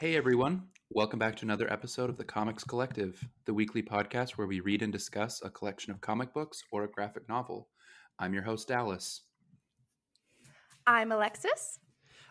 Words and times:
Hey 0.00 0.16
everyone, 0.16 0.64
welcome 0.90 1.20
back 1.20 1.36
to 1.36 1.44
another 1.44 1.72
episode 1.72 2.10
of 2.10 2.16
the 2.16 2.24
Comics 2.24 2.64
Collective, 2.64 3.24
the 3.44 3.54
weekly 3.54 3.80
podcast 3.80 4.30
where 4.30 4.48
we 4.48 4.58
read 4.58 4.82
and 4.82 4.92
discuss 4.92 5.40
a 5.44 5.50
collection 5.50 5.92
of 5.92 6.00
comic 6.00 6.34
books 6.34 6.64
or 6.72 6.82
a 6.82 6.90
graphic 6.90 7.28
novel. 7.28 7.68
I'm 8.18 8.34
your 8.34 8.42
host, 8.42 8.66
Dallas, 8.66 9.22
I'm 10.84 11.12
Alexis. 11.12 11.78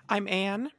I'm 0.09 0.27
Anne. 0.27 0.71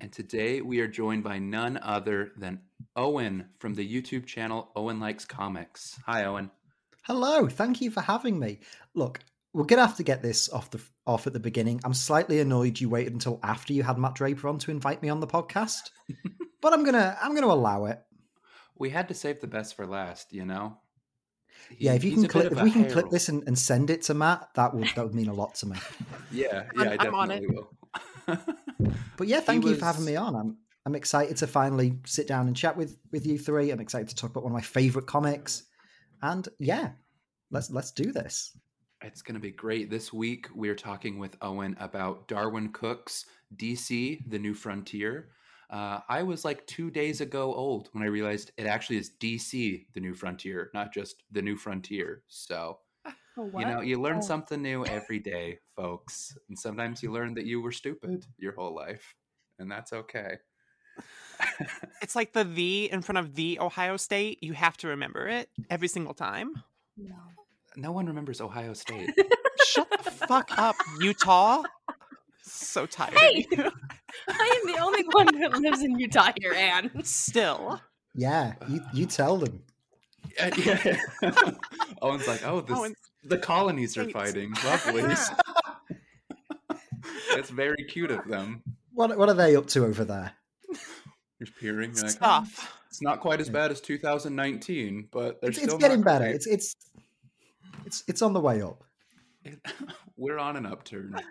and 0.00 0.10
today 0.10 0.62
we 0.62 0.80
are 0.80 0.88
joined 0.88 1.22
by 1.24 1.38
none 1.38 1.78
other 1.82 2.32
than 2.38 2.60
Owen 2.96 3.50
from 3.58 3.74
the 3.74 3.86
YouTube 3.86 4.24
channel 4.24 4.70
Owen 4.76 4.98
Likes 4.98 5.26
Comics. 5.26 5.98
Hi, 6.06 6.24
Owen. 6.24 6.50
Hello, 7.04 7.48
thank 7.48 7.82
you 7.82 7.90
for 7.90 8.00
having 8.00 8.38
me. 8.38 8.60
Look, 8.94 9.20
we're 9.54 9.64
gonna 9.64 9.86
have 9.86 9.96
to 9.96 10.02
get 10.02 10.22
this 10.22 10.48
off 10.48 10.70
the 10.70 10.80
off 11.06 11.26
at 11.26 11.32
the 11.32 11.40
beginning. 11.40 11.80
I'm 11.84 11.94
slightly 11.94 12.40
annoyed 12.40 12.80
you 12.80 12.88
waited 12.88 13.12
until 13.12 13.38
after 13.42 13.72
you 13.72 13.82
had 13.82 13.98
Matt 13.98 14.14
Draper 14.14 14.48
on 14.48 14.58
to 14.60 14.70
invite 14.70 15.02
me 15.02 15.08
on 15.08 15.20
the 15.20 15.26
podcast, 15.26 15.90
but 16.60 16.72
I'm 16.72 16.84
gonna 16.84 17.16
I'm 17.22 17.34
gonna 17.34 17.46
allow 17.48 17.84
it. 17.86 18.00
We 18.76 18.90
had 18.90 19.08
to 19.08 19.14
save 19.14 19.40
the 19.40 19.46
best 19.46 19.74
for 19.76 19.86
last, 19.86 20.32
you 20.32 20.44
know? 20.44 20.78
He- 21.70 21.84
yeah, 21.86 21.92
if 21.92 22.02
you 22.04 22.12
can 22.12 22.20
a 22.20 22.22
bit 22.22 22.30
click 22.30 22.52
if 22.52 22.62
we 22.62 22.70
can 22.70 22.82
click 22.84 22.94
herald. 22.94 23.10
this 23.12 23.28
and, 23.28 23.44
and 23.46 23.58
send 23.58 23.90
it 23.90 24.02
to 24.02 24.14
Matt, 24.14 24.48
that 24.54 24.74
would 24.74 24.88
that 24.96 25.04
would 25.04 25.14
mean 25.14 25.28
a 25.28 25.34
lot 25.34 25.54
to 25.56 25.66
me. 25.66 25.76
Yeah, 26.32 26.64
yeah, 26.74 26.82
I'm- 26.82 26.96
I 27.00 27.06
I'm 27.06 27.14
on 27.14 27.30
it. 27.30 27.40
definitely 27.40 27.56
will. 27.56 28.38
But 29.18 29.28
yeah, 29.28 29.40
thank 29.40 29.64
you 29.64 29.74
for 29.76 29.84
having 29.84 30.04
me 30.04 30.16
on. 30.16 30.34
I'm 30.34 30.56
I'm 30.86 30.94
excited 30.94 31.36
to 31.36 31.46
finally 31.46 31.98
sit 32.06 32.26
down 32.26 32.48
and 32.48 32.56
chat 32.56 32.76
with 32.76 32.98
with 33.12 33.26
you 33.26 33.38
three. 33.38 33.70
I'm 33.70 33.80
excited 33.80 34.08
to 34.08 34.16
talk 34.16 34.30
about 34.30 34.42
one 34.44 34.52
of 34.52 34.54
my 34.56 34.62
favorite 34.62 35.06
comics, 35.06 35.64
and 36.22 36.48
yeah, 36.58 36.92
let's 37.50 37.70
let's 37.70 37.92
do 37.92 38.10
this. 38.12 38.56
It's 39.02 39.22
going 39.22 39.34
to 39.34 39.40
be 39.40 39.50
great. 39.50 39.90
This 39.90 40.12
week, 40.12 40.48
we're 40.54 40.76
talking 40.76 41.18
with 41.18 41.36
Owen 41.42 41.76
about 41.80 42.28
Darwyn 42.28 42.68
Cooke's 42.72 43.26
DC, 43.56 44.20
The 44.30 44.38
New 44.38 44.54
Frontier. 44.54 45.28
Uh, 45.70 46.00
I 46.08 46.22
was 46.22 46.44
like 46.44 46.66
two 46.66 46.90
days 46.90 47.20
ago 47.20 47.52
old 47.54 47.88
when 47.92 48.04
I 48.04 48.06
realized 48.06 48.52
it 48.56 48.66
actually 48.66 48.98
is 48.98 49.10
DC, 49.18 49.86
The 49.94 50.00
New 50.00 50.14
Frontier, 50.14 50.70
not 50.74 50.92
just 50.92 51.22
The 51.32 51.42
New 51.42 51.56
Frontier. 51.56 52.22
So, 52.28 52.78
Oh, 53.38 53.50
you 53.58 53.64
know, 53.64 53.80
you 53.80 54.00
learn 54.00 54.18
Oh. 54.18 54.20
something 54.20 54.60
new 54.62 54.84
every 54.86 55.18
day, 55.18 55.58
folks. 55.74 56.36
And 56.48 56.58
sometimes 56.58 57.02
you 57.02 57.10
learn 57.10 57.34
that 57.34 57.46
you 57.46 57.60
were 57.62 57.72
stupid 57.72 58.26
your 58.38 58.52
whole 58.54 58.74
life, 58.74 59.14
and 59.58 59.70
that's 59.70 59.92
okay. 59.92 60.36
It's 62.02 62.14
like 62.14 62.32
the 62.34 62.44
the 62.44 62.90
in 62.92 63.00
front 63.02 63.18
of 63.18 63.34
the 63.34 63.58
Ohio 63.58 63.96
State. 63.96 64.42
You 64.42 64.52
have 64.52 64.76
to 64.78 64.88
remember 64.88 65.26
it 65.28 65.48
every 65.70 65.88
single 65.88 66.14
time. 66.14 66.52
No. 66.96 67.14
No 67.76 67.92
one 67.92 68.06
remembers 68.06 68.40
Ohio 68.40 68.72
State. 68.74 69.10
Shut 69.66 69.88
the 70.04 70.10
fuck 70.10 70.56
up, 70.58 70.76
Utah. 71.00 71.62
So 72.42 72.86
tired. 72.86 73.16
Hey! 73.18 73.46
I 74.28 74.60
am 74.64 74.72
the 74.72 74.78
only 74.80 75.04
one 75.12 75.26
that 75.40 75.58
lives 75.60 75.82
in 75.82 75.98
Utah 75.98 76.32
here, 76.40 76.52
Anne. 76.52 76.90
Still. 77.04 77.80
Yeah, 78.14 78.54
you 78.68 78.82
you 78.92 79.06
tell 79.06 79.36
them. 79.38 79.62
Yeah, 80.38 80.50
yeah. 80.56 80.96
Owen's 82.02 82.26
like, 82.28 82.46
oh, 82.46 82.60
this, 82.60 82.78
and 82.78 82.94
the 83.24 83.38
colonies 83.38 83.96
are 83.96 84.02
Thanks. 84.04 84.12
fighting. 84.12 84.52
Lovely. 84.64 85.14
It's 87.30 87.50
very 87.50 87.84
cute 87.88 88.10
of 88.10 88.26
them. 88.28 88.62
What 88.92 89.16
what 89.16 89.28
are 89.28 89.34
they 89.34 89.56
up 89.56 89.66
to 89.68 89.84
over 89.84 90.04
there? 90.04 90.32
Just 91.40 91.56
peering. 91.58 91.92
You're 91.94 92.04
like, 92.04 92.16
"Oh, 92.20 92.44
it's 92.88 93.02
not 93.02 93.20
quite 93.20 93.40
as 93.40 93.48
bad 93.48 93.70
as 93.70 93.80
2019, 93.80 95.08
but 95.10 95.40
they're 95.40 95.50
It's, 95.50 95.58
it's 95.58 95.66
still 95.68 95.78
getting 95.78 96.02
better. 96.02 96.24
great. 96.26 96.34
It's 96.36 96.46
it's 96.46 96.76
it's 97.84 98.04
it's 98.08 98.22
on 98.22 98.32
the 98.32 98.40
way 98.40 98.62
up. 98.62 98.82
We're 100.16 100.38
on 100.38 100.56
an 100.56 100.66
upturn. 100.66 101.14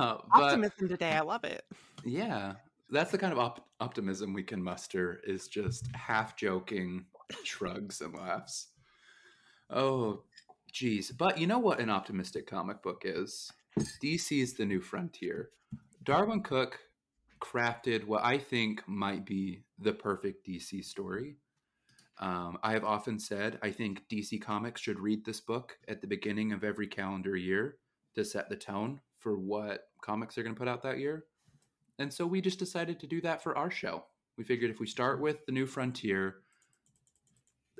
Uh, 0.00 0.18
but 0.34 0.42
Optimism 0.42 0.88
today. 0.88 1.12
I 1.12 1.20
love 1.20 1.44
it. 1.44 1.64
yeah, 2.04 2.54
that's 2.90 3.12
the 3.12 3.18
kind 3.18 3.32
of 3.32 3.38
op- 3.38 3.68
optimism 3.78 4.32
we 4.32 4.42
can 4.42 4.60
muster 4.60 5.20
is 5.24 5.46
just 5.46 5.86
half 5.94 6.34
joking 6.36 7.04
shrugs 7.44 8.00
and 8.00 8.12
laughs. 8.12 8.66
Oh, 9.70 10.24
geez. 10.72 11.12
But 11.12 11.38
you 11.38 11.46
know 11.46 11.60
what 11.60 11.78
an 11.78 11.88
optimistic 11.88 12.48
comic 12.48 12.82
book 12.82 13.02
is? 13.04 13.52
DC's 14.02 14.54
The 14.54 14.64
New 14.66 14.80
Frontier. 14.80 15.50
Darwyn 16.02 16.42
Cooke 16.42 16.80
crafted 17.40 18.04
what 18.06 18.24
I 18.24 18.38
think 18.38 18.82
might 18.88 19.24
be 19.24 19.62
the 19.78 19.92
perfect 19.92 20.44
DC 20.48 20.84
story. 20.84 21.36
Um, 22.18 22.58
I 22.62 22.72
have 22.72 22.84
often 22.84 23.18
said 23.18 23.58
I 23.62 23.70
think 23.70 24.02
DC 24.10 24.40
Comics 24.40 24.80
should 24.80 24.98
read 24.98 25.24
this 25.24 25.40
book 25.40 25.76
at 25.86 26.00
the 26.00 26.06
beginning 26.06 26.52
of 26.52 26.64
every 26.64 26.86
calendar 26.86 27.36
year 27.36 27.76
to 28.14 28.24
set 28.24 28.48
the 28.48 28.56
tone 28.56 29.00
for 29.18 29.38
what 29.38 29.88
comics 30.02 30.34
they're 30.34 30.44
going 30.44 30.54
to 30.54 30.58
put 30.58 30.68
out 30.68 30.82
that 30.82 30.98
year. 30.98 31.24
And 31.98 32.12
so 32.12 32.26
we 32.26 32.40
just 32.40 32.58
decided 32.58 33.00
to 33.00 33.06
do 33.06 33.20
that 33.22 33.42
for 33.42 33.56
our 33.56 33.70
show. 33.70 34.04
We 34.36 34.44
figured 34.44 34.70
if 34.70 34.80
we 34.80 34.86
start 34.86 35.20
with 35.20 35.44
The 35.46 35.52
New 35.52 35.66
Frontier, 35.66 36.36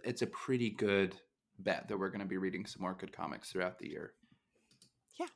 it's 0.05 0.23
a 0.23 0.27
pretty 0.27 0.71
good 0.71 1.15
bet 1.59 1.89
that 1.89 1.99
we're 1.99 2.09
going 2.09 2.21
to 2.21 2.27
be 2.27 2.37
reading 2.37 2.67
some 2.67 2.83
more 2.83 2.95
good 2.95 3.13
comics 3.13 3.51
throughout 3.51 3.79
the 3.79 3.89
year. 3.89 4.13
Yeah. 5.19 5.27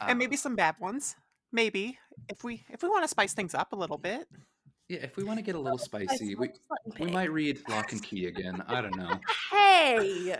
Uh, 0.00 0.06
and 0.08 0.18
maybe 0.18 0.36
some 0.36 0.56
bad 0.56 0.76
ones. 0.80 1.16
Maybe 1.52 1.98
if 2.28 2.44
we 2.44 2.64
if 2.70 2.82
we 2.82 2.88
want 2.88 3.04
to 3.04 3.08
spice 3.08 3.32
things 3.32 3.54
up 3.54 3.72
a 3.72 3.76
little 3.76 3.98
bit. 3.98 4.28
Yeah, 4.90 4.98
if 5.02 5.16
we 5.16 5.24
want 5.24 5.38
to 5.38 5.42
get 5.42 5.54
a 5.54 5.58
little 5.58 5.78
spicy, 5.78 6.34
we, 6.34 6.48
Just 6.48 6.98
we 6.98 7.06
might 7.10 7.30
read 7.30 7.60
Lock 7.68 7.92
and 7.92 8.02
Key 8.02 8.26
again. 8.26 8.62
I 8.66 8.80
don't 8.80 8.96
know. 8.96 9.18
Hey! 9.52 10.36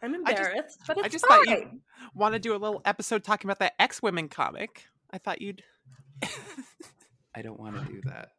I'm 0.00 0.14
I 0.26 0.32
just- 0.32 0.38
embarrassed, 0.48 0.78
but 0.86 0.96
it's 0.98 1.06
I 1.06 1.08
just 1.08 1.26
fine. 1.26 1.44
thought 1.44 1.58
you 1.60 1.80
want 2.14 2.34
to 2.34 2.38
do 2.38 2.54
a 2.54 2.58
little 2.58 2.80
episode 2.84 3.24
talking 3.24 3.48
about 3.48 3.58
that 3.58 3.74
X 3.80 4.00
Women 4.00 4.28
comic. 4.28 4.84
I 5.10 5.18
thought 5.18 5.42
you'd. 5.42 5.62
I 7.34 7.42
don't 7.42 7.58
want 7.58 7.76
to 7.84 7.92
do 7.92 8.00
that. 8.04 8.30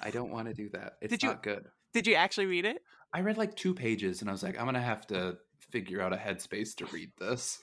I 0.00 0.10
don't 0.10 0.30
want 0.30 0.46
to 0.48 0.54
do 0.54 0.68
that. 0.70 0.94
It's 1.00 1.10
Did 1.10 1.22
you- 1.24 1.28
not 1.30 1.42
good. 1.42 1.64
Did 1.92 2.06
you 2.06 2.14
actually 2.14 2.46
read 2.46 2.64
it? 2.66 2.82
I 3.12 3.20
read 3.22 3.36
like 3.38 3.56
two 3.56 3.74
pages 3.74 4.20
and 4.20 4.28
I 4.28 4.32
was 4.32 4.42
like, 4.42 4.56
I'm 4.58 4.64
going 4.64 4.74
to 4.74 4.80
have 4.80 5.06
to 5.08 5.38
figure 5.70 6.00
out 6.02 6.12
a 6.12 6.16
headspace 6.16 6.76
to 6.76 6.86
read 6.86 7.10
this. 7.18 7.62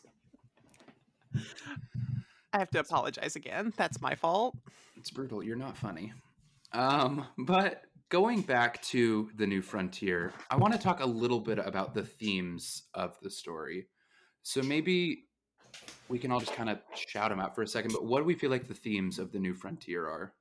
I 2.53 2.57
have 2.57 2.69
to 2.71 2.79
apologize 2.79 3.35
again. 3.35 3.73
That's 3.77 4.01
my 4.01 4.15
fault. 4.15 4.55
It's 4.97 5.11
brutal. 5.11 5.43
You're 5.43 5.55
not 5.57 5.77
funny. 5.77 6.13
Um, 6.71 7.25
but 7.37 7.83
going 8.09 8.41
back 8.41 8.81
to 8.83 9.29
the 9.35 9.47
new 9.47 9.61
frontier, 9.61 10.33
I 10.49 10.57
want 10.57 10.73
to 10.73 10.79
talk 10.79 11.01
a 11.01 11.05
little 11.05 11.39
bit 11.39 11.59
about 11.59 11.93
the 11.93 12.03
themes 12.03 12.83
of 12.93 13.17
the 13.21 13.29
story. 13.29 13.87
So 14.43 14.61
maybe 14.61 15.25
we 16.09 16.19
can 16.19 16.31
all 16.31 16.39
just 16.39 16.53
kind 16.53 16.69
of 16.69 16.79
shout 16.95 17.29
them 17.29 17.39
out 17.39 17.55
for 17.55 17.61
a 17.61 17.67
second. 17.67 17.91
But 17.91 18.05
what 18.05 18.19
do 18.19 18.25
we 18.25 18.35
feel 18.35 18.51
like 18.51 18.67
the 18.67 18.73
themes 18.73 19.19
of 19.19 19.31
the 19.31 19.39
new 19.39 19.53
frontier 19.53 20.05
are? 20.05 20.33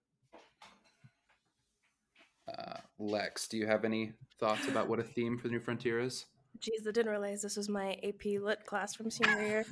Uh, 2.47 2.77
Lex, 2.99 3.49
do 3.49 3.57
you 3.57 3.67
have 3.67 3.85
any 3.85 4.13
thoughts 4.39 4.69
about 4.69 4.89
what 4.89 5.01
a 5.01 5.03
theme 5.03 5.39
for 5.39 5.49
the 5.49 5.53
new 5.53 5.61
frontier 5.61 5.99
is? 6.01 6.27
Jeez, 6.59 6.87
I 6.87 6.93
didn't 6.93 7.11
realize 7.11 7.43
this 7.43 7.57
was 7.57 7.69
my 7.69 7.99
AP 8.05 8.41
Lit 8.41 8.65
class 8.67 8.95
from 8.95 9.11
senior 9.11 9.43
year. 9.43 9.65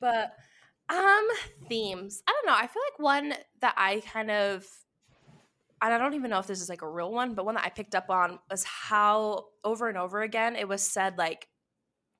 but 0.00 0.34
um 0.90 1.28
themes. 1.68 2.22
I 2.26 2.32
don't 2.32 2.46
know. 2.46 2.58
I 2.58 2.66
feel 2.66 2.82
like 2.90 2.98
one 2.98 3.34
that 3.60 3.74
I 3.76 4.02
kind 4.12 4.30
of 4.30 4.66
and 5.82 5.94
I 5.94 5.98
don't 5.98 6.14
even 6.14 6.30
know 6.30 6.38
if 6.38 6.46
this 6.46 6.60
is 6.60 6.68
like 6.68 6.82
a 6.82 6.88
real 6.88 7.12
one, 7.12 7.34
but 7.34 7.44
one 7.44 7.54
that 7.54 7.64
I 7.64 7.70
picked 7.70 7.94
up 7.94 8.10
on 8.10 8.38
was 8.50 8.64
how 8.64 9.46
over 9.64 9.88
and 9.88 9.98
over 9.98 10.22
again 10.22 10.56
it 10.56 10.68
was 10.68 10.82
said 10.82 11.18
like 11.18 11.48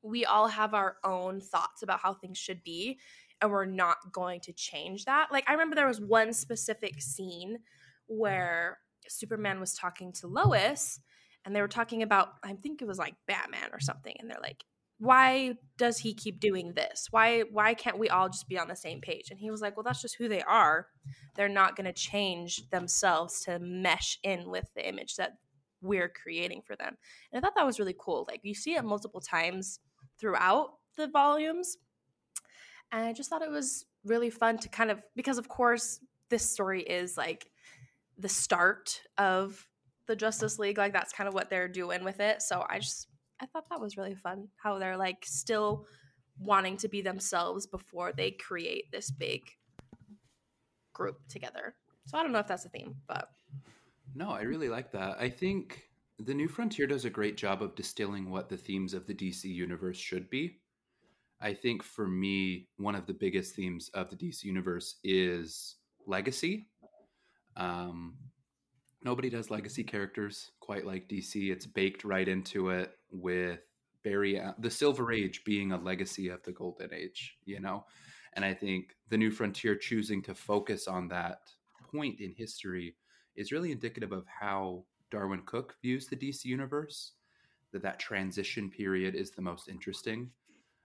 we 0.03 0.25
all 0.25 0.49
have 0.49 0.75
our 0.75 0.97
own 1.05 1.41
thoughts 1.41 1.83
about 1.83 2.01
how 2.01 2.15
things 2.15 2.39
should 2.39 2.63
be 2.63 2.99
and 3.41 3.51
we're 3.51 3.65
not 3.65 3.97
going 4.13 4.41
to 4.41 4.53
change 4.53 5.05
that. 5.05 5.29
Like 5.33 5.45
I 5.49 5.53
remember 5.53 5.77
there 5.77 5.87
was 5.87 6.01
one 6.01 6.33
specific 6.33 7.01
scene 7.01 7.59
where 8.07 8.79
Superman 9.09 9.61
was 9.61 9.75
talking 9.75 10.13
to 10.15 10.27
Lois 10.27 11.01
and 11.45 11.55
they 11.55 11.61
were 11.61 11.69
talking 11.69 12.03
about 12.03 12.35
I 12.43 12.55
think 12.55 12.83
it 12.83 12.89
was 12.89 12.99
like 12.99 13.15
Batman 13.27 13.71
or 13.73 13.81
something 13.81 14.15
and 14.19 14.31
they're 14.31 14.41
like 14.43 14.65
why 14.99 15.55
does 15.77 15.99
he 15.99 16.13
keep 16.13 16.41
doing 16.41 16.73
this? 16.75 17.07
Why 17.11 17.43
why 17.53 17.75
can't 17.75 17.99
we 17.99 18.09
all 18.09 18.29
just 18.29 18.49
be 18.49 18.59
on 18.59 18.69
the 18.69 18.77
same 18.77 19.01
page? 19.01 19.31
And 19.31 19.39
he 19.39 19.51
was 19.51 19.61
like, 19.61 19.77
"Well, 19.77 19.85
that's 19.85 20.03
just 20.03 20.17
who 20.17 20.29
they 20.29 20.43
are. 20.43 20.89
They're 21.37 21.49
not 21.49 21.77
going 21.77 21.87
to 21.87 21.93
change 21.93 22.69
themselves 22.71 23.41
to 23.45 23.59
mesh 23.61 24.19
in 24.23 24.51
with 24.51 24.67
the 24.75 24.87
image 24.87 25.17
that 25.17 25.39
we're 25.81 26.09
creating 26.09 26.63
for 26.67 26.75
them." 26.75 26.97
And 27.33 27.39
I 27.39 27.41
thought 27.41 27.55
that 27.57 27.67
was 27.67 27.79
really 27.79 27.95
cool. 27.97 28.27
Like 28.29 28.41
you 28.43 28.55
see 28.55 28.75
it 28.75 28.85
multiple 28.85 29.21
times 29.21 29.79
throughout 30.19 30.75
the 30.97 31.07
volumes. 31.07 31.77
And 32.91 33.05
I 33.05 33.13
just 33.13 33.31
thought 33.31 33.43
it 33.43 33.51
was 33.51 33.87
really 34.05 34.31
fun 34.31 34.59
to 34.59 34.69
kind 34.69 34.91
of 34.91 35.03
because 35.15 35.39
of 35.39 35.49
course 35.49 36.01
this 36.31 36.49
story 36.51 36.83
is 36.83 37.17
like 37.17 37.51
the 38.17 38.29
start 38.29 39.03
of 39.17 39.69
the 40.07 40.17
Justice 40.17 40.59
League. 40.59 40.79
Like 40.79 40.93
that's 40.93 41.13
kind 41.13 41.29
of 41.29 41.35
what 41.35 41.51
they're 41.51 41.69
doing 41.69 42.03
with 42.03 42.19
it. 42.19 42.43
So 42.43 42.67
I 42.69 42.81
just 42.81 43.07
I 43.41 43.47
thought 43.47 43.69
that 43.71 43.81
was 43.81 43.97
really 43.97 44.15
fun 44.15 44.49
how 44.57 44.79
they're 44.79 44.97
like 44.97 45.25
still 45.25 45.87
wanting 46.39 46.77
to 46.79 46.89
be 46.89 47.01
themselves 47.01 47.67
before 47.67 48.13
they 48.13 48.31
create 48.31 48.91
this 48.93 49.11
big 49.11 49.43
group 50.93 51.19
together. 51.29 51.75
So 52.07 52.19
I 52.19 52.23
don't 52.23 52.33
know 52.33 52.39
if 52.39 52.47
that's 52.47 52.65
a 52.65 52.69
theme, 52.69 52.97
but 53.07 53.29
No, 54.15 54.31
I 54.31 54.43
really 54.43 54.69
like 54.69 54.91
that. 54.93 55.19
I 55.21 55.29
think 55.29 55.89
the 56.19 56.35
New 56.35 56.49
Frontier 56.49 56.87
does 56.87 57.05
a 57.05 57.11
great 57.11 57.37
job 57.37 57.63
of 57.63 57.75
distilling 57.75 58.31
what 58.31 58.49
the 58.49 58.57
themes 58.57 58.95
of 58.95 59.07
the 59.07 59.15
DC 59.15 59.45
universe 59.45 59.97
should 59.97 60.29
be. 60.31 60.59
I 61.41 61.55
think 61.55 61.85
for 61.85 62.09
me, 62.09 62.69
one 62.79 62.97
of 62.97 63.07
the 63.07 63.15
biggest 63.15 63.55
themes 63.55 63.91
of 63.95 64.11
the 64.11 64.17
DC 64.17 64.45
universe 64.45 64.97
is 65.05 65.77
legacy. 66.07 66.67
Um, 67.57 68.17
nobody 69.05 69.31
does 69.31 69.51
legacy 69.51 69.85
characters 69.85 70.51
quite 70.59 70.85
like 70.85 71.09
DC. 71.09 71.53
It's 71.53 71.67
baked 71.67 72.03
right 72.03 72.27
into 72.27 72.71
it 72.71 72.98
with 73.11 73.61
Barry, 74.03 74.41
uh, 74.41 74.53
the 74.59 74.71
Silver 74.71 75.13
Age 75.13 75.43
being 75.45 75.73
a 75.73 75.81
legacy 75.81 76.29
of 76.29 76.43
the 76.43 76.53
Golden 76.53 76.93
Age, 76.93 77.37
you 77.45 77.61
know? 77.61 77.85
And 78.35 78.45
I 78.45 78.55
think 78.55 78.97
the 79.09 79.19
New 79.19 79.31
Frontier 79.31 79.75
choosing 79.75 80.23
to 80.23 80.35
focus 80.35 80.87
on 80.87 81.09
that 81.09 81.41
point 81.91 82.21
in 82.21 82.33
history 82.33 82.95
is 83.37 83.53
really 83.53 83.73
indicative 83.73 84.13
of 84.13 84.27
how 84.41 84.85
Darwyn 85.11 85.43
Cooke 85.47 85.77
views 85.83 86.07
the 86.07 86.17
DC 86.17 86.45
universe. 86.45 87.13
That 87.73 87.83
that 87.83 87.99
transition 87.99 88.71
period 88.71 89.15
is 89.15 89.33
the 89.33 89.43
most 89.43 89.69
interesting. 89.69 90.31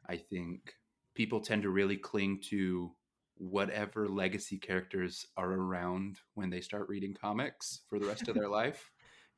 I 0.09 0.17
think 0.17 0.73
people 1.15 1.39
tend 1.39 1.63
to 1.63 1.69
really 1.69 1.95
cling 1.95 2.41
to 2.49 2.91
whatever 3.37 4.07
legacy 4.09 4.57
characters 4.57 5.25
are 5.37 5.53
around 5.53 6.19
when 6.33 6.49
they 6.49 6.59
start 6.59 6.89
reading 6.89 7.13
comics 7.13 7.81
for 7.87 7.99
the 7.99 8.05
rest 8.05 8.27
of 8.27 8.35
their 8.35 8.49
life. 8.61 8.91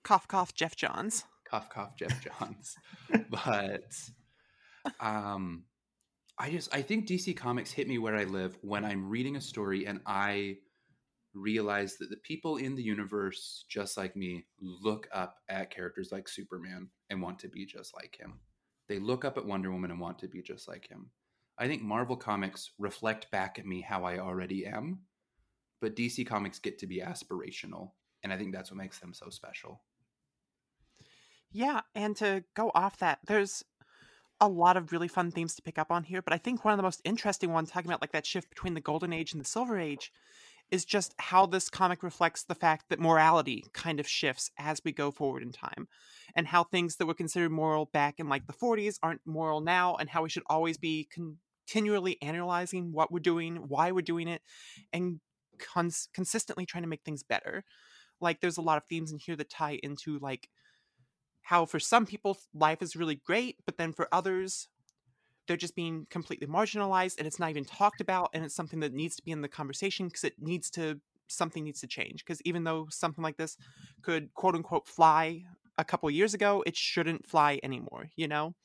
Cough, 0.04 0.28
cough, 0.28 0.54
Geoff 0.54 0.76
Johns. 0.76 1.26
Cough, 1.50 1.70
cough, 1.70 1.96
Geoff 1.96 2.22
Johns. 2.40 2.76
but 3.30 3.94
um, 5.00 5.64
I 6.38 6.50
just 6.50 6.74
I 6.74 6.82
think 6.82 7.08
DC 7.08 7.36
Comics 7.38 7.72
hit 7.72 7.88
me 7.88 7.98
where 7.98 8.16
I 8.16 8.26
live 8.26 8.58
when 8.62 8.84
I'm 8.84 9.10
reading 9.10 9.36
a 9.36 9.42
story 9.42 9.86
and 9.86 10.02
I 10.06 10.58
realize 11.34 11.98
that 11.98 12.10
the 12.10 12.18
people 12.18 12.58
in 12.58 12.76
the 12.76 12.84
universe, 12.84 13.66
just 13.70 13.98
like 13.98 14.16
me, 14.16 14.46
look 14.60 15.08
up 15.14 15.36
at 15.50 15.72
characters 15.72 16.10
like 16.12 16.28
Superman 16.28 16.90
and 17.10 17.22
want 17.22 17.40
to 17.40 17.50
be 17.50 17.66
just 17.66 17.94
like 17.94 18.18
him. 18.20 18.40
They 18.88 19.00
look 19.00 19.26
up 19.26 19.38
at 19.38 19.46
Wonder 19.46 19.72
Woman 19.72 19.92
and 19.92 20.00
want 20.00 20.20
to 20.20 20.28
be 20.28 20.42
just 20.42 20.68
like 20.68 20.88
him. 20.88 21.12
I 21.58 21.68
think 21.68 21.82
Marvel 21.82 22.18
Comics 22.18 22.72
reflect 22.78 23.32
back 23.32 23.58
at 23.60 23.66
me 23.66 23.82
how 23.82 24.04
I 24.04 24.20
already 24.20 24.66
am, 24.66 25.00
but 25.82 25.96
DC 25.96 26.26
Comics 26.28 26.60
get 26.60 26.80
to 26.80 26.88
be 26.88 27.02
aspirational. 27.02 27.92
And 28.24 28.34
I 28.34 28.38
think 28.38 28.54
that's 28.54 28.72
what 28.72 28.78
makes 28.78 29.00
them 29.00 29.14
so 29.14 29.30
special. 29.30 29.82
Yeah, 31.52 31.82
and 31.94 32.16
to 32.18 32.44
go 32.56 32.72
off 32.76 32.98
that, 32.98 33.20
there's 33.28 33.64
a 34.42 34.50
lot 34.50 34.78
of 34.78 34.92
really 34.92 35.08
fun 35.08 35.32
themes 35.32 35.56
to 35.56 35.62
pick 35.62 35.80
up 35.80 35.92
on 35.92 36.04
here, 36.04 36.22
but 36.22 36.34
I 36.34 36.38
think 36.38 36.66
one 36.66 36.74
of 36.74 36.78
the 36.78 36.84
most 36.84 37.02
interesting 37.06 37.52
ones, 37.52 37.72
talking 37.72 37.90
about 37.90 38.02
like 38.02 38.14
that 38.14 38.26
shift 38.26 38.50
between 38.50 38.74
the 38.76 38.82
Golden 38.82 39.14
Age 39.14 39.34
and 39.34 39.42
the 39.42 39.46
Silver 39.48 39.80
Age, 39.80 40.12
is 40.72 40.86
just 40.86 41.16
how 41.20 41.46
this 41.46 41.70
comic 41.70 42.04
reflects 42.04 42.44
the 42.44 42.56
fact 42.56 42.86
that 42.90 43.00
morality 43.00 43.66
kind 43.74 44.00
of 44.00 44.08
shifts 44.08 44.52
as 44.60 44.82
we 44.86 44.92
go 44.92 45.12
forward 45.12 45.44
in 45.44 45.52
time, 45.52 45.88
and 46.36 46.48
how 46.48 46.64
things 46.64 46.98
that 46.98 47.06
were 47.08 47.14
considered 47.14 47.52
moral 47.52 47.86
back 47.88 48.16
in 48.20 48.30
like 48.30 48.48
the 48.48 48.54
40s 48.54 49.00
aren't 49.04 49.22
moral 49.26 49.62
now, 49.62 49.96
and 49.96 50.10
how 50.10 50.24
we 50.24 50.30
should 50.30 50.44
always 50.48 50.78
be 50.78 51.08
continually 51.12 52.22
analyzing 52.22 52.92
what 52.94 53.12
we're 53.12 53.20
doing, 53.20 53.58
why 53.70 53.92
we're 53.92 54.02
doing 54.02 54.28
it, 54.28 54.42
and 54.94 55.20
cons- 55.60 56.10
consistently 56.14 56.66
trying 56.66 56.84
to 56.84 56.90
make 56.90 57.04
things 57.04 57.24
better. 57.24 57.64
Like, 58.22 58.42
there's 58.42 58.58
a 58.58 58.62
lot 58.62 58.78
of 58.78 58.86
themes 58.90 59.12
in 59.12 59.20
here 59.20 59.36
that 59.36 59.50
tie 59.50 59.80
into 59.84 60.20
like 60.20 60.50
how 61.46 61.64
for 61.64 61.80
some 61.80 62.08
people 62.08 62.38
life 62.56 62.82
is 62.82 62.96
really 62.96 63.16
great, 63.16 63.58
but 63.68 63.78
then 63.78 63.94
for 63.94 64.08
others, 64.12 64.68
they're 65.48 65.56
just 65.56 65.76
being 65.76 66.08
completely 66.10 66.48
marginalized 66.48 67.20
and 67.20 67.28
it's 67.28 67.40
not 67.40 67.52
even 67.52 67.64
talked 67.64 68.02
about 68.02 68.32
and 68.34 68.44
it's 68.44 68.56
something 68.56 68.80
that 68.80 68.94
needs 68.94 69.16
to 69.16 69.24
be 69.24 69.32
in 69.32 69.42
the 69.42 69.48
conversation 69.48 70.08
because 70.08 70.24
it 70.24 70.34
needs 70.40 70.72
to 70.72 71.00
something 71.28 71.64
needs 71.64 71.82
to 71.82 71.88
change. 71.88 72.26
Because 72.26 72.42
even 72.46 72.64
though 72.64 72.88
something 72.90 73.24
like 73.24 73.38
this 73.38 73.58
could 74.02 74.34
quote 74.34 74.56
unquote 74.56 74.88
fly 74.88 75.44
a 75.78 75.84
couple 75.84 76.10
years 76.10 76.34
ago 76.34 76.64
it 76.66 76.76
shouldn't 76.76 77.28
fly 77.28 77.60
anymore 77.62 78.10
you 78.16 78.28
know? 78.28 78.56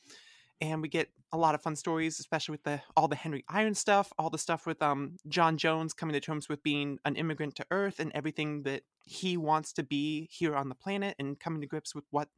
And 0.62 0.81
we 0.81 0.88
get 0.88 1.09
a 1.33 1.38
lot 1.38 1.55
of 1.55 1.61
fun 1.61 1.76
stories 1.76 2.19
especially 2.19 2.55
with 2.55 2.65
the 2.65 2.81
all 2.97 3.09
the 3.09 3.15
henry 3.15 3.44
iron 3.49 3.75
stuff 3.75 4.12
all 4.19 4.31
the 4.31 4.38
stuff 4.38 4.67
with 4.67 4.83
um 4.83 5.17
j'onn 5.29 5.56
j'onzz 5.56 5.94
coming 5.94 6.12
to 6.15 6.21
terms 6.21 6.49
with 6.49 6.62
being 6.62 6.99
an 7.05 7.15
immigrant 7.15 7.55
to 7.55 7.65
earth 7.71 8.00
and 8.00 8.11
everything 8.15 8.62
that 8.65 8.83
he 9.05 9.37
wants 9.37 9.73
to 9.73 9.83
be 9.83 10.29
here 10.33 10.56
on 10.56 10.69
the 10.69 10.75
planet 10.75 11.15
and 11.19 11.38
coming 11.38 11.61
to 11.61 11.67
grips 11.67 11.94
with 11.94 12.05
what 12.11 12.29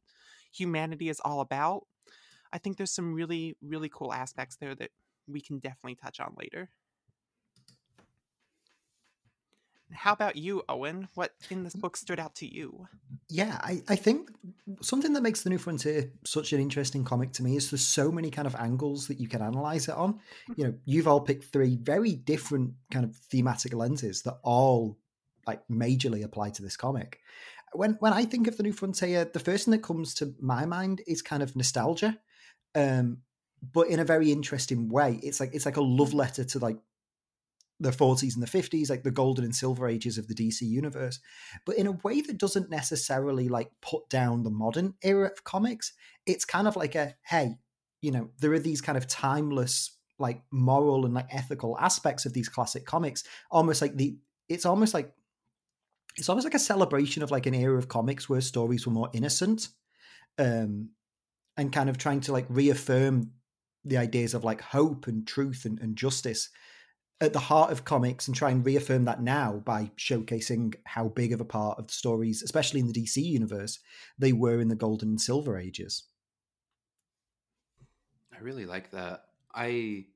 humanity 0.53 1.09
is 1.09 1.19
all 1.23 1.41
about. 1.41 1.83
I 2.51 2.59
think 2.59 2.77
there's 2.77 2.91
some 2.91 3.13
really, 3.13 3.57
really 3.61 3.89
cool 3.89 4.13
aspects 4.13 4.57
there 4.57 4.75
that 4.75 4.91
we 5.27 5.41
can 5.41 5.59
definitely 5.59 5.95
touch 5.95 6.19
on 6.19 6.35
later. 6.37 6.69
How 9.91 10.13
about 10.13 10.35
you, 10.35 10.63
Owen? 10.69 11.07
What 11.13 11.31
in 11.49 11.63
this 11.63 11.75
book 11.75 11.95
stood 11.97 12.19
out 12.19 12.35
to 12.35 12.51
you? 12.51 12.87
Yeah, 13.29 13.59
I, 13.61 13.83
I 13.87 13.95
think 13.95 14.31
something 14.81 15.13
that 15.13 15.21
makes 15.21 15.41
The 15.41 15.49
New 15.49 15.59
Frontier 15.59 16.11
such 16.25 16.51
an 16.51 16.59
interesting 16.59 17.03
comic 17.03 17.31
to 17.33 17.43
me 17.43 17.57
is 17.57 17.69
there's 17.69 17.85
so 17.85 18.11
many 18.11 18.31
kind 18.31 18.47
of 18.47 18.55
angles 18.55 19.07
that 19.07 19.19
you 19.19 19.27
can 19.27 19.41
analyze 19.41 19.87
it 19.87 19.95
on. 19.95 20.19
Hmm. 20.47 20.53
You 20.57 20.63
know, 20.65 20.73
you've 20.85 21.07
all 21.07 21.21
picked 21.21 21.45
three 21.45 21.77
very 21.77 22.13
different 22.13 22.73
kind 22.91 23.05
of 23.05 23.15
thematic 23.15 23.73
lenses 23.73 24.23
that 24.23 24.39
all 24.43 24.97
like 25.45 25.61
majorly 25.69 26.23
apply 26.23 26.49
to 26.51 26.61
this 26.61 26.77
comic 26.77 27.19
when 27.73 27.93
when 27.99 28.13
I 28.13 28.25
think 28.25 28.47
of 28.47 28.57
the 28.57 28.63
New 28.63 28.73
Frontier, 28.73 29.25
the 29.25 29.39
first 29.39 29.65
thing 29.65 29.71
that 29.71 29.83
comes 29.83 30.13
to 30.15 30.33
my 30.39 30.65
mind 30.65 31.01
is 31.07 31.21
kind 31.21 31.43
of 31.43 31.55
nostalgia, 31.55 32.19
um, 32.75 33.19
but 33.61 33.87
in 33.87 33.99
a 33.99 34.05
very 34.05 34.31
interesting 34.31 34.89
way. 34.89 35.19
It's 35.23 35.39
like 35.39 35.51
it's 35.53 35.65
like 35.65 35.77
a 35.77 35.81
love 35.81 36.13
letter 36.13 36.43
to 36.43 36.59
like 36.59 36.77
the 37.79 37.91
40s 37.91 38.35
and 38.35 38.43
the 38.43 38.47
50s, 38.47 38.89
like 38.89 39.03
the 39.03 39.11
golden 39.11 39.43
and 39.43 39.55
silver 39.55 39.87
ages 39.87 40.17
of 40.17 40.27
the 40.27 40.35
DC 40.35 40.61
universe, 40.61 41.19
but 41.65 41.75
in 41.75 41.87
a 41.87 41.91
way 42.03 42.21
that 42.21 42.37
doesn't 42.37 42.69
necessarily 42.69 43.49
like 43.49 43.71
put 43.81 44.07
down 44.09 44.43
the 44.43 44.51
modern 44.51 44.93
era 45.03 45.27
of 45.27 45.43
comics. 45.43 45.93
It's 46.25 46.45
kind 46.45 46.67
of 46.67 46.75
like 46.75 46.95
a 46.95 47.15
hey, 47.23 47.57
you 48.01 48.11
know, 48.11 48.29
there 48.39 48.53
are 48.53 48.59
these 48.59 48.81
kind 48.81 48.97
of 48.97 49.07
timeless 49.07 49.97
like 50.19 50.43
moral 50.51 51.05
and 51.05 51.13
like 51.13 51.33
ethical 51.33 51.77
aspects 51.79 52.25
of 52.25 52.33
these 52.33 52.49
classic 52.49 52.85
comics, 52.85 53.23
almost 53.51 53.81
like 53.81 53.95
the 53.97 54.17
it's 54.49 54.65
almost 54.65 54.93
like 54.93 55.13
it's 56.15 56.29
almost 56.29 56.45
like 56.45 56.53
a 56.53 56.59
celebration 56.59 57.23
of 57.23 57.31
like 57.31 57.45
an 57.45 57.53
era 57.53 57.77
of 57.77 57.87
comics 57.87 58.29
where 58.29 58.41
stories 58.41 58.85
were 58.85 58.93
more 58.93 59.09
innocent 59.13 59.69
um 60.37 60.89
and 61.57 61.71
kind 61.71 61.89
of 61.89 61.97
trying 61.97 62.21
to 62.21 62.31
like 62.31 62.45
reaffirm 62.49 63.31
the 63.85 63.97
ideas 63.97 64.33
of 64.33 64.43
like 64.43 64.61
hope 64.61 65.07
and 65.07 65.27
truth 65.27 65.65
and, 65.65 65.79
and 65.79 65.95
justice 65.95 66.49
at 67.21 67.33
the 67.33 67.39
heart 67.39 67.71
of 67.71 67.85
comics 67.85 68.27
and 68.27 68.35
try 68.35 68.49
and 68.49 68.65
reaffirm 68.65 69.05
that 69.05 69.21
now 69.21 69.61
by 69.65 69.89
showcasing 69.97 70.75
how 70.85 71.07
big 71.07 71.31
of 71.31 71.39
a 71.39 71.45
part 71.45 71.79
of 71.79 71.87
the 71.87 71.93
stories, 71.93 72.43
especially 72.43 72.81
in 72.81 72.87
the 72.87 72.93
DC 72.93 73.17
universe, 73.17 73.79
they 74.17 74.33
were 74.33 74.59
in 74.59 74.67
the 74.67 74.75
golden 74.75 75.09
and 75.09 75.21
silver 75.21 75.57
ages. 75.57 76.03
I 78.35 78.39
really 78.41 78.65
like 78.65 78.91
that. 78.91 79.25
I 79.55 80.07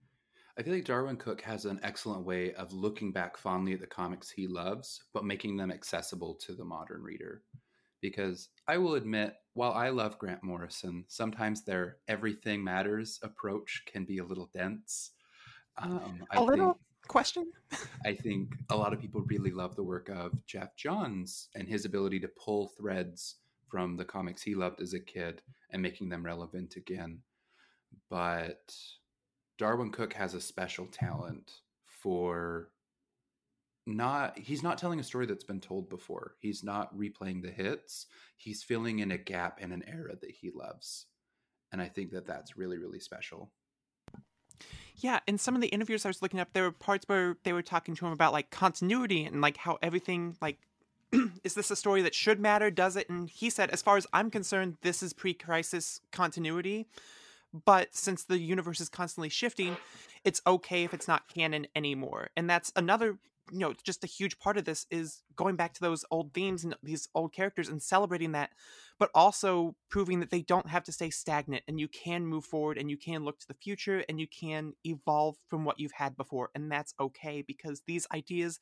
I 0.57 0.63
feel 0.63 0.73
like 0.73 0.85
Darwyn 0.85 1.17
Cooke 1.17 1.41
has 1.41 1.65
an 1.65 1.79
excellent 1.83 2.25
way 2.25 2.53
of 2.55 2.73
looking 2.73 3.11
back 3.11 3.37
fondly 3.37 3.73
at 3.73 3.79
the 3.79 3.85
comics 3.85 4.31
he 4.31 4.47
loves, 4.47 5.03
but 5.13 5.23
making 5.23 5.55
them 5.55 5.71
accessible 5.71 6.33
to 6.35 6.53
the 6.53 6.65
modern 6.65 7.03
reader. 7.03 7.43
Because 8.01 8.49
I 8.67 8.77
will 8.77 8.95
admit, 8.95 9.35
while 9.53 9.73
I 9.73 9.89
love 9.89 10.17
Grant 10.17 10.43
Morrison, 10.43 11.05
sometimes 11.07 11.63
their 11.63 11.97
everything 12.07 12.63
matters 12.63 13.19
approach 13.21 13.83
can 13.85 14.03
be 14.03 14.17
a 14.17 14.23
little 14.23 14.49
dense. 14.51 15.11
Um, 15.77 16.23
a 16.31 16.41
little 16.41 16.73
think, 16.73 17.07
question. 17.07 17.51
I 18.03 18.13
think 18.15 18.55
a 18.71 18.75
lot 18.75 18.93
of 18.93 18.99
people 18.99 19.21
really 19.21 19.51
love 19.51 19.75
the 19.75 19.83
work 19.83 20.09
of 20.09 20.33
Geoff 20.47 20.75
Johns 20.75 21.49
and 21.53 21.67
his 21.67 21.85
ability 21.85 22.19
to 22.21 22.27
pull 22.29 22.69
threads 22.69 23.35
from 23.69 23.95
the 23.95 24.05
comics 24.05 24.41
he 24.41 24.55
loved 24.55 24.81
as 24.81 24.93
a 24.93 24.99
kid 24.99 25.41
and 25.69 25.81
making 25.83 26.09
them 26.09 26.25
relevant 26.25 26.77
again. 26.77 27.19
But 28.09 28.73
Darwyn 29.57 29.91
Cooke 29.91 30.13
has 30.13 30.33
a 30.33 30.41
special 30.41 30.85
talent 30.85 31.51
for 31.85 32.69
not 33.85 34.37
he's 34.37 34.63
not 34.63 34.77
telling 34.77 34.99
a 34.99 35.03
story 35.03 35.25
that's 35.25 35.43
been 35.43 35.61
told 35.61 35.89
before. 35.89 36.35
He's 36.39 36.63
not 36.63 36.95
replaying 36.97 37.41
the 37.41 37.51
hits. 37.51 38.07
He's 38.35 38.63
filling 38.63 38.99
in 38.99 39.11
a 39.11 39.17
gap 39.17 39.61
in 39.61 39.71
an 39.71 39.83
era 39.87 40.15
that 40.19 40.31
he 40.31 40.51
loves. 40.51 41.05
And 41.71 41.81
I 41.81 41.87
think 41.87 42.11
that 42.11 42.27
that's 42.27 42.57
really 42.57 42.77
really 42.77 42.99
special. 42.99 43.51
Yeah, 44.97 45.19
in 45.27 45.37
some 45.37 45.55
of 45.55 45.61
the 45.61 45.67
interviews 45.67 46.05
I 46.05 46.09
was 46.09 46.21
looking 46.21 46.39
up, 46.39 46.53
there 46.53 46.63
were 46.63 46.71
parts 46.71 47.07
where 47.07 47.37
they 47.43 47.53
were 47.53 47.61
talking 47.61 47.95
to 47.95 48.05
him 48.05 48.11
about 48.11 48.33
like 48.33 48.49
continuity 48.49 49.25
and 49.25 49.41
like 49.41 49.57
how 49.57 49.77
everything 49.81 50.35
like 50.41 50.57
is 51.43 51.53
this 51.53 51.71
a 51.71 51.75
story 51.75 52.01
that 52.01 52.15
should 52.15 52.39
matter? 52.39 52.69
Does 52.71 52.95
it? 52.95 53.07
And 53.09 53.29
he 53.29 53.49
said, 53.49 53.69
as 53.69 53.81
far 53.81 53.97
as 53.97 54.07
I'm 54.11 54.31
concerned, 54.31 54.77
this 54.81 55.03
is 55.03 55.13
pre-crisis 55.13 56.01
continuity. 56.11 56.87
But 57.53 57.95
since 57.95 58.23
the 58.23 58.39
universe 58.39 58.79
is 58.79 58.89
constantly 58.89 59.29
shifting, 59.29 59.77
it's 60.23 60.41
okay 60.45 60.83
if 60.83 60.93
it's 60.93 61.07
not 61.07 61.27
canon 61.27 61.67
anymore. 61.75 62.29
And 62.35 62.49
that's 62.49 62.71
another 62.75 63.17
you 63.49 63.59
know 63.59 63.73
just 63.81 64.03
a 64.03 64.07
huge 64.07 64.37
part 64.39 64.57
of 64.57 64.65
this 64.65 64.85
is 64.91 65.23
going 65.37 65.55
back 65.55 65.73
to 65.73 65.79
those 65.79 66.03
old 66.11 66.33
themes 66.33 66.65
and 66.65 66.75
these 66.83 67.07
old 67.15 67.31
characters 67.31 67.69
and 67.69 67.81
celebrating 67.81 68.33
that 68.33 68.49
but 68.99 69.11
also 69.13 69.75
proving 69.89 70.19
that 70.19 70.31
they 70.31 70.41
don't 70.41 70.69
have 70.69 70.83
to 70.83 70.91
stay 70.91 71.09
stagnant 71.09 71.63
and 71.67 71.79
you 71.79 71.87
can 71.87 72.25
move 72.25 72.45
forward 72.45 72.77
and 72.77 72.89
you 72.89 72.97
can 72.97 73.23
look 73.23 73.39
to 73.39 73.47
the 73.47 73.53
future 73.53 74.03
and 74.09 74.19
you 74.19 74.27
can 74.27 74.73
evolve 74.83 75.35
from 75.47 75.65
what 75.65 75.79
you've 75.79 75.91
had 75.91 76.17
before. 76.17 76.49
And 76.55 76.71
that's 76.71 76.93
okay 76.99 77.43
because 77.45 77.81
these 77.85 78.07
ideas 78.11 78.59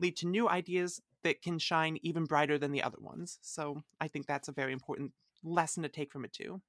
lead 0.00 0.16
to 0.16 0.26
new 0.26 0.48
ideas 0.48 1.02
that 1.22 1.42
can 1.42 1.58
shine 1.58 1.98
even 2.02 2.24
brighter 2.24 2.58
than 2.58 2.72
the 2.72 2.82
other 2.82 2.98
ones. 3.00 3.38
So 3.42 3.82
i 4.00 4.08
think 4.08 4.26
that's 4.26 4.48
a 4.48 4.52
very 4.52 4.72
important 4.72 5.12
lesson 5.42 5.82
to 5.82 5.88
take 5.88 6.10
from 6.10 6.24
it 6.24 6.32
too 6.32 6.60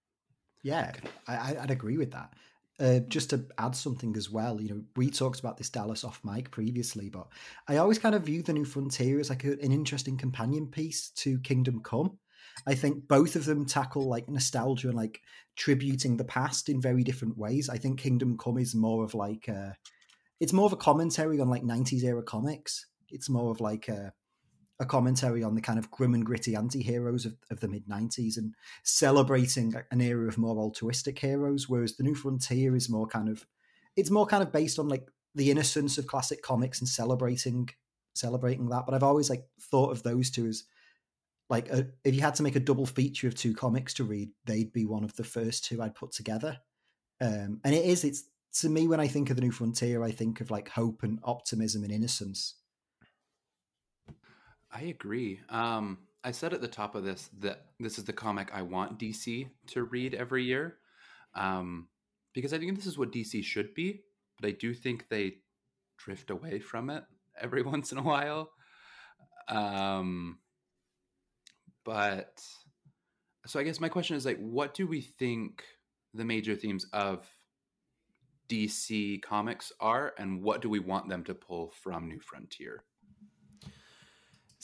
yeah, 0.65 0.93
I, 1.27 1.53
would 1.61 1.69
agree 1.69 1.99
with 1.99 2.11
that. 2.13 2.33
uh, 2.79 2.99
just 3.07 3.29
to 3.29 3.45
add 3.59 3.75
something 3.75 4.17
as 4.17 4.31
well, 4.31 4.59
you 4.59 4.69
know, 4.69 4.81
we 4.95 5.11
talked 5.11 5.39
about 5.39 5.57
this 5.57 5.69
Dallas 5.69 6.03
off 6.03 6.19
mic 6.23 6.49
previously, 6.49 7.07
but 7.07 7.27
I 7.67 7.77
always 7.77 7.99
kind 7.99 8.15
of 8.15 8.23
view 8.23 8.41
the 8.41 8.51
New 8.51 8.65
Frontier 8.65 9.19
as 9.19 9.29
like 9.29 9.43
a, 9.43 9.51
an 9.61 9.71
interesting 9.71 10.17
companion 10.17 10.65
piece 10.65 11.11
to 11.17 11.37
Kingdom 11.41 11.81
Come. 11.83 12.17
I 12.65 12.73
think 12.73 13.07
both 13.07 13.35
of 13.35 13.45
them 13.45 13.67
tackle 13.67 14.09
like 14.09 14.27
nostalgia 14.27 14.87
and 14.87 14.97
like 14.97 15.21
tributing 15.55 16.17
the 16.17 16.25
past 16.25 16.67
in 16.67 16.81
very 16.81 17.03
different 17.03 17.37
ways. 17.37 17.69
I 17.69 17.77
think 17.77 17.99
Kingdom 17.99 18.35
Come 18.35 18.57
is 18.57 18.73
more 18.73 19.03
of 19.03 19.13
like 19.13 19.47
a, 19.47 19.77
it's 20.39 20.53
more 20.53 20.65
of 20.65 20.73
a 20.73 20.77
commentary 20.77 21.39
on 21.39 21.47
like 21.47 21.63
90s 21.63 22.03
era 22.03 22.23
comics. 22.23 22.87
It's 23.11 23.29
more 23.29 23.51
of 23.51 23.61
like 23.61 23.87
a, 23.87 24.13
a 24.79 24.85
commentary 24.85 25.43
on 25.43 25.55
the 25.55 25.61
kind 25.61 25.79
of 25.79 25.89
grim 25.89 26.13
and 26.13 26.25
gritty 26.25 26.55
anti-heroes 26.55 27.25
of, 27.25 27.35
of 27.49 27.59
the 27.61 27.67
mid 27.67 27.87
90s 27.87 28.37
and 28.37 28.53
celebrating 28.83 29.73
an 29.91 30.01
era 30.01 30.27
of 30.27 30.37
more 30.37 30.57
altruistic 30.57 31.17
heroes 31.19 31.69
whereas 31.69 31.95
the 31.95 32.03
new 32.03 32.15
frontier 32.15 32.75
is 32.75 32.89
more 32.89 33.07
kind 33.07 33.29
of 33.29 33.45
it's 33.95 34.11
more 34.11 34.25
kind 34.25 34.43
of 34.43 34.51
based 34.51 34.77
on 34.77 34.89
like 34.89 35.07
the 35.33 35.49
innocence 35.49 35.97
of 35.97 36.07
classic 36.07 36.41
comics 36.41 36.79
and 36.79 36.89
celebrating 36.89 37.69
celebrating 38.13 38.67
that. 38.69 38.85
But 38.85 38.95
i've 38.95 39.03
always 39.03 39.29
like 39.29 39.45
thought 39.59 39.91
of 39.91 40.03
those 40.03 40.29
two 40.29 40.47
as 40.47 40.63
like 41.49 41.69
a, 41.69 41.87
if 42.03 42.15
you 42.15 42.21
had 42.21 42.35
to 42.35 42.43
make 42.43 42.55
a 42.55 42.61
double 42.61 42.85
feature 42.85 43.27
of 43.27 43.35
two 43.35 43.53
comics 43.53 43.93
to 43.95 44.03
read 44.03 44.29
they'd 44.45 44.73
be 44.73 44.85
one 44.85 45.03
of 45.03 45.15
the 45.15 45.23
first 45.23 45.65
two 45.65 45.81
i'd 45.81 45.95
put 45.95 46.11
together. 46.11 46.59
Um, 47.21 47.61
and 47.63 47.73
it 47.73 47.85
is 47.85 48.03
it's 48.03 48.25
to 48.59 48.67
me 48.67 48.87
when 48.87 48.99
i 48.99 49.07
think 49.07 49.29
of 49.29 49.37
the 49.37 49.41
new 49.41 49.51
frontier 49.51 50.03
i 50.03 50.11
think 50.11 50.41
of 50.41 50.51
like 50.51 50.67
hope 50.67 51.03
and 51.03 51.19
optimism 51.23 51.83
and 51.83 51.93
innocence 51.93 52.55
I 54.75 54.83
agree. 54.83 55.39
Um, 55.47 55.99
I 56.23 56.31
said 56.31 56.53
at 56.53 56.59
the 56.59 56.67
top 56.67 56.95
of 56.95 57.05
this 57.05 57.29
that 57.39 57.67
this 57.79 57.97
is 57.97 58.03
the 58.03 58.13
comic 58.13 58.51
I 58.53 58.61
want 58.61 58.99
DC 58.99 59.47
to 59.67 59.83
read 59.83 60.13
every 60.13 60.43
year, 60.43 60.77
um, 61.33 61.87
because 62.33 62.53
I 62.53 62.57
think 62.57 62.75
this 62.75 62.85
is 62.85 62.97
what 62.97 63.13
DC 63.13 63.41
should 63.43 63.73
be. 63.73 64.01
But 64.41 64.49
I 64.49 64.51
do 64.51 64.73
think 64.73 65.07
they 65.07 65.37
drift 65.97 66.29
away 66.29 66.59
from 66.59 66.89
it 66.89 67.05
every 67.41 67.61
once 67.61 67.93
in 67.93 67.97
a 67.97 68.03
while. 68.03 68.51
Um, 69.47 70.39
but 71.85 72.41
so 73.45 73.59
I 73.59 73.63
guess 73.63 73.79
my 73.79 73.89
question 73.89 74.17
is 74.17 74.25
like, 74.25 74.39
what 74.39 74.73
do 74.73 74.87
we 74.87 74.99
think 74.99 75.63
the 76.13 76.25
major 76.25 76.55
themes 76.55 76.85
of 76.91 77.25
DC 78.49 79.21
comics 79.21 79.71
are, 79.79 80.13
and 80.17 80.43
what 80.43 80.61
do 80.61 80.67
we 80.67 80.79
want 80.79 81.07
them 81.07 81.23
to 81.23 81.33
pull 81.33 81.71
from 81.81 82.09
New 82.09 82.19
Frontier? 82.19 82.83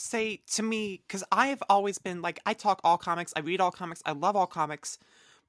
Say 0.02 0.42
to 0.54 0.64
me 0.64 1.02
because 1.08 1.24
I've 1.32 1.64
always 1.70 1.98
been 1.98 2.22
like 2.22 2.40
I 2.46 2.54
talk 2.54 2.82
all 2.84 2.98
comics, 2.98 3.34
I 3.36 3.40
read 3.40 3.62
all 3.62 3.72
comics, 3.72 4.02
I 4.06 4.12
love 4.12 4.36
all 4.36 4.48
comics. 4.48 4.98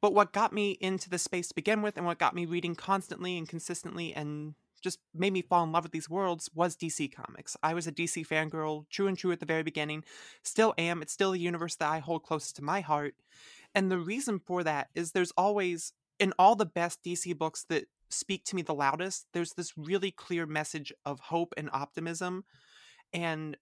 But 0.01 0.15
what 0.15 0.33
got 0.33 0.53
me 0.53 0.73
into 0.81 1.09
the 1.09 1.19
space 1.19 1.49
to 1.49 1.55
begin 1.55 1.81
with, 1.81 1.97
and 1.97 2.05
what 2.05 2.19
got 2.19 2.35
me 2.35 2.45
reading 2.45 2.75
constantly 2.75 3.39
and 3.39 3.49
consistently, 3.49 4.13
and 4.13 4.55
just 4.83 4.99
made 5.15 5.33
me 5.33 5.43
fall 5.43 5.63
in 5.65 5.73
love 5.73 5.85
with 5.85 5.93
these 5.93 6.11
worlds 6.11 6.51
was 6.55 6.77
DC 6.77 7.15
Comics. 7.15 7.57
I 7.63 7.73
was 7.73 7.87
a 7.87 7.93
DC 7.93 8.27
fangirl, 8.27 8.87
true 8.91 9.07
and 9.07 9.17
true 9.17 9.33
at 9.33 9.41
the 9.41 9.47
very 9.47 9.63
beginning. 9.63 10.05
Still 10.43 10.75
am. 10.77 11.03
It's 11.03 11.13
still 11.13 11.31
the 11.31 11.39
universe 11.39 11.77
that 11.77 11.89
I 11.89 12.01
hold 12.01 12.25
closest 12.25 12.57
to 12.57 12.65
my 12.65 12.81
heart. 12.81 13.15
And 13.75 13.91
the 13.91 13.99
reason 13.99 14.41
for 14.41 14.65
that 14.65 14.89
is 14.95 15.13
there's 15.13 15.33
always, 15.37 15.93
in 16.19 16.33
all 16.39 16.57
the 16.57 16.67
best 16.67 17.03
DC 17.05 17.39
books 17.39 17.65
that 17.69 17.85
speak 18.11 18.45
to 18.47 18.57
me 18.57 18.63
the 18.63 18.75
loudest, 18.75 19.27
there's 19.33 19.53
this 19.53 19.79
really 19.79 20.11
clear 20.11 20.47
message 20.47 20.93
of 21.07 21.21
hope 21.21 21.55
and 21.57 21.71
optimism. 21.73 22.45
And 23.15 23.57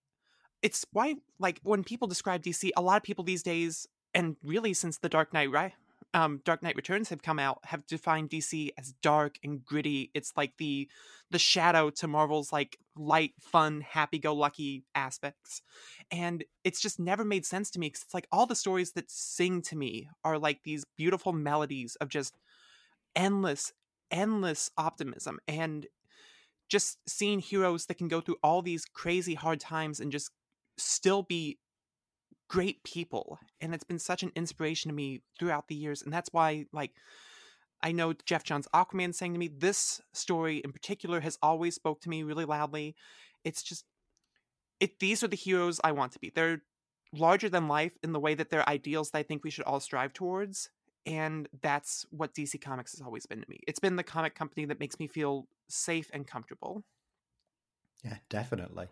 it's 0.63 0.87
why 0.93 1.17
like 1.39 1.61
when 1.63 1.85
people 1.85 2.09
describe 2.09 2.43
DC, 2.43 2.71
a 2.77 2.83
lot 2.83 2.97
of 2.97 3.03
people 3.03 3.25
these 3.25 3.43
days, 3.43 3.87
and 4.15 4.37
really 4.43 4.75
since 4.75 4.99
the 4.99 5.09
Dark 5.09 5.33
Knight, 5.33 5.51
right? 5.51 5.73
Um, 6.13 6.41
Dark 6.45 6.63
Knight 6.63 6.75
Returns 6.75 7.09
have 7.11 7.23
come 7.23 7.39
out, 7.39 7.61
have 7.65 7.87
defined 7.87 8.31
DC 8.31 8.71
as 8.77 8.95
dark 9.01 9.39
and 9.45 9.65
gritty. 9.65 10.11
It's 10.13 10.33
like 10.37 10.55
the 10.59 10.89
the 11.31 11.39
shadow 11.39 11.91
to 11.91 12.09
Marvel's 12.09 12.53
like 12.53 12.79
light, 12.97 13.33
fun, 13.41 13.81
happy-go-lucky 13.81 14.85
aspects, 14.95 15.63
and 16.11 16.45
it's 16.65 16.81
just 16.81 16.99
never 16.99 17.25
made 17.25 17.47
sense 17.47 17.71
to 17.71 17.79
me 17.79 17.87
because 17.87 18.03
it's 18.03 18.15
like 18.15 18.27
all 18.33 18.47
the 18.47 18.57
stories 18.57 18.93
that 18.93 19.11
sing 19.11 19.63
to 19.63 19.77
me 19.77 20.09
are 20.25 20.39
like 20.39 20.61
these 20.65 20.85
beautiful 20.97 21.33
melodies 21.33 21.97
of 22.01 22.09
just 22.09 22.37
endless, 23.15 23.73
endless 24.11 24.71
optimism 24.77 25.39
and 25.47 25.87
just 26.69 26.99
seeing 27.07 27.41
heroes 27.41 27.87
that 27.87 27.99
can 27.99 28.09
go 28.09 28.21
through 28.21 28.37
all 28.43 28.63
these 28.63 28.85
crazy 28.85 29.35
hard 29.35 29.61
times 29.61 30.01
and 30.01 30.13
just 30.13 30.31
still 30.81 31.23
be 31.23 31.59
great 32.51 32.83
people 32.83 33.39
and 33.61 33.73
it's 33.73 33.85
been 33.85 33.99
such 33.99 34.25
an 34.25 34.33
inspiration 34.35 34.89
to 34.89 34.95
me 34.95 35.21
throughout 35.39 35.69
the 35.69 35.75
years 35.75 36.03
and 36.03 36.13
that's 36.13 36.33
why 36.33 36.67
like 36.73 36.91
i 37.81 37.93
know 37.93 38.13
geoff 38.13 38.43
johns 38.43 38.67
aquaman 38.75 39.15
saying 39.15 39.33
to 39.33 39.39
me. 39.39 39.47
This 39.47 40.01
story 40.13 40.59
in 40.59 40.73
particular 40.73 41.21
has 41.21 41.39
always 41.43 41.77
spoke 41.77 42.01
to 42.01 42.09
me 42.09 42.25
really 42.25 42.45
loudly. 42.45 42.97
It's 43.45 43.63
just 43.63 43.85
it 44.81 44.99
these 44.99 45.23
are 45.23 45.29
the 45.29 45.37
heroes 45.37 45.81
i 45.85 45.93
want 45.93 46.13
to 46.13 46.19
be. 46.19 46.33
They're 46.35 46.63
larger 47.13 47.49
than 47.49 47.69
life 47.69 47.93
in 48.03 48.13
the 48.13 48.21
way 48.21 48.35
that 48.35 48.51
they're 48.51 48.69
ideals 48.69 49.11
that 49.11 49.19
i 49.19 49.23
think 49.23 49.43
we 49.45 49.51
should 49.51 49.65
all 49.65 49.81
strive 49.81 50.13
towards 50.13 50.71
and 51.07 51.49
that's 51.61 52.07
what 52.11 52.35
dc 52.35 52.61
comics 52.61 52.93
has 52.93 53.01
always 53.01 53.27
been 53.27 53.41
to 53.41 53.49
me. 53.49 53.61
It's 53.69 53.81
been 53.81 53.97
the 53.97 54.03
comic 54.03 54.35
company 54.35 54.65
that 54.67 54.81
makes 54.81 54.99
me 54.99 55.07
feel 55.07 55.47
safe 55.69 56.11
and 56.13 56.27
comfortable. 56.27 56.83
Yeah 58.03 58.17
definitely 58.29 58.89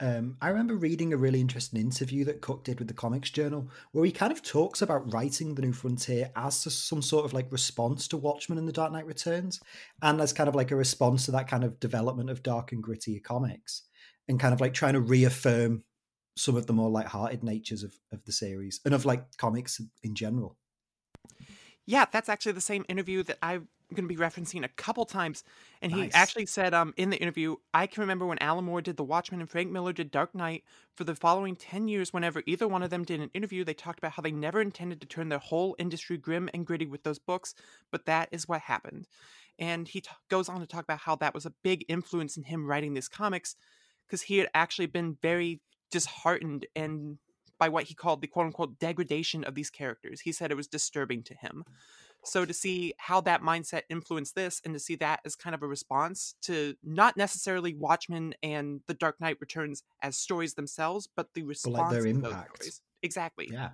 um, 0.00 0.36
I 0.40 0.48
remember 0.48 0.76
reading 0.76 1.12
a 1.12 1.16
really 1.16 1.40
interesting 1.40 1.80
interview 1.80 2.24
that 2.26 2.40
Cooke 2.40 2.64
did 2.64 2.78
with 2.78 2.88
the 2.88 2.94
Comics 2.94 3.30
Journal, 3.30 3.68
where 3.92 4.04
he 4.04 4.12
kind 4.12 4.32
of 4.32 4.42
talks 4.42 4.82
about 4.82 5.12
writing 5.12 5.54
the 5.54 5.62
New 5.62 5.72
Frontier 5.72 6.30
as 6.36 6.56
some 6.56 7.02
sort 7.02 7.24
of 7.24 7.32
like 7.32 7.50
response 7.50 8.06
to 8.08 8.16
Watchmen 8.16 8.58
and 8.58 8.68
The 8.68 8.72
Dark 8.72 8.92
Knight 8.92 9.06
Returns, 9.06 9.60
and 10.02 10.20
as 10.20 10.32
kind 10.32 10.48
of 10.48 10.54
like 10.54 10.70
a 10.70 10.76
response 10.76 11.24
to 11.24 11.32
that 11.32 11.48
kind 11.48 11.64
of 11.64 11.80
development 11.80 12.30
of 12.30 12.42
dark 12.42 12.72
and 12.72 12.82
gritty 12.82 13.18
comics, 13.18 13.82
and 14.28 14.38
kind 14.38 14.54
of 14.54 14.60
like 14.60 14.74
trying 14.74 14.94
to 14.94 15.00
reaffirm 15.00 15.82
some 16.36 16.54
of 16.54 16.66
the 16.66 16.72
more 16.72 16.90
light-hearted 16.90 17.42
natures 17.42 17.82
of, 17.82 17.92
of 18.12 18.24
the 18.24 18.32
series 18.32 18.80
and 18.84 18.94
of 18.94 19.04
like 19.04 19.24
comics 19.36 19.80
in 20.04 20.14
general. 20.14 20.56
Yeah, 21.86 22.04
that's 22.12 22.28
actually 22.28 22.52
the 22.52 22.60
same 22.60 22.84
interview 22.88 23.24
that 23.24 23.38
I 23.42 23.60
going 23.94 24.08
to 24.08 24.14
be 24.14 24.20
referencing 24.20 24.64
a 24.64 24.68
couple 24.68 25.04
times. 25.04 25.44
And 25.80 25.90
he 25.90 26.02
Nice. 26.02 26.14
actually 26.14 26.46
said 26.46 26.74
um, 26.74 26.92
in 26.96 27.10
the 27.10 27.16
interview, 27.16 27.56
I 27.72 27.86
can 27.86 28.02
remember 28.02 28.26
when 28.26 28.38
Alan 28.38 28.64
Moore 28.64 28.82
did 28.82 28.96
The 28.96 29.04
Watchmen 29.04 29.40
and 29.40 29.48
Frank 29.48 29.70
Miller 29.70 29.92
did 29.92 30.10
Dark 30.10 30.34
Knight. 30.34 30.64
For 30.94 31.04
the 31.04 31.14
following 31.14 31.56
10 31.56 31.88
years, 31.88 32.12
whenever 32.12 32.42
either 32.46 32.68
one 32.68 32.82
of 32.82 32.90
them 32.90 33.04
did 33.04 33.20
an 33.20 33.30
interview, 33.32 33.64
they 33.64 33.74
talked 33.74 33.98
about 33.98 34.12
how 34.12 34.22
they 34.22 34.32
never 34.32 34.60
intended 34.60 35.00
to 35.00 35.06
turn 35.06 35.28
their 35.28 35.38
whole 35.38 35.74
industry 35.78 36.18
grim 36.18 36.50
and 36.52 36.66
gritty 36.66 36.86
with 36.86 37.04
those 37.04 37.18
books, 37.18 37.54
but 37.90 38.04
that 38.06 38.28
is 38.32 38.48
what 38.48 38.60
happened. 38.62 39.06
And 39.58 39.88
he 39.88 40.00
t- 40.00 40.10
goes 40.28 40.48
on 40.48 40.60
to 40.60 40.66
talk 40.66 40.84
about 40.84 41.00
how 41.00 41.16
that 41.16 41.34
was 41.34 41.46
a 41.46 41.54
big 41.62 41.84
influence 41.88 42.36
in 42.36 42.44
him 42.44 42.66
writing 42.66 42.94
these 42.94 43.08
comics 43.08 43.56
because 44.06 44.22
he 44.22 44.38
had 44.38 44.48
actually 44.54 44.86
been 44.86 45.16
very 45.22 45.60
disheartened 45.90 46.66
and 46.76 47.18
by 47.58 47.68
what 47.68 47.84
he 47.84 47.94
called 47.94 48.20
the 48.20 48.26
quote 48.26 48.46
unquote 48.46 48.78
degradation 48.78 49.44
of 49.44 49.54
these 49.54 49.70
characters. 49.70 50.20
He 50.20 50.32
said 50.32 50.50
it 50.50 50.56
was 50.56 50.68
disturbing 50.68 51.22
to 51.24 51.34
him. 51.34 51.64
So 52.24 52.44
to 52.44 52.52
see 52.52 52.94
how 52.98 53.20
that 53.22 53.42
mindset 53.42 53.82
influenced 53.88 54.34
this 54.34 54.60
and 54.64 54.74
to 54.74 54.80
see 54.80 54.96
that 54.96 55.20
as 55.24 55.34
kind 55.34 55.54
of 55.54 55.62
a 55.62 55.66
response 55.66 56.34
to 56.42 56.74
not 56.82 57.16
necessarily 57.16 57.74
Watchmen 57.74 58.34
and 58.42 58.80
The 58.86 58.94
Dark 58.94 59.20
Knight 59.20 59.38
Returns 59.40 59.82
as 60.02 60.16
stories 60.16 60.54
themselves, 60.54 61.08
but 61.14 61.32
the 61.34 61.42
response 61.42 61.76
like, 61.76 61.90
their 61.90 62.06
impact. 62.06 62.80
Exactly. 63.02 63.48
Yeah. 63.50 63.70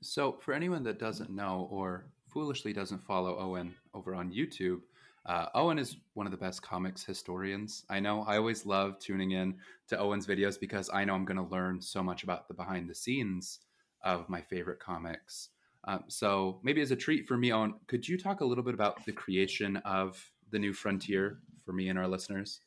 So, 0.00 0.38
for 0.40 0.54
anyone 0.54 0.84
that 0.84 0.98
doesn't 0.98 1.30
know 1.30 1.68
or 1.70 2.06
foolishly 2.28 2.72
doesn't 2.72 3.04
follow 3.04 3.38
Owen 3.38 3.74
over 3.94 4.14
on 4.14 4.32
YouTube, 4.32 4.80
uh, 5.26 5.46
Owen 5.54 5.78
is 5.78 5.96
one 6.14 6.26
of 6.26 6.30
the 6.30 6.36
best 6.36 6.62
comics 6.62 7.02
historians. 7.02 7.84
I 7.90 7.98
know 7.98 8.22
I 8.22 8.36
always 8.36 8.64
love 8.64 8.98
tuning 9.00 9.32
in 9.32 9.56
to 9.88 9.98
Owen's 9.98 10.26
videos 10.26 10.58
because 10.58 10.88
I 10.92 11.04
know 11.04 11.14
I'm 11.14 11.24
going 11.24 11.36
to 11.36 11.52
learn 11.52 11.80
so 11.80 12.02
much 12.02 12.22
about 12.22 12.46
the 12.46 12.54
behind 12.54 12.88
the 12.88 12.94
scenes 12.94 13.58
of 14.04 14.28
my 14.28 14.40
favorite 14.40 14.78
comics. 14.78 15.48
Um, 15.86 16.04
so, 16.08 16.60
maybe 16.62 16.80
as 16.80 16.90
a 16.90 16.96
treat 16.96 17.26
for 17.26 17.36
me, 17.36 17.52
Owen, 17.52 17.74
could 17.86 18.06
you 18.06 18.18
talk 18.18 18.40
a 18.40 18.44
little 18.44 18.64
bit 18.64 18.74
about 18.74 19.04
the 19.04 19.12
creation 19.12 19.76
of 19.78 20.22
the 20.50 20.58
new 20.58 20.72
frontier 20.72 21.38
for 21.64 21.72
me 21.72 21.88
and 21.88 21.98
our 21.98 22.08
listeners? 22.08 22.60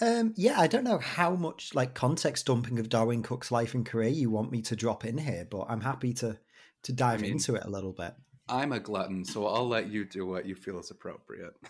Um, 0.00 0.34
yeah, 0.36 0.58
I 0.58 0.66
don't 0.66 0.82
know 0.84 0.98
how 0.98 1.36
much 1.36 1.74
like 1.74 1.94
context 1.94 2.46
dumping 2.46 2.80
of 2.80 2.88
Darwyn 2.88 3.22
Cooke's 3.22 3.52
life 3.52 3.74
and 3.74 3.86
career 3.86 4.08
you 4.08 4.28
want 4.28 4.50
me 4.50 4.60
to 4.62 4.74
drop 4.74 5.04
in 5.04 5.18
here, 5.18 5.46
but 5.48 5.66
I'm 5.68 5.80
happy 5.80 6.12
to 6.14 6.38
to 6.82 6.92
dive 6.92 7.20
mean- 7.20 7.32
into 7.32 7.54
it 7.54 7.64
a 7.64 7.70
little 7.70 7.92
bit. 7.92 8.14
I'm 8.48 8.72
a 8.72 8.80
glutton, 8.80 9.24
so 9.24 9.46
I'll 9.46 9.66
let 9.66 9.88
you 9.88 10.04
do 10.04 10.26
what 10.26 10.44
you 10.44 10.54
feel 10.54 10.78
is 10.78 10.90
appropriate. 10.90 11.54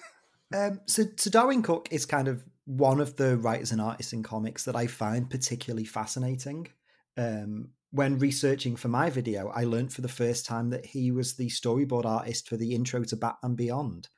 Um, 0.52 0.80
so, 0.86 1.04
so 1.16 1.30
Darwyn 1.30 1.64
Cooke 1.64 1.88
is 1.90 2.06
kind 2.06 2.28
of 2.28 2.44
one 2.66 3.00
of 3.00 3.16
the 3.16 3.36
writers 3.38 3.72
and 3.72 3.80
artists 3.80 4.12
in 4.12 4.22
comics 4.22 4.64
that 4.66 4.76
I 4.76 4.86
find 4.86 5.28
particularly 5.28 5.84
fascinating. 5.84 6.68
Um, 7.16 7.70
when 7.94 8.18
researching 8.18 8.74
for 8.74 8.88
my 8.88 9.08
video, 9.08 9.52
I 9.54 9.62
learned 9.62 9.92
for 9.92 10.00
the 10.00 10.08
first 10.08 10.44
time 10.44 10.70
that 10.70 10.84
he 10.84 11.12
was 11.12 11.34
the 11.34 11.48
storyboard 11.48 12.04
artist 12.04 12.48
for 12.48 12.56
the 12.56 12.74
intro 12.74 13.04
to 13.04 13.16
Batman 13.16 13.54
Beyond, 13.54 14.08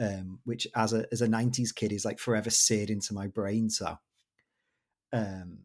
um, 0.00 0.40
which 0.42 0.66
as 0.74 0.92
a 0.92 1.06
as 1.12 1.22
a 1.22 1.28
'90s 1.28 1.72
kid 1.72 1.92
is 1.92 2.04
like 2.04 2.18
forever 2.18 2.50
seared 2.50 2.90
into 2.90 3.14
my 3.14 3.28
brain. 3.28 3.70
So, 3.70 3.96
um, 5.12 5.60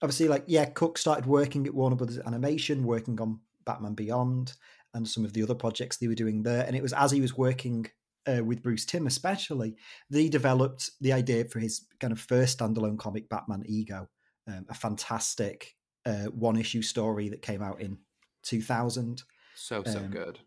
obviously, 0.00 0.28
like 0.28 0.44
yeah, 0.46 0.66
Cooke 0.66 0.96
started 0.96 1.26
working 1.26 1.66
at 1.66 1.74
Warner 1.74 1.96
Brothers 1.96 2.20
Animation, 2.20 2.84
working 2.84 3.20
on 3.20 3.40
Batman 3.66 3.94
Beyond, 3.94 4.52
and 4.94 5.08
some 5.08 5.24
of 5.24 5.32
the 5.32 5.42
other 5.42 5.56
projects 5.56 5.96
they 5.96 6.06
were 6.06 6.14
doing 6.14 6.44
there. 6.44 6.64
And 6.64 6.76
it 6.76 6.82
was 6.82 6.92
as 6.92 7.10
he 7.10 7.20
was 7.20 7.36
working 7.36 7.86
uh, 8.28 8.44
with 8.44 8.62
Bruce 8.62 8.86
Timm, 8.86 9.08
especially, 9.08 9.74
that 10.10 10.20
he 10.20 10.28
developed 10.28 10.92
the 11.00 11.14
idea 11.14 11.46
for 11.46 11.58
his 11.58 11.84
kind 11.98 12.12
of 12.12 12.20
first 12.20 12.60
standalone 12.60 12.96
comic, 12.96 13.28
Batman 13.28 13.64
Ego, 13.66 14.08
um, 14.46 14.66
a 14.68 14.74
fantastic 14.74 15.74
uh, 16.08 16.30
one 16.30 16.56
issue 16.56 16.82
story 16.82 17.28
that 17.28 17.42
came 17.42 17.62
out 17.62 17.80
in 17.80 17.98
2000. 18.42 19.22
So 19.54 19.82
so 19.84 19.98
Um, 19.98 20.10
good. 20.10 20.38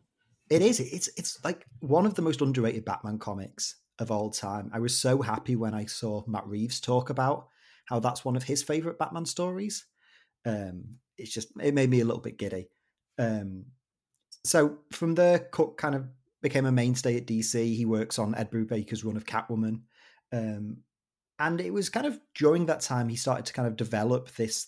It 0.50 0.62
is. 0.62 0.80
It's 0.80 1.10
it's 1.18 1.44
like 1.44 1.65
one 1.80 2.06
of 2.06 2.15
the 2.15 2.22
most 2.22 2.41
underrated 2.41 2.84
Batman 2.84 3.20
comics 3.20 3.75
of 4.00 4.12
all 4.12 4.30
time. 4.32 4.70
I 4.74 4.80
was 4.80 4.98
so 4.98 5.22
happy 5.22 5.56
when 5.56 5.74
I 5.74 5.86
saw 5.86 6.24
Matt 6.27 6.48
Reeves 6.48 6.80
talk 6.80 7.10
about 7.10 7.48
how 7.86 8.00
that's 8.00 8.25
one 8.25 8.36
of 8.36 8.44
his 8.44 8.63
favorite 8.63 8.98
Batman 8.98 9.25
stories. 9.25 9.86
Um, 10.46 10.98
it's 11.18 11.32
just 11.32 11.50
it 11.62 11.74
made 11.74 11.89
me 11.89 12.01
a 12.01 12.06
little 12.06 12.22
bit 12.22 12.38
giddy. 12.38 12.70
Um, 13.20 13.65
so 14.44 14.80
from 14.91 15.15
there, 15.15 15.39
Cooke 15.39 15.77
kind 15.77 15.96
of 15.96 16.08
became 16.41 16.65
a 16.65 16.72
mainstay 16.72 17.18
at 17.18 17.27
DC. 17.27 17.75
He 17.75 17.86
works 17.86 18.18
on 18.18 18.34
Ed 18.36 18.50
Brubaker's 18.51 19.03
run 19.03 19.18
of 19.18 19.25
Catwoman, 19.25 19.82
um, 20.32 20.77
and 21.38 21.62
it 21.62 21.72
was 21.72 21.89
kind 21.89 22.08
of 22.08 22.20
during 22.36 22.65
that 22.65 22.82
time 22.82 23.10
he 23.10 23.15
started 23.15 23.46
to 23.46 23.53
kind 23.53 23.68
of 23.68 23.75
develop 23.75 24.34
this 24.36 24.65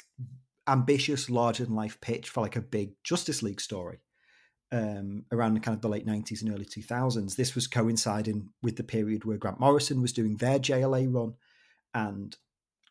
ambitious, 0.67 1.29
larger 1.29 1.65
than 1.65 1.75
life 1.75 1.99
pitch 2.01 2.29
for 2.29 2.41
like 2.41 2.55
a 2.55 2.61
big 2.61 2.91
Justice 3.03 3.43
League 3.43 3.61
story 3.61 3.99
um, 4.71 5.25
around 5.31 5.53
the 5.53 5.59
kind 5.59 5.75
of 5.75 5.81
the 5.81 5.89
late 5.89 6.05
90s 6.05 6.41
and 6.41 6.51
early 6.51 6.65
2000s. 6.65 7.35
This 7.35 7.55
was 7.55 7.67
coinciding 7.67 8.49
with 8.61 8.75
the 8.75 8.83
period 8.83 9.23
where 9.23 9.37
Grant 9.37 9.59
Morrison 9.59 10.01
was 10.01 10.13
doing 10.13 10.37
their 10.37 10.59
JLA 10.59 11.13
run. 11.13 11.35
And, 11.93 12.35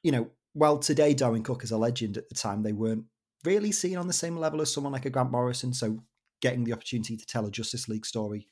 you 0.02 0.12
know, 0.12 0.30
while 0.52 0.78
today 0.78 1.14
Darwyn 1.14 1.42
Cooke 1.42 1.64
is 1.64 1.72
a 1.72 1.78
legend, 1.78 2.16
at 2.16 2.28
the 2.28 2.34
time 2.34 2.62
they 2.62 2.72
weren't 2.72 3.04
really 3.44 3.72
seen 3.72 3.96
on 3.96 4.06
the 4.06 4.12
same 4.12 4.36
level 4.36 4.60
as 4.60 4.72
someone 4.72 4.92
like 4.92 5.06
a 5.06 5.10
Grant 5.10 5.32
Morrison. 5.32 5.72
So 5.72 6.04
getting 6.40 6.64
the 6.64 6.72
opportunity 6.72 7.16
to 7.16 7.26
tell 7.26 7.46
a 7.46 7.50
Justice 7.50 7.88
League 7.88 8.06
story 8.06 8.46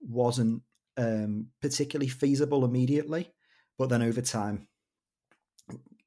wasn't 0.00 0.62
um, 0.96 1.48
particularly 1.60 2.08
feasible 2.08 2.64
immediately. 2.64 3.30
But 3.78 3.88
then 3.88 4.02
over 4.02 4.20
time, 4.20 4.68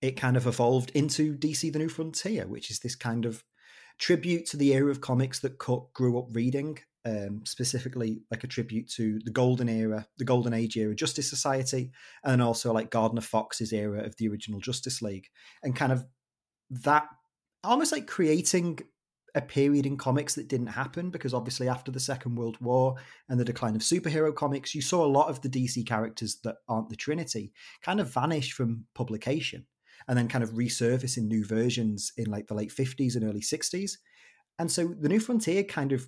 it 0.02 0.12
kind 0.12 0.38
of 0.38 0.46
evolved 0.46 0.92
into 0.94 1.36
DC 1.36 1.72
The 1.72 1.80
New 1.80 1.90
Frontier, 1.90 2.48
which 2.48 2.70
is 2.70 2.80
this 2.80 2.96
kind 2.96 3.26
of 3.26 3.44
tribute 3.98 4.46
to 4.48 4.58
the 4.58 4.74
era 4.74 4.92
of 4.92 5.02
comics 5.02 5.40
that 5.40 5.58
Cooke 5.58 5.92
grew 5.94 6.20
up 6.20 6.28
reading, 6.32 6.78
um, 7.06 7.42
specifically 7.46 8.22
like 8.30 8.44
a 8.44 8.48
tribute 8.48 8.90
to 8.92 9.20
the 9.24 9.32
golden 9.32 9.70
era, 9.70 10.08
the 10.18 10.26
golden 10.26 10.54
age 10.54 10.78
era 10.78 10.94
Justice 10.94 11.30
Society, 11.30 11.92
and 12.24 12.42
also 12.42 12.72
like 12.74 12.92
Gardner 12.92 13.22
Fox's 13.22 13.74
era 13.74 14.04
of 14.04 14.16
the 14.18 14.28
original 14.28 14.60
Justice 14.60 15.02
League, 15.02 15.28
and 15.64 15.76
kind 15.76 15.92
of 15.92 16.06
that 16.70 17.08
almost 17.64 17.92
like 17.92 18.08
creating 18.08 18.80
a 19.36 19.42
period 19.42 19.86
in 19.86 19.98
comics 19.98 20.36
that 20.36 20.48
didn't 20.48 20.68
happen 20.68 21.12
because 21.12 21.34
obviously 21.34 21.68
after 21.68 21.92
the 21.92 22.00
Second 22.00 22.36
World 22.36 22.58
War 22.60 22.96
and 23.30 23.40
the 23.40 23.46
decline 23.46 23.76
of 23.76 23.82
superhero 23.82 24.34
comics, 24.34 24.74
you 24.74 24.82
saw 24.82 25.06
a 25.06 25.08
lot 25.08 25.30
of 25.30 25.42
the 25.42 25.50
DC 25.50 25.86
characters 25.86 26.40
that 26.44 26.56
aren't 26.68 26.90
the 26.90 26.96
Trinity 26.96 27.54
kind 27.82 28.00
of 28.00 28.12
vanish 28.12 28.54
from 28.54 28.86
publication 28.96 29.66
and 30.08 30.18
then 30.18 30.28
kind 30.28 30.44
of 30.44 30.52
resurface 30.52 31.18
in 31.18 31.28
new 31.28 31.44
versions 31.44 32.14
in 32.18 32.30
like 32.30 32.48
the 32.48 32.54
late 32.54 32.72
50s 32.72 33.16
and 33.16 33.24
early 33.24 33.42
60s. 33.42 33.94
And 34.60 34.72
so 34.72 34.88
the 34.88 35.10
New 35.10 35.20
Frontier 35.20 35.64
kind 35.64 35.92
of 35.92 36.08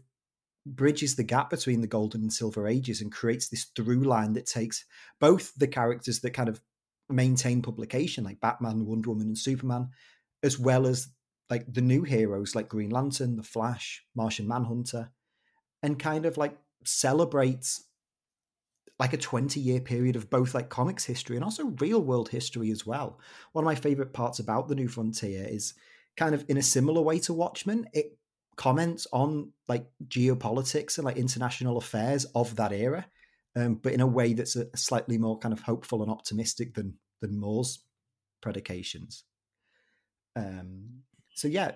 bridges 0.65 1.15
the 1.15 1.24
gap 1.24 1.50
between 1.50 1.82
the 1.82 1.88
golden 1.88 2.22
and 2.22 2.34
silver 2.34 2.68
ages 2.68 3.01
and 3.01 3.12
creates 3.12 3.50
this 3.50 3.65
through 3.75 4.03
line 4.03 4.34
that 4.34 4.46
takes 4.46 4.86
both 5.20 5.53
the 5.56 5.68
characters 5.68 6.20
that 6.22 6.32
kind 6.32 6.50
of 6.50 6.62
maintain 7.10 7.62
publication, 7.62 8.24
like 8.24 8.39
Batman, 8.39 8.86
Wonder 8.86 9.10
Woman, 9.10 9.27
and 9.27 9.38
Superman, 9.38 9.89
as 10.44 10.60
well 10.60 10.86
as 10.86 11.10
like 11.50 11.72
the 11.72 11.82
new 11.82 12.03
heroes 12.03 12.56
like 12.56 12.70
Green 12.70 12.91
Lantern, 12.91 13.36
The 13.36 13.44
Flash, 13.44 14.03
Martian 14.15 14.48
Manhunter, 14.48 15.12
and 15.82 15.98
kind 15.98 16.25
of 16.25 16.38
like 16.38 16.56
celebrates 16.86 17.86
like 19.00 19.13
a 19.13 19.18
20 19.18 19.60
year 19.60 19.79
period 19.79 20.15
of 20.15 20.29
both 20.29 20.53
like 20.53 20.70
comics 20.70 21.05
history 21.05 21.38
and 21.38 21.46
also 21.46 21.74
real 21.79 22.01
world 22.01 22.29
history 22.29 22.70
as 22.70 22.85
well. 22.85 23.20
One 23.53 23.64
of 23.64 23.66
my 23.66 23.75
favorite 23.75 24.14
parts 24.14 24.40
about 24.40 24.68
the 24.68 24.75
New 24.75 24.90
Frontier 24.90 25.48
is 25.50 25.74
kind 26.18 26.35
of 26.35 26.44
in 26.50 26.57
a 26.57 26.62
similar 26.62 27.01
way 27.01 27.20
to 27.20 27.33
Watchmen, 27.33 27.88
it 27.94 28.18
comments 28.57 29.07
on 29.14 29.53
like 29.70 29.85
geopolitics 30.09 30.98
and 30.98 31.05
like 31.05 31.16
international 31.16 31.77
affairs 31.77 32.25
of 32.35 32.53
that 32.57 32.74
era, 32.74 33.05
um, 33.55 33.75
but 33.75 33.94
in 33.94 34.01
a 34.01 34.07
way 34.07 34.33
that's 34.33 34.57
a, 34.57 34.66
slightly 34.75 35.18
more 35.18 35.40
kind 35.40 35.53
of 35.53 35.62
hopeful 35.62 36.01
and 36.03 36.12
optimistic 36.12 36.74
than 36.74 36.94
than 37.22 37.40
Moore's 37.40 37.79
predications. 38.42 39.24
Um, 40.35 41.03
so 41.33 41.48
yeah, 41.48 41.72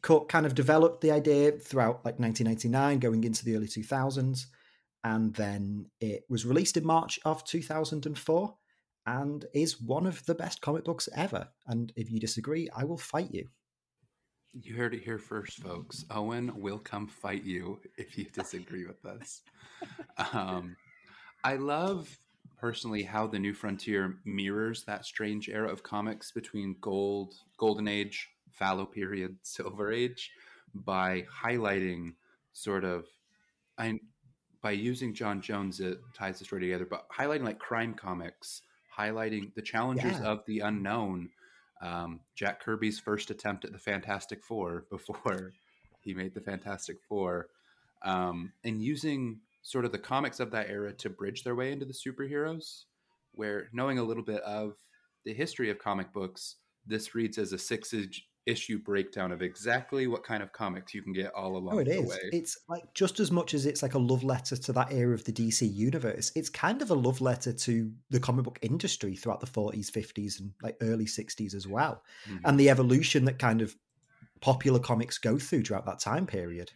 Cooke 0.00 0.28
kind 0.28 0.46
of 0.46 0.54
developed 0.54 1.02
the 1.02 1.10
idea 1.10 1.52
throughout 1.52 2.04
like 2.04 2.18
1999, 2.18 2.98
going 2.98 3.24
into 3.24 3.44
the 3.44 3.56
early 3.56 3.68
2000s, 3.68 4.46
and 5.04 5.34
then 5.34 5.86
it 6.00 6.24
was 6.28 6.46
released 6.46 6.76
in 6.76 6.86
March 6.86 7.18
of 7.24 7.44
2004, 7.44 8.54
and 9.06 9.46
is 9.52 9.80
one 9.80 10.06
of 10.06 10.24
the 10.26 10.34
best 10.34 10.60
comic 10.60 10.84
books 10.84 11.08
ever. 11.16 11.48
And 11.66 11.92
if 11.96 12.10
you 12.10 12.20
disagree, 12.20 12.68
I 12.74 12.84
will 12.84 12.98
fight 12.98 13.32
you. 13.32 13.48
You 14.52 14.76
heard 14.76 14.94
it 14.94 15.02
here 15.02 15.18
first, 15.18 15.58
folks. 15.58 16.04
Owen 16.10 16.52
will 16.54 16.78
come 16.78 17.06
fight 17.08 17.42
you 17.42 17.80
if 17.96 18.18
you 18.18 18.24
disagree 18.32 18.86
with 18.86 19.04
us. 19.04 19.42
Um, 20.34 20.76
I 21.42 21.56
love 21.56 22.16
personally 22.58 23.02
how 23.02 23.26
the 23.26 23.38
New 23.38 23.54
Frontier 23.54 24.18
mirrors 24.24 24.84
that 24.84 25.04
strange 25.04 25.48
era 25.48 25.68
of 25.68 25.82
comics 25.82 26.30
between 26.30 26.76
gold, 26.80 27.34
golden 27.56 27.88
age, 27.88 28.28
fallow 28.50 28.84
period, 28.84 29.36
silver 29.42 29.90
age, 29.90 30.30
by 30.74 31.24
highlighting 31.42 32.12
sort 32.52 32.84
of, 32.84 33.06
I 33.78 33.98
by 34.62 34.70
using 34.70 35.12
John 35.12 35.40
Jones, 35.42 35.80
it 35.80 35.98
ties 36.14 36.38
the 36.38 36.44
story 36.44 36.62
together. 36.62 36.86
But 36.86 37.06
highlighting 37.10 37.44
like 37.44 37.58
crime 37.58 37.94
comics, 37.94 38.62
highlighting 38.96 39.52
the 39.54 39.62
Challengers 39.62 40.18
Yeah. 40.20 40.24
of 40.26 40.44
the 40.46 40.60
unknown. 40.60 41.30
Um, 41.82 42.20
Jack 42.36 42.62
Kirby's 42.62 43.00
first 43.00 43.30
attempt 43.30 43.64
at 43.64 43.72
the 43.72 43.78
Fantastic 43.78 44.44
Four 44.44 44.86
before 44.90 45.52
he 46.00 46.14
made 46.14 46.32
the 46.32 46.40
Fantastic 46.40 46.98
Four, 47.08 47.48
um, 48.02 48.52
and 48.64 48.80
using 48.82 49.40
sort 49.62 49.84
of 49.84 49.92
the 49.92 49.98
comics 49.98 50.38
of 50.40 50.50
that 50.52 50.68
era 50.70 50.92
to 50.92 51.10
bridge 51.10 51.42
their 51.44 51.54
way 51.56 51.72
into 51.72 51.84
the 51.84 51.92
superheroes. 51.92 52.84
Where 53.34 53.68
knowing 53.72 53.98
a 53.98 54.02
little 54.04 54.22
bit 54.22 54.42
of 54.42 54.74
the 55.24 55.32
history 55.32 55.70
of 55.70 55.78
comic 55.78 56.12
books, 56.12 56.56
this 56.86 57.14
reads 57.14 57.38
as 57.38 57.52
a 57.52 57.58
six 57.58 57.92
issue 58.46 58.78
breakdown 58.78 59.32
of 59.32 59.42
exactly 59.42 60.06
what 60.06 60.24
kind 60.24 60.42
of 60.42 60.52
comics 60.52 60.94
you 60.94 61.02
can 61.02 61.12
get 61.12 61.32
all 61.34 61.56
along 61.56 61.76
Oh, 61.76 61.78
it 61.78 61.88
the 61.94 62.02
is. 62.02 62.02
way. 62.02 62.32
It's 62.32 62.58
like 62.68 62.92
just 62.92 63.18
as 63.18 63.30
much 63.30 63.54
as 63.54 63.64
it's 63.64 63.82
like 63.82 63.94
a 63.94 63.98
love 63.98 64.22
letter 64.22 64.56
to 64.56 64.72
that 64.74 64.92
era 64.92 65.14
of 65.14 65.24
the 65.24 65.32
DC 65.32 65.66
universe, 65.66 66.30
it's 66.36 66.50
kind 66.50 66.82
of 66.82 66.90
a 66.90 66.94
love 66.94 67.20
letter 67.22 67.52
to 67.52 67.92
the 68.10 68.20
comic 68.20 68.44
book 68.44 68.58
industry 68.62 69.16
throughout 69.16 69.40
the 69.40 69.46
40s, 69.46 69.90
50s, 69.90 70.38
and 70.38 70.52
like 70.62 70.76
early 70.82 71.06
60s 71.06 71.54
as 71.54 71.66
well. 71.66 72.04
Mhm. 72.26 72.44
And 72.44 72.60
the 72.60 72.68
evolution 72.68 73.24
that 73.24 73.38
kind 73.38 73.62
of 73.62 73.74
popular 74.40 74.80
comics 74.80 75.18
go 75.18 75.38
through 75.38 75.64
throughout 75.64 75.86
that 75.86 76.00
time 76.00 76.26
period. 76.26 76.72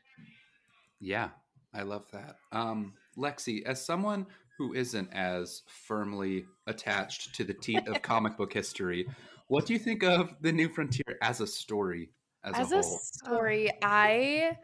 Yeah, 1.01 1.31
I 1.75 1.83
love 1.83 2.11
that. 2.13 2.37
Um, 2.53 2.95
Lexi, 3.17 3.63
as 3.65 3.85
someone 3.85 4.27
who 4.59 4.73
isn't 4.73 5.13
as 5.13 5.63
firmly 5.69 6.47
attached 6.67 7.35
to 7.35 7.45
the 7.45 7.55
teeth 7.55 7.87
of 7.87 8.03
comic 8.03 8.37
book 8.37 8.53
history, 8.53 9.11
what 9.49 9.67
do 9.67 9.73
you 9.73 9.79
think 9.79 10.03
of 10.03 10.35
the 10.41 10.53
New 10.53 10.69
Frontier 10.69 11.19
as 11.23 11.41
a 11.41 11.47
story 11.47 12.11
as, 12.47 12.55
as 12.55 12.73
a 12.73 12.79
a 12.79 12.83
story 12.83 13.71
i 13.83 14.57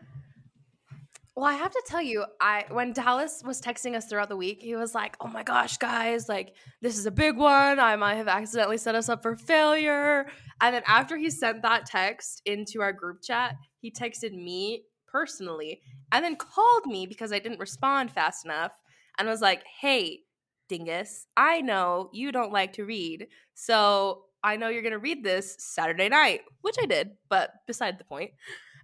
well 1.34 1.46
i 1.46 1.54
have 1.54 1.72
to 1.72 1.82
tell 1.86 2.00
you 2.00 2.24
i 2.40 2.64
when 2.70 2.92
dallas 2.92 3.42
was 3.44 3.60
texting 3.60 3.96
us 3.96 4.06
throughout 4.06 4.28
the 4.28 4.36
week 4.36 4.62
he 4.62 4.76
was 4.76 4.94
like 4.94 5.16
oh 5.20 5.26
my 5.26 5.42
gosh 5.42 5.76
guys 5.78 6.28
like 6.28 6.54
this 6.80 6.98
is 6.98 7.06
a 7.06 7.10
big 7.10 7.36
one. 7.36 7.78
I 7.78 7.96
might 7.96 8.16
have 8.16 8.28
accidentally 8.28 8.78
set 8.78 8.94
us 8.94 9.08
up 9.08 9.22
for 9.22 9.36
failure. 9.36 10.26
And 10.60 10.74
then 10.74 10.82
after 10.86 11.16
he 11.16 11.30
sent 11.30 11.62
that 11.62 11.86
text 11.86 12.42
into 12.44 12.80
our 12.80 12.92
group 12.92 13.22
chat 13.22 13.56
he 13.80 13.90
texted 13.90 14.32
me 14.32 14.84
personally 15.06 15.80
and 16.12 16.24
then 16.24 16.36
called 16.36 16.86
me 16.86 17.06
because 17.06 17.32
i 17.32 17.38
didn't 17.38 17.60
respond 17.60 18.10
fast 18.10 18.44
enough 18.44 18.72
and 19.18 19.28
was 19.28 19.42
like 19.42 19.62
hey 19.80 20.20
dingus 20.68 21.26
i 21.36 21.60
know 21.60 22.08
you 22.12 22.32
don't 22.32 22.52
like 22.52 22.72
to 22.74 22.84
read. 22.84 23.26
So 23.54 24.24
I 24.44 24.56
know 24.56 24.68
you're 24.68 24.82
going 24.82 24.92
to 24.92 24.98
read 24.98 25.22
this 25.22 25.56
Saturday 25.58 26.08
night, 26.08 26.42
which 26.62 26.76
I 26.80 26.86
did, 26.86 27.12
but 27.28 27.50
beside 27.66 27.98
the 27.98 28.04
point. 28.04 28.32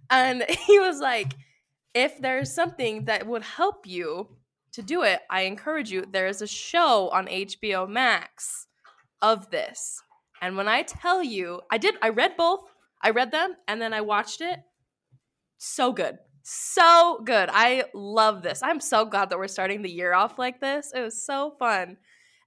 And 0.09 0.43
he 0.67 0.79
was 0.79 0.99
like, 0.99 1.33
if 1.93 2.19
there's 2.19 2.53
something 2.53 3.05
that 3.05 3.27
would 3.27 3.43
help 3.43 3.85
you 3.87 4.29
to 4.73 4.81
do 4.81 5.03
it, 5.03 5.21
I 5.29 5.41
encourage 5.41 5.91
you. 5.91 6.05
There 6.09 6.27
is 6.27 6.41
a 6.41 6.47
show 6.47 7.09
on 7.09 7.27
HBO 7.27 7.89
Max 7.89 8.67
of 9.21 9.49
this. 9.49 10.01
And 10.41 10.55
when 10.55 10.67
I 10.67 10.83
tell 10.83 11.21
you, 11.23 11.61
I 11.71 11.77
did, 11.77 11.95
I 12.01 12.09
read 12.09 12.37
both. 12.37 12.61
I 13.01 13.09
read 13.11 13.31
them 13.31 13.55
and 13.67 13.81
then 13.81 13.93
I 13.93 14.01
watched 14.01 14.41
it. 14.41 14.59
So 15.57 15.91
good. 15.91 16.17
So 16.43 17.21
good. 17.25 17.49
I 17.51 17.85
love 17.93 18.43
this. 18.43 18.63
I'm 18.63 18.79
so 18.79 19.05
glad 19.05 19.29
that 19.29 19.37
we're 19.37 19.47
starting 19.47 19.81
the 19.81 19.91
year 19.91 20.13
off 20.13 20.39
like 20.39 20.61
this. 20.61 20.91
It 20.95 21.01
was 21.01 21.25
so 21.25 21.55
fun. 21.59 21.97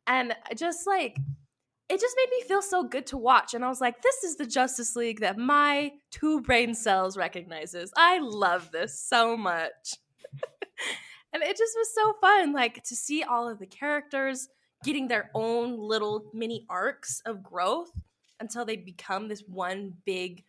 And 0.07 0.35
just 0.57 0.87
like, 0.87 1.17
it 1.89 2.01
just 2.01 2.17
made 2.17 2.31
me 2.31 2.49
feel 2.49 2.63
so 2.63 2.85
good 2.85 3.07
to 3.09 3.17
watch. 3.17 3.55
And 3.55 3.65
I 3.65 3.69
was 3.69 3.81
like, 3.81 4.01
this 4.03 4.25
is 4.25 4.37
the 4.37 4.47
Justice 4.47 4.97
League 4.97 5.21
that 5.21 5.37
my 5.37 5.93
two 6.11 6.41
brain 6.41 6.75
cells 6.75 7.17
recognizes. 7.17 7.93
I 7.97 8.19
love 8.19 8.71
this 8.73 8.99
so 8.99 9.37
much. 9.37 9.97
and 11.33 11.43
it 11.43 11.57
just 11.57 11.77
was 11.77 11.95
so 11.95 12.15
fun, 12.21 12.53
like 12.53 12.83
to 12.85 12.97
see 12.97 13.23
all 13.23 13.49
of 13.49 13.59
the 13.59 13.67
characters 13.67 14.49
getting 14.85 15.09
their 15.09 15.31
own 15.35 15.79
little 15.79 16.31
mini 16.33 16.67
arcs 16.69 17.21
of 17.27 17.43
growth 17.43 17.91
until 18.41 18.65
they 18.65 18.77
become 18.77 19.29
this 19.29 19.45
one 19.47 19.95
big 20.05 20.45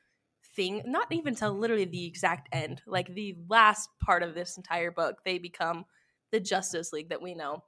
thing. 0.55 0.81
Not 0.85 1.11
even 1.11 1.35
till 1.35 1.53
literally 1.53 1.85
the 1.85 2.05
exact 2.05 2.49
end, 2.51 2.81
like 2.87 3.13
the 3.13 3.35
last 3.49 3.89
part 4.03 4.23
of 4.23 4.33
this 4.33 4.57
entire 4.57 4.91
book, 4.91 5.17
they 5.23 5.37
become 5.37 5.85
the 6.31 6.39
Justice 6.39 6.91
League 6.91 7.09
that 7.09 7.21
we 7.21 7.35
know. 7.35 7.63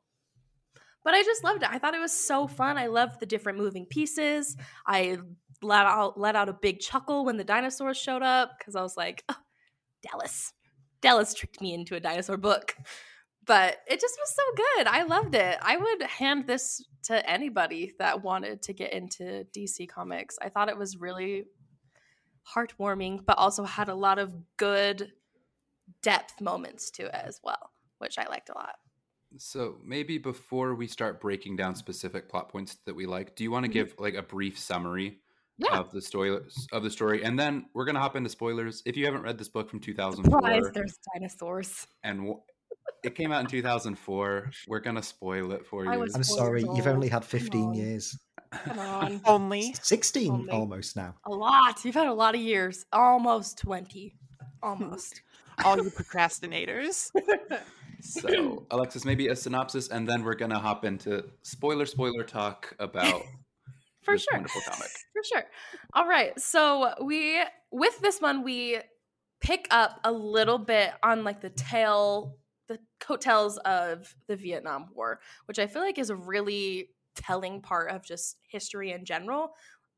But 1.05 1.13
I 1.13 1.23
just 1.23 1.43
loved 1.43 1.63
it. 1.63 1.69
I 1.71 1.77
thought 1.77 1.93
it 1.93 2.01
was 2.01 2.11
so 2.11 2.47
fun. 2.47 2.77
I 2.77 2.87
loved 2.87 3.21
the 3.21 3.27
different 3.27 3.59
moving 3.59 3.85
pieces. 3.85 4.57
I 4.85 5.19
let 5.61 5.85
out 5.85 6.19
let 6.19 6.35
out 6.35 6.49
a 6.49 6.53
big 6.53 6.79
chuckle 6.79 7.23
when 7.23 7.37
the 7.37 7.43
dinosaurs 7.43 7.95
showed 7.95 8.23
up 8.23 8.57
because 8.57 8.75
I 8.75 8.81
was 8.81 8.97
like, 8.97 9.23
oh, 9.29 9.37
Dallas. 10.11 10.51
Dallas 11.01 11.33
tricked 11.33 11.61
me 11.61 11.73
into 11.73 11.95
a 11.95 11.99
dinosaur 11.99 12.37
book. 12.37 12.75
But 13.45 13.77
it 13.87 14.01
just 14.01 14.17
was 14.19 14.35
so 14.35 14.63
good. 14.75 14.87
I 14.87 15.03
loved 15.03 15.35
it. 15.35 15.59
I 15.61 15.77
would 15.77 16.01
hand 16.01 16.47
this 16.47 16.83
to 17.03 17.29
anybody 17.29 17.93
that 17.99 18.23
wanted 18.23 18.63
to 18.63 18.73
get 18.73 18.91
into 18.91 19.45
DC 19.55 19.87
Comics. 19.87 20.39
I 20.41 20.49
thought 20.49 20.69
it 20.69 20.77
was 20.77 20.97
really 20.97 21.45
heartwarming, 22.55 23.23
but 23.23 23.37
also 23.37 23.63
had 23.63 23.89
a 23.89 23.95
lot 23.95 24.17
of 24.17 24.33
good 24.57 25.11
depth 26.01 26.41
moments 26.41 26.89
to 26.91 27.05
it 27.05 27.13
as 27.13 27.39
well, 27.43 27.69
which 27.99 28.17
I 28.17 28.27
liked 28.27 28.49
a 28.49 28.57
lot. 28.57 28.75
So 29.37 29.77
maybe 29.83 30.17
before 30.17 30.75
we 30.75 30.87
start 30.87 31.19
breaking 31.21 31.55
down 31.57 31.75
specific 31.75 32.29
plot 32.29 32.49
points 32.49 32.77
that 32.85 32.95
we 32.95 33.05
like, 33.05 33.35
do 33.35 33.43
you 33.43 33.51
want 33.51 33.65
to 33.65 33.69
Mhm. 33.69 33.73
give 33.73 33.95
like 33.99 34.13
a 34.15 34.21
brief 34.21 34.57
summary 34.57 35.19
Yeah. 35.57 35.77
of 35.79 35.91
the 35.91 36.01
story 36.01 36.37
of 36.71 36.83
the 36.83 36.89
story, 36.89 37.23
and 37.23 37.37
then 37.39 37.65
we're 37.73 37.85
gonna 37.85 37.99
hop 37.99 38.15
into 38.15 38.29
spoilers. 38.29 38.81
If 38.85 38.97
you 38.97 39.05
haven't 39.05 39.21
read 39.23 39.37
this 39.37 39.47
book 39.49 39.69
from 39.69 39.79
2004, 39.79 40.39
Surprise, 40.41 40.71
there's 40.73 40.97
dinosaurs. 41.13 41.87
and 42.03 42.19
w- 42.19 42.41
it 43.03 43.15
came 43.15 43.31
out 43.31 43.41
in 43.41 43.47
2004, 43.47 44.51
we're 44.67 44.79
gonna 44.79 45.03
spoil 45.03 45.51
it 45.51 45.65
for 45.65 45.85
you. 45.85 45.91
I 45.91 45.97
was- 45.97 46.15
I'm 46.15 46.23
sorry, 46.23 46.63
years 46.63 46.77
you've 46.77 46.87
only 46.87 47.07
had 47.09 47.23
15 47.23 47.67
on. 47.69 47.73
years. 47.73 48.17
Come 48.51 48.79
on. 48.79 49.21
Only 49.25 49.73
16 49.81 50.31
Only. 50.31 50.49
almost 50.51 50.95
now. 50.95 51.15
a 51.25 51.29
lot. 51.31 51.83
You've 51.85 51.95
had 51.95 52.07
a 52.07 52.13
lot 52.13 52.35
of 52.35 52.41
years. 52.41 52.85
Almost 52.93 53.57
20. 53.59 54.15
Almost. 54.63 55.21
all 55.63 55.77
you 55.77 55.89
procrastinators. 55.89 57.11
So, 58.05 58.65
Alexis, 58.71 59.03
maybe 59.03 59.27
a 59.27 59.35
synopsis, 59.35 59.89
and 59.89 60.07
then 60.07 60.23
we're 60.23 60.35
gonna 60.35 60.59
hop 60.59 60.85
into 60.85 61.25
spoiler 61.41 61.85
spoiler 61.85 62.23
talk 62.23 62.75
about 62.79 63.23
For 64.03 64.13
this 64.13 64.23
sure. 64.23 64.37
wonderful 64.37 64.61
comic. 64.61 64.91
For 65.13 65.23
sure. 65.23 65.45
All 65.93 66.07
right. 66.07 66.39
So 66.39 66.93
we 67.03 67.41
with 67.71 67.99
this 67.99 68.21
one 68.21 68.43
we 68.43 68.79
pick 69.41 69.67
up 69.71 69.99
a 70.03 70.11
little 70.11 70.59
bit 70.59 70.91
on 71.03 71.23
like 71.23 71.41
the 71.41 71.49
tail 71.49 72.37
the 72.67 72.79
coattails 72.99 73.57
of 73.59 74.15
the 74.27 74.35
Vietnam 74.35 74.87
War, 74.93 75.19
which 75.45 75.59
I 75.59 75.67
feel 75.67 75.81
like 75.81 75.97
is 75.99 76.09
a 76.09 76.15
really 76.15 76.89
telling 77.15 77.61
part 77.61 77.91
of 77.91 78.03
just 78.03 78.37
history 78.47 78.91
in 78.91 79.05
general. 79.05 79.53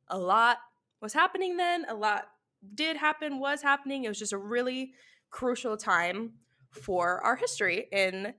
A 0.10 0.18
lot 0.18 0.58
was 1.02 1.14
happening 1.14 1.58
then, 1.58 1.86
a 1.88 1.94
lot 1.94 2.26
did 2.74 2.98
happen, 2.98 3.40
was 3.40 3.62
happening. 3.62 4.04
It 4.04 4.10
was 4.10 4.20
just 4.20 4.34
a 4.34 4.38
really 4.38 4.94
crucial 5.30 5.78
time 5.78 6.34
for 6.72 7.22
our 7.22 7.36
history 7.36 7.88
in 7.92 8.34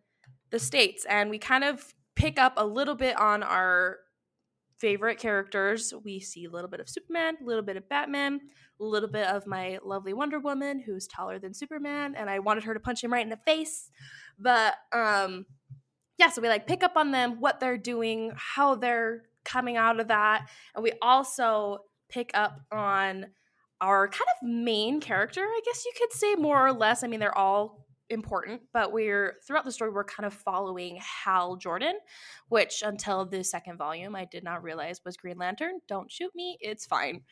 the 0.50 0.58
States. 0.58 1.04
And 1.08 1.30
we 1.30 1.38
kind 1.38 1.64
of 1.64 1.94
pick 2.16 2.38
up 2.38 2.54
a 2.56 2.66
little 2.66 2.94
bit 2.94 3.18
on 3.18 3.42
our 3.42 3.98
favorite 4.78 5.18
characters. 5.18 5.92
We 6.04 6.20
see 6.20 6.44
a 6.44 6.50
little 6.50 6.70
bit 6.70 6.80
of 6.80 6.88
Superman, 6.88 7.36
a 7.40 7.44
little 7.44 7.62
bit 7.62 7.76
of 7.76 7.88
Batman, 7.88 8.40
a 8.80 8.84
little 8.84 9.08
bit 9.08 9.26
of 9.26 9.46
my 9.46 9.78
lovely 9.84 10.12
Wonder 10.12 10.38
Woman, 10.38 10.80
who's 10.80 11.06
taller 11.06 11.38
than 11.38 11.52
Superman, 11.52 12.14
and 12.14 12.30
I 12.30 12.38
wanted 12.38 12.64
her 12.64 12.74
to 12.74 12.80
punch 12.80 13.02
him 13.02 13.12
right 13.12 13.24
in 13.24 13.30
the 13.30 13.40
face. 13.44 13.90
But 14.38 14.74
um 14.92 15.46
yeah, 16.16 16.30
so 16.30 16.42
we 16.42 16.48
like 16.48 16.66
pick 16.66 16.82
up 16.82 16.96
on 16.96 17.12
them, 17.12 17.40
what 17.40 17.60
they're 17.60 17.78
doing, 17.78 18.32
how 18.36 18.74
they're 18.74 19.22
coming 19.44 19.76
out 19.76 20.00
of 20.00 20.08
that. 20.08 20.48
And 20.74 20.82
we 20.82 20.92
also 21.00 21.78
pick 22.08 22.32
up 22.34 22.60
on 22.72 23.26
our 23.80 24.08
kind 24.08 24.26
of 24.36 24.48
main 24.48 25.00
character, 25.00 25.42
I 25.42 25.60
guess 25.64 25.84
you 25.84 25.92
could 25.96 26.12
say 26.12 26.34
more 26.34 26.66
or 26.66 26.72
less. 26.72 27.04
I 27.04 27.06
mean, 27.06 27.20
they're 27.20 27.36
all 27.36 27.86
important, 28.10 28.62
but 28.72 28.92
we're 28.92 29.36
throughout 29.46 29.64
the 29.64 29.72
story, 29.72 29.90
we're 29.90 30.04
kind 30.04 30.26
of 30.26 30.32
following 30.34 30.98
Hal 31.24 31.56
Jordan, 31.56 31.94
which 32.48 32.82
until 32.82 33.24
the 33.26 33.42
second 33.44 33.76
volume, 33.78 34.14
I 34.16 34.24
did 34.24 34.44
not 34.44 34.62
realize 34.62 35.00
was 35.04 35.16
Green 35.16 35.38
Lantern. 35.38 35.80
Don't 35.88 36.10
shoot 36.10 36.30
me, 36.34 36.56
it's 36.60 36.86
fine. 36.86 37.22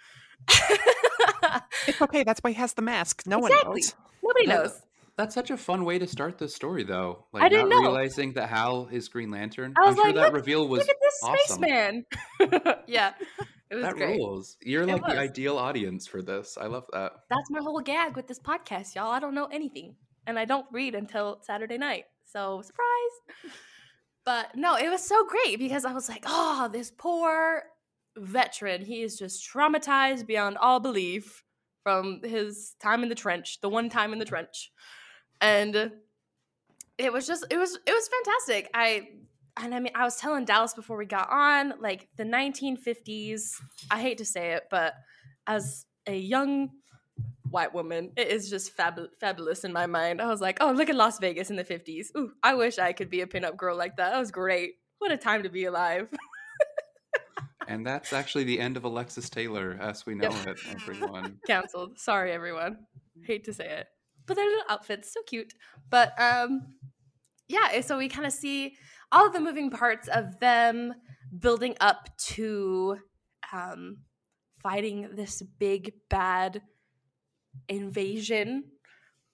It's 1.86 2.02
okay. 2.02 2.24
That's 2.24 2.40
why 2.40 2.50
he 2.50 2.56
has 2.56 2.74
the 2.74 2.82
mask. 2.82 3.22
No 3.26 3.38
Exactly. 3.38 3.68
one 3.68 3.76
knows. 3.76 3.94
Nobody 4.22 4.46
No, 4.46 4.62
knows. 4.64 4.82
That's 5.16 5.34
such 5.34 5.50
a 5.50 5.56
fun 5.56 5.84
way 5.84 5.98
to 5.98 6.06
start 6.06 6.36
the 6.36 6.48
story, 6.48 6.84
though. 6.84 7.24
Like 7.32 7.42
I 7.44 7.48
didn't 7.48 7.68
not 7.70 7.76
know. 7.76 7.88
realizing 7.88 8.32
that 8.34 8.48
Hal 8.50 8.88
is 8.92 9.08
Green 9.08 9.30
Lantern. 9.30 9.72
I 9.76 9.80
was 9.86 9.90
I'm 9.90 9.94
sure 9.96 10.04
like, 10.06 10.14
that 10.16 10.24
look- 10.26 10.34
reveal 10.34 10.68
was 10.68 10.80
Look 10.80 10.90
at 10.90 10.96
this 11.00 11.20
awesome. 11.22 11.62
spaceman. 11.62 12.04
yeah, 12.86 13.12
it 13.70 13.76
was 13.76 13.84
that 13.84 13.94
great. 13.94 14.16
rules. 14.18 14.56
You're 14.60 14.82
It 14.82 14.88
like 14.88 15.06
the 15.06 15.18
ideal 15.18 15.56
audience 15.56 16.06
for 16.06 16.20
this. 16.20 16.58
I 16.60 16.66
love 16.66 16.84
that. 16.92 17.12
That's 17.30 17.50
my 17.50 17.60
whole 17.62 17.80
gag 17.80 18.14
with 18.16 18.26
this 18.26 18.38
podcast, 18.40 18.94
y'all. 18.94 19.10
I 19.10 19.18
don't 19.20 19.34
know 19.34 19.46
anything, 19.46 19.94
and 20.26 20.38
I 20.38 20.44
don't 20.44 20.66
read 20.72 20.94
until 20.94 21.38
Saturday 21.42 21.78
night. 21.78 22.04
So 22.24 22.62
surprise. 22.62 23.54
But 24.24 24.56
no, 24.56 24.76
it 24.76 24.90
was 24.90 25.02
so 25.02 25.24
great 25.24 25.58
because 25.58 25.84
I 25.84 25.92
was 25.92 26.08
like, 26.08 26.24
oh, 26.26 26.68
this 26.72 26.90
poor 26.90 27.62
veteran. 28.16 28.84
He 28.84 29.02
is 29.02 29.16
just 29.16 29.48
traumatized 29.48 30.26
beyond 30.26 30.58
all 30.58 30.80
belief 30.80 31.44
from 31.84 32.20
his 32.24 32.74
time 32.80 33.04
in 33.04 33.08
the 33.08 33.14
trench, 33.14 33.60
the 33.60 33.68
one 33.68 33.88
time 33.88 34.12
in 34.12 34.18
the 34.18 34.24
trench. 34.24 34.72
And 35.40 35.92
it 36.98 37.12
was 37.12 37.26
just 37.26 37.46
it 37.50 37.56
was 37.56 37.78
it 37.86 37.92
was 37.92 38.08
fantastic. 38.08 38.70
I 38.74 39.08
and 39.58 39.74
I 39.74 39.78
mean 39.78 39.92
I 39.94 40.04
was 40.04 40.16
telling 40.16 40.44
Dallas 40.44 40.74
before 40.74 40.96
we 40.96 41.06
got 41.06 41.28
on, 41.30 41.74
like 41.80 42.08
the 42.16 42.24
1950s, 42.24 43.52
I 43.90 44.00
hate 44.00 44.18
to 44.18 44.24
say 44.24 44.52
it, 44.52 44.64
but 44.70 44.94
as 45.46 45.86
a 46.06 46.16
young 46.16 46.70
white 47.50 47.72
woman, 47.74 48.12
it 48.16 48.28
is 48.28 48.48
just 48.50 48.76
fabu- 48.76 49.09
fabulous 49.20 49.64
in 49.64 49.72
my 49.72 49.87
mind. 49.87 50.20
I 50.20 50.26
was 50.28 50.40
like, 50.40 50.59
oh, 50.61 50.72
look 50.72 50.88
at 50.90 50.96
Las 50.96 51.18
Vegas 51.18 51.50
in 51.50 51.56
the 51.56 51.64
50s. 51.64 52.06
Ooh, 52.16 52.32
I 52.42 52.54
wish 52.54 52.78
I 52.78 52.92
could 52.92 53.11
be 53.11 53.20
a 53.22 53.26
pinup 53.26 53.56
girl 53.56 53.76
like 53.76 53.96
that. 53.96 54.11
That 54.12 54.18
was 54.18 54.30
great. 54.30 54.74
What 54.98 55.12
a 55.12 55.16
time 55.16 55.42
to 55.42 55.48
be 55.48 55.64
alive. 55.66 56.09
And 57.68 57.85
that's 57.85 58.12
actually 58.12 58.44
the 58.44 58.61
end 58.61 58.76
of 58.76 58.85
Alexis 58.85 59.28
Taylor, 59.28 59.76
as 59.80 60.06
we 60.06 60.14
know 60.14 60.30
Yep. 60.30 60.46
it, 60.46 60.59
everyone. 60.70 61.38
Cancelled. 61.48 61.98
Sorry, 61.98 62.30
everyone. 62.30 62.87
Hate 63.24 63.42
to 63.46 63.52
say 63.52 63.66
it. 63.68 63.88
But 64.24 64.35
their 64.37 64.44
little 64.46 64.62
outfits, 64.68 65.12
so 65.12 65.20
cute. 65.26 65.52
But 65.90 66.12
um 66.20 66.74
yeah, 67.48 67.80
so 67.80 67.98
we 67.98 68.09
kind 68.09 68.24
of 68.26 68.32
see 68.32 68.76
all 69.11 69.26
of 69.26 69.32
the 69.32 69.40
moving 69.40 69.70
parts 69.70 70.06
of 70.06 70.38
them 70.38 70.94
building 71.37 71.74
up 71.80 72.09
to 72.18 72.98
um 73.52 73.96
fighting 74.62 75.11
this 75.16 75.42
big 75.59 75.92
bad 76.09 76.62
invasion. 77.68 78.64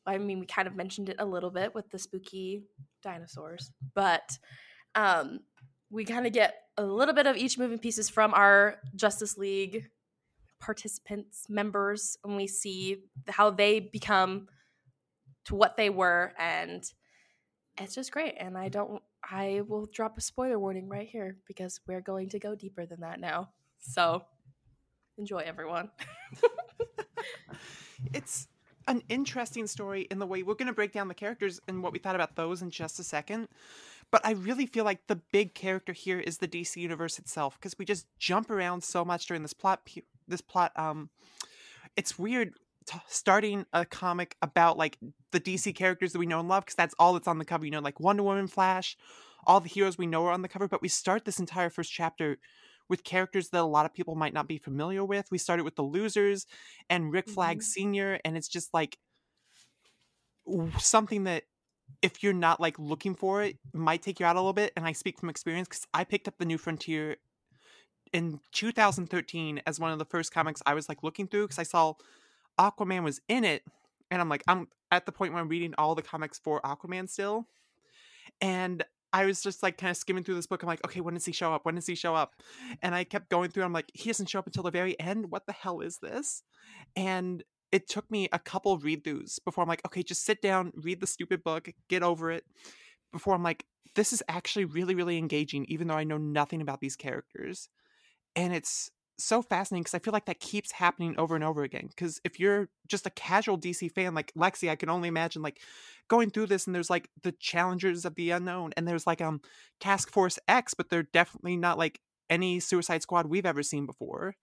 I 0.04 0.18
mean, 0.18 0.40
we 0.40 0.46
kind 0.46 0.66
of 0.66 0.74
mentioned 0.74 1.08
it 1.08 1.16
a 1.18 1.24
little 1.24 1.50
bit 1.50 1.74
with 1.74 1.90
the 1.90 1.98
spooky 1.98 2.64
dinosaurs, 3.02 3.70
but 3.94 4.38
um 4.94 5.40
we 5.90 6.04
kind 6.04 6.26
of 6.26 6.32
get 6.32 6.54
a 6.78 6.84
little 6.84 7.14
bit 7.14 7.26
of 7.26 7.36
each 7.36 7.58
moving 7.58 7.78
pieces 7.78 8.08
from 8.08 8.32
our 8.32 8.78
Justice 8.96 9.36
League 9.36 9.90
participants, 10.58 11.46
members, 11.50 12.16
and 12.24 12.36
we 12.36 12.46
see 12.46 13.04
how 13.28 13.50
they 13.50 13.78
become 13.78 14.48
to 15.44 15.54
what 15.54 15.76
they 15.76 15.90
were, 15.90 16.32
and 16.38 16.82
it's 17.78 17.94
just 17.94 18.12
great. 18.12 18.36
And 18.38 18.56
I 18.56 18.68
don't, 18.68 19.02
I 19.22 19.62
will 19.68 19.86
drop 19.92 20.16
a 20.16 20.20
spoiler 20.20 20.58
warning 20.58 20.88
right 20.88 21.08
here 21.08 21.36
because 21.46 21.80
we're 21.86 22.00
going 22.00 22.30
to 22.30 22.38
go 22.38 22.54
deeper 22.54 22.86
than 22.86 23.00
that 23.00 23.20
now. 23.20 23.50
So 23.80 24.24
enjoy, 25.18 25.38
everyone. 25.38 25.90
It's 28.12 28.48
an 28.88 29.02
interesting 29.08 29.66
story 29.66 30.02
in 30.10 30.18
the 30.18 30.26
way 30.26 30.42
we're 30.42 30.54
going 30.54 30.66
to 30.66 30.72
break 30.72 30.92
down 30.92 31.08
the 31.08 31.14
characters 31.14 31.60
and 31.68 31.82
what 31.82 31.92
we 31.92 31.98
thought 31.98 32.14
about 32.14 32.36
those 32.36 32.62
in 32.62 32.70
just 32.70 32.98
a 32.98 33.04
second. 33.04 33.48
But 34.10 34.24
I 34.24 34.32
really 34.32 34.66
feel 34.66 34.84
like 34.84 35.06
the 35.06 35.16
big 35.16 35.54
character 35.54 35.92
here 35.92 36.20
is 36.20 36.38
the 36.38 36.48
DC 36.48 36.76
universe 36.76 37.18
itself 37.18 37.58
because 37.58 37.78
we 37.78 37.84
just 37.84 38.06
jump 38.18 38.50
around 38.50 38.84
so 38.84 39.04
much 39.04 39.26
during 39.26 39.42
this 39.42 39.54
plot. 39.54 39.88
This 40.28 40.40
plot, 40.40 40.72
um, 40.78 41.08
it's 41.96 42.18
weird 42.18 42.54
t- 42.86 42.98
starting 43.08 43.64
a 43.72 43.84
comic 43.84 44.36
about 44.42 44.76
like 44.76 44.98
the 45.30 45.40
DC 45.40 45.74
characters 45.74 46.12
that 46.12 46.18
we 46.18 46.26
know 46.26 46.40
and 46.40 46.48
love 46.48 46.64
because 46.64 46.74
that's 46.74 46.94
all 46.98 47.14
that's 47.14 47.28
on 47.28 47.38
the 47.38 47.44
cover. 47.44 47.64
You 47.64 47.70
know, 47.70 47.80
like 47.80 48.00
Wonder 48.00 48.22
Woman, 48.22 48.48
Flash, 48.48 48.96
all 49.46 49.60
the 49.60 49.68
heroes 49.68 49.96
we 49.96 50.06
know 50.06 50.26
are 50.26 50.32
on 50.32 50.42
the 50.42 50.48
cover. 50.48 50.68
But 50.68 50.82
we 50.82 50.88
start 50.88 51.24
this 51.24 51.40
entire 51.40 51.70
first 51.70 51.90
chapter 51.90 52.38
with 52.88 53.04
characters 53.04 53.50
that 53.50 53.60
a 53.62 53.64
lot 53.64 53.86
of 53.86 53.94
people 53.94 54.14
might 54.14 54.34
not 54.34 54.48
be 54.48 54.58
familiar 54.58 55.04
with. 55.04 55.30
We 55.30 55.38
started 55.38 55.64
with 55.64 55.76
the 55.76 55.82
losers 55.82 56.46
and 56.90 57.12
Rick 57.12 57.28
Flag 57.28 57.58
Mhm. 57.58 57.62
Sr. 57.62 58.20
and 58.24 58.36
it's 58.36 58.48
just 58.48 58.72
like 58.74 58.98
something 60.78 61.24
that 61.24 61.44
if 62.02 62.22
you're 62.22 62.32
not 62.32 62.60
like 62.60 62.78
looking 62.78 63.14
for 63.14 63.42
it 63.42 63.58
might 63.72 64.02
take 64.02 64.18
you 64.18 64.26
out 64.26 64.36
a 64.36 64.40
little 64.40 64.52
bit 64.52 64.72
and 64.76 64.86
I 64.86 64.92
speak 64.92 65.18
from 65.18 65.28
experience 65.28 65.68
cuz 65.68 65.86
I 65.94 66.04
picked 66.04 66.26
up 66.26 66.38
the 66.38 66.44
New 66.44 66.58
Frontier 66.58 67.16
in 68.12 68.40
2013 68.52 69.62
as 69.66 69.78
one 69.80 69.92
of 69.92 69.98
the 69.98 70.04
first 70.04 70.32
comics 70.32 70.62
I 70.66 70.74
was 70.74 70.88
like 70.88 71.02
looking 71.02 71.28
through 71.28 71.48
cuz 71.48 71.58
I 71.58 71.62
saw 71.64 71.94
Aquaman 72.58 73.04
was 73.04 73.20
in 73.28 73.44
it 73.44 73.64
and 74.10 74.20
I'm 74.20 74.28
like 74.28 74.42
I'm 74.48 74.68
at 74.90 75.06
the 75.06 75.12
point 75.12 75.32
where 75.32 75.42
I'm 75.42 75.48
reading 75.48 75.74
all 75.78 75.94
the 75.94 76.02
comics 76.02 76.38
for 76.38 76.60
Aquaman 76.62 77.08
still. 77.08 77.46
And 78.40 78.84
I 79.12 79.26
was 79.26 79.42
just 79.42 79.62
like 79.62 79.76
kind 79.76 79.90
of 79.90 79.96
skimming 79.96 80.24
through 80.24 80.36
this 80.36 80.46
book. 80.46 80.62
I'm 80.62 80.68
like, 80.68 80.84
okay, 80.86 81.00
when 81.00 81.14
does 81.14 81.26
he 81.26 81.32
show 81.32 81.52
up? 81.52 81.64
When 81.64 81.74
does 81.74 81.86
he 81.86 81.94
show 81.94 82.14
up? 82.14 82.34
And 82.80 82.94
I 82.94 83.04
kept 83.04 83.28
going 83.28 83.50
through. 83.50 83.64
I'm 83.64 83.72
like, 83.72 83.90
he 83.94 84.08
doesn't 84.08 84.28
show 84.28 84.38
up 84.38 84.46
until 84.46 84.62
the 84.62 84.70
very 84.70 84.98
end. 84.98 85.30
What 85.30 85.46
the 85.46 85.52
hell 85.52 85.80
is 85.80 85.98
this? 85.98 86.42
And 86.96 87.42
it 87.70 87.88
took 87.88 88.10
me 88.10 88.28
a 88.32 88.38
couple 88.38 88.78
read 88.78 89.04
throughs 89.04 89.38
before 89.44 89.62
I'm 89.62 89.68
like, 89.68 89.84
okay, 89.86 90.02
just 90.02 90.24
sit 90.24 90.42
down, 90.42 90.72
read 90.74 91.00
the 91.00 91.06
stupid 91.06 91.42
book, 91.42 91.70
get 91.88 92.02
over 92.02 92.30
it. 92.30 92.44
Before 93.12 93.34
I'm 93.34 93.42
like, 93.42 93.64
this 93.94 94.12
is 94.12 94.22
actually 94.28 94.64
really, 94.64 94.94
really 94.94 95.18
engaging, 95.18 95.66
even 95.66 95.88
though 95.88 95.94
I 95.94 96.04
know 96.04 96.18
nothing 96.18 96.62
about 96.62 96.80
these 96.80 96.96
characters. 96.96 97.68
And 98.34 98.54
it's 98.54 98.90
so 99.18 99.42
fascinating 99.42 99.82
because 99.82 99.94
I 99.94 99.98
feel 100.00 100.12
like 100.12 100.26
that 100.26 100.40
keeps 100.40 100.72
happening 100.72 101.14
over 101.18 101.34
and 101.34 101.44
over 101.44 101.62
again. 101.62 101.86
Because 101.88 102.20
if 102.24 102.40
you're 102.40 102.68
just 102.86 103.06
a 103.06 103.10
casual 103.10 103.56
DC 103.56 103.88
fan 103.88 104.14
like 104.14 104.32
Lexi, 104.34 104.70
I 104.70 104.76
can 104.76 104.88
only 104.88 105.08
imagine 105.08 105.42
like 105.42 105.60
going 106.08 106.30
through 106.30 106.46
this 106.46 106.66
and 106.66 106.74
there's 106.74 106.90
like 106.90 107.08
the 107.22 107.32
challengers 107.32 108.04
of 108.04 108.14
the 108.14 108.30
unknown 108.30 108.72
and 108.76 108.86
there's 108.86 109.06
like 109.06 109.20
um 109.20 109.40
Task 109.80 110.10
Force 110.10 110.38
X, 110.48 110.74
but 110.74 110.88
they're 110.90 111.02
definitely 111.04 111.56
not 111.56 111.78
like 111.78 112.00
any 112.30 112.60
Suicide 112.60 113.02
Squad 113.02 113.26
we've 113.26 113.46
ever 113.46 113.62
seen 113.62 113.86
before, 113.86 114.34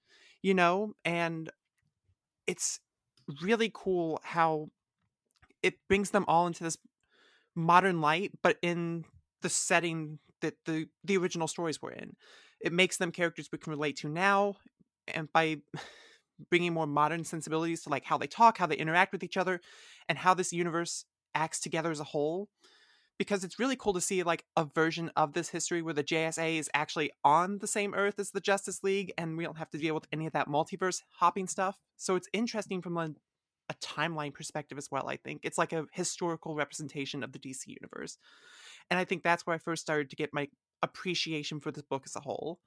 you 0.41 0.53
know? 0.53 0.93
And 1.03 1.49
it's 2.47 2.79
really 3.41 3.71
cool 3.73 4.19
how 4.23 4.69
it 5.61 5.75
brings 5.87 6.11
them 6.11 6.25
all 6.27 6.47
into 6.47 6.63
this 6.63 6.77
modern 7.55 8.01
light, 8.01 8.31
but 8.41 8.57
in 8.61 9.05
the 9.41 9.49
setting 9.49 10.19
that 10.41 10.55
the 10.65 10.87
the 11.03 11.17
original 11.17 11.47
stories 11.47 11.81
were 11.81 11.91
in. 11.91 12.15
It 12.61 12.73
makes 12.73 12.97
them 12.97 13.11
characters 13.11 13.49
we 13.51 13.57
can 13.57 13.71
relate 13.71 13.97
to 13.97 14.09
now, 14.09 14.55
and 15.07 15.31
by 15.31 15.57
bringing 16.49 16.73
more 16.73 16.87
modern 16.87 17.23
sensibilities 17.23 17.83
to 17.83 17.89
like 17.89 18.05
how 18.05 18.17
they 18.17 18.27
talk, 18.27 18.57
how 18.57 18.67
they 18.67 18.75
interact 18.77 19.11
with 19.11 19.23
each 19.23 19.37
other, 19.37 19.61
and 20.07 20.17
how 20.17 20.33
this 20.33 20.53
universe 20.53 21.05
acts 21.35 21.59
together 21.59 21.91
as 21.91 21.99
a 21.99 22.05
whole. 22.05 22.49
Because 23.17 23.43
it's 23.43 23.59
really 23.59 23.75
cool 23.75 23.93
to 23.93 24.01
see 24.01 24.23
like 24.23 24.45
a 24.55 24.63
version 24.63 25.11
of 25.17 25.33
this 25.33 25.49
history 25.49 25.81
where 25.81 25.93
the 25.93 26.03
JSA 26.03 26.57
is 26.57 26.69
actually 26.73 27.11
on 27.25 27.57
the 27.59 27.67
same 27.67 27.93
Earth 27.93 28.17
as 28.17 28.31
the 28.31 28.39
Justice 28.39 28.81
League, 28.81 29.11
and 29.17 29.37
we 29.37 29.43
don't 29.43 29.57
have 29.57 29.69
to 29.71 29.77
deal 29.77 29.93
with 29.93 30.07
any 30.13 30.25
of 30.25 30.33
that 30.33 30.47
multiverse 30.47 31.01
hopping 31.19 31.47
stuff. 31.47 31.77
So 31.97 32.15
it's 32.15 32.29
interesting 32.31 32.81
from 32.81 32.97
a, 32.97 33.11
a 33.69 33.73
timeline 33.83 34.33
perspective 34.33 34.77
as 34.77 34.89
well. 34.89 35.09
I 35.09 35.17
think 35.17 35.41
it's 35.43 35.57
like 35.57 35.73
a 35.73 35.85
historical 35.91 36.55
representation 36.55 37.21
of 37.21 37.33
the 37.33 37.39
DC 37.39 37.67
universe, 37.67 38.17
and 38.89 38.97
I 38.97 39.03
think 39.03 39.23
that's 39.23 39.45
where 39.45 39.55
I 39.55 39.59
first 39.59 39.81
started 39.81 40.09
to 40.11 40.15
get 40.15 40.29
my 40.33 40.47
appreciation 40.83 41.59
for 41.59 41.71
this 41.71 41.83
book 41.83 42.03
as 42.05 42.15
a 42.15 42.19
whole. 42.19 42.59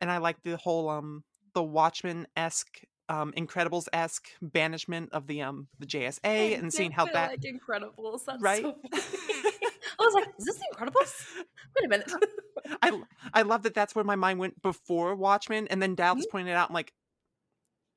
And 0.00 0.10
I 0.10 0.18
like 0.18 0.42
the 0.42 0.56
whole 0.56 0.88
um 0.88 1.24
the 1.54 1.62
Watchmen 1.62 2.26
esque 2.36 2.80
um 3.08 3.32
Incredibles 3.36 3.88
esque 3.92 4.28
banishment 4.40 5.10
of 5.12 5.26
the 5.26 5.42
um 5.42 5.68
the 5.78 5.86
JSA 5.86 6.20
I 6.24 6.58
and 6.58 6.72
seeing 6.72 6.90
how 6.92 7.06
that 7.06 7.30
like 7.30 7.40
Incredibles. 7.42 8.24
That's 8.26 8.42
Right? 8.42 8.62
so. 8.62 8.74
I 8.94 10.04
was 10.04 10.14
like, 10.14 10.28
is 10.38 10.44
this 10.46 10.56
the 10.56 10.64
Incredibles? 10.76 11.44
Wait 11.76 11.86
a 11.86 11.88
minute. 11.88 12.12
I 12.82 13.02
I 13.34 13.42
love 13.42 13.62
that 13.62 13.74
that's 13.74 13.94
where 13.94 14.04
my 14.04 14.16
mind 14.16 14.38
went 14.38 14.60
before 14.62 15.14
Watchmen 15.14 15.68
and 15.68 15.80
then 15.82 15.94
Dallas 15.94 16.26
Mm-hmm. 16.26 16.30
pointed 16.30 16.54
out 16.54 16.70
I'm 16.70 16.74
like 16.74 16.92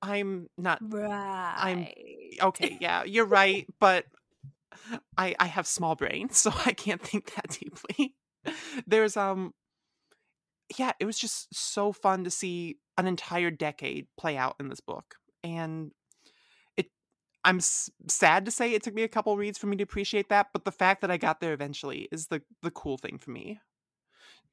I'm 0.01 0.47
not 0.57 0.81
right. 0.81 1.93
I'm 2.39 2.47
okay, 2.47 2.77
yeah, 2.79 3.03
you're 3.03 3.25
right, 3.25 3.65
but 3.79 4.05
I 5.17 5.35
I 5.39 5.45
have 5.47 5.67
small 5.67 5.95
brain, 5.95 6.29
so 6.29 6.51
I 6.65 6.73
can't 6.73 7.01
think 7.01 7.33
that 7.35 7.49
deeply. 7.49 8.15
There's 8.87 9.17
um 9.17 9.53
yeah, 10.77 10.93
it 10.99 11.05
was 11.05 11.17
just 11.17 11.53
so 11.53 11.91
fun 11.91 12.23
to 12.23 12.31
see 12.31 12.77
an 12.97 13.07
entire 13.07 13.51
decade 13.51 14.07
play 14.17 14.37
out 14.37 14.55
in 14.59 14.69
this 14.69 14.79
book. 14.79 15.15
And 15.43 15.91
it 16.77 16.87
I'm 17.43 17.57
s- 17.57 17.89
sad 18.09 18.45
to 18.45 18.51
say 18.51 18.73
it 18.73 18.83
took 18.83 18.93
me 18.93 19.03
a 19.03 19.07
couple 19.07 19.35
reads 19.37 19.57
for 19.57 19.67
me 19.67 19.77
to 19.77 19.83
appreciate 19.83 20.29
that, 20.29 20.47
but 20.53 20.65
the 20.65 20.71
fact 20.71 21.01
that 21.01 21.11
I 21.11 21.17
got 21.17 21.39
there 21.39 21.53
eventually 21.53 22.07
is 22.11 22.27
the 22.27 22.41
the 22.61 22.71
cool 22.71 22.97
thing 22.97 23.17
for 23.17 23.31
me. 23.31 23.59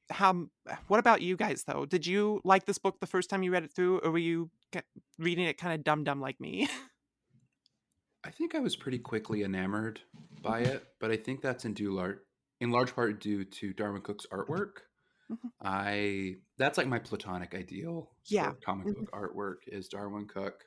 How 0.09 0.47
what 0.87 0.99
about 0.99 1.21
you 1.21 1.35
guys 1.35 1.63
though? 1.63 1.85
Did 1.85 2.05
you 2.05 2.41
like 2.43 2.65
this 2.65 2.77
book 2.77 2.99
the 2.99 3.07
first 3.07 3.29
time 3.29 3.41
you 3.41 3.51
read 3.51 3.63
it 3.63 3.73
through 3.73 3.99
or 3.99 4.11
were 4.11 4.17
you 4.17 4.51
reading 5.17 5.45
it 5.45 5.57
kind 5.57 5.73
of 5.73 5.83
dumb 5.83 6.03
dumb 6.03 6.21
like 6.21 6.39
me? 6.39 6.67
I 8.25 8.31
think 8.31 8.55
I 8.55 8.59
was 8.59 8.75
pretty 8.75 8.99
quickly 8.99 9.43
enamored 9.43 9.99
by 10.41 10.59
it, 10.61 10.87
but 10.99 11.11
I 11.11 11.17
think 11.17 11.41
that's 11.41 11.65
in 11.65 11.73
due 11.73 11.91
large, 11.91 12.19
in 12.59 12.71
large 12.71 12.93
part 12.95 13.19
due 13.21 13.43
to 13.45 13.73
Darwyn 13.73 14.01
Cooke's 14.03 14.25
artwork. 14.31 14.77
Mhm. 15.31 15.51
I 15.61 16.35
that's 16.57 16.77
like 16.77 16.87
my 16.87 16.99
platonic 16.99 17.53
ideal 17.55 18.11
Yeah. 18.25 18.51
for 18.51 18.57
comic 18.57 18.95
book 18.95 19.09
artwork 19.11 19.57
is 19.67 19.87
Darwyn 19.89 20.27
Cooke. 20.27 20.63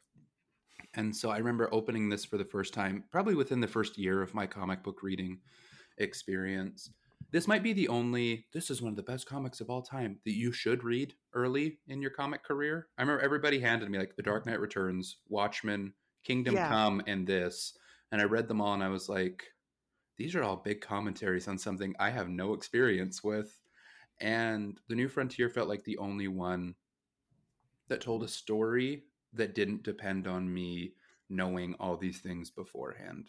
And 0.94 1.14
so 1.14 1.30
I 1.30 1.38
remember 1.38 1.68
opening 1.72 2.08
this 2.08 2.24
for 2.24 2.38
the 2.38 2.44
first 2.44 2.72
time, 2.74 3.04
probably 3.10 3.34
within 3.34 3.60
the 3.60 3.68
first 3.68 3.98
year 3.98 4.22
of 4.22 4.34
my 4.34 4.46
comic 4.46 4.82
book 4.82 5.02
reading 5.02 5.40
experience. 5.98 6.90
This 7.32 7.48
might 7.48 7.62
be 7.62 7.72
the 7.72 7.88
only, 7.88 8.46
this 8.52 8.70
is 8.70 8.80
one 8.80 8.90
of 8.92 8.96
the 8.96 9.02
best 9.02 9.26
comics 9.26 9.60
of 9.60 9.68
all 9.68 9.82
time 9.82 10.20
that 10.24 10.36
you 10.36 10.52
should 10.52 10.84
read 10.84 11.14
early 11.34 11.80
in 11.88 12.00
your 12.00 12.10
comic 12.12 12.44
career. 12.44 12.88
I 12.96 13.02
remember 13.02 13.22
everybody 13.22 13.58
handed 13.60 13.90
me 13.90 13.98
like 13.98 14.16
The 14.16 14.22
Dark 14.22 14.46
Knight 14.46 14.60
Returns, 14.60 15.18
Watchmen, 15.28 15.92
Kingdom 16.22 16.54
Yeah. 16.54 16.68
Come, 16.68 17.02
and 17.06 17.26
this. 17.26 17.76
And 18.12 18.20
I 18.20 18.24
read 18.24 18.48
them 18.48 18.60
all 18.60 18.74
and 18.74 18.82
I 18.84 18.88
was 18.88 19.08
like, 19.08 19.44
these 20.16 20.34
are 20.34 20.42
all 20.42 20.56
big 20.56 20.80
commentaries 20.80 21.48
on 21.48 21.58
something 21.58 21.94
I 21.98 22.10
have 22.10 22.28
no 22.28 22.54
experience 22.54 23.22
with. 23.22 23.60
And 24.20 24.80
The 24.88 24.94
New 24.94 25.08
Frontier 25.08 25.50
felt 25.50 25.68
like 25.68 25.84
the 25.84 25.98
only 25.98 26.28
one 26.28 26.74
that 27.88 28.00
told 28.00 28.22
a 28.24 28.28
story 28.28 29.04
that 29.34 29.54
didn't 29.54 29.82
depend 29.82 30.26
on 30.26 30.52
me 30.52 30.94
knowing 31.28 31.74
all 31.78 31.96
these 31.96 32.20
things 32.20 32.50
beforehand. 32.50 33.28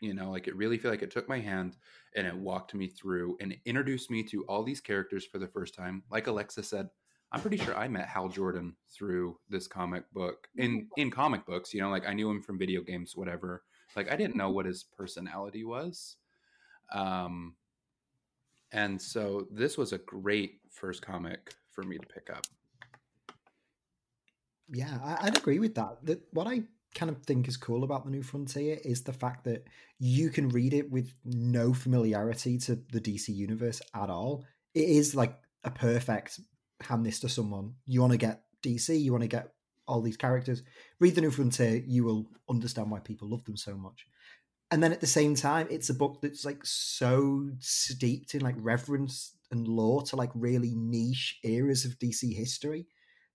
You 0.00 0.14
know, 0.14 0.30
like 0.30 0.48
it 0.48 0.56
really 0.56 0.78
felt 0.78 0.92
like 0.92 1.02
it 1.02 1.10
took 1.10 1.28
my 1.28 1.40
hand 1.40 1.76
and 2.16 2.26
it 2.26 2.36
walked 2.36 2.74
me 2.74 2.88
through 2.88 3.36
and 3.40 3.56
introduced 3.66 4.10
me 4.10 4.22
to 4.24 4.44
all 4.44 4.62
these 4.62 4.80
characters 4.80 5.26
for 5.26 5.38
the 5.38 5.48
first 5.48 5.74
time. 5.74 6.02
Like 6.10 6.26
Alexa 6.26 6.62
said, 6.62 6.88
I'm 7.32 7.40
pretty 7.40 7.58
sure 7.58 7.76
I 7.76 7.86
met 7.88 8.08
Hal 8.08 8.28
Jordan 8.28 8.76
through 8.88 9.38
this 9.50 9.66
comic 9.66 10.10
book. 10.12 10.48
In 10.56 10.88
in 10.96 11.10
comic 11.10 11.44
books, 11.44 11.74
you 11.74 11.80
know, 11.80 11.90
like 11.90 12.06
I 12.06 12.14
knew 12.14 12.30
him 12.30 12.42
from 12.42 12.58
video 12.58 12.82
games, 12.82 13.14
whatever. 13.14 13.62
Like 13.94 14.10
I 14.10 14.16
didn't 14.16 14.36
know 14.36 14.50
what 14.50 14.66
his 14.66 14.84
personality 14.84 15.64
was. 15.64 16.16
Um 16.92 17.54
and 18.72 19.00
so 19.00 19.46
this 19.50 19.76
was 19.76 19.92
a 19.92 19.98
great 19.98 20.60
first 20.70 21.02
comic 21.02 21.54
for 21.72 21.82
me 21.82 21.98
to 21.98 22.06
pick 22.06 22.30
up. 22.30 22.46
Yeah, 24.68 25.16
I'd 25.20 25.36
agree 25.36 25.58
with 25.58 25.74
that. 25.74 26.04
That 26.04 26.20
what 26.32 26.46
I 26.46 26.62
kind 26.94 27.10
of 27.10 27.22
think 27.24 27.48
is 27.48 27.56
cool 27.56 27.84
about 27.84 28.04
the 28.04 28.10
New 28.10 28.22
Frontier 28.22 28.78
is 28.84 29.02
the 29.02 29.12
fact 29.12 29.44
that 29.44 29.64
you 29.98 30.30
can 30.30 30.48
read 30.48 30.74
it 30.74 30.90
with 30.90 31.12
no 31.24 31.72
familiarity 31.74 32.58
to 32.58 32.78
the 32.92 33.00
DC 33.00 33.28
universe 33.28 33.80
at 33.94 34.10
all. 34.10 34.44
It 34.74 34.88
is 34.88 35.14
like 35.14 35.36
a 35.64 35.70
perfect 35.70 36.40
hand 36.80 37.04
this 37.04 37.20
to 37.20 37.28
someone. 37.28 37.74
You 37.86 38.00
want 38.00 38.12
to 38.12 38.18
get 38.18 38.42
DC, 38.62 39.00
you 39.00 39.12
want 39.12 39.22
to 39.22 39.28
get 39.28 39.52
all 39.86 40.00
these 40.00 40.16
characters. 40.16 40.62
Read 41.00 41.14
the 41.14 41.20
New 41.20 41.30
Frontier, 41.30 41.82
you 41.86 42.04
will 42.04 42.26
understand 42.48 42.90
why 42.90 43.00
people 43.00 43.28
love 43.28 43.44
them 43.44 43.56
so 43.56 43.76
much. 43.76 44.06
And 44.70 44.82
then 44.82 44.92
at 44.92 45.00
the 45.00 45.06
same 45.06 45.34
time, 45.34 45.66
it's 45.70 45.90
a 45.90 45.94
book 45.94 46.20
that's 46.22 46.44
like 46.44 46.64
so 46.64 47.50
steeped 47.58 48.34
in 48.34 48.40
like 48.40 48.54
reverence 48.58 49.36
and 49.50 49.66
lore 49.66 50.02
to 50.02 50.16
like 50.16 50.30
really 50.34 50.74
niche 50.76 51.40
eras 51.42 51.84
of 51.84 51.98
DC 51.98 52.32
history 52.32 52.86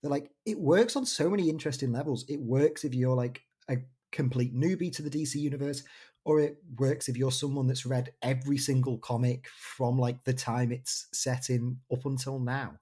that 0.02 0.10
like 0.10 0.32
it 0.46 0.60
works 0.60 0.96
on 0.96 1.06
so 1.06 1.30
many 1.30 1.50
interesting 1.50 1.92
levels. 1.92 2.26
It 2.30 2.40
works 2.40 2.86
if 2.86 2.94
you're 2.94 3.16
like 3.16 3.42
a 3.70 3.78
complete 4.12 4.56
newbie 4.56 4.94
to 4.94 5.02
the 5.02 5.10
DC 5.10 5.36
universe, 5.36 5.84
or 6.24 6.40
it 6.40 6.58
works 6.78 7.10
if 7.10 7.18
you're 7.18 7.32
someone 7.32 7.68
that's 7.68 7.86
read 7.86 8.14
every 8.22 8.58
single 8.58 8.98
comic 8.98 9.48
from 9.50 9.98
like 10.00 10.24
the 10.24 10.34
time 10.34 10.72
it's 10.72 11.08
set 11.12 11.50
in 11.50 11.78
up 11.92 12.06
until 12.06 12.40
now. 12.40 12.76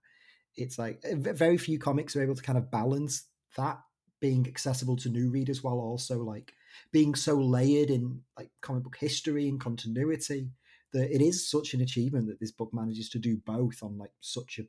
It's 0.55 0.77
like 0.77 1.03
very 1.03 1.57
few 1.57 1.79
comics 1.79 2.15
are 2.15 2.21
able 2.21 2.35
to 2.35 2.43
kind 2.43 2.57
of 2.57 2.69
balance 2.69 3.23
that 3.57 3.79
being 4.19 4.47
accessible 4.47 4.95
to 4.97 5.09
new 5.09 5.31
readers 5.31 5.63
while 5.63 5.79
also 5.79 6.23
like 6.23 6.53
being 6.91 7.15
so 7.15 7.36
layered 7.36 7.89
in 7.89 8.21
like 8.38 8.49
comic 8.62 8.83
book 8.83 8.97
history 8.99 9.47
and 9.47 9.59
continuity 9.59 10.49
that 10.93 11.13
it 11.13 11.21
is 11.21 11.49
such 11.49 11.73
an 11.73 11.81
achievement 11.81 12.27
that 12.27 12.39
this 12.39 12.51
book 12.51 12.69
manages 12.73 13.09
to 13.09 13.19
do 13.19 13.38
both 13.38 13.81
on 13.83 13.97
like 13.97 14.12
such 14.21 14.59
a 14.59 14.67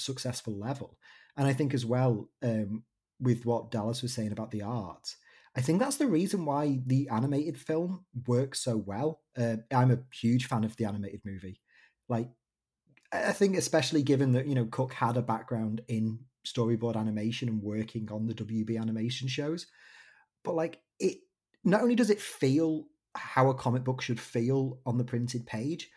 successful 0.00 0.58
level. 0.58 0.98
And 1.36 1.46
I 1.46 1.52
think 1.52 1.74
as 1.74 1.84
well, 1.84 2.28
um, 2.42 2.84
with 3.20 3.44
what 3.44 3.70
Dallas 3.70 4.02
was 4.02 4.12
saying 4.12 4.32
about 4.32 4.50
the 4.50 4.62
art, 4.62 5.14
I 5.56 5.60
think 5.60 5.80
that's 5.80 5.96
the 5.96 6.06
reason 6.06 6.44
why 6.44 6.80
the 6.86 7.08
animated 7.08 7.58
film 7.58 8.04
works 8.26 8.60
so 8.60 8.76
well. 8.76 9.22
Uh, 9.36 9.56
I'm 9.72 9.90
a 9.90 9.98
huge 10.12 10.46
fan 10.46 10.64
of 10.64 10.76
the 10.76 10.84
animated 10.84 11.22
movie. 11.24 11.60
Like, 12.08 12.28
I 13.12 13.28
I 13.28 13.32
think 13.32 13.56
especially 13.56 14.02
given 14.02 14.32
that 14.32 14.46
you 14.46 14.54
know 14.54 14.66
Cooke 14.66 14.92
had 14.92 15.16
a 15.16 15.22
background 15.22 15.80
in 15.88 16.20
storyboard 16.46 16.96
animation 16.96 17.48
and 17.48 17.62
working 17.62 18.08
on 18.12 18.26
the 18.26 18.34
WB 18.34 18.80
animation 18.80 19.28
shows, 19.28 19.66
but 20.44 20.54
like 20.54 20.80
it, 21.00 21.18
not 21.64 21.82
only 21.82 21.94
does 21.94 22.10
it 22.10 22.20
feel 22.20 22.84
how 23.14 23.48
a 23.48 23.54
comic 23.54 23.84
book 23.84 24.00
should 24.00 24.20
feel 24.20 24.80
on 24.86 24.98
the 24.98 25.04
printed 25.04 25.46
page, 25.46 25.90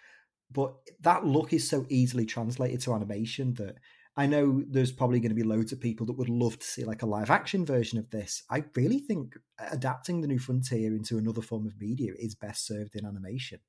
but 0.51 0.75
that 1.01 1.25
look 1.25 1.53
is 1.53 1.67
so 1.67 1.85
easily 1.89 2.25
translated 2.25 2.81
to 2.81 2.93
animation 2.93 3.53
that 3.55 3.75
I 4.17 4.27
know 4.27 4.63
there's 4.67 4.91
probably 4.91 5.19
going 5.19 5.29
to 5.29 5.35
be 5.35 5.43
loads 5.43 5.71
of 5.71 5.79
people 5.79 6.05
that 6.07 6.17
would 6.17 6.29
love 6.29 6.59
to 6.59 6.65
see 6.65 6.83
like 6.83 7.01
a 7.01 7.05
live 7.05 7.29
action 7.29 7.65
version 7.65 7.97
of 7.97 8.09
this. 8.09 8.43
I 8.49 8.65
really 8.75 8.99
think 8.99 9.35
adapting 9.71 10.19
the 10.19 10.27
new 10.27 10.39
frontier 10.39 10.93
into 10.93 11.17
another 11.17 11.41
form 11.41 11.65
of 11.65 11.79
media 11.79 12.11
is 12.19 12.35
best 12.35 12.65
served 12.65 12.95
in 12.95 13.05
animation. 13.05 13.59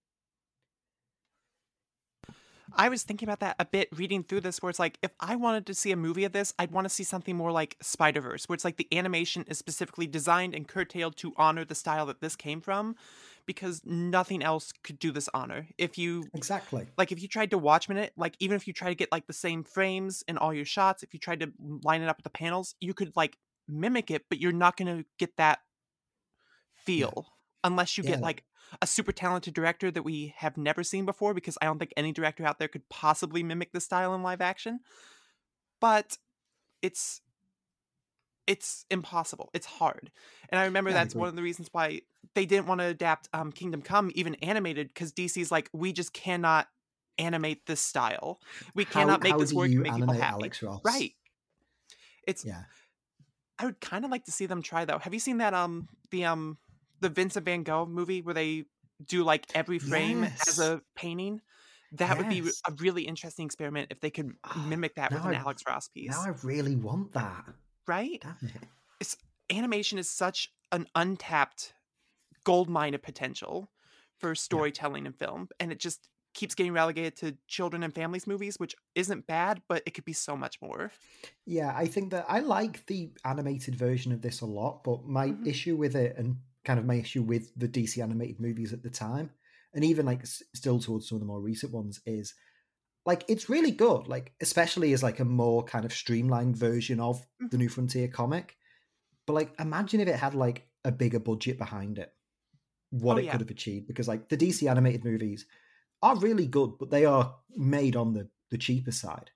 I 2.77 2.89
was 2.89 3.03
thinking 3.03 3.29
about 3.29 3.41
that 3.41 3.57
a 3.59 3.65
bit 3.65 3.89
reading 3.95 4.23
through 4.23 4.41
this, 4.41 4.63
where 4.63 4.71
it's 4.71 4.79
like, 4.79 4.99
if 5.03 5.13
I 5.21 5.37
wanted 5.37 5.67
to 5.67 5.75
see 5.75 5.93
a 5.93 5.97
movie 5.97 6.25
of 6.25 6.33
this, 6.33 6.55
I'd 6.59 6.71
want 6.71 6.85
to 6.85 6.89
see 6.89 7.05
something 7.05 7.37
more 7.37 7.53
like 7.53 7.77
Spider 7.81 8.21
Verse, 8.21 8.49
where 8.49 8.55
it's 8.55 8.65
like 8.65 8.77
the 8.77 8.89
animation 8.93 9.45
is 9.49 9.59
specifically 9.59 10.07
designed 10.07 10.55
and 10.55 10.67
curtailed 10.67 11.17
to 11.19 11.33
honor 11.37 11.65
the 11.65 11.75
style 11.75 12.07
that 12.07 12.21
this 12.21 12.37
came 12.37 12.61
from, 12.61 12.97
because 13.47 13.83
nothing 13.85 14.43
else 14.43 14.73
could 14.85 14.99
do 14.99 15.11
this 15.11 15.29
honor. 15.35 15.67
If 15.79 15.99
you 15.99 16.25
exactly 16.35 16.87
like, 16.97 17.13
if 17.13 17.21
you 17.21 17.29
tried 17.29 17.51
to 17.51 17.59
Watchmen 17.59 17.99
it, 17.99 18.13
like 18.17 18.37
even 18.39 18.57
if 18.57 18.67
you 18.67 18.73
try 18.73 18.89
to 18.89 18.95
get 18.95 19.11
like 19.11 19.27
the 19.27 19.33
same 19.33 19.65
frames 19.65 20.23
in 20.29 20.39
all 20.39 20.55
your 20.55 20.65
shots, 20.65 21.03
if 21.03 21.13
you 21.13 21.21
tried 21.21 21.41
to 21.41 21.53
line 21.83 22.03
it 22.03 22.09
up 22.09 22.19
with 22.19 22.25
the 22.25 22.31
panels, 22.31 22.75
you 22.81 22.95
could 22.95 23.13
like 23.17 23.37
mimic 23.69 24.11
it, 24.11 24.25
but 24.29 24.39
you're 24.39 24.53
not 24.53 24.77
going 24.77 24.99
to 24.99 25.05
get 25.19 25.37
that 25.37 25.61
feel 26.85 27.13
yeah. 27.17 27.23
unless 27.65 27.97
you 27.97 28.05
yeah. 28.05 28.11
get 28.11 28.21
like 28.21 28.45
a 28.81 28.87
super 28.87 29.13
talented 29.13 29.55
director 29.55 29.91
that 29.91 30.03
we 30.03 30.35
have 30.39 30.57
never 30.57 30.83
seen 30.83 31.05
before 31.05 31.35
because 31.35 31.59
I 31.61 31.67
don't 31.67 31.79
think 31.79 31.93
any 31.97 32.13
director 32.13 32.47
out 32.47 32.59
there 32.59 32.69
could 32.69 32.89
possibly 32.89 33.43
mimic 33.43 33.73
the 33.73 33.81
style 33.81 34.15
in 34.15 34.23
live 34.23 34.41
action. 34.41 34.81
But 35.81 36.17
it's 36.81 37.21
it's 38.47 38.85
impossible. 38.91 39.51
It's 39.55 39.67
hard. 39.67 40.11
And 40.49 40.59
I 40.59 40.65
remember 40.65 40.91
yeah, 40.91 40.97
that's 40.97 41.15
I 41.15 41.19
one 41.19 41.29
of 41.29 41.37
the 41.37 41.43
reasons 41.43 41.69
why 41.73 42.03
they 42.35 42.47
didn't 42.47 42.67
want 42.67 42.81
to 42.81 42.87
adapt 42.87 43.29
um, 43.33 43.53
Kingdom 43.53 43.83
Come 43.83 44.11
even 44.15 44.35
animated 44.37 44.89
because 44.89 45.13
DC's 45.13 45.51
like 45.51 45.69
we 45.73 45.93
just 45.93 46.13
cannot 46.13 46.69
animate 47.19 47.67
this 47.67 47.81
style. 47.81 48.41
We 48.75 48.85
cannot 48.85 49.21
how, 49.21 49.25
make 49.25 49.33
how 49.33 49.39
this 49.39 49.53
work 49.53 49.71
and 49.71 49.81
make 49.81 49.95
people 49.95 50.13
happy. 50.15 50.23
Alex 50.23 50.63
Ross? 50.63 50.81
Right. 50.85 51.13
It's 52.27 52.45
yeah. 52.45 52.63
I 53.59 53.67
would 53.67 53.81
kind 53.81 54.05
of 54.05 54.11
like 54.11 54.25
to 54.25 54.33
see 54.33 54.47
them 54.47 54.63
try 54.63 54.85
though. 54.85 54.99
Have 54.99 55.15
you 55.15 55.21
seen 55.21 55.39
that 55.39 55.55
um 55.55 55.89
the 56.11 56.25
um 56.25 56.59
the 57.03 57.11
Vincent 57.11 57.45
Van 57.45 57.63
Gogh 57.63 57.85
movie 57.87 58.23
where 58.23 58.35
they 58.35 58.65
do 59.05 59.25
like 59.25 59.47
every 59.55 59.79
frame 59.79 60.23
yes. 60.23 60.49
as 60.49 60.59
a 60.59 60.81
painting. 60.97 61.41
That 61.93 62.17
yes. 62.17 62.19
would 62.19 62.29
be 62.29 62.41
a 62.41 62.73
really 62.79 63.03
interesting 63.03 63.45
experiment 63.45 63.89
if 63.91 64.01
they 64.01 64.09
could 64.09 64.33
oh, 64.45 64.65
mimic 64.67 64.95
that 64.95 65.13
with 65.13 65.25
an 65.25 65.35
I, 65.35 65.39
Alex 65.39 65.63
Ross 65.69 65.89
piece. 65.89 66.13
Now 66.13 66.23
I 66.23 66.33
really 66.43 66.77
want 66.77 67.13
that. 67.13 67.45
Right? 67.87 68.23
Damn 68.23 68.37
it. 68.49 68.63
It's 69.01 69.17
animation 69.51 69.99
is 69.99 70.09
such 70.09 70.49
an 70.71 70.87
untapped 70.95 71.75
gold 72.45 72.71
mine 72.71 72.95
of 72.95 73.03
potential 73.03 73.69
for 74.19 74.35
storytelling 74.35 75.03
yeah. 75.03 75.09
and 75.09 75.19
film, 75.19 75.49
and 75.61 75.71
it 75.71 75.81
just 75.81 76.09
keeps 76.35 76.55
getting 76.55 76.73
relegated 76.73 77.17
to 77.17 77.37
children 77.47 77.83
and 77.83 77.95
families 77.95 78.27
movies, 78.27 78.57
which 78.57 78.75
isn't 78.95 79.27
bad, 79.27 79.61
but 79.69 79.83
it 79.85 79.93
could 79.93 80.05
be 80.05 80.15
so 80.15 80.35
much 80.35 80.57
more. 80.63 80.91
Yeah, 81.45 81.75
I 81.77 81.87
think 81.87 82.13
that 82.13 82.25
I 82.29 82.41
like 82.41 82.87
the 82.87 83.11
animated 83.25 83.75
version 83.75 84.13
of 84.13 84.23
this 84.23 84.41
a 84.41 84.47
lot, 84.47 84.83
but 84.83 85.05
my 85.05 85.29
Mhm. 85.29 85.47
issue 85.47 85.77
with 85.77 85.95
it 85.95 86.17
and 86.17 86.39
kind 86.65 86.79
of 86.79 86.87
my 86.87 86.95
issue 86.95 87.23
with 87.23 87.53
the 87.57 87.69
DC 87.69 88.03
animated 88.03 88.41
movies 88.41 88.73
at 88.73 88.83
the 88.83 88.91
time, 88.91 89.31
and 89.75 89.85
even 89.85 90.07
like 90.07 90.21
s- 90.23 90.43
still 90.55 90.79
towards 90.81 91.09
some 91.09 91.17
of 91.17 91.21
the 91.21 91.27
more 91.27 91.41
recent 91.41 91.73
ones, 91.73 92.01
is 92.07 92.35
like 93.05 93.25
it's 93.29 93.49
really 93.49 93.71
good. 93.71 94.07
Like 94.09 94.33
especially 94.41 94.93
as 94.93 95.03
like 95.03 95.21
a 95.21 95.25
more 95.25 95.65
kind 95.65 95.85
of 95.85 95.93
streamlined 95.93 96.57
version 96.57 97.01
of 97.01 97.21
the 97.39 97.47
mm-hmm. 97.47 97.57
New 97.59 97.69
Frontier 97.69 98.09
comic. 98.09 98.57
But 99.27 99.35
like 99.35 99.55
imagine 99.61 100.01
if 100.01 100.09
it 100.09 100.17
had 100.17 100.35
like 100.35 100.67
a 100.85 100.93
bigger 100.93 101.21
budget 101.21 101.59
behind 101.59 101.99
it, 101.99 102.13
what 102.91 103.17
Oh, 103.17 103.19
it 103.19 103.25
yeah. 103.25 103.33
could 103.33 103.41
have 103.41 103.51
achieved. 103.51 103.87
Because 103.87 104.09
like 104.09 104.29
the 104.29 104.37
DC 104.37 104.69
animated 104.71 105.05
movies 105.05 105.47
are 106.03 106.17
really 106.17 106.47
good, 106.47 106.73
but 106.79 106.91
they 106.91 107.05
are 107.05 107.37
made 107.57 107.97
on 107.97 108.13
the 108.15 108.29
the 108.51 108.59
cheaper 108.59 108.93
side. 108.93 109.31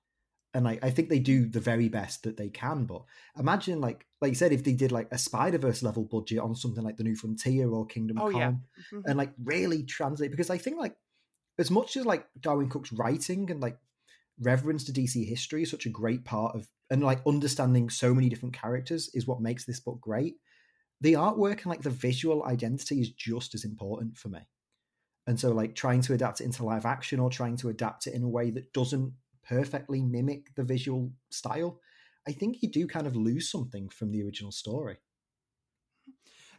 And 0.56 0.64
like 0.64 0.82
I 0.82 0.90
think 0.90 1.10
they 1.10 1.18
do 1.18 1.46
the 1.46 1.60
very 1.60 1.90
best 1.90 2.22
that 2.22 2.38
they 2.38 2.48
can. 2.48 2.86
But 2.86 3.02
imagine 3.38 3.78
like 3.82 4.06
like 4.22 4.30
you 4.30 4.36
said, 4.36 4.52
if 4.52 4.64
they 4.64 4.72
did 4.72 4.90
like 4.90 5.08
a 5.12 5.18
Spider 5.18 5.58
Verse 5.58 5.82
level 5.82 6.04
budget 6.04 6.38
on 6.38 6.54
something 6.56 6.82
like 6.82 6.96
the 6.96 7.04
New 7.04 7.14
Frontier 7.14 7.68
or 7.70 7.84
Kingdom 7.84 8.18
Oh, 8.18 8.30
Come, 8.30 8.40
yeah. 8.40 8.52
Mhm. 8.98 9.02
and 9.06 9.18
like 9.18 9.34
really 9.44 9.82
translate 9.82 10.30
because 10.30 10.48
I 10.48 10.56
think 10.58 10.78
like 10.78 10.96
as 11.58 11.70
much 11.70 11.96
as 11.98 12.06
like 12.06 12.26
Darwyn 12.40 12.70
Cooke's 12.70 12.92
writing 12.92 13.50
and 13.50 13.60
like 13.60 13.78
reverence 14.40 14.84
to 14.84 14.92
DC 14.92 15.24
history 15.26 15.62
is 15.62 15.70
such 15.70 15.86
a 15.86 15.90
great 15.90 16.24
part 16.24 16.54
of 16.56 16.68
and 16.90 17.02
like 17.02 17.20
understanding 17.26 17.90
so 17.90 18.14
many 18.14 18.28
different 18.30 18.54
characters 18.54 19.10
is 19.14 19.26
what 19.26 19.42
makes 19.42 19.66
this 19.66 19.80
book 19.80 20.00
great. 20.00 20.36
The 21.02 21.14
artwork 21.14 21.58
and 21.58 21.66
like 21.66 21.82
the 21.82 21.90
visual 21.90 22.44
identity 22.44 23.00
is 23.02 23.10
just 23.10 23.54
as 23.54 23.64
important 23.64 24.16
for 24.18 24.30
me. 24.30 24.40
And 25.26 25.38
so 25.40 25.52
like 25.52 25.74
trying 25.74 26.02
to 26.02 26.14
adapt 26.14 26.40
it 26.40 26.44
into 26.44 26.64
live 26.64 26.86
action 26.86 27.20
or 27.20 27.30
trying 27.30 27.56
to 27.58 27.68
adapt 27.68 28.06
it 28.06 28.14
in 28.14 28.22
a 28.22 28.28
way 28.28 28.50
that 28.52 28.72
doesn't 28.72 29.14
perfectly 29.48 30.02
mimic 30.02 30.54
the 30.54 30.64
visual 30.64 31.12
style, 31.30 31.80
I 32.26 32.32
think 32.32 32.62
you 32.62 32.70
do 32.70 32.86
kind 32.86 33.06
of 33.06 33.16
lose 33.16 33.50
something 33.50 33.88
from 33.88 34.10
the 34.10 34.22
original 34.22 34.52
story. 34.52 34.98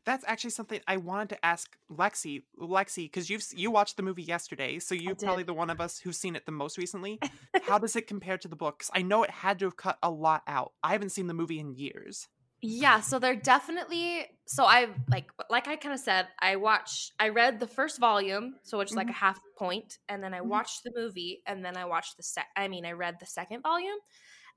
That's 0.05 0.23
actually 0.25 0.51
something 0.51 0.79
I 0.87 0.95
wanted 0.95 1.29
to 1.29 1.45
ask 1.45 1.75
Lexi. 1.91 2.43
Lexi, 2.57 3.05
because 3.05 3.29
you've 3.29 3.45
you 3.53 3.71
watched 3.71 3.97
the 3.97 4.03
movie 4.03 4.23
yesterday, 4.23 4.79
so 4.79 4.95
you're 4.95 5.15
probably 5.15 5.43
the 5.43 5.53
one 5.53 5.69
of 5.69 5.81
us 5.81 5.99
who's 5.99 6.17
seen 6.17 6.37
it 6.37 6.45
the 6.45 6.51
most 6.53 6.77
recently. 6.77 7.19
How 7.63 7.77
does 7.77 7.97
it 7.97 8.07
compare 8.07 8.37
to 8.37 8.47
the 8.47 8.55
books? 8.55 8.89
I 8.93 9.01
know 9.01 9.23
it 9.23 9.29
had 9.29 9.59
to 9.59 9.65
have 9.65 9.75
cut 9.75 9.97
a 10.01 10.09
lot 10.09 10.43
out. 10.47 10.71
I 10.81 10.93
haven't 10.93 11.09
seen 11.09 11.27
the 11.27 11.33
movie 11.33 11.59
in 11.59 11.75
years. 11.75 12.29
Yeah, 12.61 13.01
so 13.01 13.19
they're 13.19 13.35
definitely 13.35 14.25
so 14.47 14.65
I 14.65 14.87
like 15.11 15.29
like 15.49 15.67
I 15.67 15.75
kind 15.75 15.93
of 15.93 15.99
said, 15.99 16.27
I 16.39 16.55
watched 16.55 17.13
I 17.19 17.29
read 17.29 17.59
the 17.59 17.67
first 17.67 17.99
volume, 17.99 18.55
so 18.63 18.79
which 18.79 18.89
is 18.89 18.95
like 18.95 19.09
a 19.09 19.13
half 19.13 19.39
point, 19.55 19.99
and 20.09 20.23
then 20.23 20.33
I 20.33 20.41
Mhm. 20.41 20.49
watched 20.49 20.83
the 20.83 20.91
movie 20.95 21.43
and 21.45 21.63
then 21.63 21.77
I 21.77 21.85
watched 21.85 22.17
the 22.17 22.23
sec 22.23 22.47
I 22.55 22.67
mean 22.67 22.85
I 22.85 22.93
read 22.93 23.17
the 23.19 23.27
second 23.27 23.61
volume. 23.61 23.97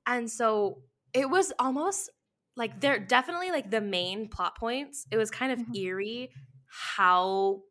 And 0.07 0.29
so 0.31 0.83
it 1.13 1.29
was 1.29 1.53
almost 1.59 2.09
like 2.57 2.81
they're 2.81 2.99
definitely 2.99 3.51
like 3.51 3.71
the 3.71 3.81
main 3.81 4.29
plot 4.29 4.57
points. 4.57 5.07
It 5.11 5.17
was 5.17 5.31
kind 5.31 5.51
of 5.51 5.59
Mhm. 5.59 5.75
eerie 5.75 6.31
how 6.67 7.63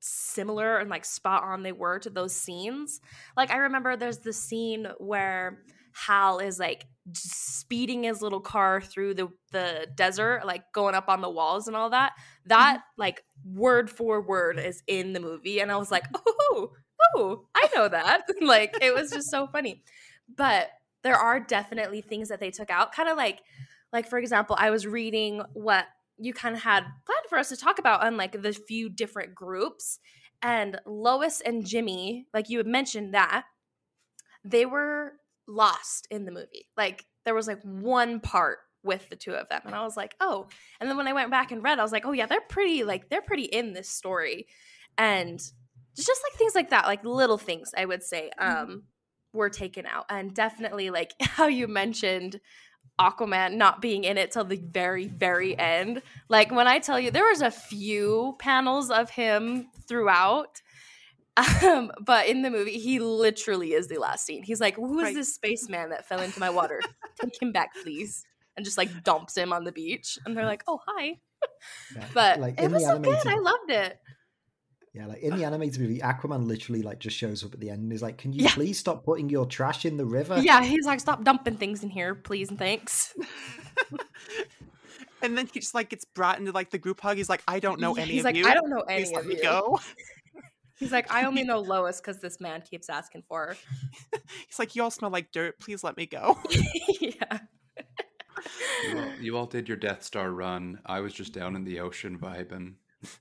similar 0.00 0.78
and 0.78 0.88
like 0.90 1.04
spot 1.04 1.42
on 1.42 1.62
they 1.62 1.72
were 1.72 1.98
to 1.98 2.10
those 2.10 2.34
scenes. 2.34 3.00
Like 3.36 3.50
I 3.50 3.56
remember 3.58 3.96
there's 3.96 4.18
the 4.18 4.32
scene 4.32 4.86
where 4.98 5.64
Hal 6.06 6.38
is 6.38 6.58
like 6.58 6.86
speeding 7.14 8.04
his 8.04 8.22
little 8.22 8.40
car 8.40 8.80
through 8.80 9.14
the 9.14 9.28
the 9.50 9.88
desert, 9.94 10.42
like 10.44 10.62
going 10.72 10.94
up 10.94 11.08
on 11.08 11.20
the 11.20 11.30
walls 11.30 11.66
and 11.66 11.76
all 11.76 11.90
that. 11.90 12.12
That 12.46 12.78
mm-hmm. 12.78 13.00
like 13.00 13.24
word 13.44 13.90
for 13.90 14.20
word 14.20 14.58
is 14.58 14.82
in 14.86 15.12
the 15.12 15.20
movie, 15.20 15.60
and 15.60 15.72
I 15.72 15.76
was 15.76 15.90
like, 15.90 16.04
oh, 16.14 16.72
oh, 17.16 17.46
I 17.54 17.68
know 17.74 17.88
that. 17.88 18.22
like 18.40 18.76
it 18.80 18.94
was 18.94 19.10
just 19.10 19.30
so 19.30 19.46
funny. 19.48 19.82
But 20.36 20.68
there 21.02 21.16
are 21.16 21.40
definitely 21.40 22.00
things 22.00 22.28
that 22.28 22.40
they 22.40 22.50
took 22.50 22.70
out, 22.70 22.92
kind 22.92 23.08
of 23.08 23.16
like, 23.16 23.40
like 23.92 24.08
for 24.08 24.18
example, 24.18 24.56
I 24.58 24.70
was 24.70 24.86
reading 24.86 25.42
what 25.54 25.86
you 26.16 26.32
kind 26.32 26.54
of 26.54 26.62
had 26.62 26.82
planned 26.82 27.26
for 27.28 27.38
us 27.38 27.48
to 27.48 27.56
talk 27.56 27.78
about 27.78 28.04
on 28.04 28.16
like 28.16 28.40
the 28.40 28.52
few 28.52 28.88
different 28.88 29.34
groups, 29.34 29.98
and 30.42 30.78
Lois 30.86 31.40
and 31.40 31.66
Jimmy, 31.66 32.26
like 32.32 32.48
you 32.48 32.58
had 32.58 32.66
mentioned 32.68 33.14
that 33.14 33.46
they 34.44 34.64
were 34.64 35.14
lost 35.48 36.06
in 36.10 36.24
the 36.24 36.30
movie. 36.30 36.68
Like 36.76 37.04
there 37.24 37.34
was 37.34 37.48
like 37.48 37.62
one 37.62 38.20
part 38.20 38.58
with 38.84 39.08
the 39.08 39.16
two 39.16 39.32
of 39.32 39.48
them 39.48 39.62
and 39.64 39.74
I 39.74 39.82
was 39.82 39.96
like, 39.96 40.14
"Oh." 40.20 40.46
And 40.80 40.88
then 40.88 40.96
when 40.96 41.08
I 41.08 41.12
went 41.12 41.30
back 41.30 41.50
and 41.50 41.62
read, 41.62 41.78
I 41.78 41.82
was 41.82 41.92
like, 41.92 42.06
"Oh 42.06 42.12
yeah, 42.12 42.26
they're 42.26 42.40
pretty 42.40 42.84
like 42.84 43.08
they're 43.08 43.22
pretty 43.22 43.44
in 43.44 43.72
this 43.72 43.88
story." 43.88 44.46
And 44.96 45.38
just 45.96 46.22
like 46.24 46.38
things 46.38 46.54
like 46.54 46.70
that, 46.70 46.86
like 46.86 47.04
little 47.04 47.38
things 47.38 47.72
I 47.76 47.84
would 47.84 48.02
say 48.02 48.30
um 48.38 48.84
were 49.32 49.50
taken 49.50 49.86
out. 49.86 50.06
And 50.08 50.34
definitely 50.34 50.90
like 50.90 51.12
how 51.20 51.46
you 51.46 51.66
mentioned 51.66 52.40
Aquaman 53.00 53.54
not 53.54 53.80
being 53.80 54.04
in 54.04 54.18
it 54.18 54.30
till 54.30 54.44
the 54.44 54.56
very 54.56 55.06
very 55.06 55.58
end. 55.58 56.02
Like 56.28 56.50
when 56.50 56.66
I 56.68 56.78
tell 56.78 57.00
you 57.00 57.10
there 57.10 57.28
was 57.28 57.42
a 57.42 57.50
few 57.50 58.36
panels 58.38 58.90
of 58.90 59.10
him 59.10 59.68
throughout 59.86 60.62
um, 61.64 61.90
but 62.00 62.26
in 62.26 62.42
the 62.42 62.50
movie, 62.50 62.78
he 62.78 62.98
literally 63.00 63.72
is 63.72 63.88
the 63.88 63.98
last 63.98 64.26
scene. 64.26 64.42
He's 64.42 64.60
like, 64.60 64.76
"Who 64.76 64.98
is 64.98 65.04
Right. 65.04 65.14
this 65.14 65.34
spaceman 65.34 65.90
that 65.90 66.06
fell 66.08 66.20
into 66.20 66.40
my 66.40 66.50
water? 66.50 66.80
Take 67.20 67.40
him 67.40 67.52
back, 67.52 67.70
please!" 67.82 68.24
And 68.56 68.64
just 68.64 68.78
like 68.78 69.04
dumps 69.04 69.36
him 69.36 69.52
on 69.52 69.64
the 69.64 69.72
beach. 69.72 70.18
And 70.26 70.36
they're 70.36 70.46
like, 70.46 70.64
"Oh, 70.66 70.80
hi." 70.86 71.18
Yeah. 71.94 72.06
But 72.14 72.40
Like, 72.40 72.60
it 72.60 72.70
was 72.70 72.84
so 72.84 72.98
good. 72.98 73.26
I 73.26 73.38
loved 73.38 73.70
it. 73.70 73.98
Yeah, 74.94 75.06
like 75.06 75.20
in 75.20 75.36
the 75.36 75.44
animated 75.44 75.80
movie, 75.80 76.00
Aquaman 76.00 76.46
literally 76.46 76.82
like 76.82 76.98
just 76.98 77.16
shows 77.16 77.44
up 77.44 77.54
at 77.54 77.60
the 77.60 77.70
end 77.70 77.82
and 77.82 77.92
is 77.92 78.02
like, 78.02 78.18
"Can 78.18 78.32
you 78.32 78.44
Yeah. 78.44 78.54
please 78.54 78.78
stop 78.78 79.04
putting 79.04 79.28
your 79.28 79.46
trash 79.46 79.84
in 79.84 79.96
the 79.96 80.06
river?" 80.06 80.40
Yeah, 80.42 80.64
he's 80.64 80.86
like, 80.86 80.98
"Stop 80.98 81.22
dumping 81.22 81.56
things 81.56 81.84
in 81.84 81.90
here, 81.90 82.14
please 82.14 82.48
and 82.48 82.58
thanks." 82.58 83.14
and 85.22 85.36
then 85.36 85.46
he 85.52 85.60
just 85.60 85.74
like 85.74 85.90
gets 85.90 86.04
brought 86.04 86.38
into 86.38 86.52
like 86.52 86.70
the 86.70 86.78
group 86.78 87.00
hug. 87.00 87.16
He's 87.16 87.28
like, 87.28 87.42
I 87.46 87.60
don't 87.60 87.80
know 87.80 87.94
Yeah, 87.96 88.02
any 88.02 88.12
he's 88.12 88.20
of 88.22 88.24
like, 88.24 88.36
you. 88.36 88.48
"I 88.48 88.54
don't 88.54 88.70
know 88.70 88.80
any 88.88 89.04
Please 89.04 89.12
let 89.12 89.22
of 89.22 89.26
me 89.28 89.36
go. 89.40 89.78
He's 90.78 90.92
like, 90.92 91.12
"I 91.12 91.24
only 91.24 91.42
know 91.44 91.60
Lois 91.60 92.00
because 92.00 92.18
this 92.18 92.40
man 92.40 92.62
keeps 92.62 92.88
asking 92.88 93.24
for 93.28 93.46
her." 93.48 93.56
He's 94.46 94.58
like, 94.58 94.76
you 94.76 94.82
all 94.82 94.90
smell 94.90 95.10
like 95.10 95.32
dirt. 95.32 95.58
Please 95.58 95.82
let 95.82 95.96
me 95.96 96.06
go. 96.06 96.38
yeah. 97.00 97.38
You 98.84 98.98
all, 98.98 99.12
you 99.20 99.36
all 99.36 99.46
did 99.46 99.68
your 99.68 99.76
Death 99.76 100.02
Star 100.02 100.30
run. 100.30 100.80
I 100.86 101.00
was 101.00 101.12
just 101.12 101.32
down 101.32 101.56
in 101.56 101.64
the 101.64 101.80
ocean 101.80 102.18
vibing. 102.18 102.74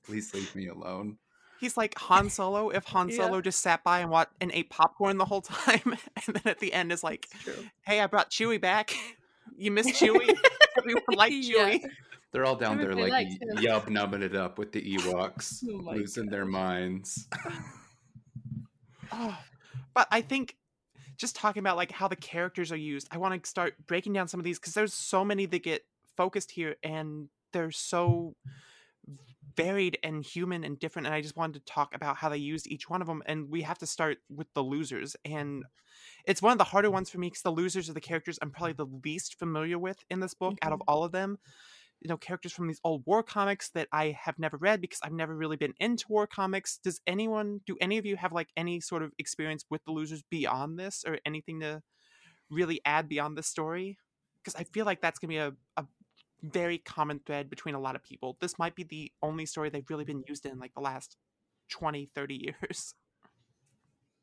Please 0.04 0.34
leave 0.34 0.56
me 0.56 0.68
alone. 0.68 1.18
He's 1.60 1.76
like 1.76 1.98
Han 1.98 2.30
Solo 2.30 2.70
if 2.70 2.86
Han 2.86 3.10
Yeah. 3.10 3.16
Solo 3.26 3.42
just 3.42 3.62
sat 3.62 3.84
by 3.84 4.00
and 4.00 4.12
watched 4.12 4.34
and 4.42 4.52
ate 4.54 4.70
popcorn 4.70 5.18
the 5.18 5.26
whole 5.26 5.42
time, 5.42 5.82
and 6.28 6.36
then 6.36 6.44
at 6.46 6.60
the 6.60 6.72
end 6.74 6.92
is 6.92 7.04
like, 7.04 7.28
"Hey, 7.82 8.00
I 8.00 8.08
brought 8.08 8.30
Chewie 8.30 8.62
back. 8.62 8.94
You 9.56 9.72
miss 9.72 9.88
Chewie? 9.88 10.36
Everyone 10.78 11.04
liked 11.16 11.34
Yeah. 11.34 11.78
Chewie." 12.28 12.32
They're 12.34 12.46
all 12.46 12.56
down 12.56 12.78
there 12.78 12.94
like 12.94 13.12
likes 13.12 13.36
yub 13.62 13.90
nubbing 13.90 14.22
it 14.22 14.36
up 14.36 14.58
with 14.58 14.72
the 14.72 14.82
Ewoks, 14.98 15.64
Oh 15.70 15.82
my 15.82 15.94
losing 15.94 16.28
their 16.28 16.46
minds. 16.46 17.28
Oh, 19.12 19.38
but 19.94 20.08
I 20.12 20.22
think 20.22 20.56
just 21.18 21.36
talking 21.36 21.60
about 21.60 21.78
like 21.78 21.92
how 21.92 22.08
the 22.08 22.16
characters 22.16 22.72
are 22.72 22.78
used, 22.78 23.08
I 23.12 23.18
want 23.18 23.42
to 23.42 23.50
start 23.50 23.76
breaking 23.88 24.14
down 24.14 24.28
some 24.28 24.40
of 24.40 24.44
these 24.44 24.60
because 24.60 24.74
there's 24.74 24.94
so 24.94 25.26
many 25.26 25.46
that 25.48 25.64
get 25.64 25.86
focused 26.16 26.52
here, 26.52 26.76
and 26.84 27.30
they're 27.52 27.72
so 27.72 28.36
varied 29.56 29.98
and 30.04 30.24
human 30.24 30.64
and 30.64 30.80
different. 30.80 31.08
And 31.08 31.16
I 31.16 31.22
just 31.22 31.36
wanted 31.36 31.66
to 31.66 31.72
talk 31.74 31.96
about 31.96 32.18
how 32.18 32.30
they 32.30 32.38
used 32.38 32.68
each 32.68 32.90
one 32.90 33.02
of 33.02 33.08
them. 33.08 33.24
And 33.26 33.50
we 33.50 33.64
have 33.64 33.80
to 33.80 33.88
start 33.88 34.20
with 34.30 34.54
the 34.54 34.64
losers, 34.64 35.16
and 35.26 35.64
it's 36.26 36.42
one 36.42 36.52
of 36.52 36.58
the 36.58 36.64
harder 36.66 36.92
ones 36.92 37.10
for 37.10 37.18
me 37.18 37.28
because 37.28 37.42
the 37.42 37.52
losers 37.52 37.90
are 37.90 37.94
the 37.94 38.02
characters 38.02 38.38
I'm 38.42 38.52
probably 38.52 38.74
the 38.74 38.86
least 39.04 39.40
familiar 39.40 39.80
with 39.80 40.04
in 40.10 40.20
this 40.20 40.34
book 40.34 40.58
out 40.62 40.74
of 40.74 40.82
all 40.88 41.04
of 41.04 41.12
them. 41.12 41.40
You 42.02 42.10
know, 42.10 42.18
characters 42.18 42.54
from 42.54 42.68
these 42.68 42.80
old 42.84 43.04
war 43.06 43.24
comics 43.24 43.70
that 43.72 43.88
I 43.92 44.18
have 44.22 44.38
never 44.38 44.58
read 44.58 44.82
because 44.82 45.00
I've 45.04 45.12
never 45.12 45.36
really 45.36 45.58
been 45.58 45.74
into 45.80 46.06
war 46.10 46.28
comics. 46.28 46.78
Does 46.78 47.02
anyone, 47.08 47.62
do 47.66 47.76
any 47.82 47.98
of 47.98 48.06
you 48.06 48.16
have 48.18 48.32
like 48.32 48.50
any 48.56 48.80
sort 48.80 49.02
of 49.02 49.14
experience 49.18 49.66
with 49.70 49.84
the 49.86 49.92
losers 49.92 50.24
beyond 50.30 50.80
this 50.80 51.04
or 51.08 51.18
anything 51.26 51.60
to 51.62 51.82
really 52.50 52.82
add 52.86 53.10
beyond 53.10 53.38
this 53.38 53.48
story? 53.48 53.98
Because 54.44 54.56
I 54.56 54.64
feel 54.64 54.86
like 54.86 55.02
that's 55.02 55.20
going 55.20 55.30
to 55.30 55.34
be 55.34 55.38
a, 55.38 55.82
a 55.82 55.86
very 56.44 56.78
common 56.78 57.20
thread 57.26 57.50
between 57.50 57.76
a 57.76 57.80
lot 57.80 57.96
of 57.96 58.04
people. 58.04 58.38
This 58.40 58.60
might 58.60 58.76
be 58.76 58.84
the 58.84 59.12
only 59.24 59.46
story 59.46 59.70
they've 59.70 59.90
really 59.90 60.06
been 60.06 60.24
used 60.28 60.46
in 60.46 60.60
like 60.60 60.74
the 60.76 60.82
last 60.82 61.18
20, 61.70 62.10
30 62.14 62.36
years. 62.62 62.94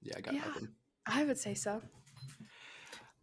Yeah, 0.03 0.15
I 0.17 0.21
got 0.21 0.35
Yeah. 0.35 0.47
nothing. 0.47 0.69
I 1.07 1.25
would 1.25 1.39
say 1.39 1.55
so. 1.55 1.83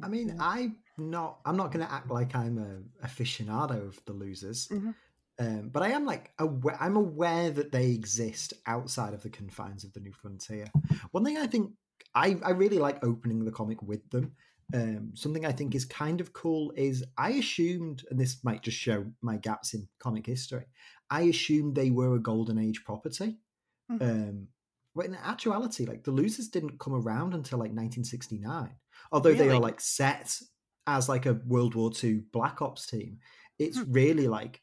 I 0.03 0.07
mean, 0.07 0.35
I'm 0.39 0.77
not. 0.97 1.39
I'm 1.45 1.57
not 1.57 1.71
going 1.71 1.85
to 1.85 1.91
act 1.91 2.09
like 2.09 2.35
I'm 2.35 2.57
a 2.57 3.05
aficionado 3.05 3.87
of 3.87 4.03
the 4.05 4.13
losers, 4.13 4.67
Mhm. 4.69 4.95
um, 5.39 5.69
but 5.69 5.83
I 5.83 5.89
am 5.89 6.05
like 6.05 6.31
aware, 6.39 6.77
I'm 6.81 6.95
aware 6.97 7.51
that 7.51 7.71
they 7.71 7.91
exist 7.91 8.53
outside 8.65 9.13
of 9.13 9.23
the 9.23 9.29
confines 9.29 9.83
of 9.83 9.93
the 9.93 9.99
New 9.99 10.13
Frontier. 10.13 10.65
One 11.11 11.23
thing 11.25 11.37
I 11.37 11.47
think 11.47 11.73
I 12.15 12.39
I 12.43 12.51
really 12.51 12.77
like 12.79 13.03
opening 13.03 13.43
the 13.45 13.51
comic 13.51 13.81
with 13.81 14.09
them. 14.09 14.35
Um, 14.73 15.11
something 15.15 15.45
I 15.45 15.51
think 15.51 15.75
is 15.75 15.83
kind 15.83 16.21
of 16.21 16.31
cool 16.31 16.71
is 16.77 17.03
I 17.17 17.31
assumed, 17.31 18.05
and 18.09 18.17
this 18.19 18.41
might 18.43 18.61
just 18.63 18.77
show 18.77 19.11
my 19.21 19.35
gaps 19.37 19.73
in 19.73 19.87
comic 19.99 20.25
history. 20.25 20.65
I 21.09 21.23
assumed 21.23 21.75
they 21.75 21.91
were 21.91 22.15
a 22.15 22.21
golden 22.21 22.57
age 22.57 22.85
property. 22.85 23.37
Mhm. 23.91 24.01
Um, 24.01 24.47
but 24.95 25.05
in 25.05 25.15
actuality, 25.15 25.85
like 25.85 26.03
the 26.03 26.11
losers 26.11 26.47
didn't 26.49 26.79
come 26.79 26.93
around 26.93 27.33
until 27.33 27.59
like 27.59 27.71
1969 27.71 28.75
although 29.11 29.33
they 29.33 29.49
are 29.49 29.59
like 29.59 29.79
set 29.81 30.39
as 30.87 31.09
like 31.09 31.25
a 31.25 31.39
World 31.45 31.75
War 31.75 31.91
II 32.03 32.21
Black 32.31 32.61
Ops 32.61 32.85
team, 32.87 33.19
it's 33.59 33.77
Hmm. 33.77 33.91
really 33.91 34.27
like 34.27 34.61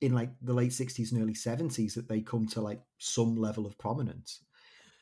in 0.00 0.12
like 0.12 0.30
the 0.42 0.52
late 0.52 0.72
sixties 0.72 1.12
and 1.12 1.22
early 1.22 1.34
seventies 1.34 1.94
that 1.94 2.08
they 2.08 2.20
come 2.20 2.46
to 2.48 2.60
like 2.60 2.80
some 2.98 3.36
level 3.36 3.66
of 3.66 3.78
prominence. 3.78 4.40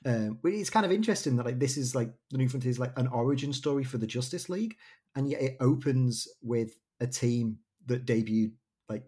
Um, 0.06 0.38
it's 0.44 0.70
kind 0.70 0.84
of 0.84 0.92
interesting 0.92 1.36
that 1.36 1.46
like 1.46 1.58
this 1.58 1.76
is 1.76 1.94
like 1.94 2.12
the 2.30 2.38
New 2.38 2.48
Frontier 2.48 2.70
is 2.70 2.78
like 2.78 2.92
an 2.98 3.08
origin 3.08 3.52
story 3.52 3.84
for 3.84 3.98
the 3.98 4.06
Justice 4.06 4.48
League, 4.48 4.76
and 5.16 5.28
yet 5.28 5.42
it 5.42 5.56
opens 5.60 6.28
with 6.42 6.78
a 7.00 7.06
team 7.06 7.58
that 7.86 8.06
debuted 8.06 8.52
like 8.88 9.04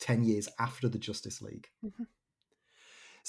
ten 0.00 0.24
years 0.24 0.48
after 0.58 0.88
the 0.88 0.98
Justice 0.98 1.42
League. 1.42 1.68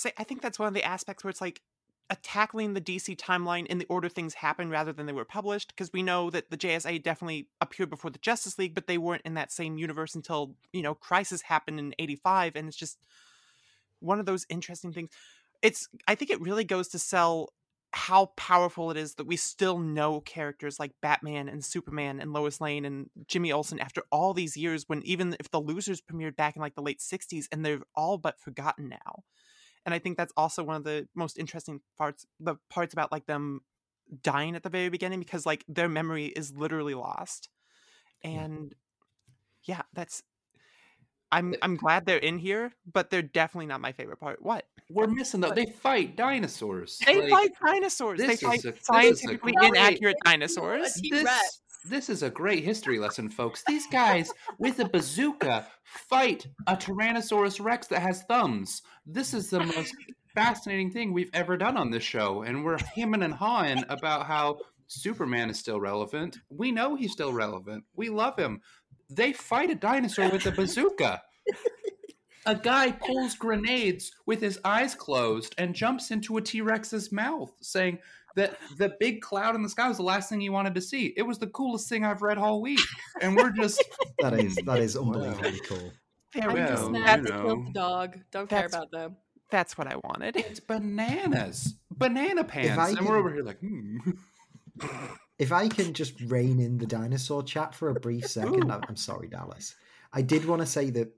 Say, 0.02 0.14
I 0.18 0.24
think 0.24 0.41
that's 0.41 0.60
one 0.60 0.68
of 0.68 0.74
the 0.74 0.84
aspects 0.84 1.24
where 1.24 1.30
it's 1.30 1.41
like 1.41 1.62
a 2.10 2.16
tackling 2.18 2.74
the 2.74 2.82
DC 2.82 3.16
timeline 3.18 3.66
in 3.68 3.78
the 3.78 3.86
order 3.86 4.10
things 4.10 4.34
happened 4.34 4.72
rather 4.72 4.91
than 4.91 5.06
they 5.06 5.14
were 5.14 5.26
published. 5.26 5.70
Because 5.70 5.93
we 5.93 6.02
know 6.04 6.30
that 6.32 6.49
the 6.49 6.58
JSA 6.58 7.04
definitely 7.04 7.47
appeared 7.62 7.89
before 7.89 8.12
the 8.12 8.20
Justice 8.20 8.58
League, 8.58 8.74
but 8.74 8.88
they 8.88 8.97
weren't 8.97 9.22
in 9.26 9.36
that 9.36 9.52
same 9.52 9.78
universe 9.78 10.16
until 10.16 10.56
you 10.74 10.82
know 10.82 10.95
Crisis 10.95 11.43
happened 11.43 11.80
in 11.80 11.95
'85, 11.99 12.56
and 12.56 12.68
it's 12.68 12.78
just 12.78 12.97
one 13.99 14.20
of 14.20 14.26
those 14.26 14.45
interesting 14.49 14.91
things. 14.91 15.12
It's 15.62 15.88
I 16.08 16.16
think 16.16 16.32
it 16.32 16.41
really 16.41 16.66
goes 16.66 16.88
to 16.89 16.99
sell 16.99 17.54
how 17.93 18.28
powerful 18.38 18.89
it 18.89 18.97
is 18.97 19.16
that 19.16 19.28
we 19.28 19.36
still 19.36 19.78
know 19.78 20.22
characters 20.22 20.80
like 20.80 20.93
Batman 21.02 21.49
and 21.49 21.64
Superman 21.64 22.22
and 22.22 22.32
Lois 22.32 22.62
Lane 22.62 22.86
and 22.86 23.10
Jimmy 23.28 23.52
Olsen 23.52 23.80
after 23.80 24.04
all 24.12 24.34
these 24.34 24.56
years 24.56 24.86
when 24.88 25.04
even 25.04 25.36
if 25.39 25.52
the 25.52 25.60
losers 25.60 26.02
premiered 26.02 26.38
back 26.38 26.56
in 26.56 26.62
like 26.62 26.76
the 26.76 26.82
late 26.82 26.99
60s 26.99 27.47
and 27.52 27.66
they're 27.66 27.82
all 27.93 28.18
but 28.18 28.39
forgotten 28.39 28.88
now 28.88 29.24
and 29.86 29.94
i 29.96 30.00
think 30.00 30.18
that's 30.18 30.34
also 30.38 30.64
one 30.64 30.76
of 30.76 30.84
the 30.84 31.08
most 31.16 31.38
interesting 31.38 31.82
parts 31.98 32.26
the 32.40 32.56
parts 32.70 32.94
about 32.94 33.12
like 33.12 33.26
them 33.26 33.62
dying 34.24 34.56
at 34.56 34.64
the 34.64 34.70
very 34.70 34.90
beginning 34.90 35.20
because 35.20 35.46
like 35.46 35.64
their 35.70 35.88
memory 35.88 36.26
is 36.26 36.52
literally 36.54 36.94
lost. 36.94 37.48
And 38.24 38.76
yeah, 39.64 39.84
that's 39.94 40.22
i'm 41.32 41.56
i'm 41.62 41.78
glad 41.78 42.06
they're 42.06 42.18
in 42.18 42.38
here 42.38 42.74
but 42.92 43.10
they're 43.10 43.22
definitely 43.22 43.68
not 43.68 43.80
my 43.80 43.94
favorite 43.94 44.20
part. 44.20 44.42
What? 44.42 44.66
We're 44.90 45.08
missing 45.08 45.40
though. 45.40 45.52
They 45.52 45.68
fight 45.68 46.18
dinosaurs. 46.18 47.00
they 47.06 47.22
Like, 47.22 47.30
fight 47.30 47.52
dinosaurs. 47.66 48.20
They 48.20 48.36
fight 48.36 48.60
a- 48.66 48.72
this 48.72 48.76
is 48.76 48.82
a 48.82 48.84
scientifically 48.84 49.54
great- 49.54 49.70
inaccurate 49.70 50.18
dinosaurs. 50.26 50.94
this. 50.96 51.62
This 51.86 52.10
is 52.10 52.24
a 52.24 52.30
great 52.30 52.64
history 52.64 53.00
lesson, 53.00 53.30
folks. 53.30 53.64
These 53.68 53.88
guys 53.88 54.32
with 54.60 54.80
a 54.80 54.90
bazooka 54.90 55.68
fight 55.84 56.48
a 56.68 56.76
Tyrannosaurus 56.76 57.64
Rex 57.64 57.88
that 57.88 58.02
has 58.02 58.24
thumbs. 58.24 58.82
This 59.06 59.34
is 59.34 59.50
the 59.50 59.64
most 59.64 59.96
fascinating 60.36 60.92
thing 60.92 61.12
we've 61.12 61.32
ever 61.34 61.58
done 61.58 61.78
on 61.78 61.92
this 61.92 62.04
show, 62.04 62.44
and 62.44 62.64
we're 62.64 62.78
hemming 62.96 63.24
and 63.24 63.34
hawing 63.34 63.84
about 63.90 64.26
how 64.26 64.60
Superman 64.88 65.50
is 65.50 65.60
still 65.60 65.80
relevant. 65.80 66.38
We 66.50 66.72
know 66.72 66.96
he's 66.96 67.14
still 67.14 67.34
relevant. 67.34 67.84
We 67.96 68.10
love 68.10 68.38
him. 68.38 68.62
They 69.10 69.34
fight 69.34 69.70
a 69.70 69.76
dinosaur 69.76 70.30
with 70.30 70.46
a 70.46 70.52
bazooka. 70.52 71.22
A 72.48 72.56
guy 72.56 72.92
pulls 72.92 73.36
grenades 73.36 74.12
with 74.26 74.42
his 74.42 74.60
eyes 74.66 74.96
closed 74.96 75.54
and 75.60 75.76
jumps 75.76 76.10
into 76.10 76.38
a 76.38 76.42
T 76.42 76.62
Rex's 76.62 77.12
mouth, 77.12 77.52
saying 77.62 78.00
that 78.36 78.58
the 78.78 78.96
big 79.00 79.22
cloud 79.22 79.56
in 79.56 79.62
the 79.64 79.70
sky 79.70 79.88
was 79.88 79.98
the 79.98 80.04
last 80.04 80.30
thing 80.30 80.40
he 80.42 80.50
wanted 80.50 80.76
to 80.76 80.82
see. 80.82 81.14
It 81.18 81.24
was 81.24 81.38
the 81.40 81.48
coolest 81.48 81.90
thing 81.90 82.06
I've 82.06 82.22
read 82.22 82.38
all 82.38 82.62
week. 82.62 82.80
And 83.22 83.36
we're 83.36 83.52
just 83.52 83.84
That 84.20 84.34
is 84.40 84.56
that 84.66 84.80
is 84.80 84.98
Wow. 84.98 85.06
unbelievably 85.14 85.60
cool. 85.68 85.92
there 86.34 86.50
I'm 86.50 86.54
we 86.54 86.60
Well, 86.62 86.70
just 86.70 86.82
go 86.82 86.88
you 86.88 86.94
mad 86.94 87.20
that's, 87.20 87.32
they 87.32 87.38
killed 87.38 87.68
the 87.68 87.72
dog. 87.74 88.18
Don't 88.32 88.50
care 88.50 88.66
about 88.68 88.92
them. 88.92 89.18
that's 89.50 89.78
what 89.78 89.88
i 89.88 89.96
wanted 90.04 90.38
it's 90.38 90.60
bananas. 90.62 91.76
Banana 91.92 92.44
pants. 92.44 92.78
I 92.80 92.90
And 92.90 93.00
we're 93.02 93.06
can- 93.08 93.16
over 93.18 93.34
here 93.34 93.44
like, 93.44 93.60
hmm. 93.60 93.98
If 95.38 95.52
I 95.52 95.68
can 95.68 95.94
just 95.94 96.20
rein 96.22 96.60
in 96.60 96.78
the 96.78 96.86
dinosaur 96.86 97.44
chat 97.44 97.74
for 97.76 97.90
a 97.90 97.96
brief 98.00 98.28
second, 98.28 98.66
Ooh. 98.66 98.72
I'm, 98.72 98.82
I'm 98.88 98.96
sorry, 98.96 99.28
Dallas. 99.28 99.76
I 100.14 100.22
did 100.22 100.46
want 100.46 100.62
to 100.62 100.66
say 100.68 100.90
that 100.92 101.12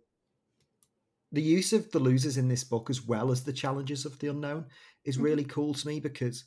the 1.31 1.41
use 1.41 1.73
of 1.73 1.91
the 1.91 1.99
losers 1.99 2.37
in 2.37 2.47
this 2.47 2.63
book, 2.63 2.89
as 2.89 3.05
well 3.05 3.31
as 3.31 3.43
the 3.43 3.53
Challengers 3.53 4.05
of 4.05 4.17
the 4.19 4.27
Unknown, 4.27 4.65
is 5.03 5.17
Mhm. 5.17 5.23
really 5.23 5.43
cool 5.43 5.73
to 5.73 5.87
me 5.87 5.99
because 5.99 6.45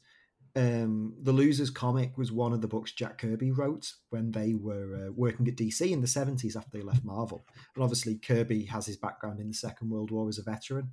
um, 0.57 1.13
the 1.21 1.33
losers 1.33 1.69
comic 1.69 2.17
was 2.17 2.33
one 2.33 2.55
of 2.55 2.63
the 2.63 2.69
books 2.69 2.91
Jack 2.93 3.19
Kirby 3.19 3.51
wrote 3.51 3.93
when 4.09 4.31
they 4.31 4.55
were 4.55 4.97
uh, 4.97 5.13
working 5.13 5.47
at 5.49 5.57
DC 5.57 5.91
in 5.91 6.01
the 6.01 6.07
70s 6.07 6.57
after 6.57 6.71
they 6.73 6.83
left 6.83 7.05
Marvel. 7.05 7.45
And 7.75 7.85
obviously, 7.85 8.17
Kirby 8.17 8.65
has 8.65 8.87
his 8.87 8.97
background 8.97 9.39
in 9.39 9.49
the 9.49 9.55
Second 9.55 9.91
World 9.91 10.11
War 10.11 10.31
as 10.31 10.39
a 10.39 10.43
veteran. 10.43 10.93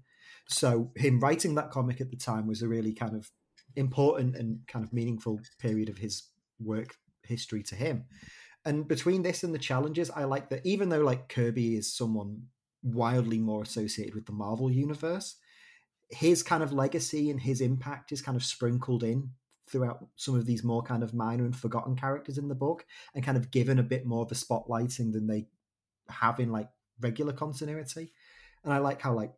So, 0.49 0.91
him 0.97 1.21
writing 1.21 1.55
that 1.55 1.71
comic 1.71 2.01
at 2.01 2.11
the 2.11 2.17
time 2.17 2.45
was 2.45 2.61
a 2.61 2.67
really 2.67 2.93
kind 2.93 3.15
of 3.15 3.31
important 3.77 4.35
and 4.35 4.59
kind 4.67 4.83
of 4.83 4.91
meaningful 4.91 5.39
period 5.59 5.87
of 5.87 5.97
his 5.97 6.23
work 6.59 6.95
history 7.25 7.63
to 7.63 7.75
him. 7.75 8.03
And 8.65 8.85
between 8.85 9.21
this 9.21 9.43
and 9.43 9.53
the 9.53 9.59
Challengers, 9.59 10.09
I 10.09 10.25
like 10.25 10.49
that 10.49 10.65
even 10.65 10.89
though 10.89 11.01
like 11.01 11.29
Kirby 11.29 11.77
is 11.77 11.95
someone 11.95 12.47
wildly 12.83 13.39
more 13.39 13.63
associated 13.63 14.13
with 14.13 14.25
the 14.25 14.33
Marvel 14.33 14.69
universe, 14.69 15.37
his 16.09 16.43
kind 16.43 16.61
of 16.61 16.73
legacy 16.73 17.29
and 17.29 17.39
his 17.39 17.61
impact 17.61 18.11
is 18.11 18.21
kind 18.21 18.35
of 18.35 18.43
sprinkled 18.43 19.03
in 19.03 19.29
throughout 19.67 20.05
some 20.15 20.35
of 20.35 20.45
these 20.45 20.63
more 20.63 20.83
kind 20.83 21.03
of 21.03 21.13
minor 21.13 21.45
and 21.45 21.55
forgotten 21.55 21.95
characters 21.95 22.37
in 22.37 22.47
the 22.47 22.55
book 22.55 22.85
and 23.15 23.23
kind 23.23 23.37
of 23.37 23.51
given 23.51 23.79
a 23.79 23.83
bit 23.83 24.05
more 24.05 24.23
of 24.23 24.31
a 24.31 24.35
spotlighting 24.35 25.13
than 25.13 25.27
they 25.27 25.47
have 26.09 26.39
in 26.39 26.51
like 26.51 26.69
regular 26.99 27.33
continuity. 27.33 28.11
And 28.63 28.73
I 28.73 28.77
like 28.77 29.01
how 29.01 29.13
like 29.13 29.33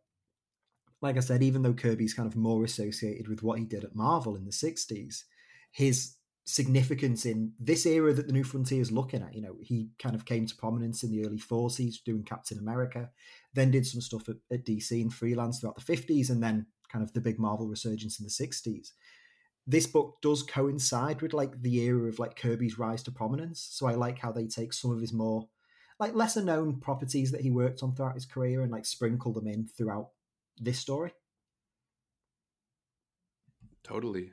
like 1.02 1.16
I 1.16 1.20
said, 1.20 1.42
even 1.42 1.62
though 1.62 1.74
Kirby's 1.74 2.14
kind 2.14 2.26
of 2.26 2.36
more 2.36 2.64
associated 2.64 3.28
with 3.28 3.42
what 3.42 3.58
he 3.58 3.64
did 3.64 3.84
at 3.84 3.94
Marvel 3.94 4.34
in 4.34 4.46
the 4.46 4.50
60s, 4.50 5.24
his 5.70 6.16
significance 6.46 7.26
in 7.26 7.52
this 7.58 7.84
era 7.84 8.14
that 8.14 8.26
the 8.26 8.32
New 8.32 8.44
Frontier 8.44 8.80
is 8.80 8.92
looking 8.92 9.22
at, 9.22 9.34
you 9.34 9.42
know, 9.42 9.56
he 9.60 9.90
kind 9.98 10.14
of 10.14 10.24
came 10.24 10.46
to 10.46 10.56
prominence 10.56 11.02
in 11.02 11.10
the 11.10 11.26
early 11.26 11.38
40s 11.38 11.96
doing 12.04 12.22
Captain 12.22 12.58
America, 12.58 13.10
then 13.52 13.70
did 13.70 13.86
some 13.86 14.00
stuff 14.00 14.28
at, 14.28 14.36
at 14.50 14.64
DC 14.64 14.90
and 14.90 15.12
freelance 15.12 15.58
throughout 15.58 15.76
the 15.76 15.96
50s, 15.96 16.30
and 16.30 16.42
then 16.42 16.66
kind 16.90 17.04
of 17.04 17.12
the 17.12 17.20
big 17.20 17.38
Marvel 17.38 17.66
resurgence 17.66 18.20
in 18.20 18.24
the 18.24 18.30
60s. 18.30 18.92
This 19.66 19.86
book 19.86 20.18
does 20.22 20.42
coincide 20.42 21.22
with 21.22 21.32
like 21.32 21.60
the 21.60 21.80
era 21.80 22.08
of 22.08 22.18
like 22.18 22.36
Kirby's 22.36 22.78
rise 22.78 23.02
to 23.04 23.10
prominence. 23.10 23.66
So 23.72 23.86
I 23.86 23.94
like 23.94 24.18
how 24.18 24.30
they 24.30 24.46
take 24.46 24.72
some 24.72 24.92
of 24.92 25.00
his 25.00 25.12
more 25.12 25.48
like 25.98 26.14
lesser 26.14 26.42
known 26.42 26.78
properties 26.78 27.32
that 27.32 27.40
he 27.40 27.50
worked 27.50 27.82
on 27.82 27.94
throughout 27.94 28.14
his 28.14 28.26
career 28.26 28.62
and 28.62 28.70
like 28.70 28.84
sprinkle 28.84 29.32
them 29.32 29.46
in 29.46 29.66
throughout 29.66 30.10
this 30.58 30.78
story. 30.78 31.12
Totally. 33.82 34.30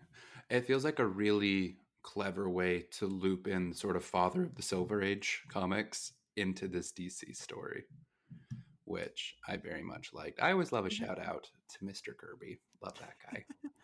It 0.50 0.66
feels 0.66 0.84
like 0.84 1.00
a 1.00 1.06
really 1.06 1.78
clever 2.04 2.50
way 2.50 2.86
to 2.92 3.08
loop 3.08 3.48
in 3.48 3.74
sort 3.74 3.96
of 3.96 4.04
father 4.04 4.44
of 4.44 4.56
the 4.56 4.62
Silver 4.62 5.02
Age 5.02 5.44
comics 5.50 6.14
into 6.36 6.68
this 6.68 6.92
DC 6.92 7.36
story, 7.36 7.86
which 8.84 9.36
I 9.48 9.58
very 9.58 9.84
much 9.84 10.14
liked. 10.14 10.42
I 10.42 10.52
always 10.52 10.72
love 10.72 10.86
a 10.86 10.90
mm-hmm. 10.90 11.06
shout 11.06 11.20
out 11.20 11.50
to 11.70 11.86
Mr. 11.86 12.16
Kirby. 12.16 12.60
Love 12.84 13.00
that 13.00 13.16
guy. 13.32 13.46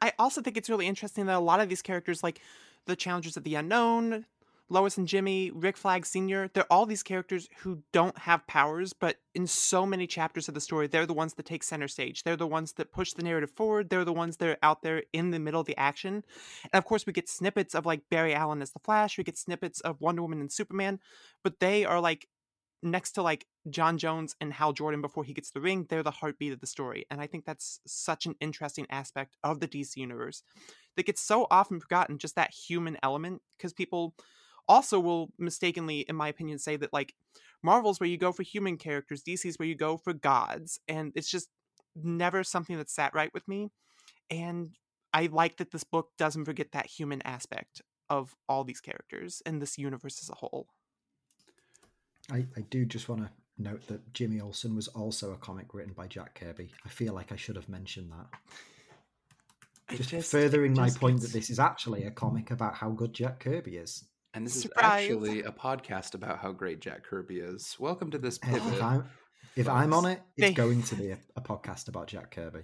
I 0.00 0.12
also 0.18 0.40
think 0.40 0.56
it's 0.56 0.70
really 0.70 0.86
interesting 0.86 1.26
that 1.26 1.36
a 1.36 1.40
lot 1.40 1.60
of 1.60 1.68
these 1.68 1.82
characters, 1.82 2.22
like 2.22 2.40
the 2.86 2.96
Challengers 2.96 3.36
of 3.36 3.44
the 3.44 3.54
Unknown, 3.54 4.26
Lois 4.70 4.96
and 4.96 5.06
Jimmy, 5.06 5.50
Rick 5.50 5.76
Flag 5.76 6.06
Sr., 6.06 6.48
they're 6.52 6.72
all 6.72 6.86
these 6.86 7.02
characters 7.02 7.48
who 7.58 7.82
don't 7.92 8.16
have 8.18 8.46
powers, 8.46 8.94
but 8.94 9.16
in 9.34 9.46
so 9.46 9.84
many 9.84 10.06
chapters 10.06 10.48
of 10.48 10.54
the 10.54 10.60
story, 10.60 10.86
they're 10.86 11.04
the 11.04 11.12
ones 11.12 11.34
that 11.34 11.44
take 11.44 11.62
center 11.62 11.86
stage. 11.86 12.22
They're 12.22 12.36
the 12.36 12.46
ones 12.46 12.72
that 12.72 12.90
push 12.90 13.12
the 13.12 13.22
narrative 13.22 13.50
forward. 13.50 13.90
They're 13.90 14.06
the 14.06 14.12
ones 14.12 14.38
that 14.38 14.48
are 14.48 14.56
out 14.62 14.82
there 14.82 15.02
in 15.12 15.32
the 15.32 15.38
middle 15.38 15.60
of 15.60 15.66
the 15.66 15.78
action. 15.78 16.24
And 16.64 16.78
of 16.78 16.86
course, 16.86 17.04
we 17.04 17.12
get 17.12 17.28
snippets 17.28 17.74
of 17.74 17.84
like 17.84 18.08
Barry 18.10 18.34
Allen 18.34 18.62
as 18.62 18.70
the 18.70 18.78
Flash, 18.78 19.18
we 19.18 19.24
get 19.24 19.36
snippets 19.36 19.80
of 19.80 20.00
Wonder 20.00 20.22
Woman 20.22 20.40
and 20.40 20.50
Superman, 20.50 20.98
but 21.42 21.60
they 21.60 21.84
are 21.84 22.00
like 22.00 22.26
next 22.84 23.12
to 23.12 23.22
like 23.22 23.46
J'onn 23.68 23.98
J'onzz 23.98 24.34
and 24.40 24.52
Hal 24.52 24.72
Jordan 24.72 25.00
before 25.00 25.24
he 25.24 25.32
gets 25.32 25.50
the 25.50 25.60
ring, 25.60 25.86
they're 25.88 26.02
the 26.02 26.10
heartbeat 26.10 26.52
of 26.52 26.60
the 26.60 26.66
story. 26.66 27.06
And 27.10 27.20
I 27.20 27.26
think 27.26 27.44
that's 27.44 27.80
such 27.86 28.26
an 28.26 28.34
interesting 28.40 28.86
aspect 28.90 29.36
of 29.42 29.60
the 29.60 29.68
DC 29.68 29.96
universe 29.96 30.42
that 30.96 31.06
gets 31.06 31.20
so 31.20 31.46
often 31.50 31.80
forgotten, 31.80 32.18
just 32.18 32.36
that 32.36 32.52
human 32.52 32.98
element, 33.02 33.42
because 33.56 33.72
people 33.72 34.14
also 34.68 35.00
will 35.00 35.30
mistakenly, 35.38 36.00
in 36.00 36.14
my 36.14 36.28
opinion, 36.28 36.58
say 36.58 36.76
that 36.76 36.92
like 36.92 37.14
Marvel's 37.62 37.98
where 37.98 38.08
you 38.08 38.18
go 38.18 38.32
for 38.32 38.42
human 38.42 38.76
characters, 38.76 39.22
DC's 39.22 39.58
where 39.58 39.68
you 39.68 39.74
go 39.74 39.96
for 39.96 40.12
gods. 40.12 40.78
And 40.86 41.12
it's 41.14 41.30
just 41.30 41.48
never 41.96 42.44
something 42.44 42.76
that 42.76 42.90
sat 42.90 43.14
right 43.14 43.32
with 43.32 43.48
me. 43.48 43.70
And 44.30 44.70
I 45.12 45.28
like 45.32 45.56
that 45.56 45.70
this 45.70 45.84
book 45.84 46.10
doesn't 46.18 46.44
forget 46.44 46.72
that 46.72 46.86
human 46.86 47.22
aspect 47.22 47.82
of 48.10 48.34
all 48.48 48.64
these 48.64 48.80
characters 48.80 49.42
and 49.46 49.62
this 49.62 49.78
universe 49.78 50.20
as 50.22 50.28
a 50.28 50.34
whole. 50.34 50.68
I, 52.32 52.46
I 52.56 52.60
do 52.70 52.84
just 52.84 53.08
want 53.08 53.22
to 53.22 53.30
note 53.58 53.86
that 53.88 54.12
Jimmy 54.14 54.40
Olsen 54.40 54.74
was 54.74 54.88
also 54.88 55.32
a 55.32 55.36
comic 55.36 55.74
written 55.74 55.92
by 55.92 56.06
Jack 56.06 56.34
Kirby. 56.38 56.70
I 56.84 56.88
feel 56.88 57.12
like 57.14 57.32
I 57.32 57.36
should 57.36 57.56
have 57.56 57.68
mentioned 57.68 58.10
that. 58.12 59.94
It 59.94 60.00
Just, 60.02 60.30
furthering 60.30 60.72
my 60.74 60.86
just 60.86 60.98
point 61.00 61.16
gets- 61.20 61.32
that 61.32 61.38
this 61.38 61.50
is 61.50 61.58
actually 61.58 62.04
a 62.04 62.10
comic 62.10 62.50
about 62.50 62.74
how 62.74 62.90
good 62.90 63.12
Jack 63.12 63.40
Kirby 63.40 63.76
is. 63.76 64.04
And 64.32 64.46
this 64.46 64.62
Surprise. 64.62 65.04
is 65.04 65.10
actually 65.12 65.42
a 65.42 65.52
podcast 65.52 66.14
about 66.14 66.38
how 66.38 66.50
great 66.52 66.80
Jack 66.80 67.04
Kirby 67.04 67.38
is. 67.38 67.76
Welcome 67.78 68.10
to 68.12 68.18
this 68.18 68.38
If. 68.42 68.82
I'm, 68.82 69.04
if 69.54 69.68
I'm 69.68 69.92
on 69.92 70.06
it, 70.06 70.20
it's 70.36 70.48
They- 70.48 70.54
going 70.54 70.82
to 70.84 70.96
be 70.96 71.10
a, 71.10 71.18
a 71.36 71.40
podcast 71.42 71.88
about 71.88 72.08
Jack 72.08 72.30
Kirby. 72.32 72.62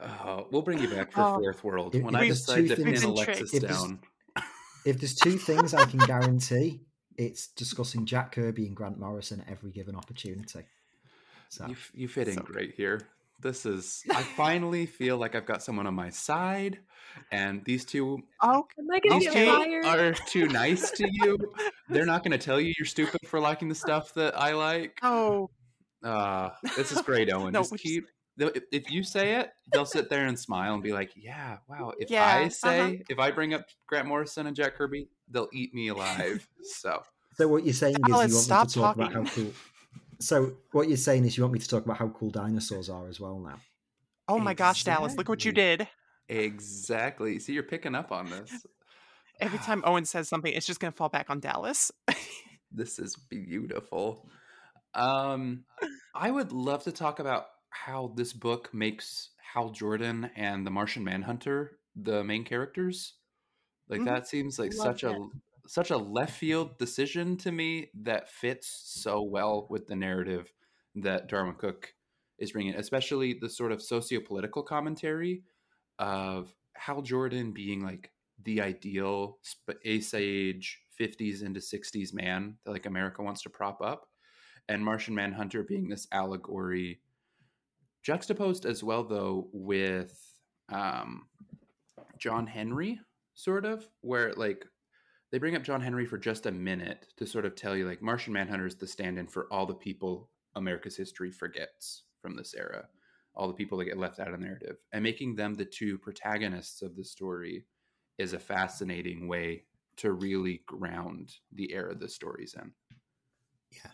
Uh, 0.00 0.44
we'll 0.50 0.62
bring 0.62 0.78
you 0.80 0.88
back 0.88 1.12
for 1.12 1.20
Oh. 1.20 1.40
Fourth 1.40 1.64
World 1.64 1.94
If- 1.96 2.02
when 2.02 2.14
if 2.14 2.20
I 2.20 2.24
there's 2.26 2.40
decide 2.40 2.56
two 2.56 2.68
to 2.68 2.76
things- 2.76 3.00
pin 3.00 3.10
We've 3.10 3.18
Alexis 3.18 3.50
tricked. 3.50 3.54
If 3.54 3.60
there's- 3.62 3.82
down. 3.82 4.00
If 4.86 4.98
there's 4.98 5.14
two 5.14 5.36
things 5.38 5.74
I 5.74 5.84
can 5.84 5.98
guarantee, 6.00 6.80
it's 7.18 7.48
discussing 7.48 8.06
Jack 8.06 8.32
Kirby 8.32 8.66
and 8.66 8.76
Grant 8.76 8.98
Morrison 8.98 9.40
at 9.40 9.48
every 9.50 9.70
given 9.70 9.94
opportunity. 9.96 10.64
So 11.48 11.66
You, 11.66 11.72
f- 11.72 11.90
you 11.94 12.08
fit 12.08 12.28
in 12.28 12.34
So- 12.34 12.42
great 12.42 12.74
here. 12.74 13.00
This 13.40 13.66
is. 13.66 14.04
I 14.14 14.22
finally 14.36 14.86
feel 14.86 15.16
like 15.16 15.34
I've 15.34 15.46
got 15.46 15.62
someone 15.64 15.86
on 15.88 15.94
my 15.94 16.10
side, 16.10 16.78
and 17.32 17.64
these 17.64 17.84
two, 17.84 18.22
Oh, 18.40 18.64
Am 18.78 18.86
I 18.90 19.00
gonna 19.00 19.18
these 19.20 19.32
get 19.32 19.46
two 19.46 19.82
fired? 19.82 19.84
are 19.84 20.12
too 20.28 20.46
nice 20.46 20.90
to 20.92 21.08
you. 21.10 21.36
They're 21.88 22.06
not 22.06 22.22
going 22.22 22.30
to 22.32 22.38
tell 22.38 22.60
you 22.60 22.72
you're 22.78 22.86
stupid 22.86 23.18
for 23.26 23.40
liking 23.40 23.68
the 23.68 23.74
stuff 23.74 24.14
that 24.14 24.38
I 24.38 24.52
like. 24.52 24.96
oh, 25.02 25.50
Uh, 26.04 26.50
this 26.76 26.92
is 26.92 27.00
great, 27.02 27.32
Owen. 27.32 27.52
No, 27.52 27.60
just- 27.62 27.76
keep. 27.78 28.06
They'll- 28.36 28.52
If, 28.54 28.64
if 28.72 28.90
you 28.90 29.02
say 29.02 29.36
it, 29.40 29.50
they'll 29.72 29.84
sit 29.86 30.08
there 30.10 30.26
and 30.26 30.38
smile 30.38 30.74
and 30.74 30.82
be 30.82 30.92
like, 30.92 31.12
"Yeah, 31.16 31.58
wow." 31.68 31.92
If 31.98 32.10
Yeah, 32.10 32.24
I 32.24 32.42
uh-huh. 32.44 32.50
say, 32.50 33.02
if 33.08 33.18
I 33.18 33.30
bring 33.30 33.54
up 33.54 33.64
Grant 33.86 34.06
Morrison 34.08 34.46
and 34.46 34.56
Jack 34.56 34.74
Kirby, 34.76 35.08
they'll 35.30 35.48
eat 35.52 35.74
me 35.74 35.88
alive. 35.88 36.46
So 36.62 37.02
So 37.36 37.48
what 37.48 37.64
you're 37.64 37.74
saying 37.74 37.96
is 37.96 38.06
you 38.06 38.12
want 38.12 38.14
Alice, 38.22 38.48
me 38.48 38.66
to 38.66 38.74
talk 38.80 38.94
about 38.96 39.12
how 39.12 39.24
cool. 39.24 39.52
So 40.20 40.52
what 40.72 40.88
you're 40.88 40.96
saying 40.96 41.24
is 41.24 41.36
you 41.36 41.42
want 41.42 41.54
me 41.54 41.58
to 41.58 41.68
talk 41.68 41.84
about 41.84 41.96
how 41.96 42.08
cool 42.08 42.30
dinosaurs 42.30 42.88
are 42.88 43.08
as 43.08 43.18
well 43.18 43.38
now. 43.40 43.58
oh 44.28 44.38
my 44.38 44.54
gosh, 44.54 44.84
Dallas! 44.84 45.16
Look 45.16 45.28
what 45.28 45.44
you 45.44 45.52
did. 45.52 45.88
exactly. 46.28 47.38
See, 47.38 47.52
you're 47.52 47.62
picking 47.62 47.94
up 47.94 48.12
on 48.12 48.30
this. 48.30 48.50
Every 49.40 49.58
time 49.66 49.82
Owen 49.84 50.04
says 50.04 50.28
something, 50.28 50.52
it's 50.52 50.66
just 50.66 50.80
gonna 50.80 50.92
fall 50.92 51.08
back 51.08 51.30
on 51.30 51.40
Dallas. 51.40 51.90
This 52.74 52.98
is 52.98 53.16
beautiful. 53.28 54.26
Um, 54.94 55.64
I 56.14 56.30
would 56.30 56.52
love 56.52 56.84
to 56.84 56.92
talk 56.92 57.18
about 57.18 57.44
how 57.72 58.12
this 58.16 58.32
book 58.32 58.72
makes 58.74 59.30
Hal 59.54 59.70
Jordan 59.70 60.30
and 60.36 60.66
the 60.66 60.70
Martian 60.70 61.04
Manhunter 61.04 61.78
the 61.96 62.24
main 62.24 62.44
characters. 62.44 63.14
Like 63.88 64.00
Mhm. 64.00 64.06
that 64.06 64.28
seems 64.28 64.58
like 64.58 64.72
Love 64.72 64.98
such 64.98 65.04
a 65.04 65.28
such 65.66 65.90
a 65.90 65.96
left 65.98 66.34
field 66.38 66.78
decision 66.78 67.36
to 67.38 67.52
me 67.52 67.90
that 67.94 68.28
fits 68.30 68.68
so 68.68 69.22
well 69.22 69.66
with 69.70 69.86
the 69.86 69.96
narrative 69.96 70.52
that 70.96 71.28
Darwyn 71.28 71.56
Cooke 71.58 71.94
is 72.38 72.52
bringing, 72.52 72.74
especially 72.74 73.34
the 73.34 73.48
sort 73.50 73.72
of 73.72 73.82
socio-political 73.82 74.64
commentary 74.64 75.44
of 75.98 76.54
Hal 76.76 77.02
Jordan 77.02 77.52
being 77.52 77.82
like 77.82 78.12
the 78.42 78.60
ideal 78.62 79.38
space 79.42 80.14
age 80.14 80.82
50s 80.98 81.42
into 81.42 81.60
60s 81.60 82.12
man 82.14 82.58
that 82.64 82.72
like 82.72 82.86
America 82.86 83.22
wants 83.22 83.42
to 83.42 83.50
prop 83.50 83.80
up, 83.82 84.08
and 84.68 84.84
Martian 84.84 85.14
Manhunter 85.14 85.62
being 85.64 85.88
this 85.88 86.08
allegory, 86.12 87.02
juxtaposed 88.02 88.66
as 88.66 88.82
well 88.82 89.04
though 89.04 89.48
with 89.52 90.18
um, 90.68 91.26
John 92.18 92.46
Henry, 92.46 93.00
sort 93.34 93.64
of, 93.64 93.88
where 94.00 94.32
like 94.34 94.64
they 95.30 95.38
bring 95.38 95.56
up 95.56 95.62
John 95.62 95.80
Henry 95.80 96.06
for 96.06 96.18
just 96.18 96.46
a 96.46 96.52
minute 96.52 97.06
to 97.16 97.26
sort 97.26 97.46
of 97.46 97.54
tell 97.54 97.76
you 97.76 97.86
like 97.86 98.02
Martian 98.02 98.32
Manhunter 98.32 98.66
is 98.66 98.74
the 98.74 98.86
stand-in 98.86 99.26
for 99.26 99.46
all 99.52 99.66
the 99.66 99.74
people 99.74 100.28
America's 100.54 100.96
history 100.96 101.30
forgets 101.30 102.04
from 102.20 102.36
this 102.36 102.54
era, 102.54 102.86
all 103.34 103.48
the 103.48 103.54
people 103.54 103.78
that 103.78 103.86
get 103.86 103.98
left 103.98 104.20
out 104.20 104.28
of 104.28 104.38
the 104.38 104.44
narrative, 104.44 104.76
and 104.92 105.02
making 105.02 105.34
them 105.34 105.54
the 105.54 105.64
two 105.64 105.98
protagonists 105.98 106.82
of 106.82 106.94
the 106.96 107.04
story 107.04 107.64
is 108.18 108.34
a 108.34 108.38
fascinating 108.38 109.26
way 109.26 109.64
to 109.96 110.12
really 110.12 110.62
ground 110.66 111.32
the 111.52 111.72
era 111.72 111.94
the 111.94 112.08
story's 112.08 112.54
in. 112.54 112.72
Yeah, 113.70 113.90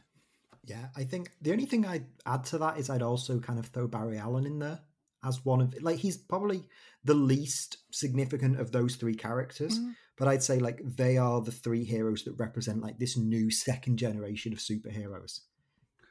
I 0.96 1.04
think 1.04 1.30
the 1.40 1.52
only 1.52 1.66
thing 1.66 1.86
I'd 1.86 2.06
add 2.26 2.44
to 2.46 2.58
that 2.58 2.78
is 2.78 2.90
I'd 2.90 3.02
also 3.02 3.38
kind 3.40 3.58
of 3.58 3.66
throw 3.66 3.86
Barry 3.86 4.18
Allen 4.18 4.46
in 4.46 4.58
there 4.58 4.80
as 5.24 5.44
one 5.44 5.60
of 5.60 5.74
like 5.82 5.98
he's 5.98 6.16
probably 6.16 6.68
the 7.04 7.14
least 7.14 7.78
significant 7.90 8.60
of 8.60 8.70
those 8.72 8.96
three 8.96 9.14
characters, 9.14 9.78
Mhm. 9.78 9.94
but 10.16 10.28
I'd 10.28 10.42
say 10.42 10.58
like 10.58 10.80
they 10.84 11.16
are 11.16 11.40
the 11.40 11.52
three 11.52 11.84
heroes 11.84 12.24
that 12.24 12.32
represent 12.38 12.80
like 12.82 12.98
this 12.98 13.16
new 13.16 13.50
second 13.50 13.96
generation 13.98 14.52
of 14.52 14.58
superheroes. 14.58 15.40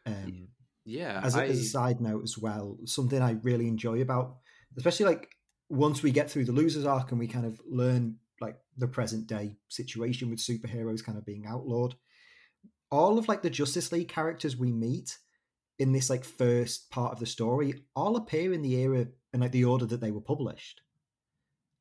Um, 0.05 0.49
Yeah, 0.85 1.19
as 1.23 1.35
I, 1.35 1.45
as 1.47 1.59
a 1.59 1.63
side 1.65 1.99
note 1.99 2.23
as 2.23 2.37
well, 2.37 2.77
something 2.85 3.21
I 3.21 3.31
really 3.31 3.67
enjoy 3.67 4.01
about, 4.01 4.37
especially 4.77 5.05
like 5.07 5.35
once 5.69 6.01
we 6.01 6.11
get 6.11 6.31
through 6.31 6.45
the 6.45 6.53
losers 6.53 6.85
arc 6.85 7.11
and 7.11 7.19
we 7.19 7.27
kind 7.27 7.45
of 7.45 7.61
learn 7.65 8.19
like 8.39 8.57
the 8.77 8.87
present 8.87 9.27
day 9.27 9.57
situation 9.67 10.29
with 10.29 10.39
superheroes 10.39 11.03
kind 11.03 11.17
of 11.17 11.25
being 11.25 11.45
outlawed, 11.45 11.95
all 12.91 13.17
of 13.17 13.27
like 13.27 13.41
the 13.41 13.49
Justice 13.49 13.91
League 13.91 14.07
characters 14.07 14.57
we 14.57 14.71
meet 14.71 15.17
in 15.79 15.91
this 15.91 16.09
like 16.09 16.23
first 16.23 16.89
part 16.89 17.13
of 17.13 17.19
the 17.19 17.25
story 17.25 17.83
all 17.95 18.15
appear 18.15 18.53
in 18.53 18.61
the 18.61 18.75
era 18.75 19.05
and 19.33 19.41
like 19.41 19.51
the 19.51 19.65
order 19.65 19.85
that 19.85 20.01
they 20.01 20.11
were 20.11 20.21
published. 20.21 20.81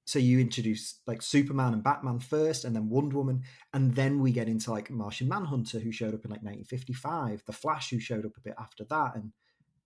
So 0.07 0.21
you 0.21 0.39
introduce 0.39 1.01
like 1.09 1.21
Superman 1.21 1.73
and 1.73 1.83
Batman 1.83 2.21
first, 2.21 2.65
and 2.65 2.77
then 2.77 2.89
Wonder 2.89 3.17
Woman, 3.17 3.43
and 3.75 3.93
then 3.93 4.21
we 4.21 4.31
get 4.31 4.49
into 4.49 4.71
like 4.71 4.89
Martian 4.89 5.29
Manhunter, 5.29 5.81
who 5.81 5.91
showed 5.91 6.15
up 6.15 6.25
in 6.25 6.31
like 6.31 6.45
1955, 6.45 7.43
The 7.45 7.53
Flash, 7.53 7.91
who 7.91 7.99
showed 7.99 8.25
up 8.25 8.37
a 8.37 8.41
bit 8.41 8.55
after 8.59 8.85
that, 8.85 9.17
and 9.17 9.33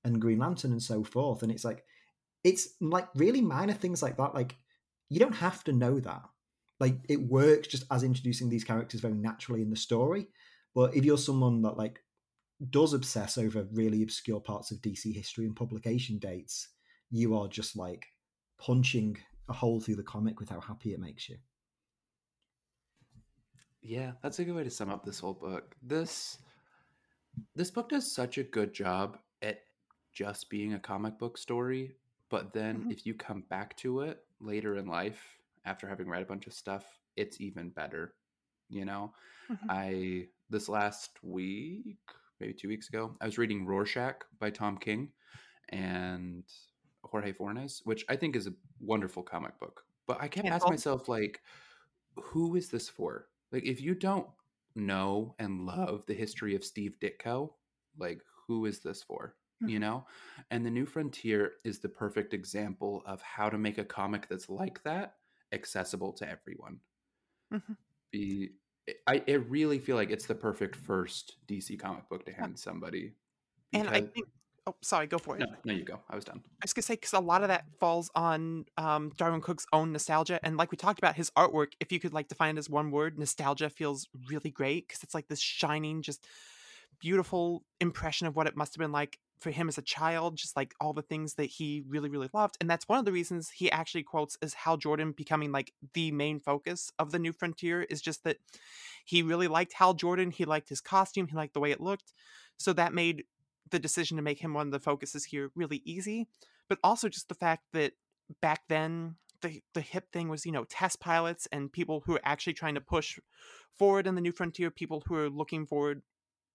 and 0.05 0.21
Green 0.21 0.39
Lantern 0.39 0.73
and 0.73 0.83
so 0.83 1.03
forth. 1.05 1.43
And 1.43 1.51
it's 1.51 1.65
like 1.65 1.85
it's 2.45 2.69
like 2.81 3.09
really 3.15 3.41
minor 3.41 3.73
things 3.73 4.03
like 4.03 4.19
that. 4.19 4.35
Like 4.35 4.57
you 5.09 5.19
don't 5.19 5.35
have 5.35 5.65
to 5.65 5.73
know 5.73 5.99
that. 6.01 6.23
Like 6.79 6.97
it 7.09 7.21
works 7.21 7.69
just 7.69 7.85
as 7.91 8.03
introducing 8.03 8.51
these 8.51 8.65
characters 8.65 9.01
very 9.01 9.15
naturally 9.15 9.63
in 9.63 9.71
the 9.71 9.77
story. 9.77 10.29
But 10.75 10.95
if 10.97 11.05
you're 11.05 11.19
someone 11.19 11.63
that 11.63 11.77
like 11.77 12.05
does 12.71 12.95
obsess 12.95 13.39
over 13.39 13.65
really 13.73 14.03
obscure 14.03 14.41
parts 14.41 14.71
of 14.71 14.83
DC 14.83 15.13
history 15.13 15.47
and 15.47 15.57
publication 15.57 16.19
dates, 16.19 16.69
you 17.11 17.37
are 17.37 17.49
just 17.49 17.77
like 17.77 18.09
punching 18.59 19.19
a 19.49 19.55
hole 19.55 19.81
through 19.81 19.97
the 19.97 20.05
comic 20.05 20.41
with 20.41 20.51
how 20.51 20.61
happy 20.61 20.95
it 20.95 21.01
makes 21.01 21.29
you. 21.29 21.39
Yeah, 23.83 24.13
that's 24.23 24.39
a 24.39 24.45
good 24.45 24.55
way 24.55 24.65
to 24.65 24.71
sum 24.71 24.91
up 24.91 25.05
this 25.05 25.21
whole 25.21 25.35
book. 25.35 25.77
This 25.83 26.39
this 27.55 27.71
book 27.71 27.89
does 27.89 28.11
such 28.11 28.39
a 28.39 28.43
good 28.43 28.73
job 28.73 29.19
at 29.43 29.65
just 30.13 30.51
being 30.51 30.75
a 30.75 30.81
comic 30.81 31.19
book 31.19 31.39
story, 31.39 31.97
but 32.29 32.53
then 32.53 32.85
Mhm. 32.85 32.91
if 32.91 33.07
you 33.07 33.15
come 33.15 33.43
back 33.43 33.77
to 33.79 34.01
it 34.01 34.25
later 34.41 34.77
in 34.77 34.87
life 34.87 35.39
after 35.65 35.89
having 35.89 36.09
read 36.09 36.23
a 36.23 36.27
bunch 36.27 36.47
of 36.47 36.53
stuff, 36.53 37.01
it's 37.17 37.41
even 37.41 37.71
better. 37.71 38.17
You 38.71 38.85
know, 38.85 39.15
Mhm. 39.51 39.67
I 39.69 40.29
this 40.49 40.69
last 40.69 41.23
week, 41.23 41.99
maybe 42.39 42.55
two 42.55 42.69
weeks 42.69 42.89
ago, 42.89 43.17
I 43.21 43.27
was 43.27 43.37
reading 43.39 43.67
Rorschach 43.67 44.25
by 44.39 44.51
Tom 44.51 44.79
King, 44.79 45.13
and 45.71 46.45
Jorge 47.05 47.33
Fornes, 47.33 47.83
which 47.85 48.05
I 48.09 48.17
think 48.17 48.37
is 48.37 48.47
a 48.47 48.55
wonderful 48.81 49.23
comic 49.23 49.59
book. 49.59 49.85
But 50.07 50.21
I 50.21 50.25
Yeah, 50.27 50.55
asking 50.55 50.61
well- 50.61 50.71
myself, 50.71 51.09
like, 51.09 51.43
who 52.17 52.57
is 52.57 52.71
this 52.71 52.89
for? 52.89 53.29
Like, 53.53 53.65
if 53.65 53.81
you 53.81 53.95
don't 53.95 54.29
know 54.75 55.35
and 55.39 55.67
love 55.67 56.07
the 56.07 56.15
history 56.15 56.55
of 56.55 56.65
Steve 56.65 56.99
Ditko, 57.01 57.55
like, 57.99 58.23
who 58.47 58.67
is 58.67 58.81
this 58.81 59.03
for? 59.03 59.37
You 59.61 59.79
Mhm. 59.79 59.81
know? 59.81 60.07
And 60.51 60.65
The 60.65 60.71
New 60.71 60.87
Frontier 60.87 61.59
is 61.65 61.81
the 61.81 61.89
perfect 61.89 62.33
example 62.35 63.03
of 63.05 63.21
how 63.23 63.51
to 63.51 63.59
make 63.59 63.79
a 63.79 63.85
comic 63.85 64.27
that's 64.29 64.49
like 64.49 64.83
that 64.85 65.19
accessible 65.53 66.13
to 66.15 66.29
everyone. 66.29 66.81
Mhm. 67.53 67.77
Be 68.11 68.51
I, 69.07 69.23
I 69.29 69.33
really 69.33 69.79
feel 69.79 69.97
like 69.97 70.11
it's 70.11 70.27
the 70.27 70.35
perfect 70.35 70.77
first 70.77 71.37
DC 71.49 71.79
comic 71.79 72.09
book 72.09 72.25
to 72.27 72.33
hand 72.33 72.59
somebody. 72.59 73.13
And 73.73 73.89
I 73.89 74.01
think, 74.01 74.27
oh, 74.67 74.75
sorry, 74.83 75.07
go 75.07 75.19
for 75.19 75.37
it. 75.37 75.41
no, 75.41 75.47
no, 75.65 75.73
you 75.73 75.85
go. 75.85 76.01
I 76.09 76.17
was 76.17 76.25
done. 76.25 76.41
I 76.45 76.65
was 76.65 76.73
gonna 76.73 76.83
say 76.83 76.95
because 76.95 77.13
a 77.13 77.21
lot 77.21 77.43
of 77.43 77.49
that 77.49 77.65
falls 77.79 78.11
on 78.15 78.65
um, 78.77 79.13
Darwyn 79.17 79.43
Cooke's 79.43 79.67
own 79.73 79.93
nostalgia, 79.93 80.41
and 80.43 80.57
like 80.57 80.71
we 80.71 80.77
talked 80.77 80.99
about 80.99 81.15
his 81.15 81.31
artwork. 81.31 81.73
If 81.79 81.93
you 81.93 82.01
could 82.01 82.13
like 82.13 82.29
define 82.29 82.57
it 82.57 82.59
as 82.59 82.69
one 82.69 82.91
word, 82.91 83.19
nostalgia 83.19 83.71
feels 83.71 84.09
really 84.29 84.51
great 84.51 84.89
because 84.89 85.03
it's 85.03 85.15
like 85.15 85.29
this 85.29 85.41
shining, 85.41 86.03
just 86.03 86.27
beautiful 87.01 87.63
impression 87.81 88.27
of 88.27 88.37
what 88.37 88.47
it 88.47 88.57
must 88.57 88.75
have 88.75 88.81
been 88.81 88.93
like 88.93 89.19
for 89.41 89.51
him 89.51 89.69
as 89.69 89.79
a 89.79 89.83
child, 89.83 90.37
just 90.37 90.57
like 90.57 90.75
all 90.81 90.93
the 90.93 91.03
things 91.03 91.35
that 91.35 91.47
he 91.47 91.83
really, 91.89 92.11
really 92.11 92.29
loved. 92.33 92.57
And 92.61 92.69
that's 92.69 92.89
one 92.89 92.99
of 92.99 93.05
the 93.05 93.13
reasons 93.13 93.51
he 93.51 93.71
actually 93.71 94.03
quotes 94.03 94.37
is 94.43 94.55
Hal 94.55 94.77
Jordan 94.77 95.13
becoming 95.13 95.51
like 95.51 95.73
the 95.95 96.13
main 96.13 96.41
focus 96.41 96.93
of 96.99 97.11
the 97.11 97.19
New 97.19 97.33
Frontier 97.33 97.83
is 97.83 98.03
just 98.03 98.23
that 98.25 98.37
he 99.05 99.23
really 99.23 99.49
liked 99.49 99.73
Hal 99.73 99.95
Jordan. 99.95 100.31
He 100.31 100.45
liked 100.45 100.69
his 100.69 100.81
costume. 100.81 101.27
He 101.27 101.37
liked 101.37 101.55
the 101.55 101.61
way 101.61 101.71
it 101.71 101.81
looked. 101.81 102.13
So 102.59 102.73
that 102.75 102.93
made 102.93 103.25
the 103.71 103.79
decision 103.79 104.17
to 104.17 104.23
make 104.23 104.41
him 104.41 104.53
one 104.53 104.67
of 104.67 104.73
the 104.73 104.81
focuses 104.81 105.25
here 105.25 105.51
really 105.55 105.81
easy. 105.85 106.29
But 106.69 106.79
also 106.85 107.09
just 107.09 107.29
the 107.29 107.35
fact 107.35 107.65
that 107.73 107.93
back 108.41 108.63
then 108.69 109.17
the 109.41 109.63
the 109.75 109.81
hip 109.81 110.13
thing 110.13 110.29
was 110.29 110.47
you 110.47 110.53
know 110.53 110.65
test 110.65 111.01
pilots 111.01 111.49
and 111.51 111.73
people 111.73 112.03
who 112.05 112.15
are 112.15 112.21
actually 112.25 112.53
trying 112.53 112.75
to 112.75 112.81
push 112.81 113.19
forward 113.79 114.07
in 114.07 114.15
the 114.15 114.21
new 114.21 114.33
frontier 114.33 114.71
people 114.71 115.03
who 115.07 115.15
are 115.15 115.31
looking 115.31 115.67
forward 115.67 116.03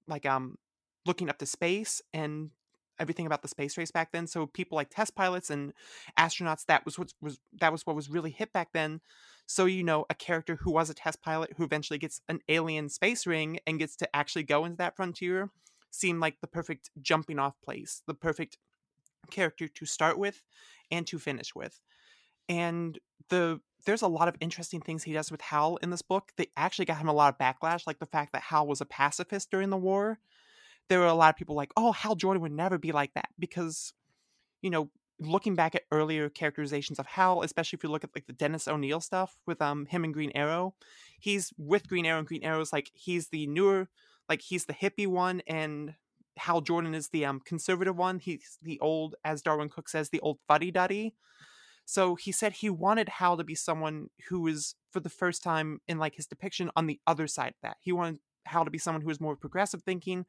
like 0.08 0.26
um 0.26 0.58
looking 1.06 1.30
up 1.30 1.38
to 1.38 1.46
space 1.46 2.02
and 2.14 2.52
everything 3.00 3.26
about 3.26 3.42
the 3.42 3.48
space 3.48 3.78
race 3.78 3.92
back 3.92 4.12
then 4.12 4.28
so 4.28 4.46
people 4.46 4.76
like 4.76 4.90
test 4.90 5.16
pilots 5.16 5.50
and 5.50 5.74
astronauts 6.18 6.66
that 6.66 6.86
was 6.86 6.98
what 6.98 7.14
was 7.22 7.40
that 7.60 7.72
was 7.72 7.86
what 7.86 7.96
was 7.96 8.10
really 8.10 8.32
hit 8.32 8.52
back 8.54 8.70
then 8.74 9.02
so 9.46 9.66
you 9.66 9.84
know 9.84 10.06
a 10.10 10.16
character 10.16 10.58
who 10.58 10.72
was 10.72 10.90
a 10.90 10.94
test 10.94 11.22
pilot 11.22 11.52
who 11.58 11.64
eventually 11.64 12.00
gets 12.00 12.22
an 12.30 12.40
alien 12.50 12.90
space 12.90 13.26
ring 13.26 13.60
and 13.68 13.80
gets 13.80 13.96
to 13.96 14.16
actually 14.16 14.44
go 14.44 14.66
into 14.66 14.78
that 14.78 14.96
frontier 14.96 15.50
seemed 15.92 16.20
like 16.20 16.40
the 16.42 16.48
perfect 16.48 16.90
jumping 17.02 17.40
off 17.40 17.56
place 17.62 18.02
the 18.08 18.14
perfect 18.14 18.58
character 19.32 19.68
to 19.68 19.86
start 19.86 20.18
with 20.18 20.44
and 20.92 21.08
to 21.08 21.18
finish 21.18 21.56
with 21.56 21.82
and 22.48 23.00
the 23.30 23.60
there's 23.86 24.02
a 24.02 24.08
lot 24.08 24.28
of 24.28 24.36
interesting 24.40 24.82
things 24.82 25.04
he 25.04 25.14
does 25.14 25.32
with 25.32 25.42
Hal 25.42 25.78
in 25.78 25.92
this 25.92 26.02
book 26.02 26.32
that 26.38 26.50
actually 26.58 26.86
got 26.86 26.98
him 26.98 27.08
a 27.08 27.14
lot 27.14 27.34
of 27.34 27.38
backlash, 27.38 27.88
like 27.88 28.00
the 28.00 28.06
fact 28.06 28.34
that 28.34 28.42
Hal 28.42 28.68
was 28.68 28.82
a 28.82 28.86
pacifist 28.86 29.52
during 29.52 29.70
the 29.70 29.78
war. 29.78 30.20
There 30.90 31.00
were 31.00 31.06
a 31.08 31.14
lot 31.14 31.30
of 31.32 31.38
people 31.38 31.56
like, 31.56 31.72
"Oh, 31.78 31.92
Hal 31.92 32.16
Jordan 32.16 32.42
would 32.42 32.52
never 32.52 32.78
be 32.78 32.92
like 32.92 33.14
that," 33.16 33.30
because, 33.40 33.94
you 34.62 34.70
know, 34.70 34.92
looking 35.20 35.56
back 35.56 35.76
at 35.76 35.84
earlier 35.92 36.30
characterizations 36.30 37.00
of 37.00 37.08
Hal, 37.08 37.42
especially 37.42 37.78
if 37.78 37.84
you 37.84 37.90
look 37.90 38.04
at 38.04 38.12
like 38.16 38.28
the 38.28 38.34
Dennis 38.34 38.68
O'Neil 38.68 39.00
stuff 39.02 39.38
with 39.48 39.62
um 39.62 39.86
him 39.88 40.04
and 40.04 40.14
Green 40.14 40.32
Arrow, 40.36 40.76
he's 41.20 41.54
with 41.58 41.88
Green 41.88 42.06
Arrow, 42.06 42.20
and 42.20 42.28
Green 42.28 42.44
Arrow's 42.44 42.74
like 42.74 42.92
he's 42.94 43.30
the 43.30 43.48
newer, 43.48 43.90
like 44.30 44.42
he's 44.42 44.66
the 44.66 44.74
hippie 44.74 45.08
one, 45.08 45.42
and 45.48 45.96
Hal 46.38 46.62
Jordan 46.62 46.94
is 46.96 47.10
the 47.10 47.26
um 47.26 47.40
conservative 47.40 47.96
one. 47.98 48.20
He's 48.20 48.58
the 48.62 48.80
old, 48.80 49.16
as 49.24 49.42
Darwyn 49.42 49.70
Cooke 49.70 49.90
says, 49.90 50.10
the 50.10 50.20
old 50.22 50.40
fuddy 50.48 50.72
duddy. 50.72 51.16
So 51.86 52.16
he 52.16 52.32
said 52.32 52.54
he 52.54 52.70
wanted 52.70 53.10
Hal 53.10 53.38
to 53.38 53.44
be 53.44 53.56
someone 53.56 54.10
who 54.30 54.42
was, 54.42 54.76
for 54.92 55.00
the 55.00 55.10
first 55.10 55.44
time 55.44 55.80
in 55.88 56.00
like 56.00 56.16
his 56.16 56.26
depiction, 56.28 56.72
on 56.76 56.88
the 56.88 57.00
other 57.06 57.28
side 57.28 57.50
of 57.50 57.62
that. 57.62 57.78
He 57.80 57.92
wanted 57.92 58.20
Hal 58.46 58.66
to 58.66 58.72
be 58.72 58.80
someone 58.80 59.02
who 59.02 59.08
was 59.08 59.22
more 59.22 59.36
progressive 59.36 59.84
thinking, 59.84 60.26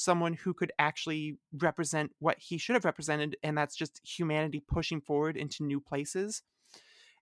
someone 0.00 0.32
who 0.32 0.54
could 0.54 0.72
actually 0.78 1.36
represent 1.52 2.12
what 2.18 2.38
he 2.38 2.56
should 2.56 2.74
have 2.74 2.84
represented, 2.84 3.36
and 3.42 3.56
that's 3.56 3.76
just 3.76 4.00
humanity 4.02 4.62
pushing 4.66 5.00
forward 5.00 5.36
into 5.36 5.62
new 5.62 5.80
places. 5.80 6.42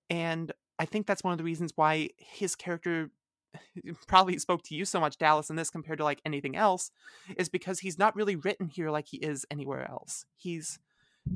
And 0.08 0.52
I 0.78 0.84
think 0.84 1.06
that's 1.06 1.24
one 1.24 1.32
of 1.32 1.38
the 1.38 1.44
reasons 1.44 1.72
why 1.74 2.10
his 2.16 2.54
character 2.54 3.10
probably 4.06 4.38
spoke 4.38 4.62
to 4.64 4.76
you 4.76 4.84
so 4.84 5.00
much, 5.00 5.18
Dallas, 5.18 5.50
in 5.50 5.56
this 5.56 5.70
compared 5.70 5.98
to 5.98 6.04
like 6.04 6.20
anything 6.24 6.54
else, 6.54 6.92
is 7.36 7.48
because 7.48 7.80
he's 7.80 7.98
not 7.98 8.14
really 8.14 8.36
written 8.36 8.68
here 8.68 8.90
like 8.90 9.08
he 9.08 9.16
is 9.18 9.44
anywhere 9.50 9.88
else. 9.90 10.24
He's 10.36 10.78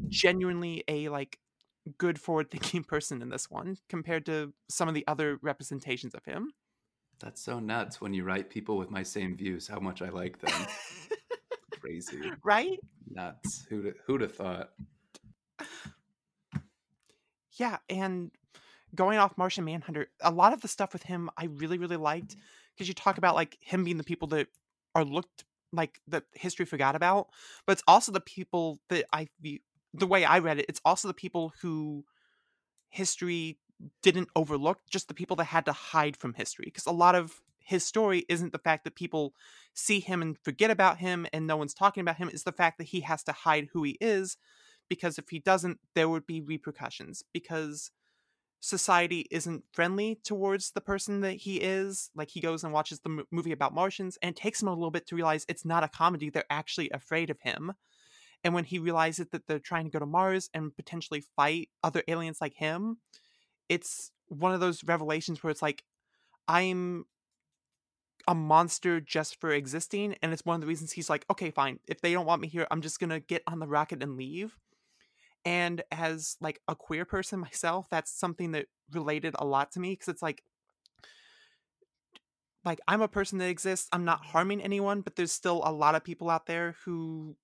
genuinely 0.08 0.84
a 0.86 1.08
like 1.08 1.38
good 1.98 2.20
forward 2.20 2.50
thinking 2.50 2.84
person 2.88 3.20
in 3.20 3.30
this 3.30 3.50
one 3.50 3.78
compared 3.88 4.26
to 4.26 4.52
some 4.68 4.88
of 4.88 4.94
the 4.94 5.04
other 5.08 5.38
representations 5.42 6.14
of 6.14 6.24
him. 6.24 6.52
That's 7.18 7.40
so 7.40 7.58
nuts 7.58 8.00
when 8.00 8.14
you 8.14 8.24
write 8.24 8.50
people 8.50 8.76
with 8.76 8.90
my 8.90 9.02
same 9.02 9.36
views, 9.36 9.68
how 9.68 9.80
much 9.80 10.02
I 10.02 10.08
like 10.08 10.40
them. 10.40 10.66
Crazy. 11.82 12.32
right? 12.44 12.78
Nuts. 13.10 13.66
Who'd, 13.68 13.94
who'd 14.06 14.20
have 14.20 14.34
thought? 14.34 14.70
Yeah, 17.58 17.78
and 17.88 18.30
going 18.94 19.18
off 19.18 19.36
Martian 19.36 19.64
Manhunter, 19.64 20.06
a 20.20 20.30
lot 20.30 20.52
of 20.52 20.60
the 20.60 20.68
stuff 20.68 20.92
with 20.92 21.02
him 21.02 21.28
I 21.36 21.46
really, 21.46 21.78
really 21.78 21.96
liked 21.96 22.36
because 22.74 22.88
you 22.88 22.94
talk 22.94 23.18
about 23.18 23.34
like 23.34 23.58
him 23.60 23.84
being 23.84 23.98
the 23.98 24.04
people 24.04 24.28
that 24.28 24.48
are 24.94 25.04
looked 25.04 25.44
like 25.72 26.00
that 26.08 26.24
history 26.32 26.66
forgot 26.66 26.94
about, 26.94 27.28
but 27.66 27.72
it's 27.72 27.82
also 27.86 28.12
the 28.12 28.20
people 28.20 28.78
that 28.88 29.04
I 29.12 29.28
the 29.42 30.06
way 30.06 30.24
I 30.24 30.38
read 30.38 30.58
it, 30.58 30.66
it's 30.68 30.80
also 30.84 31.08
the 31.08 31.14
people 31.14 31.52
who 31.60 32.04
history 32.88 33.58
didn't 34.02 34.28
overlook, 34.36 34.78
just 34.88 35.08
the 35.08 35.14
people 35.14 35.36
that 35.36 35.44
had 35.44 35.66
to 35.66 35.72
hide 35.72 36.16
from 36.16 36.34
history. 36.34 36.66
Because 36.66 36.86
a 36.86 36.92
lot 36.92 37.14
of 37.14 37.40
his 37.64 37.84
story 37.84 38.24
isn't 38.28 38.52
the 38.52 38.58
fact 38.58 38.84
that 38.84 38.94
people 38.94 39.34
see 39.74 40.00
him 40.00 40.22
and 40.22 40.38
forget 40.38 40.70
about 40.70 40.98
him 40.98 41.26
and 41.32 41.46
no 41.46 41.56
one's 41.56 41.74
talking 41.74 42.00
about 42.00 42.16
him, 42.16 42.28
it's 42.28 42.42
the 42.42 42.52
fact 42.52 42.78
that 42.78 42.88
he 42.88 43.00
has 43.00 43.22
to 43.24 43.32
hide 43.32 43.68
who 43.72 43.82
he 43.82 43.96
is. 44.00 44.36
Because 44.88 45.18
if 45.18 45.30
he 45.30 45.38
doesn't, 45.38 45.78
there 45.94 46.08
would 46.08 46.26
be 46.26 46.40
repercussions. 46.40 47.22
Because 47.32 47.90
society 48.60 49.26
isn't 49.30 49.64
friendly 49.72 50.20
towards 50.22 50.70
the 50.70 50.80
person 50.80 51.20
that 51.20 51.32
he 51.32 51.56
is. 51.56 52.10
Like 52.14 52.30
he 52.30 52.40
goes 52.40 52.62
and 52.62 52.72
watches 52.72 53.00
the 53.00 53.10
m- 53.10 53.26
movie 53.30 53.52
about 53.52 53.74
Martians, 53.74 54.16
and 54.22 54.30
it 54.30 54.40
takes 54.40 54.62
him 54.62 54.68
a 54.68 54.74
little 54.74 54.90
bit 54.90 55.06
to 55.08 55.16
realize 55.16 55.44
it's 55.48 55.64
not 55.64 55.84
a 55.84 55.88
comedy. 55.88 56.30
They're 56.30 56.44
actually 56.48 56.88
afraid 56.90 57.28
of 57.28 57.40
him. 57.40 57.72
And 58.44 58.54
when 58.54 58.64
he 58.64 58.78
realizes 58.78 59.28
that 59.28 59.46
they're 59.46 59.58
trying 59.58 59.84
to 59.84 59.90
go 59.90 59.98
to 59.98 60.06
Mars 60.06 60.48
and 60.54 60.74
potentially 60.74 61.24
fight 61.36 61.70
other 61.82 62.02
aliens 62.08 62.40
like 62.40 62.54
him, 62.54 62.98
it's 63.68 64.12
one 64.26 64.54
of 64.54 64.60
those 64.60 64.84
revelations 64.84 65.42
where 65.42 65.50
it's 65.50 65.62
like, 65.62 65.84
I'm 66.48 67.04
a 68.28 68.34
monster 68.34 69.00
just 69.00 69.40
for 69.40 69.50
existing. 69.50 70.16
And 70.22 70.32
it's 70.32 70.44
one 70.44 70.54
of 70.54 70.60
the 70.60 70.66
reasons 70.66 70.92
he's 70.92 71.10
like, 71.10 71.24
okay, 71.30 71.50
fine. 71.50 71.78
If 71.86 72.00
they 72.00 72.12
don't 72.12 72.26
want 72.26 72.42
me 72.42 72.48
here, 72.48 72.66
I'm 72.70 72.82
just 72.82 73.00
to 73.00 73.20
get 73.20 73.42
on 73.46 73.58
the 73.58 73.66
rocket 73.66 74.02
and 74.02 74.16
leave. 74.16 74.56
And 75.44 75.82
as 75.90 76.36
like 76.40 76.60
a 76.68 76.74
queer 76.74 77.04
person 77.04 77.40
myself, 77.40 77.88
that's 77.90 78.12
something 78.12 78.52
that 78.52 78.66
related 78.92 79.34
a 79.38 79.44
lot 79.44 79.72
to 79.72 79.80
me 79.80 79.90
because 79.90 80.08
it's 80.08 80.22
like, 80.22 80.42
like 82.64 82.80
I'm 82.86 83.02
a 83.02 83.08
person 83.08 83.38
that 83.38 83.48
exists. 83.48 83.88
I'm 83.92 84.04
not 84.04 84.24
harming 84.24 84.60
anyone, 84.60 85.00
but 85.00 85.16
there's 85.16 85.32
still 85.32 85.62
a 85.64 85.72
lot 85.72 85.94
of 85.94 86.04
people 86.04 86.30
out 86.30 86.46
there 86.46 86.76
who 86.84 87.36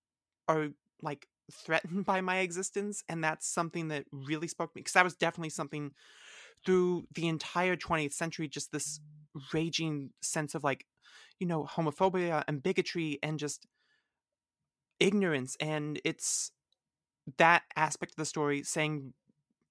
are 0.49 0.69
like 1.03 1.27
threatened 1.53 2.05
by 2.07 2.21
my 2.21 2.39
existence 2.39 3.03
and 3.09 3.23
that's 3.23 3.47
something 3.47 3.89
that 3.89 4.05
really 4.13 4.49
spoke 4.49 4.73
to 4.73 4.77
me 4.77 4.81
because 4.81 4.93
that 4.93 5.05
was 5.05 5.15
definitely 5.15 5.51
something 5.51 5.93
through 6.65 7.07
the 7.15 7.29
entire 7.29 7.77
20th 7.77 8.13
century 8.13 8.49
just 8.49 8.73
this 8.73 9.01
raging 9.53 10.11
sense 10.21 10.55
of 10.55 10.65
like 10.65 10.87
you 11.39 11.47
know 11.47 11.65
homophobia 11.65 12.45
and 12.49 12.63
bigotry 12.63 13.19
and 13.23 13.39
just 13.39 13.67
ignorance 15.01 15.57
and 15.61 16.01
it's 16.05 16.51
that 17.37 17.63
aspect 17.77 18.13
of 18.13 18.17
the 18.17 18.25
story 18.25 18.63
saying 18.63 19.13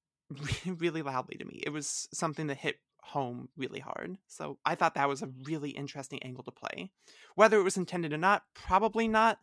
really 0.65 1.01
loudly 1.01 1.38
to 1.38 1.45
me 1.45 1.61
it 1.65 1.70
was 1.70 2.07
something 2.13 2.47
that 2.47 2.57
hit 2.57 2.80
home 3.01 3.47
really 3.57 3.80
hard 3.80 4.18
so 4.28 4.57
i 4.65 4.76
thought 4.76 4.95
that 4.95 5.07
was 5.07 5.22
a 5.22 5.30
really 5.43 5.70
interesting 5.72 6.22
angle 6.24 6.43
to 6.43 6.51
play 6.51 6.89
whether 7.36 7.57
it 7.57 7.63
was 7.63 7.78
intended 7.78 8.11
or 8.11 8.18
not 8.18 8.43
probably 8.53 9.07
not 9.07 9.39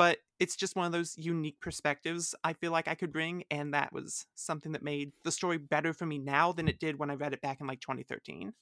but 0.00 0.16
it's 0.38 0.56
just 0.56 0.76
one 0.76 0.86
of 0.86 0.92
those 0.92 1.18
unique 1.18 1.60
perspectives 1.60 2.34
I 2.42 2.54
feel 2.54 2.72
like 2.72 2.88
I 2.88 2.94
could 2.94 3.12
bring, 3.12 3.44
and 3.50 3.74
that 3.74 3.92
was 3.92 4.24
something 4.34 4.72
that 4.72 4.82
made 4.82 5.12
the 5.24 5.30
story 5.30 5.58
better 5.58 5.92
for 5.92 6.06
me 6.06 6.16
now 6.16 6.52
than 6.52 6.68
it 6.68 6.80
did 6.80 6.98
when 6.98 7.10
I 7.10 7.16
read 7.16 7.34
it 7.34 7.42
back 7.42 7.60
in 7.60 7.66
like 7.66 7.80
2013. 7.80 8.54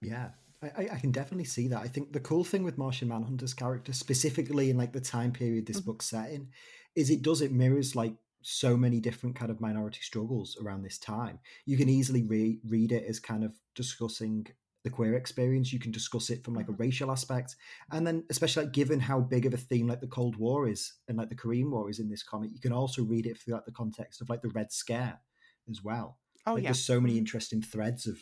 Yeah, 0.00 0.32
I, 0.62 0.88
I 0.92 0.98
can 0.98 1.12
definitely 1.12 1.44
see 1.44 1.68
that. 1.68 1.82
I 1.82 1.88
think 1.88 2.12
the 2.12 2.20
cool 2.20 2.44
thing 2.44 2.62
with 2.62 2.78
Martian 2.78 3.08
Manhunter's 3.08 3.54
character, 3.54 3.92
specifically 3.92 4.70
in 4.70 4.76
like 4.76 4.92
the 4.92 5.00
time 5.00 5.32
period 5.32 5.66
this 5.66 5.80
Mhm. 5.80 5.84
book's 5.84 6.06
set 6.06 6.30
in, 6.30 6.52
is 6.94 7.10
it 7.10 7.22
does 7.22 7.40
it 7.40 7.52
mirrors 7.52 7.96
like 7.96 8.16
so 8.42 8.76
many 8.76 9.00
different 9.00 9.34
kind 9.36 9.50
of 9.50 9.60
minority 9.60 10.00
struggles 10.00 10.56
around 10.60 10.82
this 10.82 10.98
time. 10.98 11.40
You 11.66 11.76
can 11.76 11.88
easily 11.88 12.22
re- 12.22 12.60
read 12.64 12.92
it 12.92 13.04
as 13.04 13.18
kind 13.20 13.44
of 13.44 13.60
discussing 13.74 14.46
the 14.84 14.90
queer 14.90 15.14
experience. 15.14 15.72
You 15.72 15.80
can 15.80 15.90
discuss 15.90 16.30
it 16.30 16.44
from 16.44 16.54
like 16.54 16.68
a 16.68 16.72
racial 16.72 17.10
aspect, 17.10 17.56
and 17.90 18.06
then 18.06 18.24
especially 18.30 18.64
like 18.64 18.72
given 18.72 19.00
how 19.00 19.20
big 19.20 19.46
of 19.46 19.54
a 19.54 19.56
theme 19.56 19.88
like 19.88 20.00
the 20.00 20.06
Cold 20.06 20.36
War 20.36 20.68
is 20.68 20.94
and 21.08 21.18
like 21.18 21.28
the 21.30 21.34
Korean 21.36 21.70
War 21.72 21.90
is 21.90 21.98
in 21.98 22.08
this 22.08 22.22
comic, 22.22 22.52
you 22.52 22.60
can 22.60 22.72
also 22.72 23.02
read 23.04 23.26
it 23.26 23.38
throughout 23.38 23.66
the 23.66 23.72
context 23.72 24.20
of 24.20 24.28
like 24.28 24.42
the 24.42 24.50
Red 24.50 24.70
Scare 24.72 25.20
as 25.68 25.82
well. 25.82 26.20
Oh 26.46 26.54
like, 26.54 26.62
yeah. 26.62 26.68
There's 26.68 26.84
so 26.84 27.00
many 27.00 27.18
interesting 27.18 27.60
threads 27.62 28.06
of 28.06 28.20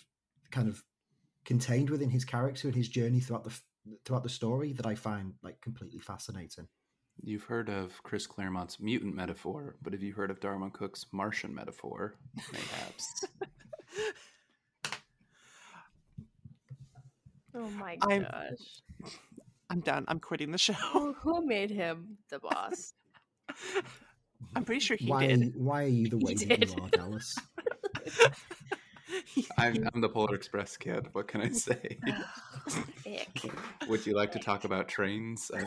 kind 0.51 0.69
of 0.69 0.83
contained 1.47 1.89
within 1.89 2.11
his 2.11 2.25
character 2.27 2.69
and 2.69 2.77
his 2.77 2.89
journey 2.89 3.21
throughout 3.21 3.45
the 3.45 3.59
throughout 4.05 4.25
the 4.25 4.29
story 4.29 4.73
that 4.75 4.85
I 4.87 4.95
find 4.97 5.33
like 5.43 5.61
completely 5.63 6.01
fascinating. 6.01 6.67
You've 7.23 7.45
heard 7.45 7.71
of 7.71 8.03
Chris 8.03 8.27
Claremont's 8.27 8.79
mutant 8.79 9.15
metaphor, 9.15 9.77
but 9.81 9.95
have 9.95 10.03
you 10.03 10.13
heard 10.13 10.31
of 10.31 10.41
Darwyn 10.41 10.71
Cooke's 10.73 11.07
Martian 11.13 11.55
metaphor? 11.55 12.17
Mayhaps. 12.53 13.25
Oh 17.55 17.71
my 17.71 17.97
I'm- 18.03 18.23
gosh. 18.31 19.11
I'm 19.71 19.81
done. 19.81 20.05
I'm 20.09 20.21
quitting 20.21 20.53
the 20.53 20.59
show. 20.59 20.75
Who, 20.75 21.15
who 21.15 21.45
made 21.47 21.71
him 21.71 22.19
the 22.31 22.39
boss? 22.39 22.93
I'm 24.55 24.65
pretty 24.65 24.81
sure 24.81 24.97
he 24.97 25.07
why, 25.11 25.27
did. 25.27 25.57
why 25.57 25.85
are 25.85 25.89
you 25.89 26.09
the 26.09 26.19
He 26.19 26.25
way 26.25 26.35
that 26.35 26.61
did. 26.61 26.71
you 26.71 26.83
are, 26.83 26.89
Dallas? 26.93 27.35
I'm, 29.59 29.89
I'm 29.95 30.01
the 30.01 30.09
Polar 30.09 30.35
Express 30.35 30.77
kid. 30.77 31.09
What 31.13 31.29
can 31.29 31.41
I 31.41 31.51
say? 31.51 31.99
Ick. 33.07 33.53
Would 33.89 34.07
you 34.07 34.15
like 34.15 34.33
to 34.33 34.39
talk 34.39 34.65
about 34.65 34.89
trains? 34.89 35.51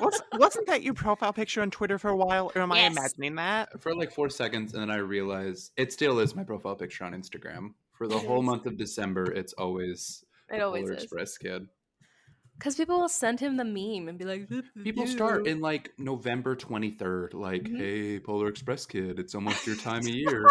Was, 0.00 0.20
wasn't 0.32 0.66
that 0.66 0.82
your 0.82 0.94
profile 0.94 1.32
picture 1.32 1.62
on 1.62 1.70
Twitter 1.70 1.96
for 1.96 2.08
a 2.10 2.16
while, 2.16 2.50
or 2.56 2.62
am 2.62 2.72
I 2.72 2.80
imagining 2.80 3.36
that? 3.36 3.80
for 3.80 3.94
like 3.94 4.10
four 4.10 4.28
seconds, 4.28 4.72
and 4.74 4.82
then 4.82 4.90
I 4.90 4.96
realized 4.96 5.70
it 5.76 5.92
still 5.92 6.18
is 6.18 6.34
my 6.34 6.42
profile 6.42 6.74
picture 6.74 7.04
on 7.04 7.12
Instagram. 7.12 7.74
For 7.92 8.08
the 8.08 8.18
whole 8.18 8.42
month 8.42 8.66
of 8.66 8.76
December, 8.76 9.30
it's 9.30 9.52
always 9.52 10.24
It 10.50 10.56
the 10.58 10.64
always 10.64 10.84
Polar 10.84 10.94
is. 10.96 11.04
Express 11.04 11.38
kid. 11.38 11.68
Because 12.58 12.74
people 12.74 12.98
will 13.00 13.08
send 13.08 13.38
him 13.38 13.56
the 13.56 13.64
meme 13.64 14.08
and 14.08 14.18
be 14.18 14.24
like, 14.24 14.48
People 14.82 15.04
you." 15.04 15.10
start 15.10 15.46
in 15.46 15.60
like 15.60 15.92
November 15.98 16.56
23rd, 16.56 17.34
like, 17.34 17.62
Mhm. 17.64 17.76
hey, 17.76 18.18
Polar 18.18 18.48
Express 18.48 18.86
kid, 18.86 19.20
it's 19.20 19.34
almost 19.36 19.66
your 19.68 19.76
time 19.76 20.00
of 20.00 20.08
year. 20.14 20.44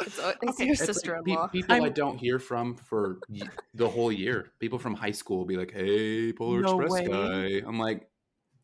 It's, 0.00 0.18
it's 0.18 0.42
Okay, 0.42 0.64
your 0.64 0.72
It's 0.72 0.84
sister-in-law. 0.84 1.48
people 1.48 1.74
I 1.74 1.80
I'm- 1.80 1.92
don't 1.92 2.18
hear 2.18 2.38
from 2.38 2.76
for 2.76 3.20
the 3.74 3.88
whole 3.88 4.12
year. 4.12 4.52
People 4.58 4.78
from 4.78 4.94
high 4.94 5.10
school 5.12 5.38
will 5.38 5.44
be 5.46 5.56
like, 5.56 5.72
hey, 5.72 6.32
Polar 6.32 6.60
No 6.60 6.80
Express 6.80 7.08
way. 7.08 7.60
guy. 7.60 7.66
I'm 7.68 7.78
like, 7.78 8.08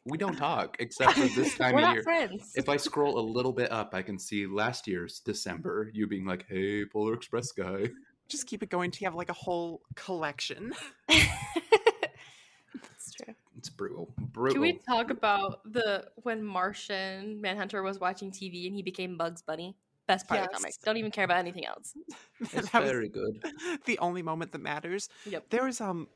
we 0.04 0.18
don't 0.18 0.36
talk 0.36 0.76
except 0.80 1.12
for 1.12 1.28
this 1.28 1.54
time 1.58 1.74
We're 1.74 1.80
of 1.80 1.84
not 1.84 1.94
year. 1.94 2.02
friends. 2.02 2.52
If 2.56 2.68
I 2.68 2.76
scroll 2.76 3.18
a 3.18 3.20
little 3.20 3.52
bit 3.52 3.70
up, 3.70 3.94
I 3.94 4.02
can 4.02 4.18
see 4.18 4.46
last 4.46 4.86
year's 4.88 5.20
December, 5.20 5.90
you 5.92 6.06
being 6.06 6.24
like, 6.26 6.46
hey, 6.48 6.84
Polar 6.86 7.14
Express 7.14 7.52
guy. 7.52 7.88
Just 8.28 8.46
keep 8.46 8.62
it 8.62 8.70
going 8.70 8.90
till 8.90 9.04
you 9.04 9.06
have 9.06 9.14
like 9.16 9.28
a 9.28 9.32
whole 9.34 9.82
collection. 9.96 10.72
That's 11.08 13.12
true. 13.12 13.34
It's 13.58 13.68
brutal. 13.68 14.12
Brutal. 14.18 14.54
Can 14.54 14.62
we 14.62 14.80
talk 14.88 15.10
about 15.10 15.60
the 15.70 16.06
when 16.22 16.42
Martian 16.42 17.40
Manhunter 17.40 17.82
was 17.82 18.00
watching 18.00 18.30
TV 18.30 18.66
and 18.66 18.74
he 18.74 18.82
became 18.82 19.16
Bugs 19.16 19.42
Bunny? 19.42 19.76
Best 20.10 20.26
part 20.26 20.40
of 20.40 20.46
the 20.46 20.50
Yes. 20.52 20.60
comic. 20.60 20.74
Don't 20.84 20.96
even 20.96 21.10
care 21.12 21.24
about 21.24 21.38
anything 21.38 21.64
else. 21.64 21.94
It's 22.52 22.68
very 22.70 23.08
good. 23.08 23.44
the 23.84 23.98
only 24.00 24.22
moment 24.22 24.50
that 24.52 24.60
matters. 24.60 25.08
Yep. 25.26 25.50
There 25.50 25.64
was 25.64 25.80
um 25.80 26.08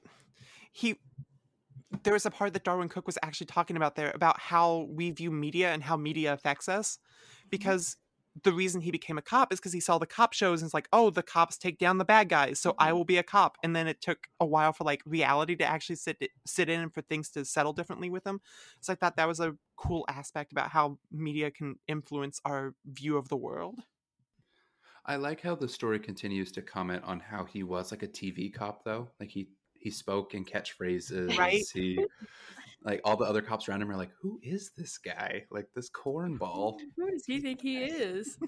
he 0.72 0.96
there 2.02 2.12
was 2.12 2.26
a 2.26 2.30
part 2.30 2.52
that 2.54 2.64
Darwyn 2.64 2.88
Cooke 2.88 3.06
was 3.06 3.18
actually 3.22 3.46
talking 3.46 3.76
about 3.76 3.94
there 3.94 4.10
about 4.14 4.40
how 4.40 4.88
we 4.90 5.10
view 5.10 5.30
media 5.30 5.72
and 5.72 5.82
how 5.84 5.96
media 5.96 6.32
affects 6.32 6.68
us. 6.68 6.98
Because 7.50 7.96
the 8.42 8.52
reason 8.52 8.80
he 8.80 8.90
became 8.90 9.16
a 9.16 9.22
cop 9.22 9.52
is 9.52 9.60
because 9.60 9.72
he 9.72 9.80
saw 9.80 9.98
the 9.98 10.06
cop 10.06 10.32
shows 10.32 10.60
and 10.60 10.66
it's 10.66 10.74
like, 10.74 10.88
oh, 10.92 11.10
the 11.10 11.22
cops 11.22 11.56
take 11.56 11.78
down 11.78 11.98
the 11.98 12.04
bad 12.04 12.28
guys, 12.28 12.58
so 12.58 12.74
I 12.78 12.88
mm-hmm. 12.88 12.96
will 12.96 13.04
be 13.04 13.18
a 13.18 13.22
cop. 13.22 13.56
And 13.62 13.76
then 13.76 13.86
it 13.86 14.00
took 14.00 14.26
a 14.40 14.46
while 14.46 14.72
for 14.72 14.84
like 14.84 15.02
reality 15.06 15.54
to 15.56 15.64
actually 15.64 15.96
sit 15.96 16.22
sit 16.44 16.68
in 16.68 16.80
and 16.80 16.92
for 16.92 17.02
things 17.02 17.30
to 17.30 17.44
settle 17.44 17.72
differently 17.72 18.10
with 18.10 18.26
him. 18.26 18.40
So 18.80 18.92
I 18.92 18.96
thought 18.96 19.16
that 19.16 19.28
was 19.28 19.40
a 19.40 19.56
cool 19.76 20.04
aspect 20.08 20.52
about 20.52 20.70
how 20.70 20.98
media 21.12 21.50
can 21.50 21.76
influence 21.86 22.40
our 22.44 22.74
view 22.84 23.16
of 23.16 23.28
the 23.28 23.36
world. 23.36 23.80
I 25.06 25.16
like 25.16 25.42
how 25.42 25.54
the 25.54 25.68
story 25.68 25.98
continues 25.98 26.50
to 26.52 26.62
comment 26.62 27.02
on 27.04 27.20
how 27.20 27.44
he 27.44 27.62
was 27.62 27.90
like 27.90 28.02
a 28.02 28.08
TV 28.08 28.52
cop, 28.52 28.84
though. 28.84 29.10
Like 29.20 29.30
he 29.30 29.48
he 29.78 29.90
spoke 29.90 30.34
in 30.34 30.44
catchphrases. 30.44 31.36
Right. 31.36 31.62
He 31.72 32.04
like 32.84 33.00
all 33.04 33.16
the 33.16 33.24
other 33.24 33.42
cops 33.42 33.68
around 33.68 33.82
him 33.82 33.90
are 33.90 33.96
like, 33.96 34.12
"Who 34.20 34.38
is 34.42 34.72
this 34.76 34.98
guy? 34.98 35.44
Like 35.50 35.68
this 35.74 35.90
cornball?" 35.90 36.78
Who 36.96 37.10
does 37.10 37.24
he 37.26 37.40
think 37.40 37.60
he 37.60 37.78
is? 37.84 38.38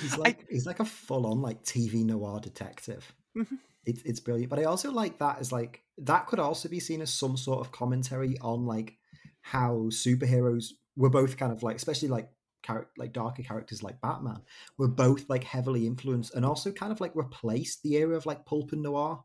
He's 0.00 0.16
like 0.16 0.46
he's 0.50 0.66
like 0.66 0.80
a 0.80 0.84
full 0.84 1.26
on 1.26 1.40
like 1.40 1.62
TV 1.62 2.04
noir 2.04 2.40
detective. 2.40 3.12
It's 3.86 4.02
it's 4.02 4.20
brilliant, 4.20 4.50
but 4.50 4.58
I 4.58 4.64
also 4.64 4.90
like 4.90 5.18
that 5.20 5.38
as 5.38 5.50
like 5.50 5.82
that 5.98 6.26
could 6.26 6.38
also 6.40 6.68
be 6.68 6.78
seen 6.78 7.00
as 7.00 7.10
some 7.10 7.38
sort 7.38 7.60
of 7.60 7.72
commentary 7.72 8.36
on 8.42 8.66
like 8.66 8.98
how 9.40 9.86
superheroes 9.88 10.72
were 10.94 11.08
both 11.08 11.38
kind 11.38 11.52
of 11.52 11.62
like, 11.62 11.76
especially 11.76 12.08
like 12.08 12.28
char- 12.66 12.90
like 12.98 13.14
darker 13.14 13.42
characters 13.42 13.82
like 13.82 13.98
Batman, 14.02 14.42
were 14.76 14.88
both 14.88 15.30
like 15.30 15.42
heavily 15.44 15.86
influenced 15.86 16.34
and 16.34 16.44
also 16.44 16.70
kind 16.70 16.92
of 16.92 17.00
like 17.00 17.12
replaced 17.14 17.82
the 17.82 17.94
era 17.94 18.14
of 18.14 18.26
like 18.26 18.44
pulp 18.44 18.72
and 18.72 18.82
noir 18.82 19.24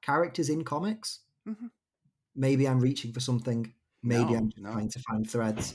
characters 0.00 0.48
in 0.48 0.62
comics. 0.62 1.20
Mhm. 1.48 1.70
Maybe 2.36 2.68
I'm 2.68 2.78
reaching 2.78 3.12
for 3.12 3.20
something. 3.20 3.72
Maybe 4.04 4.32
No, 4.32 4.36
I'm 4.38 4.50
just 4.50 4.62
no. 4.62 4.72
trying 4.72 4.90
to 4.90 4.98
find 5.00 5.28
threads, 5.30 5.74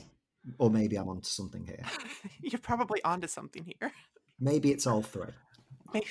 or 0.58 0.70
maybe 0.70 0.96
I'm 0.96 1.08
onto 1.08 1.28
something 1.28 1.66
here. 1.66 1.82
You're 2.40 2.60
probably 2.60 3.02
onto 3.04 3.26
something 3.26 3.64
here. 3.64 3.92
Maybe 4.38 4.70
it's 4.70 4.86
all 4.86 5.02
three. 5.02 5.32
May- 5.92 6.04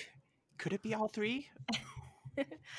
Could 0.58 0.74
it 0.74 0.82
be 0.84 0.94
all 0.94 1.08
three? 1.08 1.48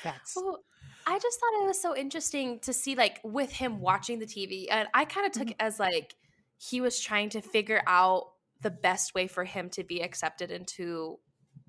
That's 0.03 0.33
Well, 0.35 0.63
I 1.07 1.19
just 1.19 1.39
thought 1.39 1.63
it 1.63 1.67
was 1.67 1.81
so 1.81 1.95
interesting 1.95 2.59
to 2.61 2.73
see 2.73 2.95
like 2.95 3.19
with 3.23 3.51
him 3.51 3.79
watching 3.79 4.19
the 4.19 4.25
TV, 4.25 4.65
and 4.71 4.87
I 4.93 5.05
kind 5.05 5.25
of 5.25 5.31
took 5.33 5.47
Mhm. 5.47 5.51
it 5.51 5.57
as 5.59 5.79
like 5.79 6.15
he 6.57 6.79
was 6.81 6.99
trying 6.99 7.29
to 7.31 7.41
figure 7.41 7.81
out 7.87 8.33
the 8.61 8.69
best 8.71 9.15
way 9.15 9.27
for 9.27 9.43
him 9.43 9.69
to 9.71 9.83
be 9.83 10.01
accepted 10.01 10.51
into 10.51 11.19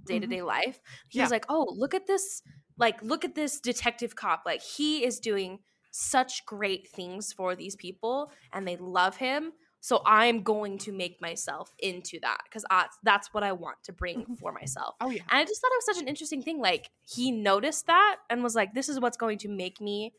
day 0.07 0.19
to 0.19 0.27
day 0.27 0.43
life. 0.43 0.81
He 1.09 1.19
Yeah. 1.19 1.25
was 1.25 1.31
like, 1.31 1.47
"Oh, 1.49 1.67
look 1.77 1.95
at 1.95 2.07
this! 2.07 2.43
Like, 2.77 3.03
look 3.03 3.25
at 3.25 3.35
this 3.35 3.61
detective 3.61 4.15
cop! 4.17 4.43
Like, 4.47 4.63
he 4.63 5.05
is 5.05 5.19
doing 5.21 5.61
such 5.93 6.45
great 6.47 6.89
things 6.89 7.33
for 7.33 7.55
these 7.55 7.77
people, 7.77 8.33
and 8.53 8.67
they 8.67 8.77
love 8.77 9.17
him." 9.19 9.53
So 9.85 10.01
I'm 10.07 10.43
going 10.45 10.79
to 10.79 10.93
make 10.93 11.21
myself 11.21 11.75
into 11.81 12.19
that 12.21 12.39
because 12.45 12.65
that's 13.03 13.35
what 13.35 13.43
I 13.43 13.51
want 13.53 13.83
to 13.85 13.93
bring 13.93 14.25
Mhm. 14.27 14.39
for 14.39 14.53
myself. 14.53 14.95
oh 15.01 15.11
yeah. 15.11 15.23
And 15.29 15.39
I 15.41 15.45
just 15.45 15.61
thought 15.61 15.73
it 15.73 15.77
was 15.85 15.87
such 15.97 16.03
an 16.03 16.09
interesting 16.09 16.43
thing. 16.43 16.59
Like 16.61 16.91
he 17.05 17.31
noticed 17.33 17.87
that 17.87 18.17
and 18.31 18.43
was 18.43 18.55
like, 18.55 18.75
"This 18.75 18.89
is 18.89 19.01
what's 19.01 19.17
going 19.17 19.39
to 19.39 19.49
make 19.49 19.81
me 19.81 20.15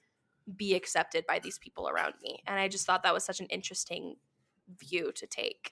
be 0.58 0.76
accepted 0.76 1.26
by 1.28 1.40
these 1.40 1.58
people 1.60 1.88
around 1.88 2.16
me." 2.22 2.44
And 2.46 2.60
I 2.60 2.68
just 2.68 2.86
thought 2.86 3.04
that 3.04 3.14
was 3.14 3.24
such 3.24 3.40
an 3.40 3.48
interesting 3.48 4.18
view 4.68 5.12
to 5.14 5.26
take. 5.28 5.72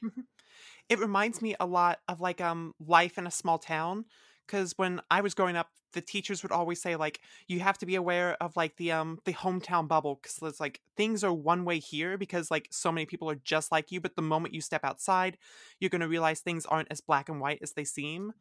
it 0.89 0.99
reminds 0.99 1.41
me 1.41 1.55
a 1.59 1.65
lot 1.65 1.99
of 2.07 2.21
like 2.21 2.39
um 2.41 2.73
life 2.79 3.17
in 3.17 3.27
a 3.27 3.31
small 3.31 3.57
town 3.59 4.05
because 4.51 4.73
when 4.77 4.99
i 5.09 5.21
was 5.21 5.33
growing 5.33 5.55
up 5.55 5.69
the 5.93 6.01
teachers 6.01 6.43
would 6.43 6.51
always 6.51 6.81
say 6.81 6.95
like 6.95 7.19
you 7.47 7.59
have 7.59 7.77
to 7.77 7.85
be 7.85 7.95
aware 7.95 8.35
of 8.41 8.55
like 8.55 8.75
the 8.77 8.91
um 8.91 9.19
the 9.25 9.33
hometown 9.33 9.87
bubble 9.87 10.19
because 10.21 10.37
it's 10.41 10.59
like 10.59 10.81
things 10.97 11.23
are 11.23 11.33
one 11.33 11.65
way 11.65 11.79
here 11.79 12.17
because 12.17 12.51
like 12.51 12.67
so 12.71 12.91
many 12.91 13.05
people 13.05 13.29
are 13.29 13.39
just 13.43 13.71
like 13.71 13.91
you 13.91 14.01
but 14.01 14.15
the 14.15 14.21
moment 14.21 14.53
you 14.53 14.61
step 14.61 14.83
outside 14.83 15.37
you're 15.79 15.89
going 15.89 16.01
to 16.01 16.07
realize 16.07 16.39
things 16.39 16.65
aren't 16.65 16.91
as 16.91 17.01
black 17.01 17.29
and 17.29 17.39
white 17.39 17.59
as 17.61 17.73
they 17.73 17.83
seem 17.83 18.33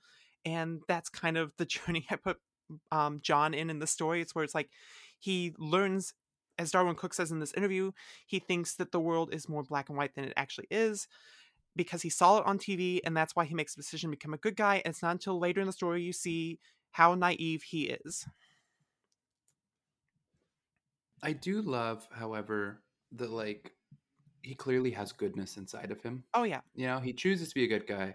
and 0.44 0.80
that's 0.88 1.08
kind 1.08 1.36
of 1.36 1.52
the 1.56 1.64
journey 1.66 2.06
i 2.10 2.16
put 2.16 2.38
um 2.92 3.20
john 3.22 3.54
in 3.54 3.70
in 3.70 3.78
the 3.78 3.86
story. 3.86 4.20
It's 4.20 4.34
where 4.34 4.44
it's 4.44 4.54
like 4.54 4.70
he 5.18 5.54
learns 5.58 6.14
as 6.58 6.70
Darwyn 6.70 6.96
Cooke 6.96 7.14
says 7.14 7.30
in 7.30 7.40
this 7.40 7.54
interview 7.54 7.92
he 8.26 8.38
thinks 8.38 8.74
that 8.76 8.92
the 8.92 9.00
world 9.00 9.32
is 9.32 9.48
more 9.48 9.62
black 9.62 9.88
and 9.88 9.96
white 9.96 10.14
than 10.14 10.24
it 10.24 10.32
actually 10.36 10.66
is 10.70 11.08
because 11.76 12.02
he 12.02 12.10
saw 12.10 12.38
it 12.38 12.46
on 12.46 12.58
TV 12.58 13.00
and 13.04 13.16
that's 13.16 13.36
why 13.36 13.44
he 13.44 13.54
makes 13.54 13.74
a 13.74 13.76
decision 13.76 14.10
to 14.10 14.16
become 14.16 14.34
a 14.34 14.38
good 14.38 14.56
guy. 14.56 14.76
And 14.84 14.92
it's 14.92 15.02
not 15.02 15.12
until 15.12 15.38
later 15.38 15.60
in 15.60 15.66
the 15.66 15.72
story 15.72 16.02
you 16.02 16.12
see 16.12 16.58
how 16.92 17.14
naive 17.14 17.62
he 17.62 17.96
is. 18.04 18.26
I 21.22 21.32
do 21.32 21.62
love, 21.62 22.08
however, 22.10 22.82
that 23.12 23.30
like 23.30 23.72
he 24.42 24.54
clearly 24.54 24.90
has 24.92 25.12
goodness 25.12 25.56
inside 25.56 25.90
of 25.90 26.02
him. 26.02 26.24
Oh 26.34 26.44
yeah. 26.44 26.60
You 26.74 26.86
know, 26.86 26.98
he 26.98 27.12
chooses 27.12 27.48
to 27.50 27.54
be 27.54 27.64
a 27.64 27.68
good 27.68 27.86
guy 27.86 28.14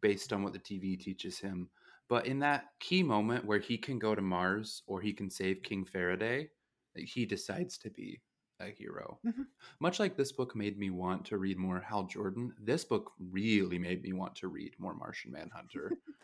based 0.00 0.32
on 0.32 0.42
what 0.42 0.52
the 0.52 0.58
TV 0.58 0.98
teaches 0.98 1.38
him. 1.38 1.68
But 2.08 2.26
in 2.26 2.38
that 2.40 2.66
key 2.80 3.02
moment 3.02 3.44
where 3.44 3.58
he 3.58 3.76
can 3.76 3.98
go 3.98 4.14
to 4.14 4.22
Mars 4.22 4.82
or 4.86 5.00
he 5.00 5.12
can 5.12 5.28
save 5.28 5.62
King 5.62 5.84
Faraday, 5.84 6.48
he 6.94 7.26
decides 7.26 7.76
to 7.78 7.90
be 7.90 8.20
a 8.60 8.66
hero. 8.66 9.20
Mhm. 9.24 9.46
Much 9.80 10.00
like 10.00 10.16
this 10.16 10.32
book 10.32 10.56
made 10.56 10.78
me 10.78 10.90
want 10.90 11.26
to 11.26 11.38
read 11.38 11.58
more 11.58 11.80
Hal 11.80 12.04
Jordan, 12.04 12.54
this 12.58 12.84
book 12.84 13.12
really 13.18 13.78
made 13.78 14.02
me 14.02 14.12
want 14.12 14.34
to 14.36 14.48
read 14.48 14.78
more 14.78 14.94
Martian 14.94 15.32
Manhunter. 15.32 15.92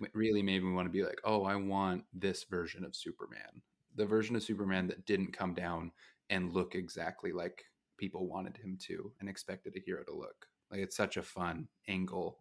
it 0.00 0.14
really 0.14 0.42
made 0.42 0.62
me 0.62 0.72
want 0.72 0.86
to 0.86 0.92
be 0.92 1.04
like, 1.04 1.20
oh, 1.24 1.44
I 1.44 1.56
want 1.56 2.04
this 2.12 2.44
version 2.44 2.84
of 2.84 2.96
Superman. 2.96 3.62
The 3.94 4.06
version 4.06 4.36
of 4.36 4.42
Superman 4.42 4.86
that 4.88 5.06
didn't 5.06 5.32
come 5.32 5.54
down 5.54 5.92
and 6.28 6.52
look 6.52 6.74
exactly 6.74 7.32
like 7.32 7.64
people 7.96 8.26
wanted 8.28 8.56
him 8.56 8.76
to 8.78 9.12
and 9.20 9.28
expected 9.28 9.74
a 9.76 9.80
hero 9.80 10.04
to 10.04 10.14
look. 10.14 10.46
Like 10.70 10.80
it's 10.80 10.96
such 10.96 11.16
a 11.16 11.22
fun 11.22 11.68
angle 11.88 12.40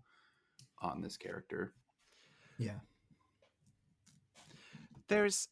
on 0.81 1.01
this 1.01 1.17
character. 1.17 1.73
Yeah. 2.57 2.79
There's 5.07 5.47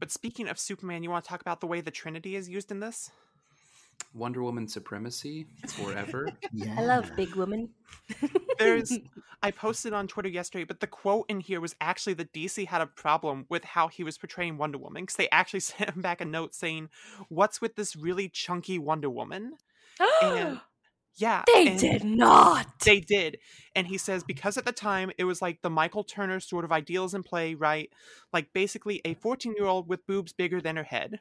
But 0.00 0.10
speaking 0.10 0.48
of 0.48 0.58
Superman, 0.58 1.02
you 1.02 1.10
want 1.10 1.24
to 1.24 1.28
talk 1.28 1.40
about 1.40 1.60
the 1.60 1.66
way 1.66 1.80
the 1.80 1.90
Trinity 1.90 2.36
is 2.36 2.48
used 2.48 2.70
in 2.70 2.80
this? 2.80 3.10
Wonder 4.14 4.42
Woman 4.42 4.68
supremacy 4.68 5.46
forever. 5.68 6.28
Yeah. 6.52 6.74
I 6.78 6.84
love 6.84 7.10
Big 7.16 7.34
Woman. 7.34 7.70
There's 8.58 8.98
I 9.42 9.50
posted 9.50 9.92
on 9.92 10.06
Twitter 10.06 10.28
yesterday, 10.28 10.64
but 10.64 10.80
the 10.80 10.86
quote 10.86 11.26
in 11.28 11.40
here 11.40 11.60
was 11.60 11.74
actually 11.80 12.14
that 12.14 12.32
DC 12.32 12.66
had 12.66 12.80
a 12.80 12.86
problem 12.86 13.46
with 13.48 13.64
how 13.64 13.88
he 13.88 14.04
was 14.04 14.18
portraying 14.18 14.58
Wonder 14.58 14.78
Woman 14.78 15.02
because 15.02 15.16
they 15.16 15.28
actually 15.30 15.60
sent 15.60 15.90
him 15.90 16.02
back 16.02 16.20
a 16.20 16.24
note 16.24 16.54
saying, 16.54 16.90
"What's 17.28 17.60
with 17.60 17.76
this 17.76 17.96
really 17.96 18.28
chunky 18.28 18.78
Wonder 18.78 19.10
Woman?" 19.10 19.54
And 20.22 20.60
yeah, 21.16 21.44
they 21.46 21.76
did 21.76 22.04
not. 22.04 22.66
They 22.80 23.00
did, 23.00 23.38
and 23.74 23.86
he 23.86 23.98
says 23.98 24.24
because 24.24 24.56
at 24.56 24.64
the 24.64 24.72
time 24.72 25.10
it 25.18 25.24
was 25.24 25.40
like 25.40 25.62
the 25.62 25.70
Michael 25.70 26.04
Turner 26.04 26.40
sort 26.40 26.64
of 26.64 26.72
ideals 26.72 27.14
in 27.14 27.22
play, 27.22 27.54
right? 27.54 27.90
Like 28.32 28.52
basically 28.52 29.00
a 29.04 29.14
14 29.14 29.54
year 29.56 29.66
old 29.66 29.88
with 29.88 30.06
boobs 30.06 30.32
bigger 30.32 30.60
than 30.60 30.76
her 30.76 30.84
head. 30.84 31.20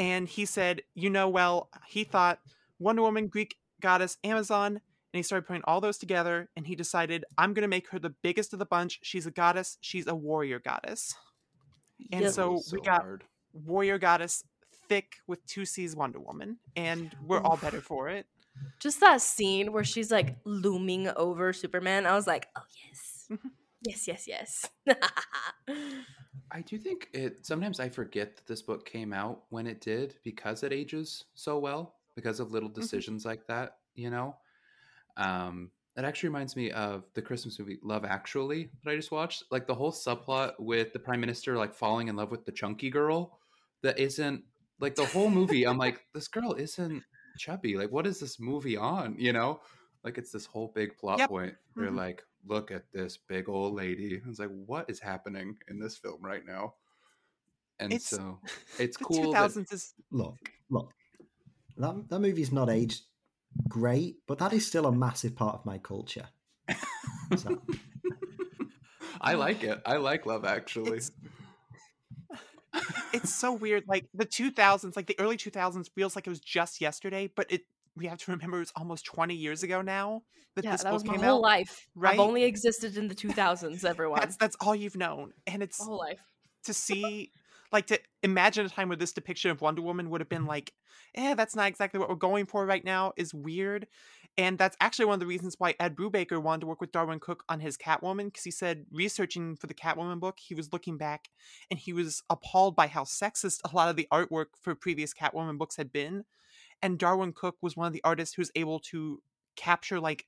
And 0.00 0.28
he 0.28 0.46
said, 0.46 0.82
you 0.94 1.10
know, 1.10 1.28
well, 1.28 1.68
he 1.86 2.04
thought 2.04 2.38
Wonder 2.78 3.02
Woman, 3.02 3.28
Greek 3.28 3.56
goddess, 3.82 4.16
Amazon, 4.24 4.66
and 5.12 5.18
he 5.18 5.22
started 5.22 5.46
putting 5.46 5.62
all 5.64 5.80
those 5.80 5.98
together 5.98 6.48
and 6.56 6.66
he 6.68 6.76
decided 6.76 7.24
i'm 7.36 7.52
going 7.52 7.62
to 7.62 7.68
make 7.68 7.88
her 7.90 7.98
the 7.98 8.14
biggest 8.22 8.52
of 8.52 8.60
the 8.60 8.64
bunch 8.66 9.00
she's 9.02 9.26
a 9.26 9.30
goddess 9.32 9.76
she's 9.80 10.06
a 10.06 10.14
warrior 10.14 10.60
goddess 10.60 11.16
and 12.12 12.22
Yep. 12.22 12.32
so, 12.32 12.60
So 12.64 12.76
we 12.76 12.80
got 12.82 13.00
hard. 13.02 13.24
warrior 13.52 13.98
goddess 13.98 14.44
thick 14.88 15.14
with 15.26 15.44
two 15.46 15.64
c's 15.64 15.96
wonder 15.96 16.20
woman 16.20 16.58
and 16.76 17.12
we're 17.26 17.40
all 17.40 17.56
better 17.56 17.80
for 17.80 18.08
it 18.08 18.26
Just 18.78 19.00
that 19.00 19.20
scene 19.20 19.72
where 19.72 19.82
she's 19.82 20.12
like 20.12 20.36
looming 20.44 21.08
over 21.16 21.52
Superman. 21.52 22.06
I 22.06 22.14
was 22.14 22.28
like, 22.28 22.46
oh 22.56 22.62
yes, 22.86 23.26
Mhm. 23.30 23.50
Yes, 23.82 24.06
yes, 24.08 24.26
yes. 24.26 24.66
I 26.52 26.62
do 26.62 26.78
think 26.78 27.08
it. 27.12 27.46
Sometimes 27.46 27.80
I 27.80 27.88
forget 27.88 28.36
that 28.36 28.46
this 28.46 28.62
book 28.62 28.84
came 28.84 29.12
out 29.12 29.42
when 29.50 29.66
it 29.66 29.80
did 29.80 30.16
because 30.24 30.62
it 30.62 30.72
ages 30.72 31.24
so 31.34 31.58
well 31.58 31.94
because 32.16 32.40
of 32.40 32.50
little 32.52 32.68
decisions 32.68 33.24
like 33.24 33.46
that. 33.46 33.76
You 33.94 34.10
know, 34.10 34.36
um, 35.16 35.70
it 35.96 36.04
actually 36.04 36.28
reminds 36.30 36.56
me 36.56 36.70
of 36.72 37.04
the 37.14 37.22
Christmas 37.22 37.58
movie 37.58 37.78
Love 37.82 38.04
Actually 38.04 38.70
that 38.82 38.90
I 38.90 38.96
just 38.96 39.10
watched. 39.12 39.44
Like 39.50 39.66
the 39.66 39.74
whole 39.74 39.92
subplot 39.92 40.52
with 40.58 40.92
the 40.92 40.98
prime 40.98 41.20
minister 41.20 41.56
like 41.56 41.74
falling 41.74 42.08
in 42.08 42.16
love 42.16 42.30
with 42.30 42.44
the 42.44 42.52
chunky 42.52 42.90
girl 42.90 43.38
that 43.82 43.98
isn't 43.98 44.42
like 44.80 44.94
the 44.94 45.04
whole 45.06 45.30
movie. 45.30 45.64
I'm 45.66 45.78
like, 45.78 46.00
this 46.14 46.28
girl 46.28 46.54
isn't 46.54 47.02
chubby. 47.38 47.76
Like, 47.76 47.92
what 47.92 48.06
is 48.06 48.18
this 48.18 48.40
movie 48.40 48.76
on? 48.76 49.14
You 49.18 49.32
know, 49.32 49.60
like 50.04 50.18
it's 50.18 50.32
this 50.32 50.46
whole 50.46 50.72
big 50.74 50.96
plot 50.96 51.18
Yep. 51.18 51.28
point. 51.28 51.54
They're 51.76 51.90
Mhm. 51.90 51.96
like, 51.96 52.22
look 52.46 52.70
at 52.70 52.84
this 52.92 53.16
big 53.16 53.48
old 53.48 53.74
lady. 53.74 54.20
I 54.24 54.28
was 54.28 54.38
like, 54.38 54.50
what 54.66 54.88
is 54.90 55.00
happening 55.00 55.56
in 55.68 55.78
this 55.78 55.96
film 55.96 56.20
right 56.22 56.44
now? 56.46 56.74
And 57.78 57.92
It's- 57.92 58.08
so 58.08 58.40
it's 58.78 58.96
the 58.98 59.04
cool. 59.04 59.32
that- 59.32 59.50
2000s 59.50 59.72
is 59.72 59.94
Look, 60.10 60.36
look. 60.70 60.92
That 61.76 62.08
that 62.08 62.20
movie's 62.20 62.52
not 62.52 62.68
aged 62.68 63.04
great, 63.68 64.18
but 64.26 64.38
that 64.38 64.52
is 64.52 64.66
still 64.66 64.86
a 64.86 64.92
massive 64.92 65.34
part 65.34 65.54
of 65.54 65.64
my 65.64 65.78
culture. 65.78 66.28
So, 67.38 67.60
I 69.20 69.34
like 69.34 69.62
it. 69.64 69.80
I 69.86 69.96
like 69.96 70.26
Love 70.26 70.44
Actually. 70.44 70.98
It's- 70.98 71.10
it's 73.12 73.34
so 73.34 73.52
weird 73.52 73.82
like 73.88 74.06
the 74.14 74.24
2000s 74.24 74.94
like 74.94 75.06
the 75.06 75.18
early 75.18 75.36
2000s 75.36 75.88
feels 75.92 76.14
like 76.14 76.26
it 76.28 76.30
was 76.30 76.38
just 76.38 76.80
yesterday 76.80 77.28
but 77.34 77.50
it 77.50 77.64
we 77.96 78.06
have 78.06 78.18
to 78.18 78.30
remember 78.30 78.60
it's 78.60 78.72
almost 78.76 79.04
20 79.06 79.34
years 79.34 79.62
ago 79.62 79.82
now 79.82 80.22
that 80.56 80.64
yeah, 80.64 80.72
this 80.72 80.82
that 80.82 80.90
book 80.90 80.94
was 80.94 81.04
my 81.04 81.12
came 81.14 81.22
whole 81.22 81.36
out 81.36 81.42
life. 81.42 81.88
right? 81.94 82.14
I've 82.14 82.20
only 82.20 82.44
existed 82.44 82.96
in 82.96 83.08
the 83.08 83.14
2000s, 83.14 83.84
everyone. 83.84 84.20
that's 84.20 84.36
that's 84.36 84.56
all 84.60 84.74
you've 84.74 84.96
known 84.96 85.32
and 85.46 85.62
it's 85.62 85.80
my 85.80 85.86
whole 85.86 85.98
life. 85.98 86.20
to 86.64 86.74
see 86.74 87.30
like 87.72 87.86
to 87.86 88.00
imagine 88.22 88.66
a 88.66 88.68
time 88.68 88.88
where 88.88 88.96
this 88.96 89.12
depiction 89.12 89.50
of 89.50 89.60
Wonder 89.60 89.82
Woman 89.82 90.10
would 90.10 90.20
have 90.20 90.28
been 90.28 90.46
like, 90.46 90.72
eh, 91.14 91.34
that's 91.34 91.54
not 91.54 91.68
exactly 91.68 92.00
what 92.00 92.08
we're 92.08 92.16
going 92.16 92.46
for 92.46 92.66
right 92.66 92.84
now 92.84 93.12
is 93.16 93.32
weird. 93.32 93.86
And 94.38 94.58
that's 94.58 94.76
actually 94.80 95.06
one 95.06 95.14
of 95.14 95.20
the 95.20 95.26
reasons 95.26 95.56
why 95.58 95.74
Ed 95.80 95.96
Brubaker 95.96 96.40
wanted 96.40 96.60
to 96.62 96.66
work 96.66 96.80
with 96.80 96.92
Darwyn 96.92 97.20
Cooke 97.20 97.44
on 97.48 97.60
his 97.60 97.76
Catwoman, 97.76 98.26
because 98.26 98.44
he 98.44 98.50
said 98.50 98.86
researching 98.92 99.56
for 99.56 99.66
the 99.66 99.74
Catwoman 99.74 100.20
book, 100.20 100.38
he 100.40 100.54
was 100.54 100.72
looking 100.72 100.96
back 100.96 101.28
and 101.70 101.78
he 101.78 101.92
was 101.92 102.22
appalled 102.30 102.76
by 102.76 102.86
how 102.86 103.04
sexist 103.04 103.60
a 103.70 103.74
lot 103.74 103.88
of 103.88 103.96
the 103.96 104.08
artwork 104.12 104.46
for 104.60 104.74
previous 104.74 105.12
Catwoman 105.12 105.58
books 105.58 105.76
had 105.76 105.92
been. 105.92 106.24
And 106.82 106.98
Darwyn 106.98 107.32
Cooke 107.32 107.58
was 107.62 107.76
one 107.76 107.86
of 107.86 107.92
the 107.92 108.02
artists 108.04 108.34
who 108.34 108.40
was 108.40 108.50
able 108.54 108.80
to 108.90 109.22
capture 109.56 110.00
like 110.00 110.26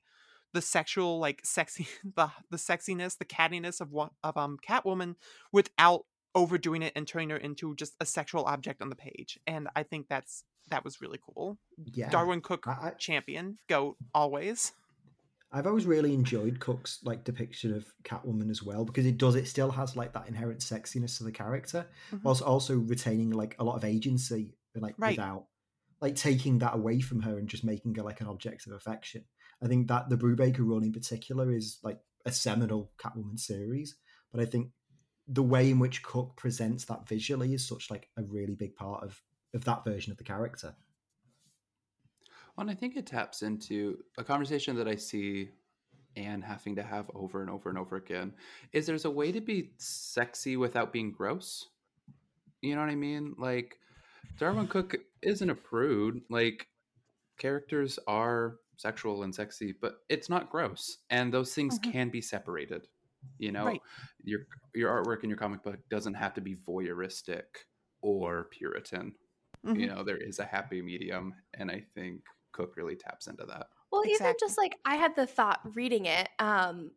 the 0.53 0.61
sexual, 0.61 1.19
like 1.19 1.41
sexy, 1.43 1.87
the 2.15 2.29
the 2.51 2.57
sexiness, 2.57 3.17
the 3.17 3.25
cattiness 3.25 3.81
of 3.81 3.91
one 3.91 4.09
of 4.23 4.37
um 4.37 4.57
Catwoman 4.67 5.15
without 5.51 6.05
overdoing 6.35 6.81
it 6.81 6.93
and 6.95 7.07
turning 7.07 7.29
her 7.29 7.37
into 7.37 7.75
just 7.75 7.93
a 7.99 8.05
sexual 8.05 8.43
object 8.45 8.81
on 8.81 8.89
the 8.89 8.95
page. 8.95 9.39
And 9.47 9.67
I 9.75 9.83
think 9.83 10.07
that's 10.09 10.43
that 10.69 10.83
was 10.83 11.01
really 11.01 11.19
cool. 11.23 11.57
yeah. 11.93 12.09
Darwyn 12.09 12.41
Cooke 12.41 12.65
I, 12.67 12.91
champion, 12.97 13.57
goat 13.67 13.97
always. 14.13 14.71
I've 15.51 15.67
always 15.67 15.85
really 15.85 16.13
enjoyed 16.15 16.59
Cooke's 16.59 16.99
like 17.03 17.23
depiction 17.23 17.75
of 17.75 17.85
Catwoman 18.03 18.49
as 18.49 18.63
well 18.63 18.85
because 18.85 19.05
it 19.05 19.17
does 19.19 19.35
it 19.35 19.47
still 19.47 19.69
has 19.71 19.95
like 19.95 20.13
that 20.13 20.27
inherent 20.27 20.61
sexiness 20.61 21.17
to 21.17 21.23
the 21.25 21.31
character, 21.31 21.85
Mhm. 22.11 22.23
whilst 22.23 22.41
also 22.41 22.75
retaining 22.77 23.29
like 23.31 23.55
a 23.59 23.63
lot 23.63 23.75
of 23.75 23.83
agency, 23.85 24.55
like 24.75 24.95
Right. 24.97 25.11
without 25.17 25.45
like 26.03 26.15
taking 26.17 26.59
that 26.59 26.75
away 26.75 26.99
from 26.99 27.21
her 27.21 27.37
and 27.37 27.47
just 27.47 27.63
making 27.63 27.95
her 27.95 28.03
like 28.03 28.19
an 28.19 28.27
object 28.27 28.67
of 28.67 28.73
affection. 28.73 29.23
I 29.63 29.67
think 29.67 29.87
that 29.87 30.09
the 30.09 30.17
Brubaker 30.17 30.59
run 30.59 30.83
in 30.83 30.91
particular 30.91 31.49
is 31.49 31.79
like 31.81 31.97
a 32.25 32.31
seminal 32.31 32.91
Catwoman 32.97 33.39
series, 33.39 33.95
but 34.29 34.41
I 34.41 34.45
think 34.45 34.71
the 35.29 35.41
way 35.41 35.71
in 35.71 35.79
which 35.79 36.03
Cooke 36.03 36.35
presents 36.35 36.83
that 36.85 37.07
visually 37.07 37.53
is 37.53 37.65
such 37.65 37.89
like 37.89 38.09
a 38.17 38.23
really 38.23 38.53
big 38.53 38.75
part 38.75 39.01
of 39.01 39.21
of 39.53 39.63
that 39.63 39.85
version 39.85 40.11
of 40.11 40.17
the 40.17 40.25
character. 40.25 40.75
Well, 42.57 42.67
and 42.67 42.71
I 42.71 42.73
think 42.73 42.97
it 42.97 43.05
taps 43.05 43.41
into 43.41 43.99
a 44.17 44.25
conversation 44.25 44.75
that 44.75 44.87
I 44.89 44.95
see 44.95 45.51
Anne 46.17 46.41
having 46.41 46.75
to 46.75 46.83
have 46.83 47.09
over 47.15 47.41
and 47.41 47.49
over 47.49 47.69
and 47.69 47.77
over 47.77 47.95
again. 47.95 48.33
Is 48.73 48.87
there's 48.87 49.05
a 49.05 49.11
way 49.11 49.31
to 49.31 49.39
be 49.39 49.69
sexy 49.77 50.57
without 50.57 50.91
being 50.91 51.13
gross? 51.13 51.69
You 52.61 52.75
know 52.75 52.81
what 52.81 52.89
I 52.89 52.95
mean? 52.95 53.35
Like 53.37 53.77
Darwyn 54.37 54.67
Cooke 54.67 54.95
isn't 55.21 55.49
a 55.49 55.55
prude. 55.55 56.21
Like 56.29 56.67
characters 57.37 57.99
are 58.07 58.57
sexual 58.77 59.23
and 59.23 59.33
sexy, 59.33 59.73
but 59.79 59.97
it's 60.09 60.29
not 60.29 60.49
gross. 60.49 60.97
And 61.09 61.33
those 61.33 61.53
things 61.53 61.79
Mhm. 61.79 61.91
can 61.91 62.09
be 62.09 62.21
separated. 62.21 62.87
You 63.37 63.51
know, 63.51 63.65
Right. 63.65 63.81
your 64.23 64.41
your 64.73 64.91
artwork 64.91 65.23
in 65.23 65.29
your 65.29 65.37
comic 65.37 65.63
book 65.63 65.77
doesn't 65.89 66.15
have 66.15 66.33
to 66.33 66.41
be 66.41 66.55
voyeuristic 66.55 67.43
or 68.01 68.45
Puritan 68.45 69.15
Mhm. 69.65 69.79
you 69.79 69.87
know 69.87 70.03
there 70.03 70.17
is 70.17 70.39
a 70.39 70.45
happy 70.45 70.81
medium 70.81 71.33
and 71.53 71.71
i 71.71 71.79
think 71.95 72.21
Cooke 72.51 72.75
really 72.75 72.95
taps 72.97 73.27
into 73.27 73.45
that 73.45 73.67
Well, 73.91 74.01
even 74.05 74.15
Exactly. 74.15 74.39
just 74.47 74.57
like 74.57 74.77
I 74.83 74.95
had 74.95 75.15
the 75.15 75.25
thought 75.27 75.61
reading 75.75 76.05
it, 76.07 76.27
um, 76.39 76.91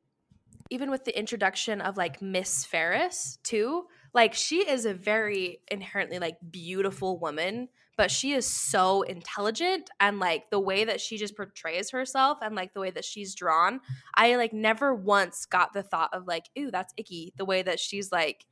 even 0.70 0.90
with 0.90 1.04
the 1.04 1.16
introduction 1.16 1.80
of 1.82 1.96
like 1.96 2.20
Miss 2.22 2.64
Ferris 2.64 3.38
too, 3.44 3.86
like 4.14 4.34
she 4.34 4.68
is 4.68 4.84
a 4.86 4.94
very 4.94 5.60
inherently 5.70 6.18
like 6.18 6.36
beautiful 6.50 7.18
woman, 7.18 7.68
but 7.96 8.10
she 8.10 8.32
is 8.32 8.46
so 8.46 9.02
intelligent 9.02 9.88
and 10.00 10.18
like 10.20 10.50
the 10.50 10.60
way 10.60 10.84
that 10.84 11.00
she 11.00 11.16
just 11.16 11.36
portrays 11.36 11.90
herself 11.90 12.38
and 12.42 12.54
like 12.54 12.74
the 12.74 12.80
way 12.80 12.90
that 12.90 13.04
she's 13.04 13.34
drawn, 13.34 13.80
I 14.14 14.36
like 14.36 14.52
never 14.52 14.94
once 14.94 15.46
got 15.46 15.72
the 15.72 15.82
thought 15.82 16.10
of 16.12 16.26
like, 16.26 16.44
ooh, 16.58 16.70
that's 16.70 16.92
icky. 16.96 17.32
The 17.36 17.44
way 17.44 17.62
that 17.62 17.80
she's 17.80 18.12
like, 18.12 18.44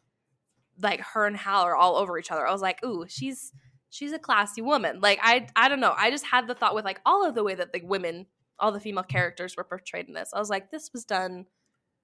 like 0.80 1.00
her 1.00 1.26
and 1.26 1.36
Hal 1.36 1.62
are 1.62 1.76
all 1.76 1.96
over 1.96 2.18
each 2.18 2.30
other. 2.30 2.46
I 2.46 2.52
was 2.52 2.62
like, 2.62 2.82
ooh, 2.84 3.04
she's 3.08 3.52
she's 3.90 4.12
a 4.12 4.18
classy 4.18 4.60
woman. 4.62 5.00
Like 5.00 5.20
I 5.22 5.46
I 5.54 5.68
don't 5.68 5.80
know. 5.80 5.94
I 5.96 6.10
just 6.10 6.24
had 6.24 6.46
the 6.48 6.54
thought 6.54 6.74
with 6.74 6.84
like 6.84 7.00
all 7.06 7.24
of 7.26 7.34
the 7.34 7.44
way 7.44 7.54
that 7.54 7.72
the 7.72 7.82
women, 7.82 8.26
all 8.58 8.72
the 8.72 8.80
female 8.80 9.04
characters 9.04 9.56
were 9.56 9.64
portrayed 9.64 10.08
in 10.08 10.14
this. 10.14 10.30
I 10.34 10.38
was 10.40 10.50
like, 10.50 10.70
this 10.70 10.90
was 10.92 11.04
done 11.04 11.46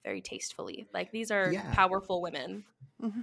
very 0.05 0.21
tastefully. 0.21 0.87
Like 0.93 1.11
these 1.11 1.31
are 1.31 1.51
Yeah. 1.51 1.73
powerful 1.73 2.21
women. 2.21 2.63
Mm-hmm. 3.01 3.21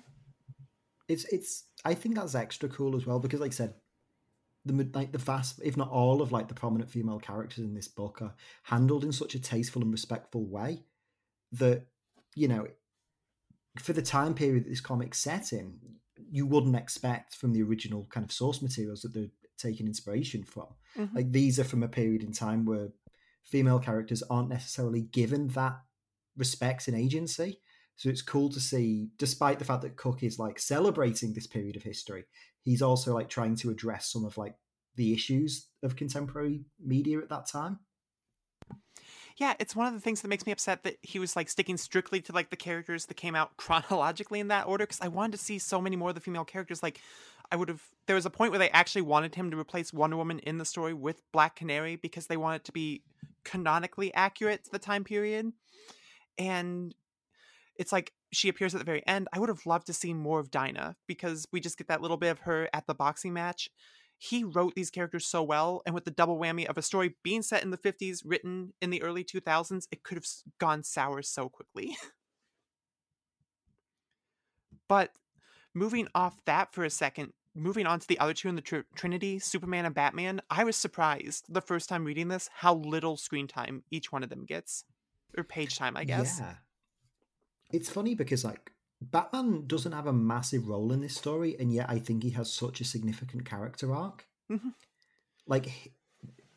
It's 1.09 1.24
it's 1.26 1.64
i 1.84 1.94
think 1.94 2.14
that's 2.14 2.34
extra 2.34 2.68
cool 2.68 2.94
as 2.96 3.06
well 3.06 3.18
because 3.18 3.40
like 3.40 3.50
i 3.52 3.54
said 3.54 3.74
the 4.64 4.88
like 4.94 5.12
the 5.12 5.18
vast 5.18 5.61
if 5.64 5.76
not 5.76 5.88
all 5.90 6.20
of 6.20 6.30
like 6.32 6.48
the 6.48 6.54
prominent 6.54 6.90
female 6.90 7.18
characters 7.18 7.64
in 7.64 7.74
this 7.74 7.88
book 7.88 8.20
are 8.20 8.34
handled 8.64 9.04
in 9.04 9.12
such 9.12 9.34
a 9.34 9.40
tasteful 9.40 9.82
and 9.82 9.92
respectful 9.92 10.44
way 10.44 10.84
that 11.52 11.86
you 12.34 12.46
know 12.48 12.66
for 13.78 13.92
the 13.92 14.02
time 14.02 14.34
period 14.34 14.64
that 14.64 14.68
this 14.68 14.80
comic's 14.80 15.18
set 15.18 15.52
in 15.52 15.78
you 16.30 16.46
wouldn't 16.46 16.76
expect 16.76 17.34
from 17.34 17.52
the 17.52 17.62
original 17.62 18.06
kind 18.11 18.24
of 18.24 18.32
source 18.32 18.61
materials 18.61 19.02
that 19.02 19.14
they're 19.14 19.30
taking 19.56 19.86
inspiration 19.86 20.42
from 20.44 20.66
Mhm. 20.96 21.14
like 21.14 21.32
these 21.32 21.59
are 21.59 21.64
from 21.64 21.82
a 21.82 21.88
period 21.88 22.22
in 22.22 22.32
time 22.32 22.64
where 22.64 22.92
female 23.44 23.78
characters 23.78 24.22
aren't 24.24 24.48
necessarily 24.50 25.02
given 25.02 25.48
that 25.48 25.80
respect 26.36 26.86
and 26.88 26.96
agency 26.96 27.61
so 27.99 28.09
it's 28.09 28.22
cool 28.22 28.49
to 28.51 28.61
see, 28.61 29.09
despite 29.18 29.59
the 29.59 29.64
fact 29.64 29.82
that 29.82 29.96
Cooke 29.96 30.22
is 30.22 30.38
like 30.38 30.61
celebrating 30.61 31.34
this 31.34 31.49
period 31.49 31.74
of 31.74 31.82
history, 31.82 32.26
he's 32.62 32.80
also 32.80 33.12
like 33.12 33.28
trying 33.28 33.57
to 33.57 33.70
address 33.70 34.12
some 34.12 34.24
of 34.24 34.38
like 34.38 34.55
the 34.94 35.12
issues 35.12 35.66
of 35.82 35.96
contemporary 35.96 36.61
media 36.80 37.18
at 37.18 37.28
that 37.28 37.49
time. 37.49 37.80
Yeah, 39.36 39.55
it's 39.59 39.74
one 39.74 39.88
of 39.88 39.94
the 39.94 40.01
things 40.01 40.22
that 40.22 40.28
makes 40.28 40.46
me 40.46 40.53
upset 40.53 40.84
that 40.84 40.99
he 41.03 41.18
was 41.18 41.34
like 41.34 41.49
sticking 41.49 41.76
strictly 41.76 42.20
to 42.20 42.32
like 42.32 42.51
the 42.51 42.57
characters 42.57 43.07
that 43.07 43.16
came 43.16 43.34
out 43.34 43.57
chronologically 43.57 44.38
in 44.38 44.46
that 44.49 44.68
order 44.68 44.86
because 44.86 45.01
I 45.01 45.09
wanted 45.09 45.32
to 45.32 45.44
see 45.44 45.59
so 45.59 45.80
many 45.80 45.96
more 45.96 46.11
of 46.11 46.14
the 46.14 46.20
female 46.20 46.44
characters. 46.44 46.84
Like, 46.84 47.01
I 47.51 47.57
would 47.57 47.68
have. 47.68 47.82
There 48.07 48.16
was 48.16 48.26
a 48.26 48.30
point 48.30 48.53
where 48.53 48.61
they 48.61 48.70
actually 48.70 49.03
wanted 49.03 49.34
him 49.34 49.51
to 49.51 49.59
replace 49.59 49.92
Wonder 49.92 50.16
Woman 50.16 50.38
in 50.40 50.59
the 50.59 50.64
story 50.64 50.94
with 50.94 51.20
Black 51.32 51.57
Canary 51.57 51.96
because 51.96 52.28
they 52.28 52.36
wanted 52.36 52.62
to 52.64 52.72
be 52.72 53.03
canonically 53.42 54.14
accurate 54.14 54.64
to 54.64 54.70
the 54.70 54.78
time 54.78 55.03
period. 55.03 55.53
And 56.38 56.94
it's 57.79 57.93
like 57.93 58.12
she 58.33 58.49
appears 58.49 58.74
at 58.74 58.79
the 58.79 58.85
very 58.85 59.07
end. 59.07 59.29
I 59.33 59.39
would 59.39 59.49
have 59.49 59.64
loved 59.64 59.87
to 59.87 59.93
see 59.93 60.12
more 60.12 60.41
of 60.41 60.51
Dinah 60.51 60.97
because 61.07 61.47
we 61.53 61.61
just 61.61 61.79
get 61.79 61.89
that 61.89 62.03
little 62.03 62.16
bit 62.16 62.31
of 62.31 62.41
her 62.41 62.68
at 62.72 62.87
the 62.87 62.95
boxing 62.95 63.33
match. 63.33 63.70
He 64.18 64.43
wrote 64.43 64.74
these 64.74 64.91
characters 64.91 65.26
so 65.26 65.45
well, 65.45 65.81
and 65.87 65.95
with 65.95 66.05
the 66.05 66.11
double 66.11 66.39
whammy 66.39 66.66
of 66.66 66.76
a 66.76 66.83
story 66.83 67.14
being 67.22 67.43
set 67.43 67.62
in 67.62 67.70
the 67.70 67.79
50s, 67.79 68.22
written 68.24 68.74
in 68.83 68.91
the 68.91 69.03
early 69.03 69.22
2000s, 69.22 69.87
it 69.93 70.03
could 70.03 70.16
have 70.16 70.26
gone 70.59 70.83
sour 70.83 71.22
so 71.22 71.49
quickly. 71.49 71.97
but 74.89 75.12
moving 75.72 76.09
off 76.16 76.45
that 76.47 76.74
for 76.74 76.85
a 76.85 76.91
second, 76.91 77.33
moving 77.55 77.87
on 77.87 78.01
to 78.01 78.09
the 78.09 78.18
other 78.18 78.35
two 78.35 78.49
in 78.49 78.57
the 78.57 78.61
tr- 78.61 78.81
Trinity, 78.97 79.39
Superman 79.39 79.85
and 79.85 79.95
Batman, 79.95 80.43
I 80.51 80.64
was 80.64 80.76
surprised 80.76 81.45
the 81.49 81.61
first 81.61 81.89
time 81.89 82.05
reading 82.05 82.26
this 82.26 82.51
how 82.53 82.74
little 82.74 83.16
screen 83.16 83.47
time 83.47 83.85
each 83.93 84.11
one 84.11 84.24
of 84.24 84.31
them 84.31 84.45
gets. 84.45 84.85
Or 85.37 85.45
page 85.45 85.76
time, 85.76 85.97
I 85.97 86.05
guess. 86.05 86.39
Yeah. 86.41 86.55
It's 87.72 87.90
funny 87.90 88.14
because 88.14 88.44
like 88.44 88.72
Batman 89.00 89.66
doesn't 89.66 89.92
have 89.92 90.06
a 90.06 90.12
massive 90.12 90.68
role 90.68 90.92
in 90.92 91.00
this 91.00 91.16
story, 91.16 91.56
and 91.58 91.72
yet 91.72 91.88
I 91.88 91.98
think 91.98 92.22
he 92.22 92.30
has 92.30 92.52
such 92.52 92.80
a 92.80 92.84
significant 92.84 93.44
character 93.44 93.94
arc. 93.94 94.26
Mhm. 94.50 94.74
Like 95.46 95.66
he, 95.66 95.92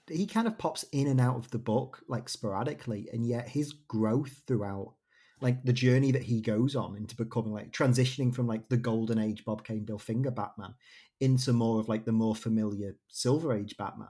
he 0.09 0.27
kind 0.27 0.47
of 0.47 0.57
pops 0.57 0.83
in 0.91 1.07
and 1.07 1.21
out 1.21 1.37
of 1.37 1.51
the 1.51 1.59
book 1.59 2.03
like 2.07 2.29
sporadically, 2.29 3.09
and 3.11 3.25
yet 3.25 3.49
his 3.49 3.73
growth 3.73 4.41
throughout 4.47 4.95
like 5.41 5.63
the 5.63 5.73
journey 5.73 6.11
that 6.11 6.23
he 6.23 6.39
goes 6.39 6.75
on 6.75 6.95
into 6.95 7.15
becoming 7.15 7.51
like 7.51 7.71
transitioning 7.71 8.33
from 8.33 8.47
like 8.47 8.69
the 8.69 8.77
golden 8.77 9.17
age 9.17 9.43
Bob 9.43 9.65
Kane 9.65 9.85
Bill 9.85 9.97
Finger 9.97 10.31
Batman 10.31 10.75
into 11.19 11.51
more 11.51 11.79
of 11.79 11.89
like 11.89 12.05
the 12.05 12.11
more 12.11 12.35
familiar 12.35 12.95
Silver 13.07 13.53
Age 13.53 13.75
Batman 13.77 14.09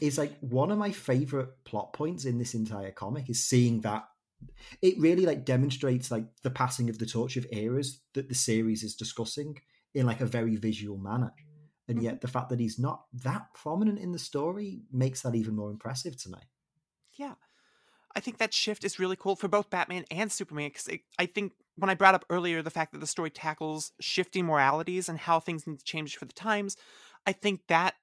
is 0.00 0.18
like 0.18 0.36
one 0.40 0.70
of 0.70 0.78
my 0.78 0.90
favorite 0.90 1.48
plot 1.64 1.92
points 1.92 2.24
in 2.24 2.38
this 2.38 2.54
entire 2.54 2.90
comic 2.90 3.30
is 3.30 3.44
seeing 3.44 3.80
that 3.80 4.04
it 4.82 4.98
really 4.98 5.26
like 5.26 5.44
demonstrates 5.44 6.10
like 6.10 6.24
the 6.42 6.50
passing 6.50 6.88
of 6.90 6.98
the 6.98 7.06
torch 7.06 7.36
of 7.36 7.46
eras 7.52 8.00
that 8.14 8.28
the 8.28 8.34
series 8.34 8.82
is 8.82 8.94
discussing 8.94 9.58
in 9.94 10.06
like 10.06 10.20
a 10.20 10.26
very 10.26 10.56
visual 10.56 10.98
manner. 10.98 11.32
And 11.88 12.02
yet 12.02 12.14
mm-hmm. 12.14 12.20
the 12.22 12.28
fact 12.28 12.48
that 12.50 12.60
he's 12.60 12.78
not 12.78 13.04
that 13.22 13.54
prominent 13.54 13.98
in 13.98 14.12
the 14.12 14.18
story 14.18 14.82
makes 14.92 15.22
that 15.22 15.34
even 15.34 15.54
more 15.54 15.70
impressive 15.70 16.16
to 16.22 16.30
me. 16.30 16.38
Yeah. 17.14 17.34
I 18.14 18.20
think 18.20 18.38
that 18.38 18.54
shift 18.54 18.84
is 18.84 18.98
really 18.98 19.16
cool 19.16 19.36
for 19.36 19.46
both 19.46 19.70
Batman 19.70 20.04
and 20.10 20.32
Superman 20.32 20.70
because 20.70 20.88
I 21.18 21.26
think 21.26 21.52
when 21.76 21.90
I 21.90 21.94
brought 21.94 22.14
up 22.14 22.24
earlier 22.30 22.62
the 22.62 22.70
fact 22.70 22.92
that 22.92 22.98
the 22.98 23.06
story 23.06 23.30
tackles 23.30 23.92
shifting 24.00 24.46
moralities 24.46 25.08
and 25.08 25.18
how 25.18 25.38
things 25.38 25.66
need 25.66 25.78
to 25.78 25.84
change 25.84 26.16
for 26.16 26.24
the 26.24 26.32
times, 26.32 26.76
I 27.26 27.32
think 27.32 27.60
that 27.68 27.94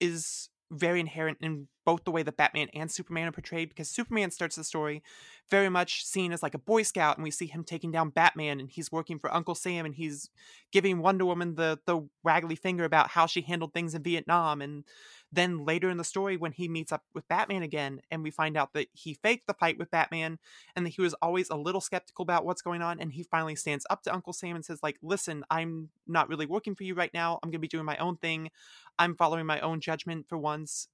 is 0.00 0.50
very 0.70 1.00
inherent 1.00 1.38
in 1.40 1.68
both 1.86 2.04
the 2.04 2.10
way 2.10 2.22
that 2.22 2.36
Batman 2.36 2.68
and 2.74 2.90
Superman 2.90 3.28
are 3.28 3.32
portrayed 3.32 3.70
because 3.70 3.88
Superman 3.88 4.30
starts 4.30 4.56
the 4.56 4.64
story 4.64 5.02
very 5.50 5.70
much 5.70 6.04
seen 6.04 6.32
as 6.32 6.42
like 6.42 6.52
a 6.52 6.58
boy 6.58 6.82
scout 6.82 7.16
and 7.16 7.24
we 7.24 7.30
see 7.30 7.46
him 7.46 7.64
taking 7.64 7.90
down 7.90 8.10
Batman 8.10 8.60
and 8.60 8.68
he's 8.68 8.92
working 8.92 9.18
for 9.18 9.32
Uncle 9.34 9.54
Sam 9.54 9.86
and 9.86 9.94
he's 9.94 10.28
giving 10.70 10.98
Wonder 10.98 11.24
Woman 11.24 11.54
the 11.54 11.78
the 11.86 12.06
waggly 12.26 12.58
finger 12.58 12.84
about 12.84 13.08
how 13.08 13.24
she 13.24 13.40
handled 13.40 13.72
things 13.72 13.94
in 13.94 14.02
Vietnam 14.02 14.60
and 14.60 14.84
then 15.30 15.64
later 15.66 15.90
in 15.90 15.98
the 15.98 16.04
story 16.04 16.36
when 16.36 16.52
he 16.52 16.68
meets 16.68 16.90
up 16.90 17.04
with 17.14 17.28
Batman 17.28 17.62
again 17.62 18.00
and 18.10 18.22
we 18.22 18.30
find 18.30 18.56
out 18.56 18.72
that 18.72 18.88
he 18.92 19.12
faked 19.14 19.46
the 19.46 19.54
fight 19.54 19.78
with 19.78 19.90
Batman 19.90 20.38
and 20.74 20.86
that 20.86 20.90
he 20.90 21.02
was 21.02 21.14
always 21.14 21.50
a 21.50 21.56
little 21.56 21.80
skeptical 21.82 22.22
about 22.22 22.46
what's 22.46 22.62
going 22.62 22.80
on 22.80 22.98
and 22.98 23.12
he 23.12 23.22
finally 23.22 23.54
stands 23.54 23.84
up 23.90 24.02
to 24.04 24.14
Uncle 24.14 24.32
Sam 24.32 24.56
and 24.56 24.64
says 24.64 24.80
like 24.82 24.96
listen 25.02 25.44
I'm 25.50 25.90
not 26.06 26.28
really 26.28 26.46
working 26.46 26.74
for 26.74 26.84
you 26.84 26.94
right 26.94 27.12
now. 27.12 27.38
I'm 27.42 27.48
going 27.50 27.58
to 27.60 27.68
be 27.68 27.68
doing 27.68 27.84
my 27.84 27.98
own 27.98 28.16
thing. 28.16 28.50
I'm 28.98 29.14
following 29.14 29.44
my 29.46 29.60
own 29.60 29.80
judgment 29.80 30.26
for 30.28 30.38
once. 30.38 30.88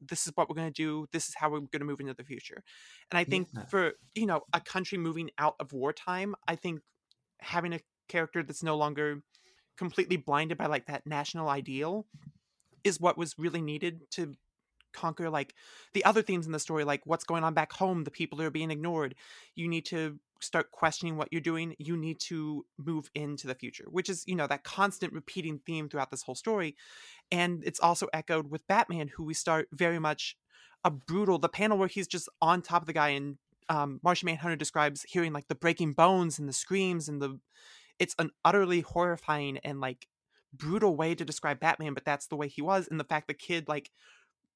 This 0.00 0.26
is 0.26 0.32
what 0.36 0.48
we're 0.48 0.54
going 0.56 0.72
to 0.72 0.82
do. 0.82 1.06
This 1.12 1.28
is 1.28 1.34
how 1.34 1.50
we're 1.50 1.58
going 1.60 1.80
to 1.80 1.84
move 1.84 2.00
into 2.00 2.14
the 2.14 2.24
future. 2.24 2.62
And 3.10 3.18
i 3.18 3.24
think 3.24 3.48
Yeah. 3.54 3.64
for 3.66 3.92
you 4.14 4.26
know 4.26 4.42
a 4.52 4.60
country 4.60 4.98
moving 4.98 5.30
out 5.36 5.56
of 5.58 5.72
wartime 5.72 6.34
i 6.46 6.54
think 6.54 6.80
having 7.40 7.72
a 7.72 7.80
character 8.08 8.42
that's 8.42 8.62
no 8.62 8.76
longer 8.76 9.22
completely 9.76 10.16
blinded 10.16 10.58
by 10.58 10.66
like 10.66 10.86
that 10.86 11.06
national 11.06 11.48
ideal 11.48 12.06
is 12.84 13.00
what 13.00 13.18
was 13.18 13.34
really 13.38 13.62
needed 13.62 14.02
to 14.12 14.34
conquer 14.92 15.30
like 15.30 15.54
the 15.94 16.04
other 16.04 16.20
themes 16.22 16.46
in 16.46 16.52
the 16.52 16.58
story 16.58 16.82
like 16.82 17.00
what's 17.04 17.22
going 17.22 17.44
on 17.44 17.54
back 17.54 17.72
home 17.72 18.04
the 18.04 18.10
people 18.10 18.40
are 18.42 18.50
being 18.50 18.70
ignored. 18.70 19.14
You 19.54 19.68
need 19.68 19.86
to 19.86 20.18
start 20.40 20.70
questioning 20.70 21.16
what 21.16 21.28
you're 21.30 21.40
doing. 21.40 21.76
You 21.78 21.96
need 21.96 22.18
to 22.20 22.64
move 22.78 23.10
into 23.14 23.46
the 23.46 23.54
future 23.54 23.86
which 23.88 24.08
is 24.08 24.24
you 24.26 24.34
know 24.34 24.46
that 24.46 24.64
constant 24.64 25.12
repeating 25.12 25.60
theme 25.64 25.88
throughout 25.88 26.10
this 26.10 26.22
whole 26.22 26.34
story. 26.34 26.76
And 27.30 27.62
it's 27.64 27.80
also 27.80 28.08
echoed 28.12 28.50
with 28.50 28.66
batman 28.66 29.08
who 29.08 29.24
we 29.24 29.34
start 29.34 29.68
very 29.72 29.98
much 29.98 30.36
a 30.84 30.90
brutal 30.90 31.38
the 31.38 31.48
panel 31.48 31.78
where 31.78 31.88
he's 31.88 32.08
just 32.08 32.28
on 32.40 32.62
top 32.62 32.82
of 32.82 32.86
the 32.86 32.92
guy 32.92 33.10
and 33.10 33.36
um, 33.68 34.00
martian 34.02 34.26
manhunter 34.26 34.56
describes 34.56 35.04
hearing 35.08 35.32
like 35.32 35.46
the 35.46 35.54
breaking 35.54 35.92
bones 35.92 36.38
and 36.38 36.48
the 36.48 36.52
screams 36.52 37.08
and 37.08 37.22
the 37.22 37.38
it's 38.00 38.16
an 38.18 38.30
utterly 38.44 38.80
horrifying 38.80 39.58
and 39.58 39.80
like 39.80 40.08
brutal 40.52 40.96
way 40.96 41.14
to 41.14 41.24
describe 41.24 41.60
batman 41.60 41.94
but 41.94 42.04
that's 42.04 42.26
the 42.26 42.36
way 42.36 42.48
he 42.48 42.62
was 42.62 42.88
and 42.88 42.98
the 42.98 43.04
fact 43.04 43.28
the 43.28 43.34
kid 43.34 43.68
like 43.68 43.90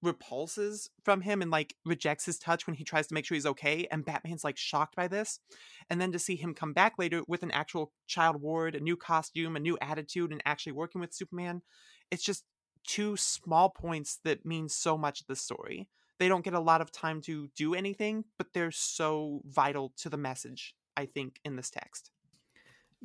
repulses 0.02 0.90
from 1.02 1.22
him 1.22 1.40
and 1.40 1.50
like 1.50 1.76
rejects 1.86 2.26
his 2.26 2.38
touch 2.38 2.66
when 2.66 2.76
he 2.76 2.84
tries 2.84 3.06
to 3.06 3.14
make 3.14 3.24
sure 3.24 3.36
he's 3.36 3.46
okay 3.46 3.86
and 3.90 4.04
batman's 4.04 4.44
like 4.44 4.56
shocked 4.56 4.94
by 4.94 5.08
this 5.08 5.40
and 5.88 6.00
then 6.00 6.12
to 6.12 6.18
see 6.18 6.36
him 6.36 6.52
come 6.52 6.74
back 6.74 6.94
later 6.98 7.22
with 7.26 7.42
an 7.42 7.50
actual 7.52 7.90
child 8.06 8.42
ward 8.42 8.74
a 8.74 8.80
new 8.80 8.96
costume 8.96 9.56
a 9.56 9.60
new 9.60 9.78
attitude 9.80 10.30
and 10.30 10.42
actually 10.44 10.72
working 10.72 11.00
with 11.00 11.14
superman 11.14 11.62
it's 12.10 12.24
just 12.24 12.44
two 12.86 13.16
small 13.16 13.70
points 13.70 14.20
that 14.24 14.44
mean 14.44 14.68
so 14.68 14.96
much 14.96 15.20
to 15.20 15.26
the 15.26 15.36
story. 15.36 15.88
They 16.18 16.28
don't 16.28 16.44
get 16.44 16.54
a 16.54 16.60
lot 16.60 16.80
of 16.80 16.92
time 16.92 17.20
to 17.22 17.48
do 17.56 17.74
anything 17.74 18.24
but 18.38 18.48
they're 18.52 18.70
so 18.70 19.42
vital 19.44 19.92
to 19.96 20.08
the 20.08 20.16
message 20.16 20.74
i 20.96 21.06
think 21.06 21.40
in 21.44 21.56
this 21.56 21.70
text 21.70 22.12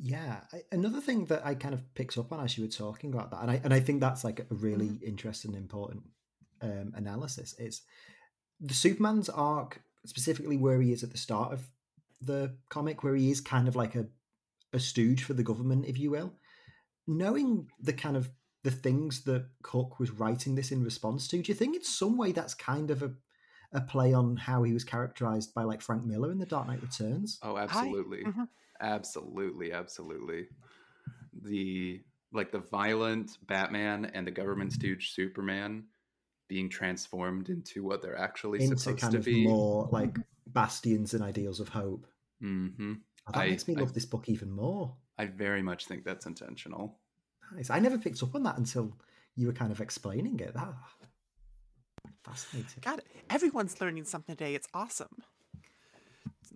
Yeah, 0.02 0.40
I, 0.52 0.62
another 0.72 1.00
thing 1.00 1.26
that 1.26 1.44
I 1.44 1.54
kind 1.54 1.74
of 1.74 1.94
picks 1.94 2.16
up 2.16 2.32
on 2.32 2.42
as 2.42 2.56
you 2.56 2.64
were 2.64 2.70
talking 2.70 3.12
about 3.12 3.30
that, 3.32 3.42
and 3.42 3.50
I 3.50 3.60
and 3.62 3.74
I 3.74 3.80
think 3.80 4.00
that's 4.00 4.24
like 4.24 4.40
a 4.40 4.54
really 4.54 4.90
interesting, 5.04 5.54
important 5.54 6.04
um, 6.62 6.92
analysis 6.96 7.54
is 7.58 7.82
the 8.60 8.74
Superman's 8.74 9.28
arc, 9.28 9.82
specifically 10.06 10.56
where 10.56 10.80
he 10.80 10.92
is 10.92 11.02
at 11.02 11.10
the 11.10 11.18
start 11.18 11.52
of 11.52 11.68
the 12.22 12.56
comic, 12.70 13.02
where 13.02 13.14
he 13.14 13.30
is 13.30 13.40
kind 13.40 13.68
of 13.68 13.76
like 13.76 13.94
a 13.94 14.06
a 14.72 14.80
stooge 14.80 15.24
for 15.24 15.34
the 15.34 15.42
government, 15.42 15.84
if 15.86 15.98
you 15.98 16.10
will. 16.10 16.32
Knowing 17.06 17.68
the 17.80 17.92
kind 17.92 18.16
of 18.16 18.30
the 18.62 18.70
things 18.70 19.24
that 19.24 19.48
Cooke 19.62 19.98
was 19.98 20.10
writing 20.10 20.54
this 20.54 20.70
in 20.70 20.84
response 20.84 21.28
to, 21.28 21.42
do 21.42 21.50
you 21.50 21.54
think 21.54 21.76
in 21.76 21.82
some 21.82 22.16
way 22.16 22.32
that's 22.32 22.54
kind 22.54 22.90
of 22.90 23.02
a 23.02 23.12
a 23.72 23.80
play 23.80 24.12
on 24.12 24.36
how 24.36 24.62
he 24.62 24.72
was 24.72 24.82
characterized 24.82 25.54
by 25.54 25.62
like 25.62 25.80
Frank 25.80 26.04
Miller 26.04 26.32
in 26.32 26.38
The 26.38 26.46
Dark 26.46 26.66
Knight 26.68 26.82
Returns? 26.82 27.38
Oh, 27.42 27.56
absolutely. 27.56 28.24
Mhm. 28.24 28.48
Absolutely, 28.80 29.72
absolutely. 29.72 30.46
The 31.42 32.00
like 32.32 32.52
the 32.52 32.60
violent 32.60 33.30
Batman 33.46 34.10
and 34.14 34.26
the 34.26 34.30
government 34.30 34.72
stooge 34.72 35.12
Superman 35.12 35.84
being 36.48 36.68
transformed 36.68 37.48
into 37.48 37.82
what 37.84 38.02
they're 38.02 38.18
actually 38.18 38.62
into 38.62 38.76
supposed 38.78 39.00
kind 39.00 39.12
to 39.12 39.18
of 39.18 39.24
be. 39.24 39.44
more 39.44 39.88
like 39.92 40.16
bastions 40.46 41.14
and 41.14 41.22
ideals 41.22 41.60
of 41.60 41.68
hope. 41.68 42.06
hmm 42.40 42.94
Oh, 43.26 43.32
that 43.32 43.40
I- 43.42 43.50
makes 43.50 43.68
me 43.68 43.76
I- 43.76 43.80
love 43.80 43.92
this 43.92 44.06
book 44.06 44.28
even 44.28 44.50
more. 44.50 44.96
I 45.18 45.26
very 45.26 45.60
much 45.62 45.86
think 45.86 46.04
that's 46.04 46.24
intentional. 46.26 46.98
Nice. 47.52 47.68
I 47.68 47.78
never 47.80 47.98
picked 47.98 48.22
up 48.22 48.34
on 48.34 48.42
that 48.44 48.56
until 48.56 48.96
you 49.36 49.46
were 49.46 49.52
kind 49.52 49.70
of 49.72 49.80
explaining 49.80 50.40
it. 50.40 50.54
That 50.54 50.72
fascinating. 52.24 52.80
god 52.82 53.00
everyone's 53.28 53.80
learning 53.80 54.04
something 54.04 54.36
today 54.36 54.54
it's 54.54 54.68
awesome 54.74 55.08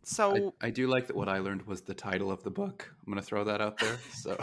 so 0.04 0.54
I, 0.60 0.68
I 0.68 0.70
do 0.70 0.86
like 0.86 1.06
that 1.08 1.16
what 1.16 1.28
I 1.28 1.38
learned 1.38 1.66
was 1.66 1.82
the 1.82 1.94
title 1.94 2.30
of 2.30 2.42
the 2.42 2.50
book. 2.50 2.92
I'm 3.06 3.12
gonna 3.12 3.22
throw 3.22 3.44
that 3.44 3.60
out 3.60 3.78
there. 3.78 3.98
So 4.12 4.36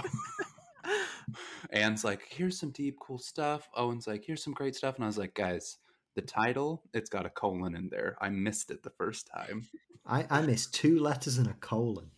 Anne's 1.71 2.03
like, 2.03 2.23
here's 2.29 2.59
some 2.59 2.71
deep, 2.71 2.97
cool 2.99 3.19
stuff. 3.19 3.69
Owen's 3.75 4.07
like, 4.07 4.23
here's 4.25 4.43
some 4.43 4.53
great 4.53 4.75
stuff. 4.75 4.95
And 4.95 5.03
I 5.03 5.07
was 5.07 5.17
like, 5.17 5.33
guys, 5.33 5.77
the 6.15 6.21
title, 6.21 6.83
it's 6.93 7.09
got 7.09 7.25
a 7.25 7.29
colon 7.29 7.75
in 7.75 7.89
there. 7.89 8.17
I 8.21 8.29
missed 8.29 8.71
it 8.71 8.83
the 8.83 8.89
first 8.89 9.27
time. 9.33 9.67
I, 10.05 10.25
I 10.29 10.41
missed 10.41 10.73
two 10.73 10.99
letters 10.99 11.37
and 11.37 11.47
a 11.47 11.53
colon. 11.53 12.11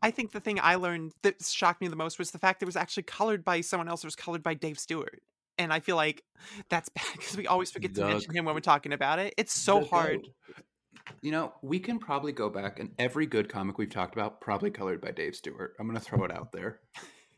I 0.00 0.12
think 0.12 0.30
the 0.30 0.40
thing 0.40 0.60
I 0.62 0.76
learned 0.76 1.12
that 1.22 1.42
shocked 1.42 1.80
me 1.80 1.88
the 1.88 1.96
most 1.96 2.18
was 2.18 2.30
the 2.30 2.38
fact 2.38 2.60
that 2.60 2.66
it 2.66 2.68
was 2.68 2.76
actually 2.76 3.02
colored 3.04 3.44
by 3.44 3.62
someone 3.62 3.88
else. 3.88 4.04
It 4.04 4.06
was 4.06 4.14
colored 4.16 4.42
by 4.42 4.54
Dave 4.54 4.78
Stewart. 4.78 5.22
And 5.58 5.72
I 5.72 5.80
feel 5.80 5.96
like 5.96 6.22
that's 6.68 6.88
bad 6.88 7.04
because 7.12 7.36
we 7.36 7.46
always 7.46 7.70
forget 7.70 7.94
to 7.94 8.06
mention 8.06 8.34
him 8.34 8.44
when 8.44 8.54
we're 8.54 8.60
talking 8.60 8.92
about 8.92 9.18
it. 9.18 9.34
It's 9.36 9.52
so 9.52 9.80
The 9.80 9.86
hard. 9.86 10.22
goat. 10.22 10.32
You 11.20 11.30
know, 11.30 11.52
we 11.62 11.78
can 11.78 11.98
probably 11.98 12.32
go 12.32 12.48
back 12.48 12.80
and 12.80 12.90
every 12.98 13.26
good 13.26 13.48
comic 13.48 13.78
we've 13.78 13.90
talked 13.90 14.14
about 14.14 14.40
probably 14.40 14.70
colored 14.70 15.00
by 15.00 15.10
Dave 15.10 15.36
Stewart. 15.36 15.74
I'm 15.78 15.86
gonna 15.86 16.00
throw 16.00 16.24
it 16.24 16.32
out 16.32 16.52
there. 16.52 16.80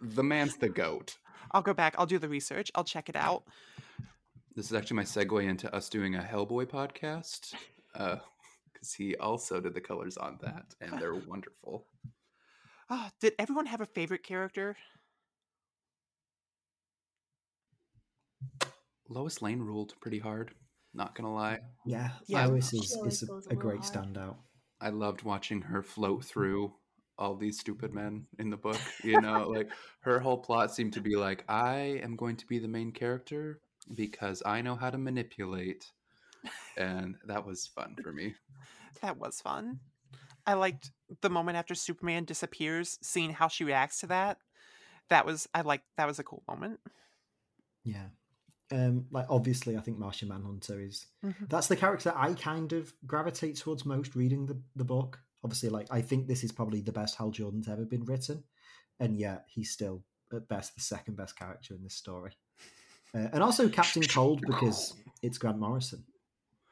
The 0.01 0.23
man's 0.23 0.57
the 0.57 0.69
goat. 0.69 1.17
I'll 1.51 1.63
go 1.63 1.75
back. 1.75 1.95
I'll 1.99 2.07
do 2.07 2.19
the 2.19 2.29
research. 2.29 2.71
I'll 2.75 2.85
check 2.85 3.09
it 3.09 3.17
out. 3.17 3.45
This 4.55 4.67
is 4.67 4.73
actually 4.75 4.97
my 4.97 5.03
segue 5.03 5.45
into 5.45 5.75
us 5.75 5.89
doing 5.89 6.15
a 6.15 6.21
Hellboy 6.21 6.67
podcast. 6.67 7.55
Uh, 7.95 8.17
because 8.73 8.93
he 8.93 9.17
also 9.17 9.61
did 9.61 9.75
the 9.75 9.81
colors 9.81 10.17
on 10.17 10.39
that, 10.43 10.75
and 10.81 11.01
they're 11.01 11.15
wonderful. 11.27 11.87
Oh, 12.91 13.09
did 13.21 13.33
everyone 13.39 13.67
have 13.67 13.81
a 13.81 13.87
favorite 13.87 14.23
character? 14.23 14.77
Lois 19.09 19.41
Lane 19.43 19.61
ruled 19.61 19.95
pretty 20.01 20.19
hard. 20.19 20.53
Not 20.95 21.15
gonna 21.15 21.35
lie, 21.35 21.61
Yeah, 21.85 22.11
Yeah. 22.27 22.47
Lois 22.47 22.71
She 22.71 22.79
is, 22.79 22.97
is 23.05 23.29
a, 23.29 23.33
a 23.33 23.39
a 23.51 23.55
great 23.57 23.81
little 23.81 24.03
standout. 24.03 24.37
I 24.81 24.91
loved 24.91 25.23
watching 25.23 25.61
her 25.63 25.83
float 25.83 26.21
mm-hmm. 26.21 26.29
through 26.29 26.73
all 27.19 27.35
these 27.37 27.59
stupid 27.59 27.93
men 27.93 28.27
in 28.39 28.51
the 28.51 28.57
book. 28.57 28.81
You 29.03 29.21
know, 29.21 29.49
like 29.49 29.71
her 30.01 30.21
whole 30.21 30.39
plot 30.39 30.75
seemed 30.75 30.93
to 30.95 31.01
be 31.01 31.17
like, 31.17 31.45
I 31.49 32.01
am 32.03 32.17
going 32.17 32.37
to 32.37 32.47
be 32.47 32.59
the 32.59 32.69
main 32.69 32.93
character 32.93 33.61
because 33.95 34.43
I 34.47 34.63
know 34.63 34.77
how 34.77 34.91
to 34.91 34.99
manipulate, 34.99 35.91
and 36.77 37.17
that 37.27 37.45
was 37.47 37.67
fun 37.67 37.97
for 38.03 38.13
me. 38.13 38.35
That 39.03 39.19
was 39.19 39.39
fun. 39.39 39.81
I 40.47 40.55
liked 40.55 40.91
the 41.21 41.29
moment 41.29 41.59
after 41.59 41.75
Superman 41.75 42.25
disappears, 42.25 42.99
seeing 43.03 43.31
how 43.31 43.49
she 43.49 43.65
reacts 43.65 44.01
to 44.01 44.07
that. 44.07 44.39
That 45.11 45.27
was 45.27 45.47
I 45.53 45.61
like 45.61 45.83
that 45.99 46.07
was 46.07 46.19
a 46.19 46.25
cool 46.25 46.43
moment. 46.49 46.81
Yeah. 47.85 48.07
Um, 48.73 49.07
like 49.11 49.27
obviously, 49.29 49.77
I 49.77 49.81
think 49.81 49.99
Martian 49.99 50.29
Manhunter 50.29 50.81
is 50.81 51.07
Mhm. 51.25 51.49
that's 51.49 51.69
the 51.69 51.77
character 51.77 52.13
I 52.17 52.33
kind 52.35 52.73
of 52.73 52.93
gravitate 53.07 53.57
towards 53.57 53.85
most 53.85 54.15
reading 54.17 54.47
the, 54.47 54.59
the 54.75 54.85
book. 54.85 55.21
Obviously, 55.43 55.69
like 55.69 55.87
I 55.91 56.01
think 56.01 56.27
this 56.27 56.43
is 56.43 56.51
probably 56.53 56.81
the 56.81 56.93
best 56.93 57.17
Hal 57.17 57.31
Jordan's 57.31 57.69
ever 57.69 57.85
been 57.85 58.05
written, 58.05 58.43
and 58.99 59.17
yet 59.19 59.45
he's 59.49 59.71
still 59.71 60.03
at 60.33 60.49
best 60.49 60.75
the 60.75 60.81
second 60.81 61.17
best 61.17 61.37
character 61.39 61.75
in 61.75 61.83
this 61.83 61.95
story. 61.95 62.33
Uh, 63.15 63.29
and 63.33 63.43
also 63.43 63.69
Captain 63.81 64.03
Cold 64.03 64.41
because 64.47 64.95
it's 65.23 65.37
Grant 65.39 65.59
Morrison. 65.59 66.05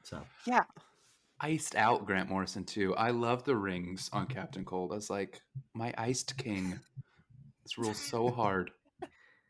So 0.02 0.22
Yeah. 0.46 0.64
Iced 1.40 1.74
out 1.76 2.06
Grant 2.06 2.28
Morrison 2.30 2.64
too. 2.64 2.94
I 2.96 3.10
love 3.10 3.44
the 3.44 3.56
rings 3.56 4.08
on 4.12 4.26
Captain 4.26 4.64
Cold. 4.64 4.92
I 4.92 4.94
was 4.94 5.10
like, 5.10 5.42
my 5.74 5.92
iced 5.98 6.36
king. 6.38 6.78
This 7.64 7.76
rules 7.78 7.98
so 7.98 8.30
hard. 8.30 8.70
we, 9.00 9.06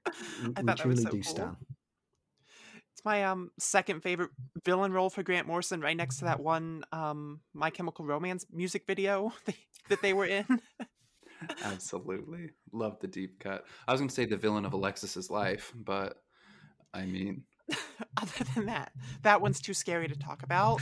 I 0.06 0.08
we 0.48 0.52
thought 0.54 0.54
that 0.54 0.66
was 0.66 0.80
truly 0.80 1.02
so 1.02 1.10
do 1.10 1.22
cool. 1.22 1.22
stand. 1.22 1.56
It's 3.02 3.06
my 3.06 3.24
um 3.24 3.50
second 3.58 4.04
favorite 4.04 4.30
villain 4.64 4.92
role 4.92 5.10
for 5.10 5.24
Grant 5.24 5.48
Morrison, 5.48 5.80
right 5.80 5.96
next 5.96 6.18
to 6.18 6.26
that 6.26 6.38
one 6.38 6.84
um 6.92 7.40
My 7.52 7.68
Chemical 7.68 8.04
Romance 8.04 8.46
music 8.52 8.84
video 8.86 9.32
that 9.88 10.00
they 10.02 10.12
were 10.12 10.26
in. 10.26 10.46
Absolutely. 11.64 12.50
Love 12.70 13.00
the 13.00 13.08
deep 13.08 13.40
cut. 13.40 13.66
I 13.88 13.92
was 13.92 14.00
gonna 14.00 14.12
say 14.12 14.24
the 14.24 14.36
villain 14.36 14.64
of 14.64 14.72
Alexis's 14.72 15.30
life, 15.30 15.72
but 15.74 16.22
I 16.94 17.06
mean 17.06 17.42
Other 18.22 18.44
than 18.54 18.66
that, 18.66 18.92
that 19.22 19.40
one's 19.40 19.60
too 19.60 19.74
scary 19.74 20.06
to 20.06 20.16
talk 20.16 20.44
about. 20.44 20.80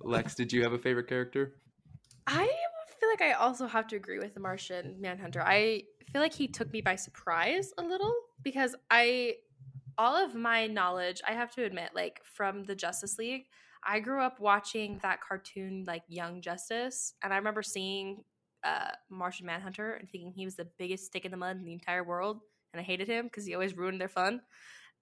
Lex, 0.00 0.34
did 0.34 0.52
you 0.52 0.64
have 0.64 0.72
a 0.72 0.78
favorite 0.78 1.06
character? 1.06 1.54
I 2.26 2.50
feel 2.98 3.08
like 3.08 3.22
I 3.22 3.34
also 3.34 3.68
have 3.68 3.86
to 3.86 3.96
agree 3.96 4.18
with 4.18 4.34
the 4.34 4.40
Martian 4.40 4.96
Manhunter. 4.98 5.42
I 5.42 5.84
feel 6.10 6.20
like 6.20 6.34
he 6.34 6.48
took 6.48 6.72
me 6.72 6.80
by 6.80 6.96
surprise 6.96 7.72
a 7.78 7.82
little 7.82 8.12
because 8.42 8.74
I, 8.90 9.36
all 9.98 10.16
of 10.16 10.34
my 10.34 10.66
knowledge, 10.66 11.20
I 11.26 11.32
have 11.32 11.50
to 11.52 11.64
admit, 11.64 11.90
like 11.94 12.20
from 12.24 12.64
the 12.64 12.74
Justice 12.74 13.18
League, 13.18 13.46
I 13.86 14.00
grew 14.00 14.20
up 14.20 14.40
watching 14.40 14.98
that 15.02 15.20
cartoon, 15.20 15.84
like 15.86 16.02
Young 16.08 16.40
Justice, 16.40 17.14
and 17.22 17.32
I 17.32 17.36
remember 17.36 17.62
seeing 17.62 18.24
uh, 18.64 18.90
Martian 19.10 19.46
Manhunter 19.46 19.92
and 19.92 20.08
thinking 20.08 20.32
he 20.32 20.44
was 20.44 20.56
the 20.56 20.68
biggest 20.78 21.06
stick 21.06 21.24
in 21.24 21.30
the 21.30 21.36
mud 21.36 21.56
in 21.56 21.64
the 21.64 21.72
entire 21.72 22.04
world, 22.04 22.40
and 22.72 22.80
I 22.80 22.84
hated 22.84 23.08
him 23.08 23.26
because 23.26 23.44
he 23.44 23.54
always 23.54 23.76
ruined 23.76 24.00
their 24.00 24.08
fun. 24.08 24.40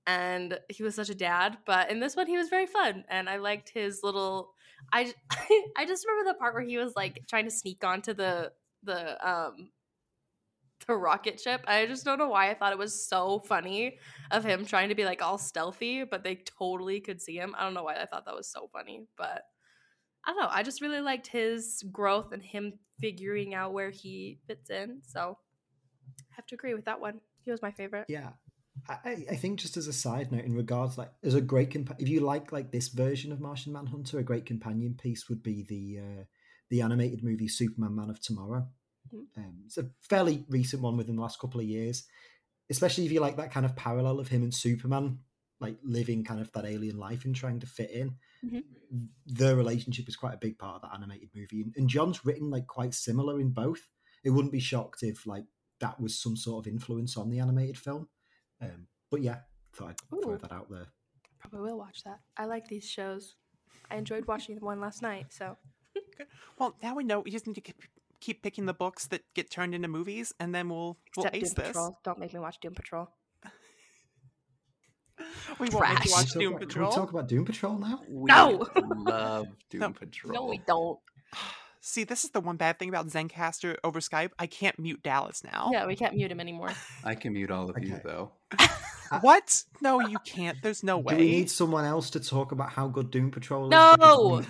And 0.05 0.59
he 0.69 0.83
was 0.83 0.97
such 0.97 1.11
a 1.11 1.15
dad, 1.15 1.59
but 1.65 1.89
in 1.89 2.01
this 2.01 2.17
one 2.17 2.27
he 2.27 2.37
was 2.37 2.49
very 2.49 2.67
fun, 2.67 3.05
and 3.09 3.29
I 3.29 3.37
liked 3.37 3.71
his 3.71 4.01
little 4.03 4.53
I 4.93 5.13
I 5.77 5.85
just 5.87 6.07
remember 6.07 6.31
the 6.31 6.39
part 6.39 6.55
where 6.55 6.63
he 6.63 6.79
was 6.79 6.95
like 6.97 7.23
trying 7.29 7.45
to 7.45 7.51
sneak 7.51 7.85
onto 7.85 8.15
the 8.15 8.53
the 8.83 9.29
um 9.29 9.71
the 10.87 10.95
rocket 10.95 11.41
ship. 11.41 11.63
I 11.67 11.87
just 11.87 12.05
don't 12.05 12.19
know 12.19 12.29
why 12.29 12.51
I 12.51 12.55
thought 12.55 12.73
it 12.73 12.79
was 12.79 13.07
so 13.07 13.41
funny 13.47 13.99
of 14.31 14.45
him 14.45 14.65
trying 14.65 14.89
to 14.89 14.95
be 14.95 15.05
like 15.05 15.23
all 15.23 15.39
stealthy, 15.39 16.05
but 16.05 16.25
they 16.25 16.37
totally 16.59 17.01
could 17.01 17.21
see 17.21 17.37
him. 17.37 17.55
I 17.57 17.65
don't 17.65 17.75
know 17.75 17.85
why 17.85 17.97
I 17.97 18.07
thought 18.07 18.25
that 18.27 18.35
was 18.35 18.51
so 18.51 18.69
funny, 18.73 19.07
but 19.17 19.43
I 20.25 20.33
don't 20.33 20.41
know. 20.43 20.49
I 20.51 20.63
just 20.63 20.81
really 20.81 21.01
liked 21.01 21.27
his 21.27 21.83
growth 21.91 22.33
and 22.33 22.43
him 22.43 22.75
figuring 23.01 23.55
out 23.55 23.73
where 23.73 23.91
he 23.91 24.39
fits 24.47 24.71
in. 24.71 25.01
So 25.07 25.39
I 26.19 26.35
have 26.37 26.47
to 26.47 26.55
agree 26.55 26.75
with 26.75 26.85
that 26.85 27.01
one. 27.01 27.21
He 27.45 27.51
was 27.51 27.63
my 27.63 27.73
favorite. 27.73 28.07
Yeah. 28.09 28.31
I, 28.89 29.27
I- 29.31 29.37
think 29.37 29.59
just 29.61 29.77
as 29.77 29.87
a 29.87 29.93
side 29.93 30.33
note, 30.33 30.45
in 30.45 30.55
regards 30.55 30.97
like 30.97 31.13
as 31.23 31.35
a 31.35 31.41
great 31.41 31.71
compa- 31.71 32.01
if 32.01 32.09
you 32.09 32.21
like 32.21 32.53
like 32.53 32.73
this 32.73 32.89
version 32.89 33.31
of 33.31 33.41
Martian 33.41 33.73
Manhunter, 33.73 34.19
a 34.19 34.23
great 34.23 34.47
companion 34.47 34.95
piece 34.95 35.29
would 35.29 35.43
be 35.43 35.63
the 35.69 36.01
uh, 36.01 36.25
the 36.71 36.81
animated 36.81 37.23
movie 37.23 37.49
Superman 37.49 37.95
Man 37.95 38.09
of 38.09 38.21
Tomorrow. 38.21 38.67
Mhm. 39.13 39.27
Um, 39.37 39.63
it's 39.67 39.79
a 39.79 39.91
fairly 40.01 40.45
recent 40.49 40.83
one 40.83 40.97
within 40.97 41.17
the 41.17 41.23
last 41.23 41.39
couple 41.39 41.61
of 41.61 41.67
years, 41.67 42.05
especially 42.71 43.05
if 43.05 43.13
you 43.13 43.21
like 43.21 43.37
that 43.37 43.53
kind 43.53 43.67
of 43.67 43.77
parallel 43.77 44.19
of 44.21 44.29
him 44.29 44.43
and 44.43 44.55
Superman, 44.55 45.21
like 45.61 45.77
living 45.83 46.25
kind 46.25 46.41
of 46.41 46.51
that 46.53 46.65
alien 46.65 46.99
life 46.99 47.25
and 47.25 47.35
trying 47.35 47.61
to 47.61 47.67
fit 47.67 47.91
in. 47.91 48.17
Mhm. 48.45 48.65
The 49.27 49.57
relationship 49.57 50.09
is 50.09 50.17
quite 50.17 50.35
a 50.35 50.39
big 50.39 50.59
part 50.59 50.77
of 50.77 50.83
that 50.83 50.95
animated 50.95 51.31
movie, 51.35 51.63
and, 51.63 51.73
and 51.77 51.89
J'onn's 51.89 52.25
written 52.25 52.51
like 52.51 52.67
quite 52.67 52.95
similar 52.95 53.41
in 53.41 53.51
both. 53.51 53.89
It 54.25 54.31
wouldn't 54.31 54.53
be 54.53 54.61
shocked 54.61 55.03
if 55.03 55.27
like 55.27 55.47
that 55.81 56.01
was 56.01 56.21
some 56.21 56.37
sort 56.37 56.65
of 56.65 56.73
influence 56.73 57.17
on 57.17 57.31
the 57.31 57.41
animated 57.41 57.77
film. 57.79 58.09
Um, 58.61 58.87
but 59.11 59.21
yeah, 59.23 59.41
thought 59.73 59.91
I'd 59.91 60.23
throw 60.23 60.37
that 60.37 60.53
out 60.53 60.71
there. 60.71 60.87
Probably 61.39 61.61
will 61.61 61.79
watch 61.79 62.05
that. 62.05 62.21
I 62.37 62.45
like 62.45 62.69
these 62.69 62.89
shows. 62.89 63.37
I 63.91 63.97
enjoyed 63.97 64.27
watching 64.27 64.55
the 64.55 64.65
one 64.65 64.81
last 64.81 65.03
night, 65.03 65.33
so 65.33 65.59
well, 66.59 66.77
now 66.83 66.95
we 66.95 67.05
know 67.05 67.21
we 67.21 67.31
just 67.31 67.47
need 67.47 67.57
to 67.57 67.75
keep, 68.23 68.37
keep 68.37 68.43
picking 68.43 68.67
the 68.67 68.75
books 68.75 69.07
that 69.09 69.23
get 69.35 69.51
turned 69.51 69.75
into 69.75 69.89
movies, 69.89 70.33
and 70.41 70.55
then 70.55 70.69
we'll 70.69 70.97
we'll 71.17 71.27
except 71.27 71.37
ace 71.37 71.53
Doom 71.55 71.65
this. 71.65 71.67
Patrol. 71.69 71.99
Don't 72.05 72.19
make 72.19 72.33
me 72.33 72.41
watch 72.41 72.59
Doom 72.61 72.75
Patrol. 72.75 73.09
We 75.61 75.69
won't 75.69 75.89
make 75.89 76.05
you 76.07 76.13
watch 76.13 76.33
Can 76.33 76.39
we 76.39 76.45
Doom 76.47 76.53
talk 76.55 76.57
about- 76.57 76.61
Can 76.61 76.69
Patrol. 76.69 76.89
we 76.91 76.95
talk 76.97 77.11
about 77.11 77.29
Doom 77.29 77.45
Patrol 77.45 77.79
now? 77.79 78.01
We 78.09 78.25
No! 78.29 78.67
love 78.77 79.47
Doom 79.71 79.81
No. 79.81 79.91
Patrol. 79.93 80.35
No, 80.35 80.45
we 80.47 80.59
don't. 80.67 80.99
See, 81.85 82.05
this 82.05 82.25
is 82.25 82.31
the 82.31 82.41
one 82.41 82.57
bad 82.57 82.79
thing 82.79 82.89
about 82.89 83.09
Zencastr 83.09 83.77
over 83.83 83.99
Skype. 84.01 84.31
I 84.39 84.47
can't 84.47 84.79
mute 84.79 85.03
Dallas 85.03 85.43
now. 85.45 85.71
Yeah, 85.73 85.87
we 85.87 85.97
can't 85.97 86.15
mute 86.15 86.31
him 86.31 86.39
anymore. 86.41 86.71
I 87.05 87.15
can 87.17 87.33
mute 87.33 87.51
all 87.51 87.69
of 87.69 87.77
you 87.83 87.95
Okay. 87.95 88.03
though. 88.05 88.33
What? 89.21 89.65
No, 89.81 90.01
you 90.01 90.17
can't. 90.25 90.57
There's 90.63 90.83
no 90.83 91.03
Do 91.03 91.17
we 91.17 91.23
need 91.31 91.51
someone 91.51 91.85
else 91.85 92.11
to 92.11 92.21
talk 92.21 92.53
about 92.53 92.71
how 92.71 92.87
good 92.89 93.11
Doom 93.11 93.31
Patrol 93.33 93.67
is? 93.67 93.71
No! 93.71 94.43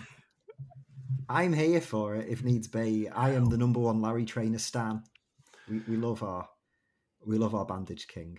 Because 1.27 1.39
we- 1.39 1.45
I'm 1.45 1.53
here 1.53 1.81
for 1.81 2.15
it 2.17 2.29
if 2.29 2.43
needs 2.45 2.69
be. 2.69 3.09
I 3.09 3.31
am 3.33 3.47
the 3.47 3.57
number 3.59 3.81
one 3.81 4.01
Larry 4.03 4.25
Trainor 4.25 4.59
stan. 4.59 5.03
We, 5.69 5.81
we 5.89 5.97
love 5.97 6.23
our 6.23 6.49
we 7.25 7.39
love 7.39 7.55
our 7.55 7.65
Bandage 7.65 8.09
King. 8.09 8.39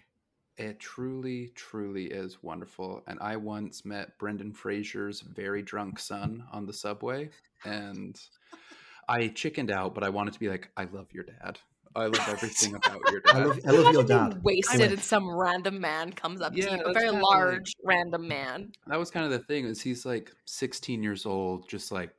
It 0.57 0.79
truly, 0.79 1.51
truly 1.55 2.05
is 2.05 2.43
wonderful. 2.43 3.01
And 3.07 3.17
I 3.21 3.37
once 3.37 3.85
met 3.85 4.17
Brendan 4.19 4.53
Fraser's 4.53 5.21
very 5.21 5.61
drunk 5.63 5.97
son 5.99 6.43
on 6.51 6.65
the 6.67 6.73
subway, 6.73 7.29
and 7.65 8.19
I 9.09 9.29
chickened 9.29 9.71
out, 9.71 9.95
but 9.95 10.03
I 10.03 10.09
wanted 10.09 10.33
to 10.33 10.39
be 10.39 10.49
like, 10.49 10.69
"I 10.77 10.83
love 10.85 11.07
your 11.11 11.23
dad. 11.23 11.59
I 11.95 12.05
love 12.05 12.15
everything 12.27 12.75
about 12.75 12.99
your 13.09 13.21
dad." 13.21 13.35
I 13.35 13.43
love 13.45 13.59
I 13.65 13.71
love 13.71 13.93
your 13.93 14.03
dad. 14.03 14.43
Wasted 14.43 14.91
and 14.91 15.01
some 15.01 15.27
random 15.35 15.79
man 15.79 16.11
comes 16.11 16.39
up 16.41 16.53
Yeah, 16.55 16.65
to 16.69 16.75
you, 16.77 16.83
a 16.83 16.93
very 16.93 17.05
kinda 17.07 17.13
like- 17.13 17.23
large 17.35 17.73
random 17.83 18.27
man. 18.27 18.73
that 18.87 18.99
was 18.99 19.09
kind 19.09 19.25
of 19.25 19.31
the 19.31 19.39
thing 19.39 19.65
is 19.65 19.81
he's 19.81 20.05
like 20.05 20.31
16 20.45 21.01
years 21.01 21.25
old 21.25 21.67
just 21.67 21.91
like 21.91 22.11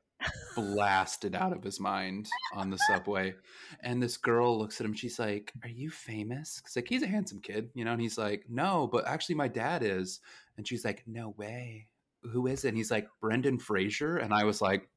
blasted 0.55 1.34
out 1.34 1.52
of 1.52 1.62
his 1.62 1.80
mind 1.80 2.28
on 2.55 2.70
the 2.70 2.78
subway 2.78 3.34
and 3.82 4.02
this 4.02 4.16
girl 4.16 4.59
looks 4.59 4.80
at 4.80 4.86
him 4.86 4.94
she's 4.94 5.18
like 5.18 5.52
are 5.62 5.68
you 5.68 5.90
famous? 5.90 6.60
Because 6.60 6.76
like 6.76 6.88
he's 6.88 7.02
a 7.02 7.06
handsome 7.06 7.40
kid 7.40 7.70
you 7.74 7.84
know 7.84 7.92
and 7.92 8.01
he's 8.01 8.18
like 8.18 8.44
no 8.48 8.88
but 8.90 9.06
actually 9.06 9.34
my 9.34 9.48
dad 9.48 9.82
is. 9.82 10.20
And 10.56 10.66
she's 10.66 10.84
like 10.84 11.02
no 11.06 11.34
way. 11.36 11.88
Who 12.32 12.46
is 12.46 12.64
it? 12.64 12.68
And 12.68 12.76
he's 12.76 12.90
like 12.90 13.09
brendan 13.20 13.59
fraser. 13.59 14.16
And 14.18 14.32
i 14.32 14.44
was 14.44 14.62
like 14.62 14.88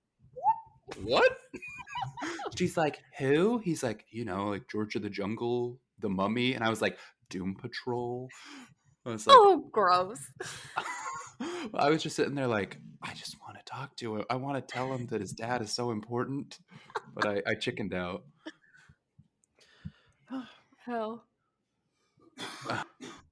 what? 1.01 1.31
She's 2.55 2.77
like 2.77 2.99
who? 3.17 3.59
He's 3.59 3.83
like 3.83 4.05
you 4.09 4.25
know 4.25 4.49
like 4.49 4.69
george 4.69 4.95
of 4.95 5.01
the 5.01 5.09
jungle 5.09 5.79
the 5.99 6.09
mummy. 6.09 6.53
And 6.53 6.63
i 6.63 6.69
was 6.69 6.81
like 6.81 6.97
doom 7.29 7.55
patrol. 7.55 8.29
I 9.05 9.11
was 9.11 9.25
like, 9.25 9.37
oh, 9.39 9.69
gross. 9.71 10.19
I 11.73 11.89
was 11.89 12.03
just 12.03 12.15
sitting 12.15 12.35
there 12.35 12.47
like, 12.47 12.77
I 13.01 13.13
just 13.13 13.37
want 13.41 13.57
to 13.57 13.63
talk 13.65 13.95
to 13.97 14.17
him. 14.17 14.25
I 14.29 14.35
want 14.35 14.55
to 14.55 14.73
tell 14.73 14.93
him 14.93 15.07
that 15.07 15.21
his 15.21 15.31
dad 15.31 15.61
is 15.61 15.71
so 15.71 15.91
important, 15.91 16.59
but 17.13 17.25
I, 17.25 17.41
I 17.45 17.55
chickened 17.55 17.93
out. 17.93 18.23
Oh, 20.31 20.43
Hell. 20.85 21.23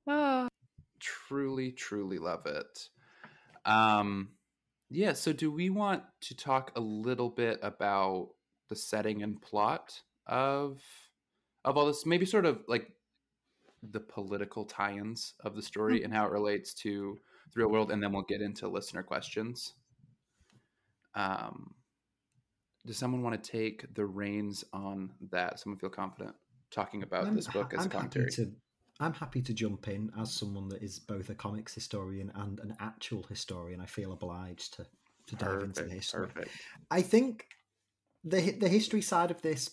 Oh. 0.07 0.47
Truly, 0.99 1.71
truly 1.71 2.17
love 2.17 2.45
it. 2.45 2.89
Um, 3.65 4.29
yeah. 4.89 5.13
So, 5.13 5.33
do 5.33 5.51
we 5.51 5.69
want 5.69 6.03
to 6.21 6.35
talk 6.35 6.71
a 6.75 6.79
little 6.79 7.29
bit 7.29 7.59
about 7.61 8.29
the 8.69 8.75
setting 8.75 9.21
and 9.21 9.39
plot 9.39 10.01
of 10.25 10.81
of 11.63 11.77
all 11.77 11.85
this? 11.85 12.05
Maybe 12.05 12.25
sort 12.25 12.45
of 12.45 12.63
like 12.67 12.91
the 13.83 13.99
political 13.99 14.65
tie-ins 14.65 15.33
of 15.41 15.55
the 15.55 15.61
story 15.61 16.03
and 16.03 16.13
how 16.13 16.25
it 16.25 16.31
relates 16.31 16.73
to 16.73 17.19
the 17.53 17.59
real 17.59 17.69
world, 17.69 17.91
and 17.91 18.01
then 18.01 18.11
we'll 18.11 18.23
get 18.23 18.41
into 18.41 18.67
listener 18.67 19.03
questions. 19.03 19.73
Um, 21.15 21.73
does 22.85 22.97
someone 22.97 23.23
want 23.23 23.41
to 23.41 23.51
take 23.51 23.93
the 23.95 24.05
reins 24.05 24.63
on 24.73 25.11
that? 25.31 25.59
Someone 25.59 25.79
feel 25.79 25.89
confident 25.89 26.35
talking 26.71 27.03
about 27.03 27.27
I'm 27.27 27.35
this 27.35 27.47
book 27.47 27.73
as 27.73 27.79
a 27.79 27.83
I'm 27.83 27.89
commentary? 27.89 28.25
Happy 28.25 28.35
to, 28.35 28.51
I'm 28.99 29.13
happy 29.13 29.41
to 29.41 29.53
jump 29.53 29.87
in 29.87 30.11
as 30.19 30.33
someone 30.33 30.69
that 30.69 30.83
is 30.83 30.99
both 30.99 31.29
a 31.29 31.35
comics 31.35 31.73
historian 31.73 32.31
and 32.35 32.59
an 32.59 32.75
actual 32.79 33.23
historian. 33.23 33.81
I 33.81 33.85
feel 33.85 34.11
obliged 34.11 34.75
to 34.75 34.85
to 35.27 35.35
dive 35.35 35.63
into 35.63 35.81
the 35.81 35.89
Perfect. 35.89 35.93
history. 35.93 36.27
Perfect. 36.27 36.49
I 36.91 37.01
think 37.01 37.45
the 38.23 38.51
the 38.51 38.69
history 38.69 39.01
side 39.01 39.31
of 39.31 39.41
this, 39.41 39.71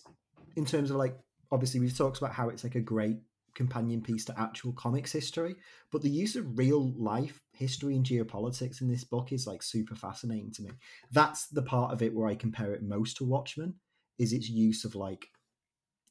in 0.55 0.65
terms 0.65 0.89
of 0.89 0.95
like, 0.97 1.17
obviously 1.51 1.79
we've 1.79 1.95
talked 1.95 2.17
about 2.17 2.33
how 2.33 2.49
it's 2.49 2.63
like 2.63 2.75
a 2.75 2.81
great 2.81 3.17
companion 3.55 4.01
piece 4.01 4.25
to 4.25 4.39
actual 4.39 4.73
comics 4.73 5.11
history, 5.11 5.55
but 5.91 6.01
the 6.01 6.09
use 6.09 6.35
of 6.35 6.57
real 6.57 6.93
life 6.97 7.41
history 7.53 7.95
and 7.95 8.05
geopolitics 8.05 8.81
in 8.81 8.87
this 8.87 9.03
book 9.03 9.31
is 9.31 9.47
like 9.47 9.63
super 9.63 9.95
fascinating 9.95 10.51
to 10.51 10.63
me. 10.63 10.71
That's 11.11 11.47
the 11.47 11.61
part 11.61 11.91
of 11.91 12.01
it 12.01 12.13
where 12.13 12.27
I 12.27 12.35
compare 12.35 12.73
it 12.73 12.83
most 12.83 13.17
to 13.17 13.25
Watchmen, 13.25 13.75
is 14.19 14.33
its 14.33 14.49
use 14.49 14.85
of 14.85 14.95
like 14.95 15.27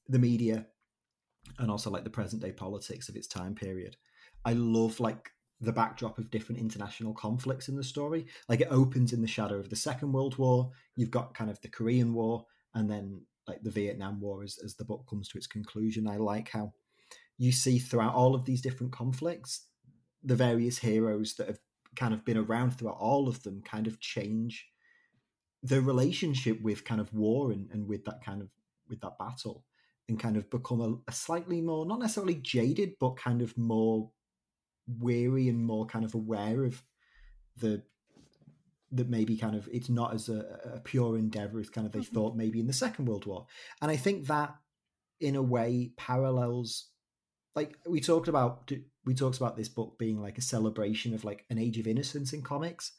the 0.09 0.19
media 0.19 0.67
and 1.59 1.71
also 1.71 1.91
like 1.91 2.05
the 2.05 2.11
present 2.11 2.43
day 2.43 2.53
politics 2.53 3.09
of 3.09 3.17
its 3.17 3.27
time 3.27 3.55
period. 3.55 3.97
I 4.45 4.55
love 4.55 5.01
like 5.01 5.31
the 5.61 5.73
backdrop 5.73 6.19
of 6.19 6.31
different 6.31 6.61
international 6.61 7.15
conflicts 7.15 7.69
in 7.69 7.77
the 7.77 7.85
story. 7.85 8.27
Like 8.49 8.61
it 8.61 8.69
opens 8.71 9.13
in 9.13 9.23
the 9.23 9.29
shadow 9.29 9.59
of 9.59 9.71
the 9.71 9.77
Second 9.77 10.13
World 10.13 10.37
War. 10.37 10.71
You've 10.97 11.11
got 11.11 11.35
kind 11.35 11.51
of 11.51 11.61
the 11.61 11.69
Korean 11.69 12.13
War, 12.13 12.45
and 12.75 12.91
then 12.91 13.23
like 13.47 13.63
the 13.63 13.71
Vietnam 13.71 14.21
War 14.21 14.43
as, 14.43 14.59
as 14.65 14.75
the 14.75 14.85
book 14.85 15.05
comes 15.09 15.29
to 15.29 15.39
its 15.39 15.47
conclusion. 15.47 16.09
I 16.09 16.17
like 16.17 16.49
how 16.49 16.73
you 17.39 17.53
see 17.53 17.79
throughout 17.79 18.15
all 18.15 18.35
of 18.35 18.45
these 18.45 18.61
different 18.63 18.93
conflicts 18.93 19.67
the 20.23 20.37
various 20.37 20.79
heroes 20.79 21.35
that 21.35 21.49
have 21.49 21.59
kind 21.97 22.15
of 22.15 22.25
been 22.25 22.37
around 22.37 22.73
throughout 22.73 22.97
all 22.99 23.29
of 23.29 23.43
them 23.43 23.61
kind 23.63 23.87
of 23.87 24.01
change 24.01 24.69
their 25.63 25.81
relationship 25.81 26.61
with 26.63 26.85
kind 26.85 27.01
of 27.01 27.13
war 27.15 27.53
and, 27.53 27.71
and 27.71 27.87
with 27.87 28.05
that 28.05 28.25
kind 28.25 28.43
of 28.43 28.49
with 28.89 29.01
that 29.01 29.19
battle 29.19 29.65
and 30.09 30.19
kind 30.19 30.37
of 30.37 30.51
become 30.51 30.81
a, 30.81 31.11
a 31.11 31.13
slightly 31.13 31.61
more 31.61 31.87
not 31.87 32.01
necessarily 32.01 32.35
jaded 32.35 32.95
but 33.01 33.17
kind 33.17 33.43
of 33.43 33.57
more 33.57 34.11
weary 34.99 35.49
and 35.49 35.65
more 35.65 35.87
kind 35.87 36.05
of 36.05 36.15
aware 36.15 36.65
of 36.65 36.83
the 37.57 37.83
that 38.91 39.09
maybe 39.09 39.37
kind 39.37 39.57
of 39.57 39.69
it's 39.73 39.89
not 39.89 40.13
as 40.13 40.29
a, 40.29 40.75
a 40.75 40.81
pure 40.81 41.17
endeavor 41.17 41.59
as 41.61 41.71
kind 41.71 41.87
of 41.87 41.93
they 41.93 42.01
Mhm. 42.01 42.13
thought 42.13 42.37
maybe 42.37 42.61
in 42.61 42.67
the 42.67 42.73
second 42.73 43.07
world 43.07 43.27
war 43.27 43.47
and 43.81 43.91
i 43.91 43.97
think 43.97 44.27
that 44.27 44.55
in 45.21 45.37
a 45.37 45.43
way 45.43 45.93
parallels 45.97 46.92
like 47.55 47.77
we 47.87 48.01
talked 48.01 48.29
about 48.29 48.71
we 49.05 49.15
talked 49.15 49.37
about 49.37 49.57
this 49.57 49.69
book 49.69 49.99
being 49.99 50.21
like 50.21 50.39
a 50.39 50.43
celebration 50.43 51.15
of 51.15 51.25
like 51.25 51.45
an 51.51 51.59
age 51.59 51.79
of 51.79 51.87
innocence 51.87 52.33
in 52.33 52.43
comics. 52.43 52.93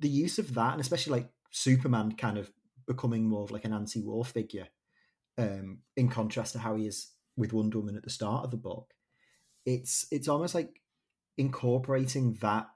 The 0.00 0.08
use 0.08 0.38
of 0.38 0.54
that 0.54 0.72
and 0.72 0.80
especially 0.80 1.12
like 1.12 1.30
superman 1.50 2.12
kind 2.16 2.38
of 2.38 2.50
becoming 2.86 3.28
more 3.28 3.44
of 3.44 3.50
like 3.50 3.64
an 3.64 3.72
anti-war 3.72 4.24
figure 4.24 4.68
um 5.38 5.78
in 5.96 6.08
contrast 6.08 6.52
to 6.52 6.58
how 6.58 6.76
he 6.76 6.86
is 6.86 7.12
with 7.36 7.52
wonder 7.52 7.78
woman 7.78 7.96
at 7.96 8.02
the 8.02 8.10
start 8.10 8.44
of 8.44 8.50
the 8.50 8.56
book 8.56 8.92
it's 9.64 10.06
it's 10.10 10.28
almost 10.28 10.54
like 10.54 10.80
incorporating 11.36 12.34
that 12.40 12.66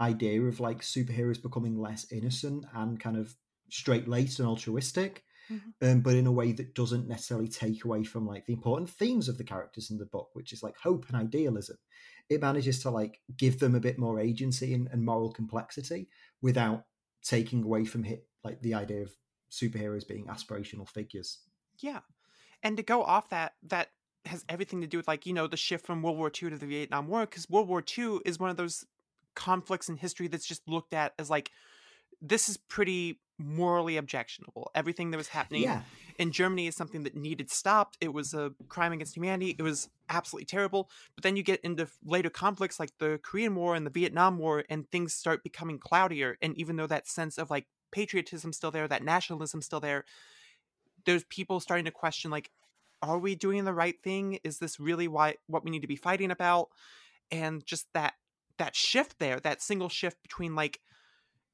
idea 0.00 0.40
of 0.42 0.60
like 0.60 0.80
superheroes 0.80 1.42
becoming 1.42 1.78
less 1.78 2.10
innocent 2.12 2.64
and 2.74 3.00
kind 3.00 3.16
of 3.16 3.34
straight 3.70 4.08
laced 4.08 4.38
and 4.38 4.48
altruistic 4.48 5.24
Mhm. 5.48 5.70
um, 5.82 6.00
but 6.00 6.14
in 6.14 6.26
a 6.26 6.32
way 6.32 6.52
that 6.52 6.74
doesn't 6.74 7.06
necessarily 7.08 7.48
take 7.48 7.84
away 7.84 8.04
from 8.04 8.26
like 8.26 8.46
the 8.46 8.52
important 8.52 8.88
themes 8.90 9.28
of 9.28 9.38
the 9.38 9.44
characters 9.44 9.90
in 9.90 9.98
the 9.98 10.06
book, 10.06 10.30
which 10.34 10.52
is 10.52 10.62
like 10.62 10.76
hope 10.78 11.06
and 11.08 11.16
idealism. 11.16 11.76
It 12.28 12.40
manages 12.40 12.80
to 12.82 12.90
like 12.90 13.20
give 13.36 13.58
them 13.58 13.74
a 13.74 13.80
bit 13.80 13.98
more 13.98 14.18
agency 14.20 14.74
and, 14.74 14.88
and 14.88 15.04
moral 15.04 15.32
complexity 15.32 16.08
without 16.40 16.86
taking 17.22 17.62
away 17.62 17.84
from 17.84 18.04
it 18.04 18.28
like 18.44 18.60
the 18.62 18.74
idea 18.74 19.02
of 19.02 19.16
superheroes 19.50 20.06
being 20.06 20.26
aspirational 20.26 20.88
figures. 20.88 21.40
Yeah. 21.78 22.00
And 22.62 22.76
to 22.76 22.82
go 22.82 23.02
off 23.02 23.28
that, 23.30 23.54
that 23.64 23.90
has 24.26 24.44
everything 24.48 24.80
to 24.80 24.86
do 24.86 24.98
with 24.98 25.08
like, 25.08 25.26
you 25.26 25.32
know, 25.32 25.46
the 25.46 25.56
shift 25.56 25.86
from 25.86 26.02
World 26.02 26.18
War 26.18 26.30
II 26.30 26.50
to 26.50 26.58
the 26.58 26.66
Vietnam 26.66 27.08
War, 27.08 27.22
because 27.26 27.48
World 27.48 27.68
War 27.68 27.82
II 27.82 28.20
is 28.24 28.38
one 28.38 28.50
of 28.50 28.56
those 28.56 28.86
conflicts 29.34 29.88
in 29.88 29.96
history 29.96 30.28
that's 30.28 30.46
just 30.46 30.68
looked 30.68 30.94
at 30.94 31.14
as 31.18 31.30
like, 31.30 31.52
this 32.20 32.48
is 32.48 32.56
pretty 32.56 33.20
morally 33.38 33.96
objectionable. 33.96 34.70
Everything 34.74 35.10
that 35.10 35.18
was 35.18 35.28
happening 35.28 35.62
Yeah, 35.62 35.82
in 36.18 36.32
Germany 36.32 36.66
is 36.66 36.76
something 36.76 37.02
that 37.02 37.14
needed 37.14 37.50
stopped. 37.50 37.96
It 38.00 38.12
was 38.12 38.32
a 38.34 38.52
crime 38.68 38.92
against 38.92 39.16
humanity. 39.16 39.54
It 39.58 39.62
was 39.62 39.88
absolutely 40.08 40.46
terrible. 40.46 40.90
But 41.14 41.22
then 41.22 41.36
you 41.36 41.42
get 41.42 41.60
into 41.60 41.88
later 42.04 42.30
conflicts 42.30 42.80
like 42.80 42.90
the 42.98 43.20
Korean 43.22 43.54
War 43.54 43.74
and 43.74 43.86
the 43.86 43.90
Vietnam 43.90 44.38
War, 44.38 44.64
and 44.70 44.90
things 44.90 45.14
start 45.14 45.42
becoming 45.42 45.78
cloudier. 45.78 46.38
And 46.40 46.56
even 46.56 46.76
though 46.76 46.86
that 46.86 47.06
sense 47.08 47.38
of 47.38 47.50
like 47.50 47.66
patriotism 47.92 48.52
still 48.52 48.70
there, 48.70 48.88
that 48.88 49.04
nationalism 49.04 49.60
still 49.60 49.80
there, 49.80 50.04
there's 51.04 51.24
people 51.24 51.60
starting 51.60 51.84
to 51.84 51.90
question 51.90 52.30
like, 52.30 52.50
are 53.02 53.18
we 53.18 53.34
doing 53.34 53.64
the 53.64 53.74
right 53.74 54.02
thing? 54.02 54.38
Is 54.42 54.58
this 54.58 54.80
really 54.80 55.08
why 55.08 55.36
what 55.46 55.64
we 55.64 55.70
need 55.70 55.82
to 55.82 55.88
be 55.88 55.96
fighting 55.96 56.30
about? 56.30 56.68
And 57.30 57.64
just 57.66 57.86
that 57.92 58.14
that 58.58 58.74
shift 58.74 59.18
there, 59.18 59.38
that 59.40 59.60
single 59.60 59.90
shift 59.90 60.22
between 60.22 60.54
like 60.54 60.80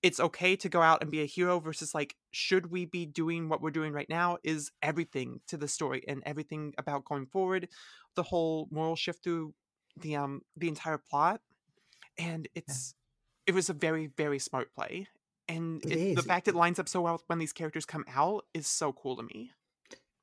it's 0.03 0.19
okay 0.19 0.57
to 0.57 0.69
go 0.69 0.83
out 0.83 1.01
and 1.01 1.11
be 1.11 1.21
a 1.23 1.27
hero 1.27 1.61
versus 1.61 1.95
like 1.95 2.17
should 2.33 2.71
we 2.71 2.85
be 2.85 3.07
doing 3.07 3.49
what 3.49 3.61
we're 3.63 3.71
doing 3.71 3.93
right 3.93 4.09
now 4.09 4.37
is 4.43 4.71
everything 4.83 5.41
to 5.47 5.57
the 5.57 5.69
story 5.69 6.05
and 6.09 6.23
everything 6.27 6.75
about 6.79 7.05
going 7.05 7.27
forward 7.27 7.69
the 8.17 8.23
whole 8.23 8.69
moral 8.71 8.97
shift 8.97 9.23
through 9.23 9.55
the 9.97 10.17
um 10.17 10.43
the 10.57 10.69
entire 10.69 10.99
plot 10.99 11.41
and 12.19 12.49
it's 12.55 12.95
it 13.47 13.55
was 13.55 13.69
a 13.71 13.75
very 13.75 14.07
very 14.07 14.39
smart 14.39 14.73
play 14.75 15.07
and 15.49 15.85
It 15.85 15.93
it, 15.99 16.17
the 16.17 16.23
fact 16.23 16.49
it 16.49 16.55
lines 16.55 16.79
up 16.79 16.89
so 16.89 17.01
well 17.01 17.23
when 17.27 17.39
these 17.39 17.53
characters 17.53 17.85
come 17.85 18.05
out 18.09 18.47
is 18.55 18.67
so 18.67 18.93
cool 18.93 19.17
to 19.17 19.23
me 19.23 19.53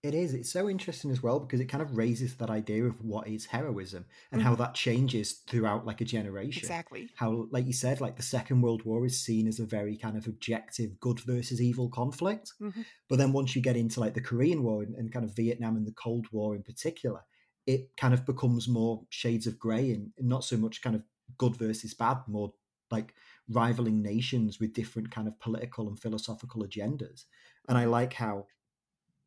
it 0.02 0.14
is. 0.14 0.34
It's 0.34 0.52
so 0.52 0.70
interesting 0.70 1.12
as 1.12 1.22
well 1.22 1.40
because 1.42 1.60
it 1.60 1.66
kind 1.66 1.82
of 1.82 1.98
raises 1.98 2.38
that 2.38 2.50
idea 2.50 2.86
of 2.86 3.02
what 3.04 3.28
is 3.28 3.46
heroism 3.48 4.06
and 4.32 4.42
Mhm. 4.42 4.46
how 4.46 4.56
that 4.56 4.74
changes 4.74 5.40
throughout 5.48 5.86
like 5.86 6.00
a 6.02 6.06
generation. 6.06 6.62
exactly 6.64 7.10
how 7.16 7.48
like 7.52 7.66
you 7.66 7.74
said 7.74 8.00
like 8.00 8.16
the 8.16 8.22
second 8.24 8.62
world 8.62 8.84
war 8.86 9.06
is 9.06 9.20
seen 9.20 9.46
as 9.48 9.60
a 9.60 9.66
very 9.66 9.98
kind 9.98 10.16
of 10.18 10.26
objective 10.28 11.00
good 11.02 11.20
versus 11.20 11.62
evil 11.62 11.90
conflict 11.90 12.54
Mhm. 12.62 12.86
but 13.10 13.18
then 13.18 13.34
once 13.34 13.56
you 13.56 13.62
get 13.62 13.76
into 13.76 14.00
like 14.00 14.14
the 14.14 14.22
korean 14.22 14.64
war 14.64 14.84
and, 14.84 14.96
and 14.96 15.12
kind 15.12 15.26
of 15.26 15.36
vietnam 15.36 15.76
and 15.76 15.86
the 15.86 15.92
cold 15.94 16.28
war 16.32 16.56
in 16.56 16.64
particular 16.64 17.22
it 17.66 17.96
kind 17.98 18.14
of 18.14 18.26
becomes 18.26 18.68
more 18.68 19.06
shades 19.10 19.48
of 19.48 19.60
gray 19.60 19.92
and 19.92 20.14
not 20.18 20.44
so 20.44 20.56
much 20.58 20.82
kind 20.82 20.96
of 20.96 21.04
good 21.38 21.56
versus 21.56 21.94
bad 21.94 22.18
more 22.28 22.54
like 22.92 23.14
rivaling 23.50 24.02
nations 24.02 24.60
with 24.60 24.74
different 24.74 25.12
kind 25.12 25.28
of 25.28 25.40
political 25.40 25.88
and 25.88 26.00
philosophical 26.00 26.64
agendas 26.64 27.26
and 27.68 27.78
i 27.78 27.86
like 27.86 28.14
how 28.14 28.46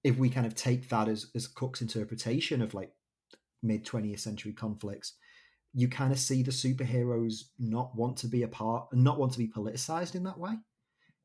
if 0.04 0.16
we 0.16 0.28
kind 0.28 0.46
of 0.46 0.54
take 0.54 0.88
that 0.88 1.08
as 1.08 1.30
as 1.34 1.46
Cooke's 1.46 1.82
interpretation 1.82 2.62
of 2.62 2.74
like 2.74 2.92
mid 3.62 3.84
20th 3.84 4.20
century 4.20 4.52
conflicts 4.52 5.14
you 5.74 5.88
kind 5.88 6.12
of 6.12 6.18
see 6.18 6.42
the 6.42 6.50
superheroes 6.50 7.44
not 7.58 7.96
want 7.96 8.16
to 8.18 8.28
be 8.28 8.42
a 8.42 8.48
part 8.48 8.88
and 8.92 9.02
not 9.02 9.18
want 9.18 9.32
to 9.32 9.38
be 9.38 9.48
politicized 9.48 10.14
in 10.14 10.24
that 10.24 10.38
way. 10.38 10.52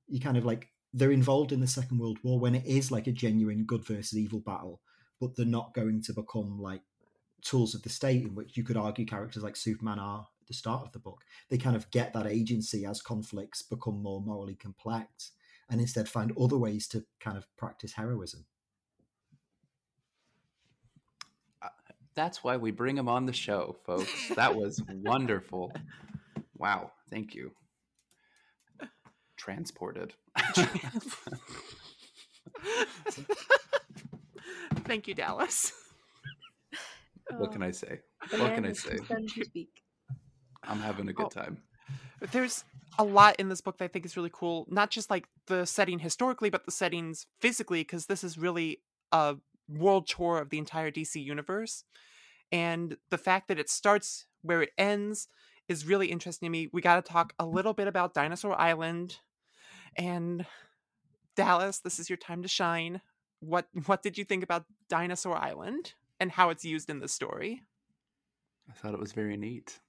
You 0.07 0.19
kind 0.21 0.37
of 0.37 0.45
like 0.45 0.69
they're 0.93 1.11
involved 1.11 1.51
in 1.51 1.59
the 1.59 1.67
Second 1.67 1.99
World 1.99 2.17
War 2.23 2.39
when 2.39 2.55
it 2.55 2.65
is 2.65 2.91
like 2.91 3.07
a 3.07 3.11
genuine 3.11 3.65
good 3.65 3.85
versus 3.85 4.17
evil 4.17 4.39
battle, 4.39 4.81
but 5.19 5.35
they're 5.35 5.45
not 5.45 5.73
going 5.73 6.01
to 6.03 6.13
become 6.13 6.61
like 6.61 6.81
tools 7.41 7.75
of 7.75 7.83
the 7.83 7.89
state, 7.89 8.23
in 8.23 8.35
which 8.35 8.55
you 8.55 8.63
could 8.63 8.77
argue 8.77 9.05
characters 9.05 9.43
like 9.43 9.57
Superman 9.57 9.99
are 9.99 10.27
at 10.41 10.47
the 10.47 10.53
start 10.53 10.83
of 10.83 10.93
the 10.93 10.99
book. 10.99 11.23
They 11.49 11.57
kind 11.57 11.75
of 11.75 11.91
get 11.91 12.13
that 12.13 12.25
agency 12.25 12.85
as 12.85 13.01
conflicts 13.01 13.61
become 13.61 14.01
more 14.01 14.21
morally 14.21 14.55
complex 14.55 15.31
and 15.69 15.81
instead 15.81 16.07
find 16.07 16.31
other 16.39 16.57
ways 16.57 16.87
to 16.87 17.03
kind 17.19 17.37
of 17.37 17.45
practice 17.57 17.93
heroism. 17.93 18.45
That's 22.17 22.43
why 22.43 22.57
we 22.57 22.71
bring 22.71 22.97
him 22.97 23.07
on 23.07 23.27
the 23.27 23.31
show, 23.31 23.75
folks. 23.85 24.29
That 24.35 24.55
was 24.55 24.81
wonderful. 24.89 25.71
Wow. 26.57 26.91
Thank 27.11 27.35
you. 27.35 27.51
Transported. 29.37 30.15
thank 34.85 35.07
you 35.07 35.13
dallas 35.13 35.71
what 37.37 37.51
can 37.51 37.61
I 37.61 37.71
say? 37.71 37.99
The 38.31 38.37
What 38.37 38.55
can 38.55 38.65
I 38.65 38.71
say? 38.71 38.97
speak. 39.27 39.69
I'm 40.63 40.79
having 40.79 41.09
a 41.09 41.13
good 41.13 41.25
Oh. 41.25 41.29
time. 41.29 41.61
there's 42.31 42.63
a 42.97 43.03
lot 43.03 43.35
in 43.37 43.49
this 43.49 43.61
book 43.61 43.77
that 43.77 43.85
I 43.85 43.87
think 43.89 44.05
is 44.05 44.15
really 44.17 44.31
cool. 44.33 44.65
Not 44.69 44.89
just 44.89 45.09
like 45.11 45.27
the 45.47 45.65
setting 45.65 45.99
historically, 45.99 46.49
but 46.49 46.65
the 46.65 46.71
settings 46.71 47.27
physically, 47.41 47.81
because 47.81 48.05
this 48.05 48.23
is 48.23 48.37
really 48.37 48.81
a 49.11 49.35
world 49.67 50.07
tour 50.07 50.39
of 50.39 50.49
the 50.49 50.57
entire 50.57 50.91
DC 50.91 51.19
universe. 51.19 51.83
And 52.51 52.97
the 53.09 53.17
fact 53.17 53.47
that 53.49 53.59
it 53.59 53.69
starts 53.69 54.27
where 54.41 54.61
it 54.61 54.71
ends 54.77 55.27
is 55.67 55.85
really 55.85 56.07
interesting 56.11 56.47
to 56.47 56.51
me. 56.51 56.69
We 56.73 56.81
got 56.81 57.03
to 57.05 57.11
talk 57.13 57.33
a 57.39 57.45
little 57.45 57.73
bit 57.73 57.87
about 57.87 58.13
Dinosaur 58.13 58.59
Island. 58.59 59.19
And 59.97 60.45
Dallas, 61.35 61.79
this 61.79 61.99
is 61.99 62.09
your 62.09 62.17
time 62.17 62.41
to 62.43 62.47
shine. 62.47 63.01
What 63.39 63.67
what 63.85 64.01
did 64.03 64.17
you 64.17 64.25
think 64.25 64.43
about 64.43 64.65
Dinosaur 64.89 65.37
Island 65.37 65.93
and 66.19 66.31
how 66.31 66.49
it's 66.49 66.65
used 66.65 66.89
in 66.89 66.99
the 66.99 67.07
story? 67.07 67.63
I 68.69 68.73
thought 68.73 68.93
it 68.93 68.99
was 68.99 69.13
very 69.13 69.37
neat. 69.37 69.79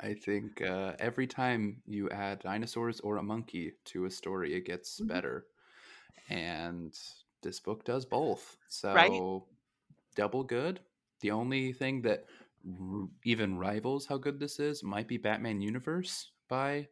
I 0.00 0.14
think 0.14 0.62
uh, 0.62 0.96
every 0.98 1.26
time 1.26 1.82
you 1.86 2.10
add 2.10 2.40
dinosaurs 2.40 3.00
or 3.00 3.16
a 3.18 3.22
monkey 3.22 3.74
to 3.86 4.06
a 4.06 4.10
story, 4.10 4.54
it 4.54 4.62
gets 4.66 5.00
Mhm. 5.00 5.08
better. 5.08 5.46
And 6.28 6.98
this 7.44 7.60
book 7.60 7.84
does 7.84 8.06
both. 8.06 8.58
So 8.68 8.90
Right. 8.92 9.22
double 10.16 10.44
good. 10.44 10.80
The 11.20 11.30
only 11.32 11.72
thing 11.72 12.02
that 12.02 12.26
r- 12.66 13.08
even 13.24 13.58
rivals 13.58 14.06
how 14.06 14.18
good 14.18 14.38
this 14.40 14.60
is 14.60 14.82
might 14.82 15.08
be 15.08 15.16
Batman 15.18 15.60
Universe 15.60 16.32
by 16.48 16.88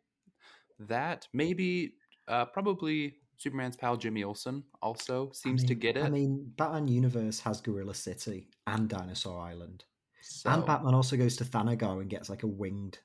that. 0.81 1.29
Maybe, 1.33 1.99
uh, 2.29 2.47
probably 2.47 3.21
Superman's 3.39 3.77
pal 3.77 3.97
Jimmy 3.97 4.25
Olsen 4.25 4.65
also 4.83 5.33
I 5.33 5.33
seems 5.33 5.65
to 5.65 5.75
get 5.75 5.97
it. 5.97 6.07
I 6.07 6.09
mean, 6.09 6.51
Batman 6.57 6.89
Universe 6.89 7.41
has 7.41 7.61
Gorilla 7.61 7.95
City 7.95 8.51
and 8.67 8.89
Dinosaur 8.89 9.41
Island, 9.41 9.85
so 10.21 10.51
and 10.53 10.65
Batman 10.67 10.95
also 10.95 11.17
goes 11.17 11.37
to 11.37 11.45
Thanagar 11.45 12.01
and 12.01 12.11
gets 12.11 12.31
like 12.31 12.43
a 12.45 12.49
winged 12.49 13.01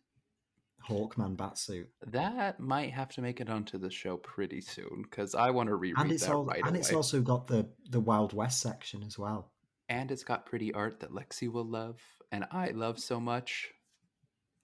Hawkman 0.87 1.35
batsuit. 1.35 1.87
that 2.07 2.59
might 2.59 2.91
have 2.93 3.09
to 3.09 3.21
make 3.21 3.39
it 3.41 3.49
onto 3.49 3.77
the 3.77 3.89
show 3.91 4.17
pretty 4.17 4.61
soon 4.61 5.03
because 5.03 5.35
I 5.35 5.49
want 5.51 5.67
to 5.69 5.75
reread 5.75 5.99
And 6.01 6.11
it's 6.11 6.25
that 6.25 6.33
all, 6.35 6.45
right 6.45 6.59
and 6.59 6.69
away. 6.69 6.79
it's 6.79 6.93
also 6.93 7.21
got 7.21 7.47
the 7.47 7.67
the 7.89 7.99
Wild 7.99 8.33
West 8.33 8.59
section 8.61 9.03
as 9.03 9.17
well. 9.19 9.51
and 9.89 10.11
it's 10.11 10.23
got 10.23 10.45
pretty 10.45 10.73
art 10.73 10.99
that 11.01 11.11
Lexi 11.11 11.51
will 11.51 11.65
love 11.65 11.99
and 12.31 12.45
I 12.51 12.69
love 12.71 12.99
so 12.99 13.19
much. 13.19 13.69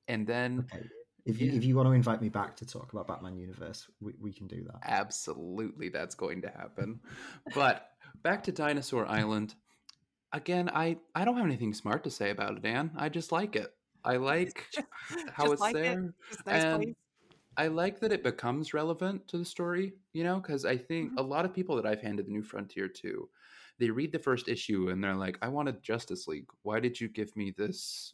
And 0.07 0.27
then 0.27 0.67
Okay, 0.73 0.85
if 1.25 1.39
you 1.41 1.47
Yeah. 1.51 1.57
if 1.57 1.63
you 1.65 1.75
want 1.75 1.87
to 1.87 1.93
invite 1.93 2.21
me 2.21 2.29
back 2.29 2.55
to 2.57 2.65
talk 2.65 2.91
about 2.93 3.07
Batman 3.07 3.37
Universe, 3.37 3.87
we, 4.01 4.13
we 4.19 4.33
can 4.33 4.47
do 4.47 4.63
that. 4.65 4.79
absolutely 4.83 5.89
that's 5.89 6.15
going 6.15 6.41
to 6.41 6.49
happen. 6.49 6.99
But 7.55 7.89
back 8.21 8.43
to 8.43 8.51
Dinosaur 8.51 9.05
Island. 9.07 9.55
Again, 10.33 10.69
I 10.73 10.97
I 11.15 11.25
don't 11.25 11.37
have 11.37 11.45
anything 11.45 11.73
smart 11.73 12.03
to 12.05 12.09
say 12.11 12.29
about 12.31 12.57
it, 12.57 12.63
Dan. 12.63 12.91
I 12.97 13.07
just 13.09 13.31
like 13.31 13.55
it. 13.55 13.71
I 14.05 14.17
like 14.17 14.65
how 15.33 15.43
Just 15.43 15.53
it's 15.53 15.61
like 15.61 15.75
it. 15.75 15.83
there. 15.83 16.13
It's 16.31 16.45
nice 16.45 16.63
and 16.63 16.83
place. 16.83 16.95
I 17.55 17.67
like 17.67 17.99
that 17.99 18.11
it 18.11 18.23
becomes 18.23 18.73
relevant 18.73 19.27
to 19.27 19.37
the 19.37 19.45
story, 19.45 19.93
you 20.13 20.23
know, 20.23 20.39
because 20.39 20.65
I 20.65 20.77
think 20.77 21.09
mm-hmm. 21.09 21.19
a 21.19 21.23
lot 21.23 21.45
of 21.45 21.53
people 21.53 21.75
that 21.75 21.85
I've 21.85 22.01
handed 22.01 22.27
the 22.27 22.31
New 22.31 22.43
Frontier 22.43 22.87
to, 22.87 23.29
they 23.79 23.89
read 23.89 24.11
the 24.11 24.19
first 24.19 24.47
issue 24.47 24.89
and 24.89 25.03
they're 25.03 25.15
like, 25.15 25.37
I 25.41 25.49
wanted 25.49 25.83
Justice 25.83 26.27
League. 26.27 26.47
Why 26.63 26.79
did 26.79 26.99
you 26.99 27.07
give 27.09 27.35
me 27.35 27.53
this 27.55 28.13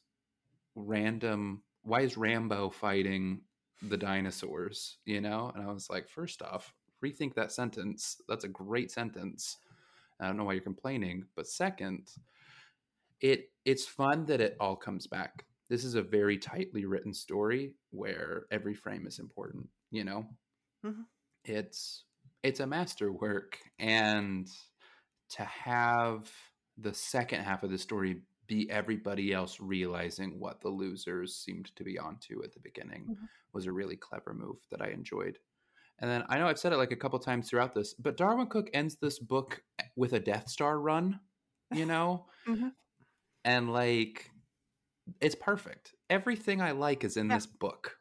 random? 0.76 1.64
Why 1.84 2.02
is 2.02 2.18
Rambo 2.18 2.70
fighting 2.70 3.42
the 3.82 3.98
dinosaurs? 3.98 4.98
You 5.06 5.22
know? 5.22 5.52
And 5.56 5.64
I 5.64 5.72
was 5.72 5.90
like, 5.90 6.10
first 6.10 6.42
off, 6.42 6.74
rethink 7.04 7.34
that 7.36 7.52
sentence. 7.52 8.18
That's 8.28 8.44
a 8.44 8.50
great 8.50 8.92
sentence. 8.92 9.58
I 10.20 10.28
don't 10.28 10.36
know 10.36 10.44
why 10.44 10.54
you're 10.54 10.62
complaining. 10.62 11.26
But 11.36 11.48
second, 11.48 12.10
it 13.22 13.52
it's 13.66 13.86
fun 13.86 14.26
that 14.26 14.42
it 14.42 14.58
all 14.60 14.76
comes 14.76 15.08
back. 15.08 15.46
This 15.70 15.84
is 15.86 15.96
a 15.96 16.02
very 16.02 16.38
tightly 16.38 16.86
written 16.86 17.14
story 17.14 17.76
where 17.92 18.46
every 18.52 18.74
frame 18.76 19.08
is 19.08 19.20
important, 19.20 19.70
you 19.92 20.04
know? 20.04 20.28
Mhm. 20.84 21.04
It's 21.44 22.06
it's 22.44 22.60
a 22.62 22.68
masterwork 22.68 23.60
and 23.80 24.48
to 25.32 25.46
have 25.46 26.34
the 26.78 26.94
second 26.94 27.42
half 27.44 27.64
of 27.64 27.72
the 27.72 27.78
story 27.78 28.24
be 28.48 28.70
everybody 28.72 29.34
else 29.34 29.60
realizing 29.60 30.40
what 30.40 30.62
the 30.62 30.70
losers 30.70 31.36
seemed 31.36 31.76
to 31.76 31.84
be 31.84 32.00
onto 32.00 32.44
at 32.44 32.54
the 32.54 32.60
beginning 32.62 33.12
Mhm. 33.12 33.30
was 33.54 33.66
a 33.68 33.72
really 33.74 33.98
clever 33.98 34.34
move 34.34 34.66
that 34.72 34.82
I 34.82 34.90
enjoyed. 34.90 35.40
And 36.00 36.10
then 36.12 36.26
I 36.30 36.40
know 36.40 36.48
I've 36.48 36.60
said 36.60 36.74
it 36.74 36.78
like 36.78 36.92
a 36.92 36.98
couple 36.98 37.20
times 37.20 37.50
throughout 37.50 37.74
this, 37.76 37.94
but 37.96 38.18
Darwyn 38.18 38.50
Cooke 38.50 38.70
ends 38.74 38.98
this 38.98 39.20
book 39.20 39.64
with 39.96 40.14
a 40.14 40.20
Death 40.22 40.50
Star 40.50 40.80
run, 40.80 41.22
you 41.72 41.86
know? 41.86 42.30
Mhm. 42.46 42.76
And 43.46 43.72
like 43.72 44.32
it's 45.22 45.36
perfect. 45.36 45.94
Everything 46.10 46.62
I 46.62 46.72
like 46.72 47.04
is 47.04 47.18
in 47.18 47.28
Yeah. 47.30 47.36
this 47.36 47.46
book. 47.46 47.98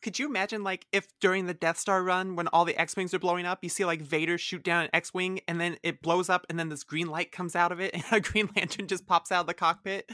Could 0.00 0.18
you 0.18 0.26
imagine, 0.28 0.62
like, 0.62 0.86
if 0.92 1.08
during 1.20 1.46
the 1.46 1.54
Death 1.54 1.76
Star 1.78 2.04
run, 2.04 2.36
when 2.36 2.46
all 2.48 2.64
the 2.64 2.76
X 2.80 2.94
Wings 2.96 3.12
are 3.14 3.18
blowing 3.18 3.46
up, 3.46 3.64
you 3.64 3.68
see, 3.68 3.84
like, 3.84 4.00
Vader 4.00 4.38
shoot 4.38 4.62
down 4.62 4.84
an 4.84 4.90
X 4.92 5.12
Wing, 5.12 5.40
and 5.48 5.60
then 5.60 5.76
it 5.82 6.02
blows 6.02 6.28
up, 6.30 6.46
and 6.48 6.56
then 6.58 6.68
this 6.68 6.84
green 6.84 7.08
light 7.08 7.32
comes 7.32 7.56
out 7.56 7.72
of 7.72 7.80
it, 7.80 7.92
and 7.94 8.04
a 8.12 8.20
Green 8.20 8.48
Lantern 8.54 8.86
just 8.86 9.06
pops 9.06 9.32
out 9.32 9.40
of 9.40 9.46
the 9.48 9.54
cockpit? 9.54 10.08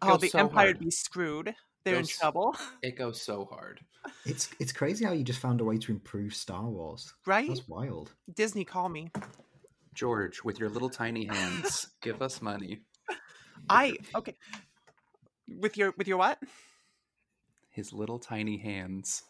Oh, 0.00 0.16
the 0.16 0.28
so 0.28 0.38
Empire 0.38 0.66
hard. 0.66 0.78
would 0.78 0.84
be 0.84 0.90
screwed. 0.92 1.54
They're 1.84 1.98
in 1.98 2.06
trouble, 2.06 2.56
It 2.82 2.96
goes 2.96 3.20
so 3.20 3.44
hard. 3.50 3.80
It's 4.24 4.48
it's 4.60 4.70
crazy 4.72 5.04
how 5.04 5.10
you 5.10 5.24
just 5.24 5.40
found 5.40 5.60
a 5.60 5.64
way 5.64 5.78
to 5.78 5.90
improve 5.90 6.32
Star 6.32 6.64
Wars. 6.64 7.12
right? 7.26 7.48
That's 7.48 7.66
wild. 7.66 8.12
Disney, 8.32 8.64
call 8.64 8.88
me. 8.88 9.10
George, 9.94 10.44
with 10.44 10.60
your 10.60 10.68
little 10.68 10.90
tiny 10.90 11.24
hands, 11.24 11.88
give 12.02 12.22
us 12.22 12.40
money. 12.40 12.82
I 13.68 13.96
okay. 14.14 14.36
With 15.48 15.76
your 15.76 15.94
with 15.96 16.08
your 16.08 16.18
what? 16.18 16.38
His 17.70 17.92
little 17.92 18.18
tiny 18.18 18.58
hands. 18.58 19.22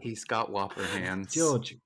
He's 0.00 0.24
got 0.24 0.50
whopper 0.52 0.84
hands. 0.84 1.32
George, 1.32 1.76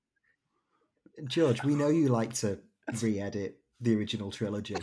George, 1.27 1.63
we 1.63 1.75
know 1.75 1.89
you 1.89 2.09
like 2.09 2.33
to 2.35 2.59
re-edit 3.01 3.57
the 3.79 3.95
original 3.95 4.31
trilogy. 4.31 4.75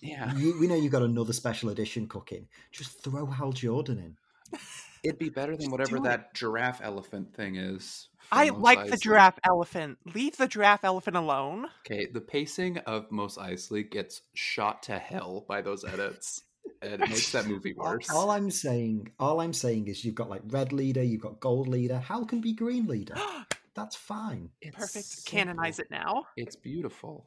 Yeah. 0.00 0.34
You, 0.34 0.58
we 0.58 0.66
know 0.66 0.74
you 0.74 0.88
got 0.88 1.02
another 1.02 1.32
special 1.32 1.70
edition 1.70 2.06
cooking. 2.06 2.48
Just 2.70 3.02
throw 3.04 3.26
Hal 3.26 3.52
Jordan 3.52 3.98
in. 3.98 4.58
It'd 5.02 5.18
be 5.18 5.30
better 5.30 5.56
than 5.56 5.70
whatever 5.70 5.96
do 5.96 6.04
it. 6.04 6.08
that 6.08 6.34
giraffe 6.34 6.80
elephant 6.82 7.34
thing 7.34 7.56
is. 7.56 8.08
I 8.30 8.48
from 8.48 8.56
Mos 8.56 8.64
like 8.64 8.90
the 8.90 8.96
giraffe 8.96 9.38
elephant. 9.44 9.98
Leave 10.14 10.36
the 10.36 10.46
giraffe 10.46 10.84
elephant 10.84 11.16
alone. 11.16 11.66
Okay, 11.84 12.06
the 12.12 12.20
pacing 12.20 12.78
of 12.78 13.10
Mos 13.10 13.36
Eisley 13.36 13.90
gets 13.90 14.22
shot 14.34 14.82
to 14.84 14.98
hell 14.98 15.44
by 15.48 15.60
those 15.60 15.84
edits, 15.84 16.44
and 16.82 16.94
it 16.94 17.00
makes 17.00 17.30
that 17.32 17.46
movie 17.46 17.74
worse. 17.74 18.10
All 18.10 18.30
I'm 18.30 18.50
saying, 18.50 19.12
all 19.18 19.40
I'm 19.40 19.52
saying 19.52 19.88
is 19.88 20.04
you've 20.04 20.14
got 20.14 20.28
like 20.28 20.42
red 20.46 20.72
leader, 20.72 21.02
you've 21.02 21.20
got 21.20 21.40
gold 21.40 21.68
leader. 21.68 21.98
Hal 21.98 22.24
can 22.24 22.40
be 22.40 22.52
green 22.52 22.86
leader. 22.86 23.14
That's 23.74 23.96
fine. 23.96 24.50
It's 24.60 24.76
Perfect. 24.76 25.24
Canonize 25.24 25.78
it 25.78 25.90
now. 25.90 26.26
It's 26.36 26.56
beautiful. 26.56 27.26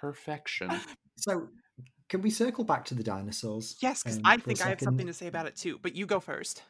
Perfection. 0.00 0.70
So, 1.14 1.50
can 2.08 2.22
we 2.22 2.30
circle 2.30 2.64
back 2.64 2.86
to 2.86 2.94
the 2.94 3.02
dinosaurs? 3.02 3.76
Yes, 3.80 4.02
because 4.02 4.16
um, 4.16 4.22
I 4.24 4.38
think 4.38 4.62
I 4.62 4.70
have 4.70 4.80
something 4.80 5.06
to 5.06 5.12
say 5.12 5.26
about 5.26 5.46
it 5.46 5.54
too. 5.54 5.78
But 5.80 5.94
you 5.94 6.06
go 6.06 6.20
first. 6.20 6.62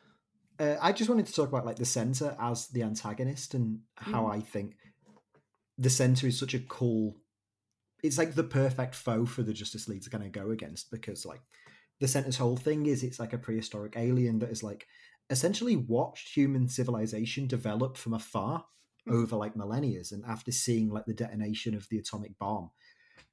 Uh, 0.59 0.74
I 0.82 0.92
just 0.92 1.09
wanted 1.09 1.26
to 1.26 1.32
talk 1.32 1.48
about 1.48 1.64
like 1.64 1.76
the 1.76 1.84
center 1.84 2.36
as 2.40 2.66
the 2.66 2.82
antagonist 2.82 3.54
and 3.54 3.78
how 3.94 4.24
Mm. 4.24 4.34
I 4.34 4.40
think 4.40 4.76
the 5.78 5.88
center 5.88 6.26
is 6.26 6.38
such 6.38 6.54
a 6.54 6.59
cool. 6.59 7.16
It's 8.02 8.18
like 8.18 8.34
the 8.34 8.44
perfect 8.44 8.96
foe 8.96 9.24
for 9.24 9.44
the 9.44 9.52
Justice 9.52 9.88
League 9.88 10.02
to 10.02 10.10
kind 10.10 10.24
of 10.24 10.32
go 10.32 10.50
against 10.50 10.90
because 10.90 11.24
like 11.24 11.40
the 12.03 12.09
center's 12.09 12.37
whole 12.37 12.57
thing 12.57 12.87
is 12.87 13.05
it's 13.05 13.20
like 13.20 13.33
a 13.33 13.39
prehistoric 13.39 13.95
alien 13.97 14.41
that 14.41 14.51
is 14.51 14.65
like 14.65 14.89
essentially 15.31 15.77
watched 15.77 16.35
human 16.37 16.69
civilization 16.69 17.47
develop 17.47 17.97
from 17.97 18.12
afar 18.12 18.65
Mhm. 19.07 19.15
over 19.15 19.37
like 19.37 19.57
millennia 19.57 20.03
and 20.11 20.24
after 20.24 20.53
seeing 20.53 20.89
like 20.89 21.07
the 21.07 21.15
detonation 21.15 21.74
of 21.74 21.89
the 21.89 21.99
atomic 21.99 22.37
bomb 22.39 22.70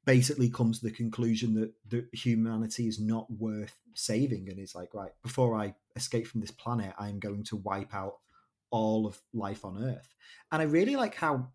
basically 0.05 0.49
comes 0.49 0.79
to 0.79 0.85
the 0.85 0.91
conclusion 0.91 1.53
that, 1.55 1.71
that 1.89 2.09
humanity 2.13 2.87
is 2.87 2.99
not 2.99 3.29
worth 3.31 3.75
saving 3.93 4.49
and 4.49 4.59
is 4.59 4.73
like 4.75 4.93
right 4.93 5.11
before 5.23 5.55
i 5.55 5.73
escape 5.95 6.27
from 6.27 6.41
this 6.41 6.51
planet 6.51 6.93
i'm 6.99 7.19
going 7.19 7.43
to 7.43 7.55
wipe 7.55 7.93
out 7.93 8.17
all 8.71 9.05
of 9.07 9.21
life 9.33 9.65
on 9.65 9.83
earth 9.83 10.13
and 10.51 10.61
i 10.61 10.65
really 10.65 10.95
like 10.95 11.15
how 11.15 11.51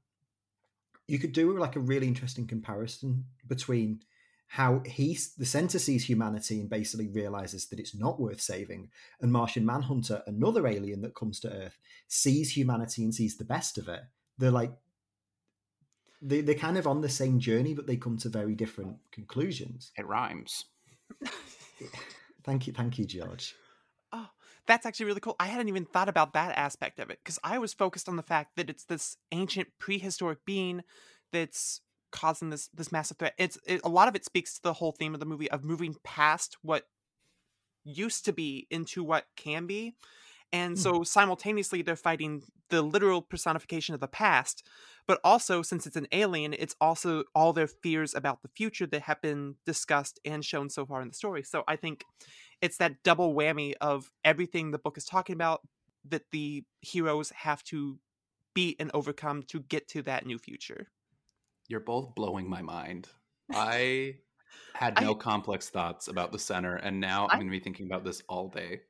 you 1.07 1.19
could 1.19 1.33
do 1.33 1.57
like 1.59 1.77
a 1.77 1.81
really 1.81 2.09
interesting 2.09 2.47
comparison 2.47 3.25
between 3.47 4.01
how 4.55 4.81
he 4.87 5.19
the 5.37 5.45
center 5.45 5.81
sees 5.81 6.05
humanity 6.05 6.61
and 6.61 6.71
basically 6.71 7.09
realizes 7.09 7.67
that 7.67 7.81
it's 7.81 7.93
not 7.93 8.21
worth 8.21 8.41
saving 8.41 8.89
and 9.21 9.33
martian 9.33 9.67
manhunter 9.67 10.23
another 10.29 10.69
alien 10.69 11.03
that 11.03 11.17
comes 11.17 11.41
to 11.41 11.53
earth 11.53 11.77
sees 12.07 12.57
humanity 12.57 13.03
and 13.03 13.13
sees 13.13 13.37
the 13.37 13.45
best 13.45 13.79
of 13.79 13.89
it 13.89 14.03
they're 14.39 14.53
like 14.53 14.73
they, 16.23 16.41
they're 16.41 16.55
kind 16.55 16.79
of 16.79 16.87
on 16.87 17.01
the 17.01 17.09
same 17.09 17.41
journey 17.41 17.75
but 17.75 17.89
they 17.89 17.97
come 17.97 18.17
to 18.17 18.29
very 18.29 18.55
different 18.55 18.97
conclusions 19.11 19.91
It 19.99 20.07
rhymes. 20.07 20.67
thank 22.45 22.69
you 22.69 22.73
thank 22.73 22.97
you 22.97 23.05
george 23.05 23.57
Oh, 24.17 24.29
that's 24.69 24.87
actually 24.87 25.07
really 25.07 25.19
cool. 25.19 25.35
I 25.41 25.47
hadn't 25.47 25.67
even 25.67 25.87
thought 25.87 26.09
about 26.09 26.35
that 26.35 26.57
aspect 26.57 27.01
of 27.01 27.11
it 27.11 27.19
because 27.25 27.41
I 27.43 27.59
was 27.59 27.75
focused 27.75 28.09
on 28.09 28.15
the 28.15 28.23
fact 28.23 28.55
that 28.55 28.71
it's 28.71 28.85
this 28.85 29.17
ancient 29.33 29.71
prehistoric 29.81 30.39
being 30.47 30.85
that's 31.33 31.81
causing 32.15 32.51
this 32.51 32.69
this 32.71 32.93
massive 32.93 33.19
threat. 33.19 33.35
It's 33.39 33.59
it, 33.67 33.83
a 33.85 33.91
lot 33.91 34.09
of 34.09 34.17
it 34.17 34.25
speaks 34.27 34.55
to 34.57 34.63
the 34.63 34.75
whole 34.75 34.93
theme 34.93 35.15
of 35.15 35.21
the 35.21 35.27
movie 35.27 35.51
of 35.53 35.65
moving 35.65 35.97
past 36.05 36.59
what 36.63 36.87
used 37.85 38.25
to 38.25 38.33
be 38.33 38.67
into 38.71 39.05
what 39.05 39.27
can 39.37 39.67
be. 39.67 39.97
And 40.53 40.77
Hmm. 40.77 40.79
so 40.79 41.05
simultaneously 41.05 41.83
they're 41.83 41.97
fighting 41.97 42.45
the 42.71 42.83
literal 42.83 43.23
personification 43.23 43.95
of 43.95 44.01
the 44.01 44.09
past, 44.09 44.67
but 45.07 45.21
also 45.25 45.63
since 45.63 45.87
it's 45.87 45.97
an 45.97 46.09
alien, 46.13 46.55
it's 46.55 46.77
also 46.81 47.25
all 47.35 47.53
their 47.53 47.69
fears 47.69 48.15
about 48.15 48.43
the 48.43 48.51
future 48.57 48.87
that 48.89 49.03
have 49.03 49.21
been 49.23 49.57
discussed 49.67 50.21
and 50.25 50.45
shown 50.45 50.71
so 50.71 50.87
far 50.87 51.03
in 51.03 51.09
the 51.09 51.15
story. 51.15 51.43
So 51.43 51.65
I 51.69 51.77
think 51.77 52.05
it's 52.63 52.79
that 52.79 53.03
double 53.05 53.35
whammy 53.35 53.75
of 53.81 54.13
everything 54.25 54.71
the 54.71 54.79
book 54.79 54.99
is 54.99 55.05
talking 55.07 55.35
about 55.35 55.63
that 56.07 56.25
the 56.33 56.65
heroes 56.83 57.31
have 57.31 57.65
to 57.65 58.01
beat 58.55 58.77
and 58.81 58.91
overcome 58.95 59.43
to 59.45 59.61
get 59.61 59.89
to 59.89 60.03
that 60.03 60.27
new 60.27 60.39
future. 60.39 60.89
You're 61.69 61.81
both 61.81 62.15
blowing 62.15 62.49
my 62.49 62.63
mind. 62.63 63.09
I 63.53 64.17
had 64.75 64.95
I- 64.97 65.05
no 65.05 65.15
complex 65.15 65.71
thoughts 65.71 66.09
about 66.09 66.33
the 66.33 66.39
center, 66.39 66.77
and 66.77 67.01
now 67.01 67.27
I- 67.27 67.33
I'm 67.35 67.39
going 67.41 67.49
to 67.49 67.59
be 67.59 67.61
thinking 67.61 67.87
about 67.87 68.05
this 68.05 68.23
all 68.29 68.49
day. 68.49 68.81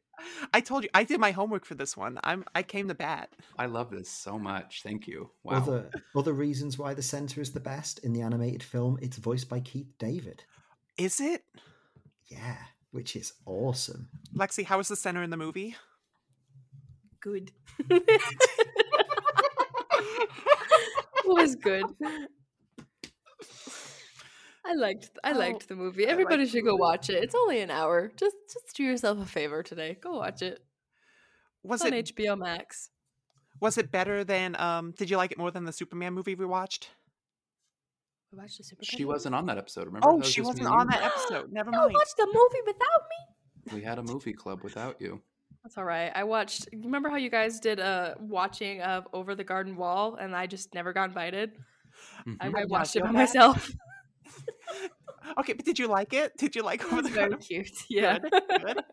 I 0.53 0.61
told 0.61 0.85
you 0.85 0.89
I 0.95 1.03
did 1.03 1.19
my 1.19 1.33
homework 1.33 1.65
for 1.65 1.75
this 1.75 1.97
one. 1.97 2.21
I'm 2.23 2.45
I 2.55 2.63
came 2.63 2.87
to 2.87 2.95
bat. 2.95 3.31
I 3.59 3.67
love 3.67 3.91
this 3.91 4.09
so 4.09 4.39
much. 4.39 4.83
Thank 4.85 5.09
you. 5.09 5.31
Wow. 5.43 5.57
Other 5.57 5.91
other 6.15 6.33
reasons 6.33 6.79
why 6.79 6.95
the 6.95 7.03
center 7.03 7.41
is 7.41 7.51
the 7.51 7.59
best 7.59 7.99
in 8.05 8.13
the 8.13 8.23
animated 8.23 8.63
film, 8.63 8.97
it's 9.03 9.17
voiced 9.17 9.49
by 9.49 9.59
Keith 9.59 9.89
David. 9.99 10.45
Is 10.97 11.21
it? 11.21 11.43
Yeah, 12.29 12.57
which 12.93 13.17
is 13.17 13.33
awesome. 13.45 14.09
Lexi, 14.35 14.65
how 14.65 14.79
was 14.79 14.87
the 14.87 14.95
center 14.97 15.23
in 15.23 15.31
the 15.31 15.37
movie? 15.37 15.75
Good. 17.21 17.51
it 17.91 18.21
was 21.25 21.57
good. 21.57 21.85
I 24.66 24.74
liked 24.74 25.11
I 25.23 25.32
Oh, 25.32 25.39
liked 25.39 25.69
the 25.69 25.77
movie. 25.77 26.07
Everybody 26.07 26.47
should 26.47 26.65
go 26.65 26.73
movie. 26.73 26.81
watch 26.81 27.11
it. 27.11 27.23
It's 27.23 27.35
only 27.35 27.61
an 27.61 27.70
hour. 27.70 28.11
Just 28.16 28.36
just 28.53 28.74
do 28.77 28.82
yourself 28.85 29.19
a 29.20 29.27
favor 29.27 29.62
today. 29.62 29.99
Go 30.01 30.16
watch 30.16 30.43
it. 30.43 30.65
Was 31.62 31.81
It's 31.82 31.86
on 31.91 31.95
it 31.95 32.15
HBO 32.15 32.39
Max. 32.39 32.91
was 33.61 33.78
it 33.78 33.91
better 33.91 34.24
than 34.24 34.57
um 34.59 34.93
did 34.97 35.11
you 35.11 35.16
like 35.16 35.32
it 35.32 35.39
more 35.39 35.51
than 35.51 35.65
the 35.65 35.73
Superman 35.73 36.15
movie 36.15 36.35
we 36.35 36.47
watched? 36.47 36.91
We 38.32 38.39
watched 38.39 38.59
the 38.59 38.65
Super. 38.65 38.85
she 38.85 39.05
wasn't 39.05 39.35
on 39.35 39.47
that 39.47 39.59
episode. 39.59 39.86
Remember? 39.86 40.09
Oh, 40.09 40.12
That 40.12 40.19
was 40.24 40.31
she 40.32 40.41
wasn't 40.41 40.66
on 40.69 40.86
that 40.89 41.03
episode. 41.03 41.53
Never 41.53 41.70
mind. 41.70 41.81
You 41.82 41.86
mind. 41.89 41.95
watched 41.95 42.16
the 42.16 42.27
movie 42.27 42.62
without 42.66 43.03
me. 43.11 43.78
We 43.78 43.82
had 43.82 43.99
a 43.99 44.03
movie 44.03 44.32
club 44.32 44.62
without 44.62 45.01
you. 45.01 45.20
That's 45.62 45.78
all 45.78 45.85
right. 45.85 46.11
I 46.15 46.24
watched. 46.24 46.69
Remember 46.73 47.09
how 47.09 47.16
you 47.16 47.31
guys 47.31 47.61
did 47.61 47.78
a 47.81 48.16
watching 48.20 48.82
of 48.82 49.07
Over 49.15 49.35
the 49.35 49.45
Garden 49.45 49.77
Wall, 49.77 50.16
and 50.16 50.35
I 50.36 50.47
just 50.47 50.74
never 50.74 50.93
got 50.93 51.09
invited. 51.09 51.53
I, 52.19 52.31
Mhm. 52.31 52.36
I 52.41 52.59
Yeah, 52.61 52.65
watched 52.69 52.97
it 52.97 53.01
by 53.03 53.07
that. 53.09 53.15
myself. 53.15 53.70
Okay, 55.39 55.53
but 55.53 55.65
did 55.65 55.79
you 55.79 55.89
like 55.89 56.13
it? 56.13 56.37
Did 56.37 56.55
you 56.55 56.63
like 56.63 56.81
It 56.81 56.87
over 56.87 56.97
was 56.97 57.05
the 57.07 57.11
very 57.11 57.37
cute. 57.37 57.71
Yeah. 57.89 58.19
Good, 58.19 58.43
good. 58.49 58.85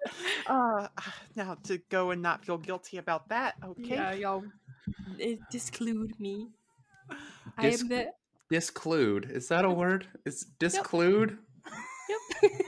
Uh, 0.47 0.87
now 1.35 1.57
to 1.63 1.77
go 1.89 2.11
and 2.11 2.21
not 2.21 2.45
feel 2.45 2.57
guilty 2.57 2.97
about 2.97 3.29
that. 3.29 3.55
Okay. 3.63 3.95
Yeah, 3.95 4.13
y'all 4.13 4.43
eh, 5.19 5.35
disclude 5.49 6.19
me. 6.19 6.47
I 7.57 7.67
am 7.67 7.87
the. 7.87 8.07
Disclude. 8.49 9.31
Is 9.31 9.47
that 9.47 9.63
a 9.63 9.69
word? 9.69 10.07
Is 10.25 10.45
disclude? 10.59 11.37
Yep. 12.41 12.51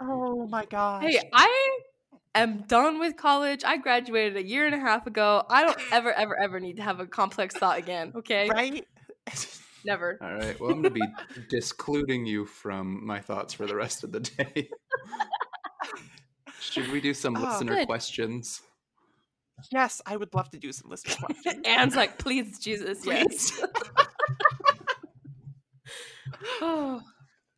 Oh 0.00 0.46
my 0.46 0.64
gosh. 0.64 1.04
hey, 1.04 1.20
I 1.32 1.78
am 2.34 2.62
done 2.62 2.98
with 2.98 3.16
college. 3.16 3.64
I 3.64 3.76
graduated 3.76 4.36
a 4.36 4.42
year 4.42 4.64
and 4.64 4.74
a 4.74 4.78
half 4.78 5.06
ago. 5.06 5.44
I 5.50 5.62
don't 5.62 5.78
ever, 5.92 6.12
ever, 6.12 6.38
ever 6.40 6.58
need 6.58 6.76
to 6.76 6.82
have 6.82 7.00
a 7.00 7.06
complex 7.06 7.54
thought 7.54 7.78
again. 7.78 8.12
Okay, 8.16 8.48
right? 8.48 8.86
never. 9.84 10.18
All 10.20 10.34
right. 10.34 10.58
Well, 10.60 10.70
I'm 10.70 10.82
going 10.82 10.94
to 10.94 11.00
be 11.00 11.44
discluding 11.48 12.26
you 12.26 12.46
from 12.46 13.04
my 13.06 13.20
thoughts 13.20 13.54
for 13.54 13.66
the 13.66 13.76
rest 13.76 14.04
of 14.04 14.12
the 14.12 14.20
day. 14.20 14.68
Should 16.60 16.90
we 16.90 17.00
do 17.00 17.14
some 17.14 17.36
Oh, 17.38 17.40
listener 17.40 17.74
good. 17.76 17.86
questions? 17.86 18.62
yes, 19.70 20.00
I 20.06 20.16
would 20.16 20.34
love 20.34 20.50
to 20.50 20.58
do 20.58 20.72
some 20.72 20.90
listener 20.90 21.14
questions. 21.26 21.62
Anne's 21.66 21.94
like, 21.96 22.16
please, 22.18 22.58
Jesus, 22.58 23.04
yes. 23.04 23.50
Please. 23.50 23.64
oh, 26.62 27.00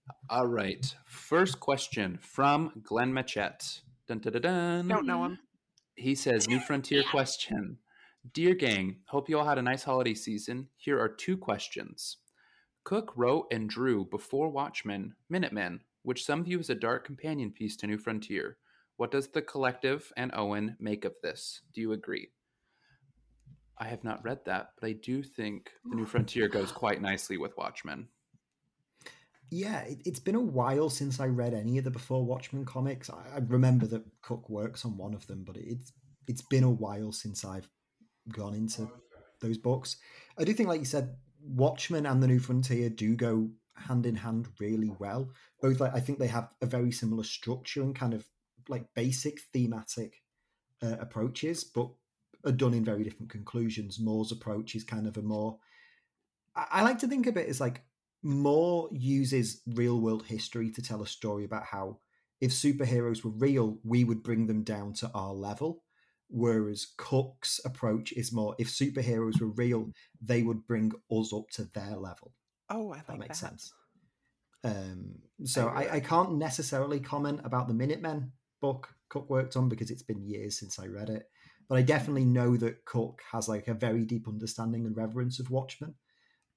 All 0.31 0.47
right. 0.47 0.95
First 1.07 1.61
question 1.61 2.19
from 2.21 2.73
Glenn 2.83 3.13
Machette. 3.13 3.81
Dun, 4.09 4.19
dun, 4.19 4.33
dun, 4.33 4.43
dun. 4.43 4.89
Don't 4.89 5.07
know 5.07 5.25
him. 5.25 5.39
He 5.95 6.15
says, 6.15 6.49
New 6.49 6.59
Frontier 6.61 7.03
question. 7.11 7.79
Dear 8.31 8.55
gang, 8.55 8.99
hope 9.07 9.29
you 9.29 9.37
all 9.37 9.45
had 9.45 9.59
a 9.59 9.63
nice 9.63 9.83
holiday 9.83 10.15
season. 10.15 10.69
Here 10.77 10.99
are 10.99 11.09
two 11.09 11.37
questions. 11.37 12.19
Cooke 12.85 13.13
wrote 13.17 13.49
and 13.51 13.69
drew 13.69 14.05
before 14.05 14.49
Watchmen 14.49 15.15
Minutemen, 15.29 15.81
which 16.03 16.25
some 16.25 16.45
view 16.45 16.61
as 16.61 16.71
a 16.71 16.75
dark 16.77 17.05
companion 17.05 17.51
piece 17.51 17.77
to 17.79 17.89
New 17.89 17.99
Frontier. 17.99 18.59
What 18.97 19.11
does 19.11 19.29
the 19.29 19.43
collective 19.43 20.13
and 20.17 20.31
Owen 20.35 20.77
make 20.79 21.05
of 21.05 21.15
this? 21.21 21.63
Do 21.75 21.81
you 21.81 21.93
agree? 21.93 22.29
I 23.77 23.87
have 23.87 24.05
not 24.05 24.25
read 24.25 24.45
that, 24.47 24.71
but 24.81 24.87
I 24.87 24.93
do 24.93 25.25
think 25.25 25.71
the 25.85 25.97
New 25.97 26.07
Frontier 26.07 26.47
goes 26.47 26.71
quite 26.73 27.03
nicely 27.03 27.39
with 27.39 27.57
Watchmen. 27.57 28.07
Yeah, 29.51 29.81
it, 29.81 30.01
it's 30.05 30.21
been 30.21 30.37
a 30.37 30.41
while 30.41 30.91
since 30.91 31.19
I 31.19 31.27
read 31.27 31.55
any 31.55 31.77
of 31.79 31.85
the 31.85 31.91
Before 31.91 32.25
Watchmen 32.25 32.65
comics. 32.65 33.11
I, 33.11 33.35
I 33.35 33.39
remember 33.49 33.87
that 33.89 34.05
Cooke 34.23 34.49
works 34.49 34.85
on 34.85 34.97
one 34.97 35.13
of 35.13 35.27
them, 35.27 35.43
but 35.45 35.57
it's 35.57 35.93
it's 36.29 36.43
been 36.43 36.63
a 36.63 36.71
while 36.71 37.11
since 37.11 37.45
I've 37.45 37.69
gone 38.31 38.55
into 38.55 38.91
those 39.41 39.59
books. 39.59 39.97
I 40.39 40.45
do 40.45 40.53
think, 40.53 40.69
like 40.69 40.81
you 40.81 40.87
said, 40.87 41.17
Watchmen 41.43 42.07
and 42.07 42.23
the 42.23 42.27
New 42.29 42.39
Frontier 42.39 42.89
do 42.89 43.17
go 43.17 43.51
hand 43.77 44.07
in 44.07 44.15
hand 44.17 44.49
really 44.61 44.93
well. 44.99 45.31
Both, 45.61 45.81
like 45.81 45.95
I 45.95 46.01
think 46.01 46.19
they 46.19 46.29
have 46.29 46.49
a 46.61 46.67
very 46.67 46.93
similar 46.93 47.25
structure 47.25 47.83
and 47.83 47.95
kind 47.95 48.15
of 48.15 48.27
like 48.69 48.87
basic 48.95 49.41
thematic 49.53 50.23
uh, 50.83 50.97
approaches, 51.01 51.65
but 51.65 51.89
are 52.45 52.53
done 52.53 52.75
in 52.75 52.85
very 52.85 53.05
different 53.05 53.31
conclusions. 53.31 54.01
Moore's 54.01 54.33
approach 54.33 54.75
is 54.75 54.85
kind 54.85 55.07
of 55.07 55.17
a 55.17 55.23
more 55.23 55.59
I, 56.55 56.67
I 56.71 56.83
like 56.83 56.99
to 57.01 57.09
think 57.09 57.27
of 57.27 57.37
it 57.37 57.49
as 57.49 57.61
like 57.61 57.83
Moore 58.23 58.89
uses 58.93 59.63
real 59.67 60.01
world 60.01 60.25
history 60.27 60.71
to 60.71 60.83
tell 60.83 61.03
a 61.03 61.07
story 61.07 61.45
about 61.45 61.65
how 61.65 61.99
if 62.41 62.51
superheroes 62.51 63.25
were 63.25 63.31
real, 63.31 63.79
we 63.85 64.05
would 64.05 64.23
bring 64.23 64.47
them 64.47 64.63
down 64.63 64.93
to 64.95 65.11
our 65.15 65.33
level. 65.33 65.85
Whereas 66.35 66.87
Cooke's 66.97 67.61
approach 67.63 68.13
is 68.13 68.33
more 68.33 68.57
if 68.59 68.69
superheroes 68.69 69.39
were 69.39 69.49
real, 69.49 69.93
they 70.21 70.43
would 70.43 70.67
bring 70.67 70.93
us 71.11 71.31
up 71.33 71.51
to 71.53 71.65
their 71.75 71.97
level. 71.97 72.33
Oh, 72.71 72.91
I 72.93 72.97
like 72.97 73.07
that 73.07 73.19
makes 73.19 73.41
that. 73.41 73.51
sense. 73.51 73.73
Um, 74.65 75.17
so 75.45 75.69
really 75.69 75.89
I, 75.89 75.97
I 75.97 76.01
can't 76.01 76.37
necessarily 76.37 77.01
comment 77.01 77.41
about 77.45 77.69
the 77.69 77.75
Minutemen 77.75 78.33
book 78.63 78.89
Cooke 79.11 79.29
worked 79.29 79.57
on 79.57 79.69
because 79.69 79.91
it's 79.91 80.03
been 80.03 80.25
years 80.25 80.59
since 80.59 80.79
I 80.79 80.87
read 80.87 81.11
it. 81.11 81.29
But 81.69 81.79
I 81.79 81.83
definitely 81.83 82.25
know 82.25 82.57
that 82.57 82.85
Cooke 82.87 83.21
has 83.31 83.47
like 83.47 83.69
a 83.69 83.75
very 83.75 84.07
deep 84.07 84.27
understanding 84.27 84.87
and 84.87 84.97
reverence 84.97 85.39
of 85.39 85.51
Watchmen. 85.51 85.95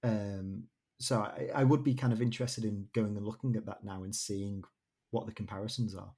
Um, 0.03 0.63
so 1.01 1.19
I, 1.19 1.49
I 1.53 1.63
would 1.65 1.83
be 1.83 1.95
kind 1.95 2.13
of 2.13 2.21
interested 2.21 2.63
in 2.63 2.87
going 2.93 3.17
and 3.17 3.25
looking 3.25 3.57
at 3.57 3.65
that 3.65 3.83
now 3.83 4.03
and 4.03 4.15
seeing 4.15 4.63
what 5.11 5.25
the 5.25 5.33
comparisons 5.33 5.95
are. 5.95 6.13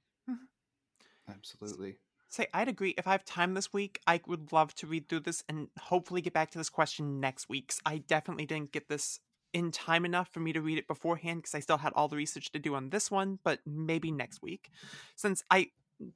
Absolutely. 1.28 1.96
Say, 2.28 2.46
I'd 2.52 2.68
agree. 2.68 2.94
If 2.98 3.06
I 3.06 3.12
have 3.12 3.24
time 3.24 3.54
this 3.54 3.72
week, 3.72 4.00
I 4.06 4.20
would 4.26 4.52
love 4.52 4.74
to 4.76 4.86
read 4.86 5.08
through 5.08 5.20
this 5.20 5.42
and 5.48 5.68
hopefully 5.80 6.20
get 6.20 6.34
back 6.34 6.50
to 6.50 6.58
this 6.58 6.68
question 6.68 7.20
next 7.20 7.48
week. 7.48 7.72
I 7.86 7.98
definitely 7.98 8.44
didn't 8.44 8.72
get 8.72 8.88
this 8.88 9.20
in 9.54 9.70
time 9.70 10.04
enough 10.04 10.28
for 10.28 10.40
me 10.40 10.52
to 10.52 10.60
read 10.60 10.76
it 10.76 10.86
beforehand 10.86 11.40
because 11.40 11.54
I 11.54 11.60
still 11.60 11.78
had 11.78 11.94
all 11.94 12.06
the 12.06 12.16
research 12.16 12.52
to 12.52 12.58
do 12.58 12.74
on 12.74 12.90
this 12.90 13.10
one, 13.10 13.38
but 13.44 13.60
maybe 13.66 14.10
next 14.10 14.42
week. 14.42 14.70
Since 15.16 15.42
I, 15.50 15.68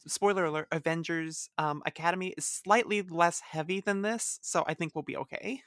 spoiler 0.06 0.44
alert, 0.44 0.68
Avengers 0.70 1.48
um, 1.56 1.82
Academy 1.86 2.34
is 2.36 2.44
slightly 2.44 3.00
less 3.00 3.40
heavy 3.40 3.80
than 3.80 4.02
this, 4.02 4.38
so 4.42 4.64
I 4.66 4.74
think 4.74 4.94
we'll 4.94 5.02
be 5.02 5.16
okay. 5.16 5.62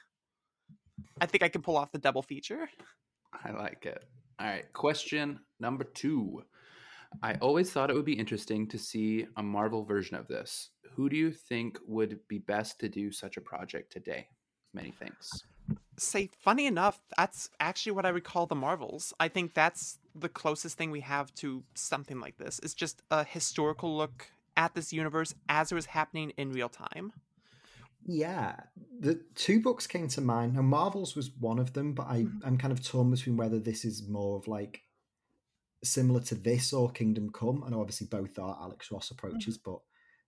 I 1.20 1.26
think 1.26 1.42
I 1.42 1.48
can 1.48 1.62
pull 1.62 1.76
off 1.76 1.90
the 1.90 1.98
double 1.98 2.22
feature. 2.22 2.68
I 3.44 3.50
like 3.50 3.84
it. 3.84 4.04
All 4.38 4.46
right, 4.46 4.72
question 4.72 5.40
number 5.58 5.84
two. 5.84 6.44
I 7.22 7.34
always 7.34 7.70
thought 7.72 7.90
it 7.90 7.94
would 7.94 8.04
be 8.04 8.18
interesting 8.18 8.66
to 8.68 8.78
see 8.78 9.26
a 9.36 9.42
Marvel 9.42 9.84
version 9.84 10.16
of 10.16 10.28
this. 10.28 10.70
Who 10.94 11.08
do 11.08 11.16
you 11.16 11.30
think 11.32 11.78
would 11.86 12.20
be 12.28 12.38
best 12.38 12.80
to 12.80 12.88
do 12.88 13.10
such 13.12 13.36
a 13.36 13.40
project 13.40 13.92
today? 13.92 14.28
Many 14.74 14.92
thanks. 14.92 15.44
say 15.98 16.28
funny 16.38 16.66
enough 16.66 17.00
that's 17.16 17.48
actually 17.58 17.92
what 17.92 18.04
i 18.04 18.12
would 18.12 18.22
call 18.24 18.46
the 18.46 18.54
marvels 18.54 19.14
i 19.18 19.28
think 19.28 19.54
that's 19.54 19.98
the 20.14 20.28
closest 20.28 20.76
thing 20.76 20.90
we 20.90 21.00
have 21.00 21.34
to 21.34 21.64
something 21.74 22.20
like 22.20 22.36
this 22.36 22.58
it's 22.62 22.74
just 22.74 23.02
a 23.10 23.24
historical 23.24 23.96
look 23.96 24.26
at 24.56 24.74
this 24.74 24.92
universe 24.92 25.34
as 25.48 25.72
it 25.72 25.74
was 25.74 25.86
happening 25.86 26.30
in 26.36 26.52
real 26.52 26.68
time 26.68 27.12
Yeah, 28.08 28.54
the 29.00 29.20
two 29.34 29.60
books 29.60 29.86
came 29.86 30.06
to 30.08 30.20
mind. 30.20 30.54
Now, 30.54 30.62
Marvels 30.62 31.16
was 31.16 31.30
one 31.40 31.58
of 31.58 31.72
them, 31.72 31.92
but 31.92 32.06
I, 32.06 32.22
Mhm. 32.24 32.40
I'm 32.44 32.56
kind 32.58 32.72
of 32.72 32.80
torn 32.84 33.10
between 33.10 33.36
whether 33.36 33.58
this 33.58 33.84
is 33.84 34.06
more 34.08 34.36
of 34.36 34.46
like 34.46 34.82
similar 35.88 36.20
to 36.20 36.34
this 36.34 36.72
or 36.72 36.90
Kingdom 36.90 37.30
Come. 37.30 37.64
I 37.64 37.70
know 37.70 37.80
obviously 37.80 38.06
both 38.06 38.38
are 38.38 38.58
Alex 38.60 38.90
Ross 38.90 39.10
approaches, 39.10 39.58
but 39.58 39.78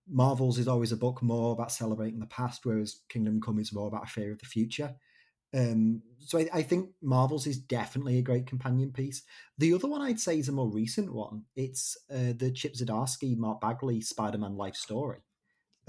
Marvels 0.08 0.58
is 0.58 0.68
always 0.68 0.92
a 0.92 0.96
book 0.96 1.22
more 1.22 1.52
about 1.52 1.72
celebrating 1.72 2.20
the 2.20 2.26
past, 2.26 2.64
whereas 2.64 3.00
Kingdom 3.08 3.40
Come 3.40 3.58
is 3.58 3.72
more 3.72 3.88
about 3.88 4.04
a 4.04 4.10
fear 4.10 4.32
of 4.32 4.38
the 4.38 4.46
future. 4.46 4.94
Um, 5.54 6.02
so 6.18 6.38
I, 6.38 6.48
I 6.52 6.62
think 6.62 6.90
Marvels 7.02 7.46
is 7.46 7.58
definitely 7.58 8.18
a 8.18 8.22
great 8.22 8.46
companion 8.46 8.92
piece. 8.92 9.22
The 9.56 9.72
other 9.72 9.88
one 9.88 10.02
I'd 10.02 10.20
say 10.20 10.38
is 10.38 10.48
a 10.48 10.52
more 10.52 10.70
recent 10.70 11.12
one. 11.12 11.44
It's 11.56 11.96
uh, 12.10 12.34
the 12.36 12.50
Chip 12.50 12.74
Zdarsky, 12.74 13.36
Mark 13.36 13.60
Bagley 13.60 14.00
Spider-Man 14.00 14.56
life 14.56 14.76
story 14.76 15.20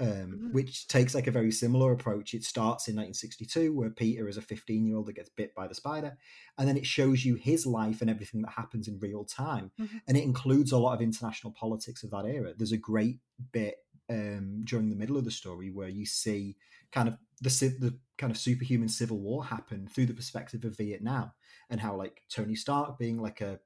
um, 0.00 0.06
Mhm. 0.08 0.52
which 0.52 0.88
takes 0.88 1.14
like 1.14 1.26
a 1.26 1.30
very 1.30 1.52
similar 1.52 1.92
approach. 1.92 2.32
It 2.34 2.42
starts 2.44 2.88
in 2.88 2.94
1962, 2.96 3.72
where 3.74 3.90
Peter 3.90 4.28
is 4.28 4.36
a 4.36 4.42
15 4.42 4.86
year 4.86 4.96
old 4.96 5.06
that 5.06 5.12
gets 5.14 5.28
bit 5.28 5.54
by 5.54 5.68
the 5.68 5.74
spider, 5.74 6.16
and 6.58 6.66
then 6.68 6.76
it 6.76 6.86
shows 6.86 7.24
you 7.24 7.34
his 7.36 7.66
life 7.66 8.00
and 8.00 8.08
everything 8.10 8.42
that 8.42 8.52
happens 8.52 8.88
in 8.88 8.98
real 8.98 9.24
time, 9.24 9.70
Mhm. 9.78 10.00
and 10.06 10.16
it 10.16 10.24
includes 10.24 10.72
a 10.72 10.78
lot 10.78 10.94
of 10.94 11.02
international 11.02 11.52
politics 11.52 12.02
of 12.02 12.10
that 12.10 12.24
era. 12.26 12.54
There's 12.56 12.72
a 12.72 12.76
great 12.78 13.20
bit 13.52 13.76
um, 14.08 14.62
during 14.64 14.88
the 14.88 14.96
middle 14.96 15.16
of 15.16 15.24
the 15.24 15.30
story 15.30 15.70
where 15.70 15.88
you 15.88 16.04
see 16.04 16.56
kind 16.90 17.08
of 17.08 17.16
the 17.40 17.48
the 17.78 17.96
kind 18.18 18.32
of 18.32 18.36
superhuman 18.36 18.88
civil 18.88 19.20
war 19.20 19.44
happen 19.44 19.86
through 19.86 20.06
the 20.06 20.14
perspective 20.14 20.64
of 20.64 20.76
Vietnam, 20.76 21.30
and 21.68 21.80
how 21.80 21.94
like 21.94 22.24
Tony 22.28 22.56
Stark 22.56 22.98
being 22.98 23.18
like 23.22 23.40
a 23.40 23.60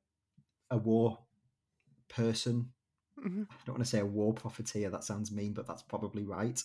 a 0.71 0.77
war 0.77 1.25
person 2.09 2.74
Mhm. 3.25 3.47
I 3.51 3.55
don't 3.65 3.75
want 3.75 3.85
to 3.85 3.91
say 3.91 4.01
a 4.01 4.07
war 4.07 4.35
profiteer. 4.35 4.91
That 4.91 5.05
sounds 5.05 5.33
mean, 5.33 5.55
but 5.55 5.67
that's 5.67 5.83
probably 5.83 6.25
right. 6.25 6.63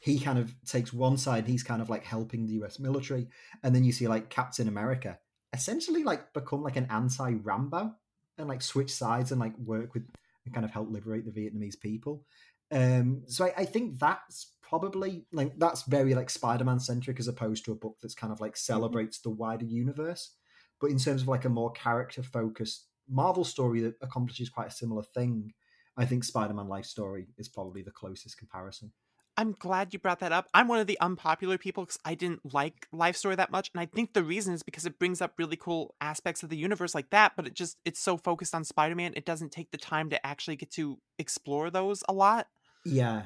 He 0.00 0.18
kind 0.20 0.38
of 0.38 0.54
takes 0.64 0.92
one 0.92 1.16
side. 1.16 1.46
He's 1.46 1.62
kind 1.62 1.80
of 1.80 1.88
like 1.88 2.04
helping 2.04 2.44
the 2.46 2.52
U.S. 2.54 2.78
military, 2.78 3.28
and 3.62 3.74
then 3.74 3.84
you 3.84 3.92
see 3.92 4.06
like 4.06 4.28
Captain 4.28 4.68
America 4.68 5.18
essentially 5.52 6.02
like 6.02 6.32
become 6.32 6.62
like 6.62 6.76
an 6.76 6.86
anti-Rambo 6.90 7.94
and 8.38 8.48
like 8.48 8.60
switch 8.60 8.92
sides 8.92 9.30
and 9.30 9.40
like 9.40 9.56
work 9.58 9.94
with 9.94 10.02
and 10.44 10.52
kind 10.52 10.64
of 10.64 10.72
help 10.72 10.90
liberate 10.90 11.24
the 11.24 11.30
Vietnamese 11.40 11.78
people. 11.80 12.24
Um, 12.70 13.22
so 13.26 13.46
I, 13.46 13.54
I 13.58 13.64
think 13.64 13.98
that's 13.98 14.52
probably 14.62 15.26
like 15.32 15.58
that's 15.58 15.82
very 15.84 16.14
like 16.14 16.28
Spider-Man 16.28 16.80
centric 16.80 17.18
as 17.20 17.28
opposed 17.28 17.64
to 17.64 17.72
a 17.72 17.76
book 17.76 17.96
that's 18.02 18.14
kind 18.14 18.32
of 18.32 18.40
like 18.40 18.56
celebrates 18.56 19.20
the 19.20 19.30
wider 19.30 19.64
universe. 19.64 20.32
But 20.80 20.90
in 20.90 20.98
terms 20.98 21.22
of 21.22 21.28
like 21.28 21.44
a 21.44 21.48
more 21.48 21.70
character 21.72 22.22
focused 22.22 22.88
Marvel 23.08 23.44
story 23.44 23.80
that 23.80 23.94
accomplishes 24.02 24.48
quite 24.50 24.68
a 24.68 24.72
similar 24.72 25.02
thing, 25.02 25.52
I 25.96 26.04
think 26.06 26.24
Spider-Man 26.24 26.68
Life 26.68 26.86
Story 26.86 27.28
is 27.38 27.48
probably 27.48 27.82
the 27.82 27.90
closest 27.90 28.36
comparison. 28.38 28.92
I'm 29.36 29.52
glad 29.58 29.92
you 29.92 29.98
brought 29.98 30.20
that 30.20 30.30
up. 30.30 30.46
I'm 30.54 30.68
one 30.68 30.78
of 30.78 30.86
the 30.86 30.98
unpopular 31.00 31.58
people 31.58 31.84
because 31.84 31.98
I 32.04 32.14
didn't 32.14 32.40
like 32.54 32.86
Life 32.92 33.16
Story 33.16 33.34
that 33.34 33.50
much, 33.50 33.70
and 33.74 33.80
I 33.80 33.86
think 33.86 34.12
the 34.12 34.22
reason 34.22 34.54
is 34.54 34.62
because 34.62 34.86
it 34.86 34.98
brings 34.98 35.20
up 35.20 35.34
really 35.38 35.56
cool 35.56 35.94
aspects 36.00 36.42
of 36.44 36.50
the 36.50 36.56
universe 36.56 36.94
like 36.94 37.10
that, 37.10 37.32
but 37.36 37.46
it 37.46 37.54
just 37.54 37.76
it's 37.84 37.98
so 38.00 38.16
focused 38.16 38.54
on 38.54 38.62
Spider-Man, 38.64 39.14
it 39.16 39.24
doesn't 39.26 39.50
take 39.50 39.70
the 39.72 39.76
time 39.78 40.08
to 40.10 40.24
actually 40.24 40.54
get 40.56 40.70
to 40.72 40.98
explore 41.18 41.68
those 41.70 42.04
a 42.08 42.12
lot. 42.12 42.46
Yeah, 42.84 43.22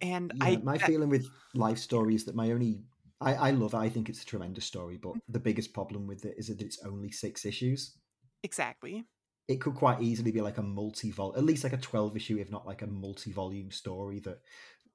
And 0.00 0.32
yeah. 0.36 0.44
I 0.44 0.56
my 0.58 0.78
that- 0.78 0.86
feeling 0.86 1.08
with 1.08 1.26
Life 1.54 1.78
Story 1.78 2.14
is 2.14 2.24
that 2.26 2.36
my 2.36 2.52
only 2.52 2.82
I, 3.20 3.34
I 3.34 3.50
love 3.50 3.74
it. 3.74 3.78
I 3.78 3.88
think 3.88 4.08
it's 4.08 4.22
a 4.22 4.26
tremendous 4.26 4.64
story, 4.64 4.96
but 4.96 5.14
the 5.28 5.40
biggest 5.40 5.72
problem 5.72 6.06
with 6.06 6.24
it 6.24 6.34
is 6.38 6.46
that 6.48 6.62
it's 6.62 6.78
only 6.84 7.10
six 7.10 7.44
issues. 7.44 7.96
exactly. 8.44 9.04
It 9.48 9.60
could 9.60 9.74
quite 9.74 10.02
easily 10.02 10.30
be 10.30 10.40
like 10.40 10.58
a 10.58 10.62
multi-vol 10.62 11.34
at 11.36 11.44
least 11.44 11.64
like 11.64 11.72
a 11.72 11.78
12 11.78 12.16
issue 12.16 12.38
if 12.38 12.50
not 12.50 12.66
like 12.66 12.82
a 12.82 12.86
multi-volume 12.86 13.70
story 13.70 14.20
that 14.20 14.40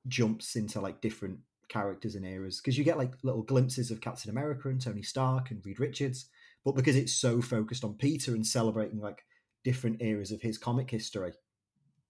jumps 0.07 0.55
into 0.55 0.79
like 0.79 1.01
different 1.01 1.39
characters 1.69 2.15
and 2.15 2.25
eras. 2.25 2.61
Because 2.61 2.77
you 2.77 2.83
get 2.83 2.97
like 2.97 3.13
little 3.23 3.41
glimpses 3.41 3.89
of 3.89 4.01
captain 4.01 4.29
america 4.29 4.69
and 4.69 4.79
tony 4.79 5.01
stark 5.01 5.49
and 5.49 5.65
reed 5.65 5.79
richards 5.79 6.27
but 6.63 6.75
because 6.75 6.95
it's 6.95 7.13
so 7.13 7.41
focused 7.41 7.83
on 7.83 7.95
peter 7.95 8.33
and 8.35 8.45
celebrating 8.45 8.99
like 8.99 9.25
different 9.63 10.01
eras 10.01 10.31
of 10.31 10.41
his 10.41 10.57
comic 10.57 10.91
history 10.91 11.33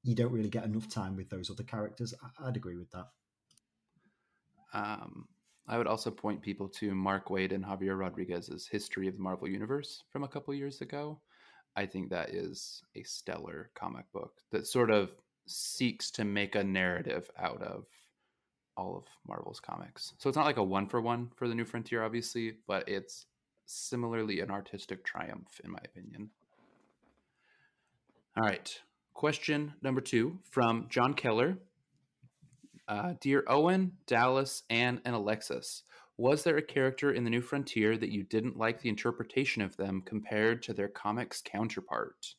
you 0.03 0.15
don't 0.15 0.31
really 0.31 0.49
get 0.49 0.65
enough 0.65 0.89
time 0.89 1.15
with 1.15 1.29
those 1.29 1.49
other 1.49 1.63
characters. 1.63 2.13
I'd 2.43 2.57
agree 2.57 2.75
with 2.75 2.91
that. 2.91 3.07
Um, 4.73 5.27
I 5.67 5.77
would 5.77 5.87
also 5.87 6.11
point 6.11 6.41
people 6.41 6.67
to 6.69 6.93
Mark 6.93 7.29
Waid 7.29 7.53
and 7.53 7.63
Javier 7.63 7.97
Rodriguez's 7.97 8.67
History 8.67 9.07
of 9.07 9.15
the 9.15 9.21
Marvel 9.21 9.47
Universe 9.47 10.03
from 10.11 10.23
a 10.23 10.27
couple 10.27 10.53
years 10.53 10.81
ago. 10.81 11.21
I 11.75 11.85
think 11.85 12.09
that 12.09 12.29
is 12.29 12.83
a 12.95 13.03
stellar 13.03 13.69
comic 13.75 14.11
book 14.11 14.33
that 14.51 14.67
sort 14.67 14.91
of 14.91 15.11
seeks 15.45 16.11
to 16.11 16.23
make 16.23 16.55
a 16.55 16.63
narrative 16.63 17.29
out 17.37 17.61
of 17.61 17.85
all 18.77 18.95
of 18.97 19.05
Marvel's 19.27 19.59
comics. 19.59 20.13
So 20.17 20.29
it's 20.29 20.37
not 20.37 20.45
like 20.45 20.57
a 20.57 20.63
one 20.63 20.87
for 20.87 21.01
one 21.01 21.29
for 21.35 21.47
the 21.47 21.55
New 21.55 21.65
Frontier, 21.65 22.03
obviously, 22.03 22.55
but 22.67 22.87
it's 22.87 23.25
similarly 23.65 24.39
an 24.39 24.51
artistic 24.51 25.03
triumph, 25.03 25.61
in 25.63 25.71
my 25.71 25.79
opinion. 25.83 26.29
All 28.37 28.43
right. 28.43 28.81
Question 29.13 29.73
number 29.81 30.01
two 30.01 30.39
from 30.49 30.87
John 30.89 31.13
Keller. 31.13 31.57
Uh, 32.87 33.13
Dear 33.21 33.43
Owen, 33.47 33.93
Dallas, 34.07 34.63
Anne, 34.69 35.01
and 35.05 35.15
Alexis, 35.15 35.83
was 36.17 36.43
there 36.43 36.57
a 36.57 36.61
character 36.61 37.11
in 37.11 37.23
the 37.23 37.29
New 37.29 37.41
Frontier 37.41 37.97
that 37.97 38.09
you 38.09 38.23
didn't 38.23 38.57
like 38.57 38.81
the 38.81 38.89
interpretation 38.89 39.61
of 39.61 39.77
them 39.77 40.01
compared 40.01 40.61
to 40.63 40.73
their 40.73 40.87
comics 40.87 41.41
counterpart? 41.43 42.35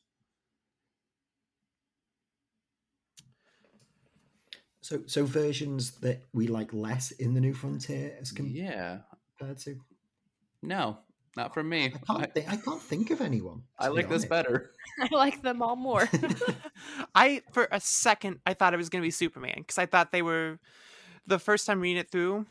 so 4.85 5.01
so 5.07 5.25
versions 5.25 5.91
that 6.01 6.21
we 6.31 6.45
like 6.45 6.71
less 6.71 7.09
in 7.09 7.33
the 7.33 7.41
new 7.41 7.55
frontier 7.55 8.15
as 8.21 8.31
compared 8.31 8.55
yeah. 8.55 8.97
to 9.55 9.79
No, 10.61 10.99
not 11.35 11.55
from 11.55 11.69
me. 11.69 11.85
i 11.85 11.89
can't 11.89 12.03
I, 12.09 12.25
think 12.27 12.53
i 12.53 12.55
can't 12.55 12.81
think 12.81 13.09
of 13.09 13.19
anyone 13.19 13.63
I 13.79 13.85
to 13.85 13.91
be 13.91 13.95
like 13.97 14.09
this 14.09 14.25
better. 14.25 14.73
I 15.01 15.07
like 15.11 15.41
them 15.41 15.63
all 15.63 15.75
more. 15.75 16.07
I 17.15 17.41
for 17.51 17.67
a 17.71 17.79
second 17.79 18.41
I 18.45 18.53
thought 18.53 18.75
it 18.75 18.77
was 18.77 18.89
going 18.89 19.01
to 19.01 19.05
be 19.05 19.11
Superman 19.11 19.55
because 19.57 19.79
I 19.79 19.87
thought 19.87 20.11
they 20.11 20.21
were 20.21 20.59
the 21.25 21.39
first 21.39 21.65
time 21.65 21.81
reading 21.81 21.97
it 21.97 22.11
through 22.11 22.45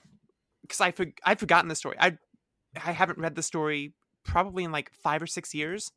because 0.64 0.80
I 0.80 0.90
for, 0.92 1.06
I'd 1.24 1.38
forgotten 1.38 1.68
the 1.68 1.74
story. 1.74 1.96
I 2.00 2.16
I 2.82 2.92
haven't 2.92 3.18
read 3.18 3.34
the 3.34 3.42
story 3.42 3.94
probably 4.24 4.64
in 4.64 4.72
like 4.72 4.90
five 4.92 5.22
or 5.22 5.26
six 5.26 5.54
years. 5.54 5.92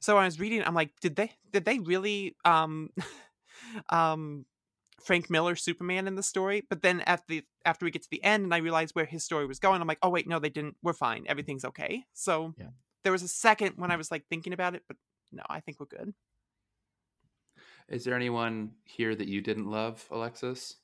So 0.00 0.14
when 0.14 0.22
I 0.22 0.26
was 0.26 0.40
reading, 0.40 0.62
I'm 0.64 0.74
like, 0.74 0.90
did 1.00 1.16
they 1.16 1.32
did 1.52 1.64
they 1.64 1.78
really 1.78 2.36
um 2.44 2.90
um 3.88 4.46
Frank 5.02 5.30
Miller 5.30 5.56
Superman 5.56 6.06
in 6.06 6.14
the 6.14 6.22
story? 6.22 6.62
But 6.68 6.82
then 6.82 7.00
at 7.00 7.22
the 7.28 7.44
after 7.64 7.84
we 7.84 7.90
get 7.90 8.02
to 8.02 8.10
the 8.10 8.22
end 8.22 8.44
and 8.44 8.54
I 8.54 8.58
realized 8.58 8.94
where 8.94 9.04
his 9.04 9.24
story 9.24 9.46
was 9.46 9.58
going, 9.58 9.80
I'm 9.80 9.88
like, 9.88 9.98
oh 10.02 10.10
wait, 10.10 10.28
no, 10.28 10.38
they 10.38 10.50
didn't. 10.50 10.76
We're 10.82 10.92
fine. 10.92 11.24
Everything's 11.28 11.64
okay. 11.64 12.04
So 12.12 12.54
Yeah. 12.58 12.68
there 13.04 13.12
was 13.12 13.22
a 13.22 13.28
second 13.28 13.74
when 13.76 13.90
I 13.90 13.96
was 13.96 14.10
like 14.10 14.26
thinking 14.28 14.52
about 14.52 14.74
it, 14.74 14.82
but 14.86 14.96
no, 15.32 15.42
I 15.48 15.60
think 15.60 15.80
we're 15.80 15.86
good. 15.86 16.12
Is 17.88 18.04
there 18.04 18.14
anyone 18.14 18.72
here 18.84 19.14
that 19.14 19.28
you 19.28 19.40
didn't 19.40 19.70
love, 19.70 20.06
Alexis? 20.10 20.76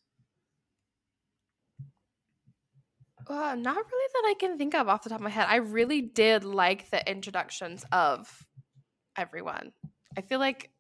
Uh, 3.29 3.55
not 3.55 3.77
really 3.77 4.11
that 4.15 4.23
I 4.27 4.35
can 4.39 4.57
think 4.57 4.75
of 4.75 4.89
off 4.89 5.03
the 5.03 5.11
top 5.11 5.19
of 5.19 5.25
my 5.25 5.31
head. 5.31 5.47
I 5.49 5.57
really 5.57 6.01
did 6.01 6.45
like 6.45 6.91
the 6.91 7.09
introductions 7.11 7.85
of 7.93 8.47
everyone. 9.17 9.73
I 10.17 10.23
feel 10.23 10.39
like 10.39 10.71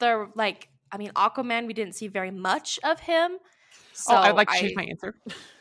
they're 0.00 0.28
like, 0.34 0.68
I 0.90 0.96
mean, 0.96 1.10
Aquaman, 1.10 1.66
we 1.66 1.74
didn't 1.74 1.94
see 1.94 2.08
very 2.08 2.30
much 2.30 2.78
of 2.82 3.00
him. 3.00 3.38
So 3.92 4.14
oh, 4.14 4.16
I'd 4.16 4.34
like 4.34 4.48
to 4.48 4.54
I, 4.54 4.60
change 4.60 4.76
my 4.76 4.84
answer. 4.84 5.14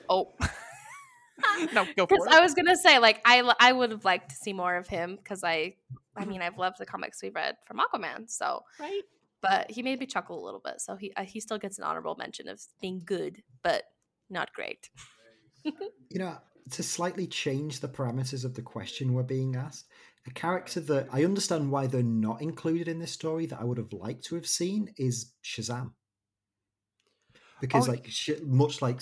Oh, 0.10 0.34
no, 1.74 1.86
go 1.98 2.06
for 2.06 2.28
it. 2.28 2.32
I 2.32 2.40
was 2.42 2.54
gonna 2.54 2.78
say 2.78 3.00
like 3.00 3.22
I 3.26 3.50
I 3.60 3.72
would 3.72 3.92
have 3.92 4.06
liked 4.06 4.30
to 4.30 4.36
see 4.36 4.54
more 4.54 4.76
of 4.76 4.88
him 4.88 5.18
because 5.18 5.44
I 5.44 5.76
I 6.16 6.26
mean 6.26 6.42
I've 6.42 6.58
loved 6.58 6.78
the 6.80 6.86
comics 6.86 7.22
we've 7.22 7.36
read 7.36 7.56
from 7.66 7.80
Aquaman. 7.80 8.30
So, 8.30 8.64
right. 8.80 9.02
but 9.42 9.72
he 9.72 9.84
made 9.84 10.00
me 10.00 10.06
chuckle 10.06 10.42
a 10.42 10.44
little 10.44 10.62
bit. 10.64 10.82
So 10.82 10.96
he 10.96 11.14
uh, 11.16 11.24
he 11.24 11.40
still 11.40 11.58
gets 11.58 11.78
an 11.78 11.84
honorable 11.84 12.16
mention 12.16 12.48
of 12.48 12.62
being 12.82 13.02
good, 13.06 13.44
but 13.64 13.84
not 14.30 14.54
great. 14.54 14.90
You 15.64 16.20
know, 16.20 16.38
to 16.72 16.84
slightly 16.84 17.28
change 17.28 17.80
the 17.80 17.88
parameters 17.88 18.46
of 18.46 18.54
the 18.54 18.62
question 18.62 19.14
we're 19.14 19.24
being 19.24 19.56
asked, 19.56 19.86
a 20.28 20.32
character 20.32 20.80
that 20.82 21.08
I 21.12 21.24
understand 21.24 21.72
why 21.72 21.88
they're 21.88 22.04
not 22.04 22.42
included 22.42 22.88
in 22.88 23.00
this 23.00 23.12
story 23.12 23.46
that 23.48 23.60
I 23.60 23.64
would 23.64 23.78
have 23.78 23.94
liked 23.94 24.24
to 24.26 24.36
have 24.36 24.48
seen 24.48 24.94
is 24.98 25.34
Shazam. 25.44 25.92
Because, 27.60 27.88
Oh, 27.88 27.92
like, 27.92 28.08
sh- 28.08 28.42
much 28.44 28.82
like 28.82 29.02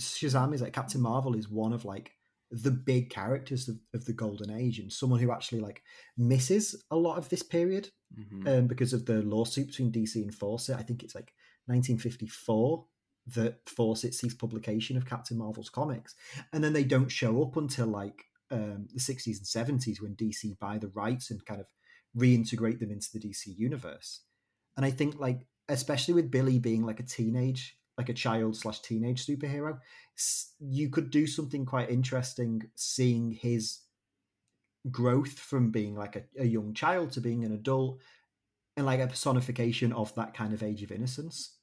Shazam 0.00 0.54
is 0.54 0.62
like 0.62 0.72
Captain 0.72 1.00
Marvel 1.00 1.34
is 1.34 1.48
one 1.48 1.72
of 1.72 1.84
like 1.84 2.12
the 2.50 2.70
big 2.70 3.10
characters 3.10 3.68
of, 3.68 3.76
of 3.94 4.04
the 4.04 4.12
Golden 4.12 4.50
Age 4.50 4.78
and 4.78 4.92
someone 4.92 5.20
who 5.20 5.32
actually 5.32 5.60
like 5.60 5.82
misses 6.18 6.84
a 6.90 6.96
lot 6.96 7.16
of 7.18 7.28
this 7.28 7.42
period 7.42 7.88
Mhm. 8.18 8.46
um, 8.58 8.66
because 8.66 8.92
of 8.92 9.06
the 9.06 9.22
lawsuit 9.22 9.68
between 9.68 9.90
DC 9.90 10.16
and 10.22 10.34
Fawcett. 10.34 10.76
I 10.76 10.82
think 10.82 11.02
it's 11.02 11.14
like 11.14 11.32
1954 11.66 12.84
that 13.26 13.68
Fawcett 13.68 14.14
ceased 14.14 14.38
publication 14.38 14.96
of 14.96 15.06
Captain 15.06 15.38
Marvel's 15.38 15.70
comics, 15.70 16.14
and 16.52 16.62
then 16.62 16.72
they 16.72 16.84
don't 16.84 17.10
show 17.10 17.42
up 17.42 17.56
until 17.56 17.86
like 17.86 18.24
um, 18.50 18.88
the 18.92 19.00
60s 19.00 19.38
and 19.38 19.80
70s 19.80 20.00
when 20.00 20.14
DC 20.14 20.58
buy 20.58 20.78
the 20.78 20.88
rights 20.88 21.30
and 21.30 21.44
kind 21.46 21.60
of 21.60 21.66
reintegrate 22.16 22.78
them 22.78 22.90
into 22.90 23.08
the 23.12 23.20
DC 23.20 23.46
universe. 23.56 24.20
And 24.76 24.84
I 24.84 24.90
think 24.90 25.18
like 25.18 25.46
especially 25.68 26.14
with 26.14 26.30
Billy 26.30 26.58
being 26.58 26.84
like 26.84 27.00
a 27.00 27.04
teenage, 27.04 27.76
like 27.96 28.08
a 28.08 28.14
child 28.14 28.56
slash 28.56 28.80
teenage 28.80 29.26
superhero, 29.26 29.78
you 30.60 30.90
could 30.90 31.10
do 31.10 31.26
something 31.26 31.64
quite 31.64 31.90
interesting 31.90 32.62
seeing 32.74 33.32
his 33.32 33.80
growth 34.90 35.38
from 35.38 35.70
being 35.70 35.94
like 35.94 36.16
a, 36.16 36.22
a 36.38 36.44
young 36.44 36.74
child 36.74 37.12
to 37.12 37.20
being 37.20 37.44
an 37.44 37.52
adult 37.52 38.00
and 38.76 38.86
like 38.86 39.00
a 39.00 39.06
personification 39.06 39.92
of 39.92 40.14
that 40.14 40.34
kind 40.34 40.52
of 40.52 40.62
age 40.62 40.82
of 40.82 40.90
innocence. 40.90 41.56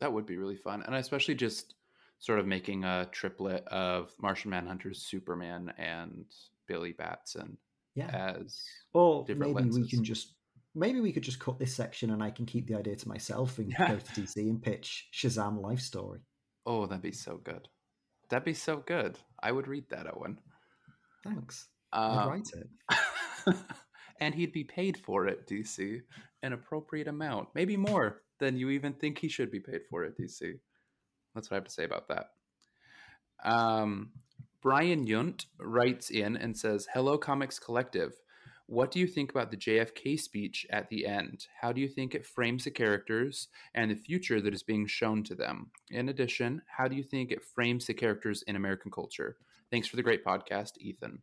That 0.00 0.12
would 0.12 0.26
be 0.26 0.36
really 0.36 0.56
fun. 0.56 0.82
And 0.82 0.94
especially 0.94 1.34
just 1.34 1.74
sort 2.18 2.38
of 2.38 2.46
making 2.46 2.84
a 2.84 3.08
triplet 3.12 3.66
of 3.68 4.12
Martian 4.20 4.50
Manhunter's 4.50 5.02
Superman 5.02 5.72
and 5.78 6.24
Billy 6.66 6.92
Batson 6.92 7.56
Yeah. 7.94 8.34
as 8.36 8.62
Or 8.94 9.24
different 9.24 9.54
maybe 9.54 9.70
we 9.70 9.88
can 9.88 10.02
just 10.04 10.34
maybe 10.74 11.00
we 11.00 11.12
could 11.12 11.22
just 11.22 11.40
cut 11.40 11.58
this 11.58 11.74
section 11.74 12.10
and 12.10 12.22
I 12.22 12.30
can 12.30 12.44
keep 12.46 12.66
the 12.66 12.74
idea 12.74 12.96
to 12.96 13.08
myself 13.08 13.58
and 13.58 13.74
go 13.74 13.98
to 13.98 14.12
DC 14.20 14.36
and 14.36 14.62
pitch 14.62 15.08
Shazam 15.12 15.60
life 15.62 15.80
story. 15.80 16.20
Oh, 16.66 16.86
that'd 16.86 17.02
be 17.02 17.12
so 17.12 17.38
good. 17.38 17.68
That'd 18.28 18.44
be 18.44 18.54
so 18.54 18.78
good. 18.78 19.18
I 19.42 19.52
would 19.52 19.68
read 19.68 19.88
that, 19.90 20.06
Owen. 20.14 20.38
Thanks. 21.24 21.68
I'd 21.92 22.22
Um, 22.22 22.28
write 22.28 22.48
it. 22.54 23.56
and 24.20 24.34
he'd 24.34 24.52
be 24.52 24.64
paid 24.64 24.96
for 24.98 25.26
it, 25.28 25.46
DC, 25.46 26.02
an 26.42 26.52
appropriate 26.52 27.08
amount, 27.08 27.48
maybe 27.54 27.76
more 27.76 28.22
than 28.38 28.56
you 28.56 28.70
even 28.70 28.92
think 28.92 29.18
he 29.18 29.28
should 29.28 29.50
be 29.50 29.60
paid 29.60 29.82
for 29.88 30.04
it, 30.04 30.18
DC. 30.18 30.58
That's 31.34 31.50
what 31.50 31.56
I 31.56 31.58
have 31.58 31.64
to 31.64 31.70
say 31.70 31.84
about 31.84 32.08
that. 32.08 32.30
Um, 33.44 34.12
Brian 34.62 35.06
Yunt 35.06 35.46
writes 35.58 36.10
in 36.10 36.36
and 36.36 36.56
says, 36.56 36.88
"Hello, 36.92 37.18
Comics 37.18 37.58
Collective. 37.58 38.14
What 38.68 38.90
do 38.90 38.98
you 38.98 39.06
think 39.06 39.30
about 39.30 39.52
the 39.52 39.56
JFK 39.56 40.18
speech 40.18 40.66
at 40.70 40.88
the 40.88 41.06
end? 41.06 41.46
How 41.60 41.72
do 41.72 41.80
you 41.80 41.88
think 41.88 42.14
it 42.14 42.26
frames 42.26 42.64
the 42.64 42.72
characters 42.72 43.46
and 43.74 43.90
the 43.90 43.94
future 43.94 44.40
that 44.40 44.54
is 44.54 44.64
being 44.64 44.88
shown 44.88 45.22
to 45.24 45.36
them? 45.36 45.70
In 45.90 46.08
addition, 46.08 46.62
how 46.66 46.88
do 46.88 46.96
you 46.96 47.04
think 47.04 47.30
it 47.30 47.44
frames 47.44 47.86
the 47.86 47.94
characters 47.94 48.42
in 48.42 48.56
American 48.56 48.90
culture? 48.90 49.36
Thanks 49.70 49.86
for 49.86 49.94
the 49.94 50.02
great 50.02 50.24
podcast, 50.24 50.78
Ethan. 50.78 51.22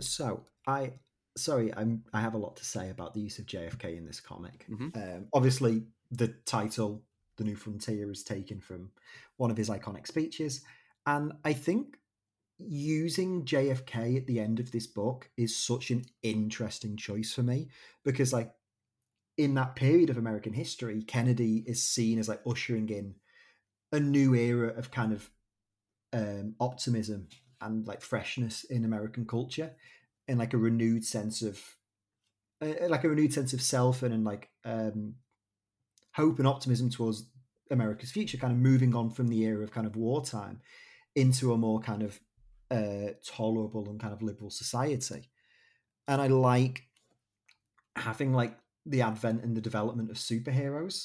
So 0.00 0.44
I 0.66 0.92
sorry, 1.36 1.74
I'm 1.74 2.04
I 2.12 2.20
have 2.20 2.34
a 2.34 2.38
lot 2.38 2.56
to 2.56 2.64
say 2.64 2.90
about 2.90 3.14
the 3.14 3.20
use 3.20 3.40
of 3.40 3.46
JFK 3.46 3.96
in 3.96 4.06
this 4.06 4.20
comic. 4.20 4.64
Mhm. 4.68 4.96
Um, 4.96 5.28
obviously, 5.32 5.86
the 6.10 6.28
title 6.28 7.02
"The 7.36 7.44
New 7.44 7.56
Frontier" 7.56 8.10
is 8.10 8.22
taken 8.22 8.60
from 8.60 8.90
one 9.36 9.50
of 9.50 9.56
his 9.56 9.68
iconic 9.68 10.06
speeches, 10.06 10.62
and 11.06 11.32
I 11.44 11.52
think 11.52 11.98
using 12.58 13.44
JFK 13.44 14.16
at 14.16 14.26
the 14.26 14.40
end 14.40 14.58
of 14.58 14.72
this 14.72 14.86
book 14.86 15.30
is 15.36 15.56
such 15.56 15.90
an 15.90 16.04
interesting 16.22 16.96
choice 16.96 17.32
for 17.32 17.42
me 17.42 17.68
because, 18.04 18.32
like, 18.32 18.52
in 19.36 19.54
that 19.54 19.76
period 19.76 20.10
of 20.10 20.18
American 20.18 20.52
history, 20.52 21.02
Kennedy 21.02 21.62
is 21.66 21.82
seen 21.82 22.18
as 22.18 22.28
like 22.28 22.40
ushering 22.44 22.88
in 22.88 23.14
a 23.92 24.00
new 24.00 24.34
era 24.34 24.68
of 24.76 24.90
kind 24.90 25.12
of 25.12 25.30
um, 26.12 26.54
optimism 26.60 27.28
and 27.60 27.86
like 27.86 28.02
freshness 28.02 28.64
in 28.64 28.84
American 28.84 29.24
culture 29.26 29.72
and 30.26 30.38
like 30.38 30.54
a 30.54 30.58
renewed 30.58 31.04
sense 31.04 31.42
of 31.42 31.60
uh, 32.60 32.88
like 32.88 33.04
a 33.04 33.08
renewed 33.08 33.32
sense 33.32 33.52
of 33.52 33.62
self 33.62 34.02
and, 34.02 34.12
and 34.12 34.24
like 34.24 34.50
um 34.64 35.14
hope 36.18 36.38
and 36.38 36.48
optimism 36.48 36.90
towards 36.90 37.18
America's 37.70 38.10
future, 38.10 38.38
kind 38.38 38.52
of 38.52 38.58
moving 38.58 38.94
on 38.94 39.10
from 39.10 39.28
the 39.28 39.42
era 39.42 39.62
of 39.62 39.70
kind 39.70 39.86
of 39.86 39.96
wartime 39.96 40.60
into 41.14 41.52
a 41.52 41.58
more 41.58 41.80
kind 41.80 42.02
of 42.02 42.20
uh 42.70 43.12
tolerable 43.24 43.88
and 43.88 44.00
kind 44.00 44.12
of 44.12 44.22
liberal 44.22 44.50
society. 44.50 45.22
And 46.06 46.20
I 46.20 46.26
like 46.26 46.82
having 47.96 48.32
like 48.32 48.54
the 48.84 49.02
advent 49.02 49.44
and 49.44 49.56
the 49.56 49.68
development 49.70 50.10
of 50.10 50.16
superheroes 50.16 50.98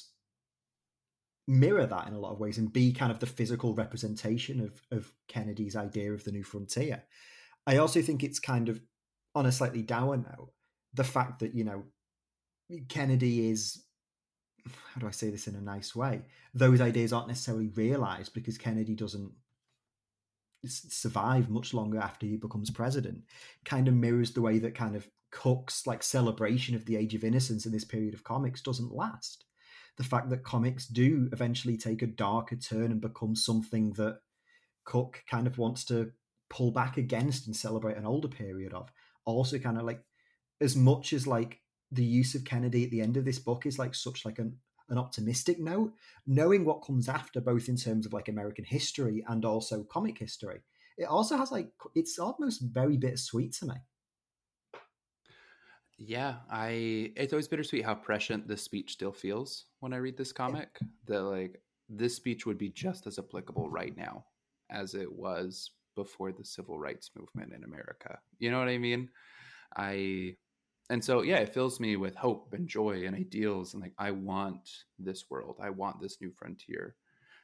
mirror 1.48 1.86
that 1.86 2.08
in 2.08 2.14
a 2.14 2.20
lot 2.20 2.32
of 2.32 2.40
ways 2.40 2.58
and 2.58 2.72
be 2.72 2.94
kind 2.94 3.12
of 3.12 3.20
the 3.20 3.26
physical 3.26 3.74
representation 3.74 4.62
of 4.62 4.82
of 4.92 5.12
Kennedy's 5.28 5.76
idea 5.76 6.14
of 6.14 6.24
the 6.24 6.32
new 6.32 6.44
frontier. 6.44 7.04
I 7.68 7.78
also 7.78 8.02
think 8.02 8.24
it's 8.24 8.40
kind 8.40 8.70
of 8.70 8.82
on 9.36 9.46
a 9.46 9.52
slightly 9.52 9.82
dour 9.82 10.18
note, 10.18 10.52
the 10.94 11.04
fact 11.04 11.40
that, 11.40 11.56
you 11.56 11.64
know, 11.64 11.84
Kennedy 12.88 13.50
is 13.50 13.84
how 14.66 15.02
do 15.02 15.08
I 15.08 15.12
say 15.12 15.30
this 15.30 15.48
in 15.48 15.56
a 15.56 15.62
nice 15.62 15.96
way? 15.96 16.22
Those 16.54 16.82
ideas 16.82 17.14
aren't 17.14 17.28
necessarily 17.28 17.68
realized 17.68 18.34
because 18.34 18.58
Kennedy 18.58 18.96
doesn't 18.96 19.32
survive 20.66 21.50
much 21.50 21.74
longer 21.74 22.00
after 22.00 22.26
he 22.26 22.38
becomes 22.38 22.70
president. 22.70 23.24
Kind 23.66 23.88
of 23.88 23.94
mirrors 23.94 24.32
the 24.32 24.42
way 24.42 24.60
that 24.60 24.76
kind 24.76 24.96
of 24.96 25.08
Cooke's 25.32 25.88
like 25.88 26.04
celebration 26.04 26.76
of 26.76 26.86
the 26.86 26.96
age 26.96 27.16
of 27.16 27.24
innocence 27.24 27.66
in 27.66 27.72
this 27.72 27.84
period 27.84 28.14
of 28.14 28.24
comics 28.24 28.62
doesn't 28.62 28.94
last. 28.94 29.46
The 29.98 30.04
fact 30.04 30.30
that 30.30 30.44
comics 30.44 30.88
do 30.88 31.30
eventually 31.32 31.78
take 31.78 32.02
a 32.02 32.08
darker 32.08 32.56
turn 32.56 32.92
and 32.92 33.02
become 33.02 33.36
something 33.36 33.92
that 33.94 34.20
Cooke 34.86 35.24
kind 35.30 35.48
of 35.48 35.58
wants 35.58 35.86
to 35.86 36.12
pull 36.50 36.72
back 36.72 36.98
against 36.98 37.48
and 37.48 37.56
celebrate 37.56 37.98
an 37.98 38.06
older 38.06 38.28
period 38.28 38.74
of. 38.74 38.92
Also, 39.26 39.58
kind 39.58 39.78
of 39.78 39.84
like 39.84 40.02
as 40.62 40.76
much 40.76 41.14
as 41.14 41.28
like 41.28 41.62
the 41.94 42.04
use 42.04 42.36
of 42.36 42.46
Kennedy 42.46 42.84
at 42.86 42.92
the 42.92 43.02
end 43.02 43.18
of 43.18 43.26
this 43.26 43.40
book 43.40 43.66
is 43.66 43.80
like 43.80 43.96
such 43.96 44.26
like 44.26 44.40
an 44.40 44.58
an 44.90 44.98
optimistic 44.98 45.60
note, 45.60 45.94
knowing 46.28 46.66
what 46.66 46.86
comes 46.86 47.08
after, 47.08 47.40
both 47.40 47.70
in 47.70 47.78
terms 47.78 48.06
of 48.06 48.14
like 48.14 48.28
American 48.28 48.66
history 48.66 49.24
and 49.28 49.46
also 49.46 49.84
comic 49.84 50.18
history, 50.18 50.62
it 50.98 51.06
also 51.06 51.38
has 51.38 51.52
like 51.52 51.72
it's 51.96 52.20
almost 52.20 52.62
very 52.62 52.98
bittersweet 52.98 53.54
to 53.54 53.68
me. 53.68 53.76
Yeah, 55.98 56.36
I 56.50 57.12
it's 57.16 57.34
always 57.34 57.48
bittersweet 57.48 57.86
how 57.86 57.96
prescient 57.96 58.48
this 58.48 58.62
speech 58.62 58.94
still 58.94 59.12
feels 59.12 59.66
when 59.80 59.94
I 59.94 59.98
read 59.98 60.18
this 60.18 60.32
comic. 60.32 60.80
That 61.08 61.24
like 61.24 61.62
this 61.90 62.16
speech 62.16 62.46
would 62.46 62.58
be 62.58 62.70
just 62.70 63.08
as 63.08 63.20
applicable 63.20 63.70
right 63.70 63.96
now 63.96 64.26
as 64.70 64.96
it 64.96 65.12
was 65.12 65.72
before 65.96 66.32
the 66.32 66.44
civil 66.44 66.80
rights 66.80 67.12
movement 67.16 67.54
in 67.54 67.64
America. 67.64 68.20
You 68.40 68.52
know 68.52 68.60
what 68.60 68.68
I 68.68 68.78
mean? 68.78 69.10
I 69.76 70.36
and 70.90 71.04
so 71.04 71.22
yeah, 71.22 71.38
it 71.38 71.54
fills 71.54 71.80
me 71.80 71.96
with 71.96 72.16
hope 72.16 72.54
and 72.54 72.68
joy 72.68 73.06
and 73.06 73.16
ideals 73.16 73.74
and 73.74 73.82
like 73.82 73.94
I 73.98 74.12
want 74.12 74.70
this 75.00 75.30
world. 75.30 75.58
I 75.62 75.70
want 75.70 76.02
this 76.02 76.20
new 76.22 76.32
frontier. 76.32 76.96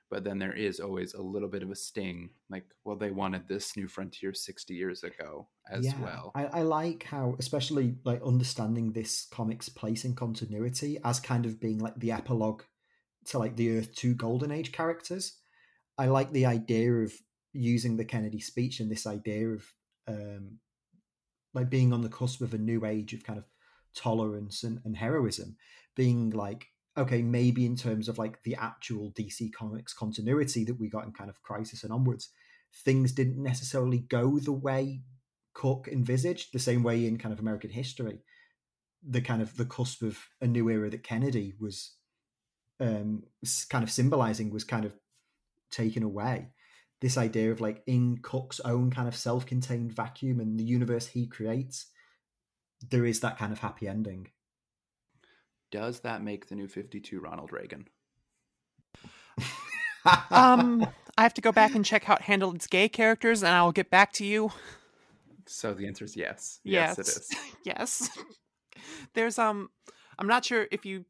But 0.10 0.24
then 0.24 0.40
there 0.40 0.56
is 0.56 0.80
always 0.80 1.14
a 1.14 1.22
little 1.22 1.48
bit 1.48 1.62
of 1.62 1.70
a 1.70 1.76
sting, 1.76 2.32
like, 2.50 2.66
well, 2.84 2.96
they 2.96 3.12
wanted 3.12 3.48
this 3.48 3.78
new 3.78 3.88
frontier 3.88 4.34
60 4.34 4.74
years 4.74 5.04
ago 5.04 5.48
as 5.70 5.86
well. 6.02 6.32
I, 6.34 6.46
I 6.46 6.62
like 6.64 7.04
how, 7.04 7.36
especially 7.38 7.94
like 8.04 8.20
understanding 8.24 8.92
this 8.92 9.28
comic's 9.32 9.70
place 9.70 10.06
in 10.06 10.16
continuity 10.16 10.98
as 11.06 11.20
kind 11.20 11.46
of 11.46 11.60
being 11.60 11.78
like 11.78 11.94
the 12.00 12.12
epilogue 12.12 12.64
to 13.26 13.38
like 13.38 13.56
the 13.56 13.78
Earth 13.78 13.94
2 13.94 14.16
Golden 14.16 14.52
Age 14.52 14.72
characters. 14.72 15.38
I 15.96 16.08
like 16.08 16.32
the 16.32 16.48
idea 16.48 16.92
of 16.92 17.14
using 17.54 17.96
the 17.96 18.06
Kennedy 18.06 18.40
speech 18.40 18.80
and 18.80 18.90
this 18.90 19.06
idea 19.06 19.50
of 19.50 19.64
um, 20.08 20.58
like 21.54 21.70
being 21.70 21.94
on 21.94 22.02
the 22.02 22.10
cusp 22.10 22.42
of 22.42 22.54
a 22.54 22.58
new 22.58 22.86
age 22.86 23.14
of 23.14 23.24
kind 23.24 23.40
of 23.40 23.46
tolerance 23.96 24.64
and, 24.64 24.80
and 24.86 24.98
heroism, 24.98 25.58
being 25.96 26.30
like, 26.30 26.68
okay, 26.98 27.22
maybe 27.22 27.66
in 27.66 27.76
terms 27.76 28.08
of 28.10 28.18
like 28.18 28.42
the 28.44 28.56
actual 28.56 29.12
DC 29.12 29.54
Comics 29.54 29.94
continuity 29.94 30.64
that 30.66 30.80
we 30.80 30.90
got 30.90 31.06
in 31.06 31.12
kind 31.12 31.30
of 31.30 31.42
Crisis 31.42 31.84
and 31.84 31.94
onwards, 31.94 32.30
things 32.84 33.12
didn't 33.12 33.42
necessarily 33.42 34.00
go 34.00 34.40
the 34.40 34.52
way 34.52 35.02
Cooke 35.54 35.88
envisaged, 35.92 36.54
the 36.54 36.60
same 36.60 36.84
way 36.84 37.06
in 37.06 37.18
kind 37.18 37.34
of 37.34 37.40
American 37.40 37.70
history, 37.70 38.20
the 39.08 39.22
kind 39.22 39.42
of 39.42 39.56
the 39.58 39.66
cusp 39.66 40.02
of 40.02 40.20
a 40.42 40.48
new 40.48 40.70
era 40.70 40.90
that 40.90 41.04
Kennedy 41.04 41.54
was 41.60 41.96
um, 42.80 43.24
kind 43.70 43.84
of 43.84 43.92
symbolizing 43.92 44.52
was 44.52 44.64
kind 44.64 44.86
of 44.86 44.94
taken 45.72 46.04
away. 46.04 46.52
This 47.02 47.18
idea 47.18 47.52
of 47.52 47.62
like 47.62 47.82
in 47.88 48.18
Cooke's 48.18 48.60
own 48.62 48.92
kind 48.92 49.08
of 49.08 49.16
self-contained 49.16 49.94
vacuum 49.94 50.40
and 50.40 50.60
the 50.60 50.66
universe 50.66 51.08
he 51.08 51.28
creates, 51.28 51.88
there 52.90 53.06
is 53.06 53.22
that 53.22 53.38
kind 53.38 53.54
of 53.54 53.60
happy 53.60 53.88
ending. 53.88 54.28
Does 55.72 56.02
that 56.02 56.24
make 56.24 56.48
the 56.48 56.56
new 56.56 56.68
52 56.68 57.20
Ronald 57.20 57.52
Reagan? 57.52 57.88
Um, 60.32 60.88
I 61.18 61.24
have 61.24 61.34
to 61.34 61.42
go 61.42 61.52
back 61.52 61.76
and 61.76 61.84
check 61.84 62.06
how 62.06 62.16
it 62.16 62.22
handled 62.22 62.56
its 62.56 62.68
gay 62.68 62.88
characters, 62.88 63.44
and 63.44 63.54
I'll 63.54 63.74
get 63.74 63.90
back 63.90 64.14
to 64.14 64.26
you. 64.26 64.52
So 65.46 65.74
the 65.74 65.88
answer 65.88 66.06
is 66.06 66.16
yes. 66.16 66.60
Yes, 66.64 66.98
Yes. 66.98 67.00
it 67.00 67.08
is. 67.08 67.30
yes. 67.66 68.10
There's 69.14 69.38
um, 69.38 69.70
I'm 70.18 70.28
not 70.28 70.46
sure 70.46 70.68
if 70.72 70.86
you, 70.86 71.04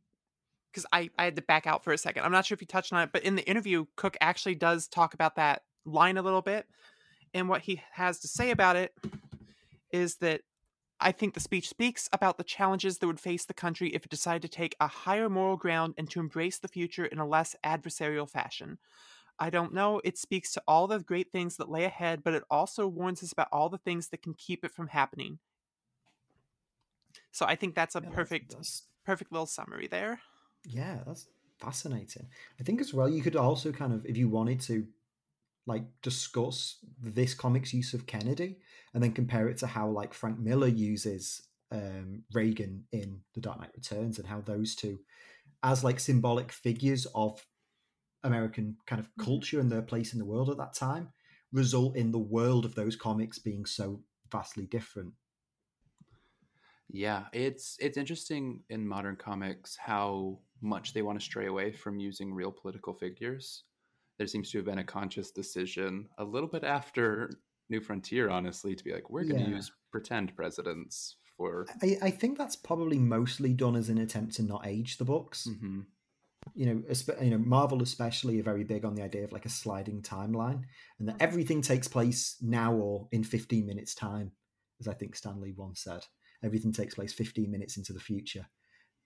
because 0.71 0.87
I 0.91 1.11
I 1.19 1.25
had 1.25 1.35
to 1.35 1.43
back 1.43 1.67
out 1.67 1.83
for 1.83 1.93
a 1.93 1.97
second. 1.99 2.23
I'm 2.23 2.31
not 2.31 2.47
sure 2.47 2.55
if 2.55 2.61
you 2.61 2.67
touched 2.67 2.91
on 2.91 3.01
it, 3.03 3.11
but 3.13 3.23
in 3.23 3.35
the 3.35 3.47
interview, 3.47 3.85
Cooke 3.95 4.17
actually 4.21 4.55
does 4.55 4.87
talk 4.87 5.13
about 5.13 5.35
that 5.35 5.61
line 5.85 6.17
a 6.17 6.21
little 6.21 6.41
bit, 6.41 6.67
and 7.33 7.49
what 7.49 7.61
he 7.61 7.81
has 7.93 8.19
to 8.19 8.27
say 8.27 8.51
about 8.51 8.75
it 8.75 8.93
is 9.91 10.17
that 10.17 10.41
I 10.99 11.11
think 11.11 11.33
the 11.33 11.39
speech 11.39 11.69
speaks 11.69 12.09
about 12.11 12.37
the 12.37 12.43
challenges 12.43 12.97
that 12.97 13.07
would 13.07 13.19
face 13.19 13.45
the 13.45 13.53
country 13.53 13.89
if 13.95 14.03
it 14.05 14.11
decided 14.11 14.41
to 14.41 14.49
take 14.49 14.75
a 14.79 14.87
higher 14.87 15.29
moral 15.29 15.55
ground 15.55 15.93
and 15.97 16.09
to 16.11 16.19
embrace 16.19 16.59
the 16.59 16.67
future 16.67 17.05
in 17.05 17.19
a 17.19 17.27
less 17.27 17.55
adversarial 17.65 18.29
fashion. 18.29 18.77
I 19.39 19.49
don't 19.49 19.73
know. 19.73 20.01
It 20.03 20.17
speaks 20.17 20.51
to 20.53 20.63
all 20.67 20.87
the 20.87 20.99
great 20.99 21.31
things 21.31 21.55
that 21.55 21.69
lay 21.69 21.85
ahead, 21.85 22.23
but 22.23 22.33
it 22.33 22.43
also 22.49 22.85
warns 22.87 23.23
us 23.23 23.31
about 23.31 23.47
all 23.53 23.69
the 23.69 23.77
things 23.77 24.09
that 24.09 24.21
can 24.21 24.33
keep 24.33 24.65
it 24.65 24.71
from 24.73 24.89
happening. 24.89 25.39
So 27.31 27.45
I 27.45 27.55
think 27.55 27.75
that's 27.75 27.95
a 27.95 27.99
Yeah, 27.99 28.01
that's- 28.09 28.15
perfect, 28.15 28.49
that's- 28.49 28.83
perfect 29.05 29.31
little 29.31 29.45
summary 29.45 29.87
there. 29.87 30.19
Yeah, 30.65 31.03
that's 31.05 31.27
fascinating. 31.57 32.27
I 32.59 32.63
think 32.63 32.81
as 32.81 32.93
well, 32.93 33.07
you 33.07 33.21
could 33.21 33.37
also 33.37 33.71
kind 33.71 33.93
of, 33.93 34.05
if 34.05 34.17
you 34.17 34.27
wanted 34.27 34.59
to, 34.61 34.85
like 35.69 35.83
discuss 36.01 36.77
this 37.01 37.33
comic's 37.33 37.73
use 37.73 37.93
of 37.93 38.07
Kennedy 38.07 38.57
and 38.93 39.01
then 39.01 39.11
compare 39.11 39.47
it 39.47 39.57
to 39.59 39.67
how 39.67 39.87
like 39.87 40.13
Frank 40.13 40.39
Miller 40.39 40.67
uses 40.67 41.47
um, 41.71 42.23
Reagan 42.33 42.85
in 42.91 43.21
The 43.35 43.41
Dark 43.41 43.61
Knight 43.61 43.71
Returns 43.75 44.17
and 44.17 44.27
how 44.27 44.41
those 44.41 44.75
two, 44.75 44.99
as 45.63 45.83
like 45.83 45.99
symbolic 45.99 46.51
figures 46.51 47.05
of 47.13 47.45
American 48.23 48.77
kind 48.87 48.99
of 48.99 49.09
culture 49.23 49.59
and 49.59 49.71
their 49.71 49.83
place 49.83 50.11
in 50.11 50.19
the 50.19 50.25
world 50.25 50.49
at 50.49 50.57
that 50.57 50.73
time, 50.73 51.09
result 51.53 51.95
in 51.95 52.11
the 52.11 52.19
world 52.19 52.65
of 52.65 52.75
those 52.75 52.95
comics 52.95 53.37
being 53.37 53.65
so 53.65 54.01
vastly 54.31 54.65
different. 54.65 55.13
Yeah, 56.91 57.25
it's 57.31 57.77
it's 57.79 57.97
interesting 57.97 58.63
in 58.69 58.87
modern 58.87 59.15
comics 59.15 59.77
how 59.77 60.39
much 60.61 60.93
they 60.93 61.03
want 61.03 61.19
to 61.19 61.25
stray 61.25 61.45
away 61.45 61.71
from 61.71 61.99
using 61.99 62.33
real 62.33 62.51
political 62.51 62.93
figures. 62.93 63.65
There 64.19 64.27
seems 64.27 64.51
to 64.51 64.57
have 64.57 64.65
been 64.65 64.79
a 64.79 64.83
conscious 64.83 65.31
decision 65.31 66.09
a 66.17 66.23
little 66.25 66.49
bit 66.49 66.65
after 66.65 67.31
New 67.69 67.79
Frontier, 67.79 68.29
honestly, 68.29 68.75
to 68.75 68.83
be 68.83 68.91
like, 68.91 69.09
we're 69.09 69.23
going 69.23 69.37
to 69.37 69.49
Yeah. 69.49 69.55
use 69.55 69.71
pretend 69.91 70.35
presidents 70.35 71.15
for. 71.37 71.65
I, 71.81 71.97
I 72.01 72.11
think 72.11 72.37
that's 72.37 72.57
probably 72.57 72.99
mostly 72.99 73.53
done 73.53 73.77
as 73.77 73.87
an 73.89 73.97
attempt 73.97 74.35
to 74.35 74.43
not 74.43 74.67
age 74.67 74.97
the 74.97 75.05
books. 75.05 75.47
Mhm. 75.47 75.85
you 76.55 76.65
know, 76.65 76.83
you 77.21 77.29
know, 77.29 77.37
Marvel 77.37 77.81
especially 77.83 78.39
are 78.39 78.43
very 78.43 78.63
big 78.63 78.83
on 78.85 78.95
the 78.95 79.03
idea 79.03 79.23
of 79.25 79.31
like 79.31 79.45
a 79.45 79.49
sliding 79.49 80.01
timeline, 80.01 80.63
and 80.97 81.07
that 81.07 81.17
everything 81.21 81.61
takes 81.61 81.87
place 81.87 82.37
now 82.41 82.73
or 82.73 83.07
in 83.11 83.23
15 83.23 83.65
minutes 83.65 83.93
time, 83.93 84.31
as 84.79 84.87
I 84.87 84.93
think 84.93 85.15
Stan 85.15 85.39
Lee 85.41 85.53
once 85.53 85.81
said. 85.81 86.05
everything 86.41 86.71
takes 86.71 86.95
place 86.95 87.11
15 87.13 87.51
minutes 87.51 87.75
into 87.77 87.91
the 87.93 87.99
future. 87.99 88.47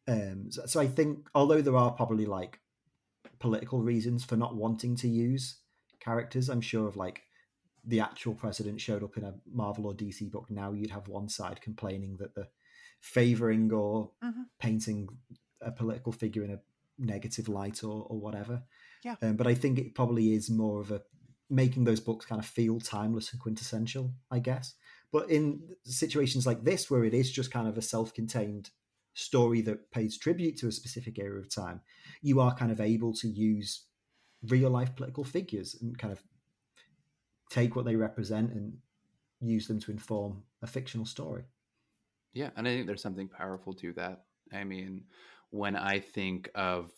Um, 0.07 0.51
so, 0.51 0.65
so 0.67 0.79
I 0.79 0.87
think, 0.87 1.27
although 1.33 1.61
there 1.61 1.75
are 1.75 1.91
probably 1.91 2.27
like 2.27 2.59
political 3.43 3.81
reasons 3.81 4.23
for 4.23 4.37
not 4.37 4.55
wanting 4.55 4.95
to 4.95 5.07
use 5.09 5.57
characters, 5.99 6.49
I'm 6.49 6.61
sure 6.61 6.87
of 6.87 6.95
like 6.95 7.23
the 7.85 7.99
actual 7.99 8.33
president 8.33 8.79
showed 8.79 9.03
up 9.03 9.17
in 9.17 9.25
a 9.25 9.33
Marvel 9.51 9.85
or 9.87 9.93
DC 9.93 10.31
book. 10.31 10.49
Now 10.49 10.71
you'd 10.71 10.91
have 10.97 11.09
one 11.09 11.27
side 11.27 11.59
complaining 11.61 12.15
that 12.21 12.33
the 12.35 12.47
favoring 13.01 13.71
or 13.73 14.11
Mhm. 14.23 14.45
painting 14.59 15.09
a 15.59 15.71
political 15.71 16.13
figure 16.13 16.43
in 16.45 16.51
a 16.51 16.61
negative 16.97 17.49
light 17.49 17.83
or, 17.83 18.03
or 18.11 18.17
whatever. 18.25 18.63
Yeah. 19.03 19.17
Um, 19.21 19.35
but 19.35 19.47
I 19.47 19.55
think 19.55 19.77
it 19.77 19.93
probably 19.93 20.33
is 20.33 20.49
more 20.49 20.79
of 20.79 20.89
a 20.91 21.01
making 21.49 21.83
those 21.83 21.99
books 21.99 22.25
kind 22.25 22.39
of 22.39 22.45
feel 22.47 22.79
timeless 22.79 23.33
and 23.33 23.41
quintessential, 23.41 24.13
I 24.31 24.39
guess. 24.39 24.75
But 25.11 25.29
in 25.29 25.75
situations 25.83 26.47
like 26.47 26.63
this, 26.63 26.89
where 26.89 27.03
it 27.03 27.13
is 27.13 27.29
just 27.29 27.51
kind 27.51 27.67
of 27.67 27.77
a 27.77 27.81
self 27.81 28.13
contained 28.13 28.71
story 29.13 29.61
that 29.61 29.91
pays 29.91 30.17
tribute 30.17 30.57
to 30.57 30.67
a 30.67 30.71
specific 30.71 31.19
era 31.19 31.39
of 31.39 31.53
time, 31.53 31.81
you 32.21 32.39
are 32.39 32.55
kind 32.55 32.71
of 32.71 32.81
able 32.81 33.13
to 33.13 33.27
use 33.27 33.85
real 34.49 34.69
life 34.69 34.95
political 34.95 35.23
figures 35.23 35.77
and 35.81 35.97
kind 35.97 36.11
of 36.11 36.21
take 37.49 37.75
what 37.75 37.85
they 37.85 37.95
represent 37.95 38.51
and 38.51 38.73
use 39.39 39.67
them 39.67 39.79
to 39.79 39.91
inform 39.91 40.43
a 40.61 40.67
fictional 40.67 41.05
story. 41.05 41.43
Yeah, 42.33 42.49
and 42.55 42.67
I 42.67 42.71
think 42.71 42.87
there's 42.87 43.01
something 43.01 43.27
powerful 43.27 43.73
to 43.75 43.93
that. 43.93 44.23
I 44.51 44.63
mean, 44.63 45.03
when 45.51 45.75
I 45.75 45.99
think 45.99 46.49
of 46.55 46.91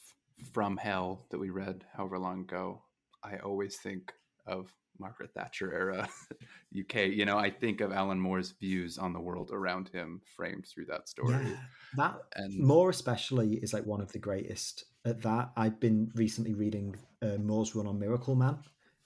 From 0.53 0.77
Hell 0.77 1.25
that 1.29 1.39
we 1.39 1.49
read 1.49 1.83
however 1.95 2.17
long 2.17 2.41
ago, 2.41 2.81
I 3.23 3.37
always 3.37 3.77
think 3.77 4.13
of 4.47 4.71
Margaret 4.99 5.31
Thatcher 5.34 5.73
era 5.73 6.07
UK. 6.80 7.07
You 7.07 7.26
know, 7.26 7.38
I 7.38 7.49
think 7.49 7.81
of 7.81 7.91
Alan 7.91 8.19
Moore's 8.19 8.51
views 8.51 8.97
on 8.97 9.13
the 9.13 9.19
world 9.19 9.51
around 9.51 9.89
him 9.89 10.22
framed 10.35 10.65
through 10.67 10.85
that 10.85 11.09
story. 11.09 11.34
Yeah, 11.34 11.57
that 11.97 12.15
And 12.35 12.59
Moore 12.59 12.89
especially 12.89 13.55
is 13.55 13.73
like 13.73 13.85
one 13.85 14.01
of 14.01 14.11
the 14.11 14.19
greatest 14.19 14.85
at 15.05 15.22
that. 15.22 15.51
I've 15.55 15.80
been 15.80 16.11
recently 16.15 16.53
reading 16.53 16.95
uh, 17.22 17.38
Moore's 17.38 17.76
run 17.76 17.88
on 17.88 17.99
Miracleman 17.99 18.59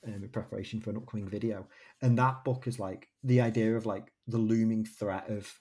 um, 0.08 0.24
in 0.24 0.30
preparation 0.30 0.80
for 0.80 0.90
an 0.90 0.98
upcoming 0.98 1.28
video, 1.28 1.68
and 2.02 2.18
that 2.18 2.44
book 2.44 2.68
is 2.68 2.80
like 2.80 3.10
the 3.24 3.42
idea 3.42 3.76
of 3.76 3.86
like 3.86 4.12
the 4.28 4.38
looming 4.38 4.86
threat 4.86 5.30
of 5.30 5.60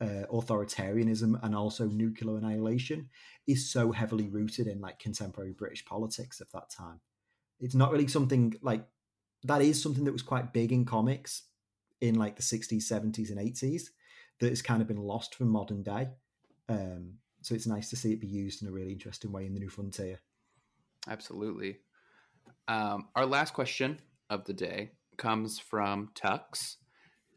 uh, 0.00 0.26
authoritarianism 0.32 1.38
and 1.42 1.54
also 1.54 1.86
nuclear 1.86 2.36
annihilation 2.36 3.08
is 3.46 3.70
so 3.70 3.92
heavily 3.92 4.28
rooted 4.28 4.66
in 4.66 4.80
like 4.80 4.98
contemporary 4.98 5.52
British 5.52 5.84
politics 5.84 6.40
of 6.40 6.50
that 6.52 6.70
time. 6.70 7.00
It's 7.60 7.74
not 7.74 7.90
really 7.90 8.08
something 8.08 8.54
like 8.60 8.84
that 9.46 9.62
is 9.62 9.82
something 9.82 10.04
that 10.04 10.12
was 10.12 10.22
quite 10.22 10.52
big 10.52 10.72
in 10.72 10.84
comics 10.84 11.42
in 12.00 12.16
like 12.16 12.36
the 12.36 12.42
60s, 12.42 12.82
70s, 12.82 13.30
and 13.30 13.38
80s 13.38 13.90
that 14.40 14.50
has 14.50 14.62
kind 14.62 14.82
of 14.82 14.88
been 14.88 15.02
lost 15.02 15.34
from 15.34 15.48
modern 15.48 15.82
day. 15.82 16.08
Um, 16.68 17.14
so 17.42 17.54
it's 17.54 17.66
nice 17.66 17.90
to 17.90 17.96
see 17.96 18.12
it 18.12 18.20
be 18.20 18.26
used 18.26 18.62
in 18.62 18.68
a 18.68 18.72
really 18.72 18.92
interesting 18.92 19.32
way 19.32 19.46
in 19.46 19.54
the 19.54 19.60
New 19.60 19.68
Frontier. 19.68 20.18
Absolutely. 21.08 21.78
Um, 22.68 23.08
our 23.14 23.24
last 23.24 23.54
question 23.54 24.00
of 24.28 24.44
the 24.44 24.52
day 24.52 24.90
comes 25.16 25.58
from 25.58 26.10
Tux. 26.14 26.76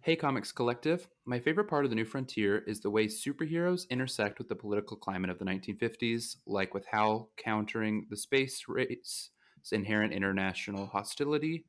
Hey, 0.02 0.16
Comics 0.16 0.52
Collective. 0.52 1.08
My 1.26 1.40
favorite 1.40 1.68
part 1.68 1.86
of 1.86 1.92
the 1.92 1.96
New 1.96 2.06
Frontier 2.06 2.64
is 2.66 2.80
the 2.80 2.90
way 2.90 3.06
superheroes 3.06 3.88
intersect 3.90 4.40
with 4.40 4.50
the 4.50 4.56
political 4.56 4.98
climate 4.98 5.30
of 5.30 5.38
the 5.38 5.46
1950s, 5.46 6.38
like 6.48 6.74
with 6.74 6.88
Hal 6.92 7.30
countering 7.38 8.08
the 8.10 8.18
space 8.18 8.64
race's 8.68 9.30
inherent 9.72 10.14
international 10.14 10.88
hostility. 10.88 11.66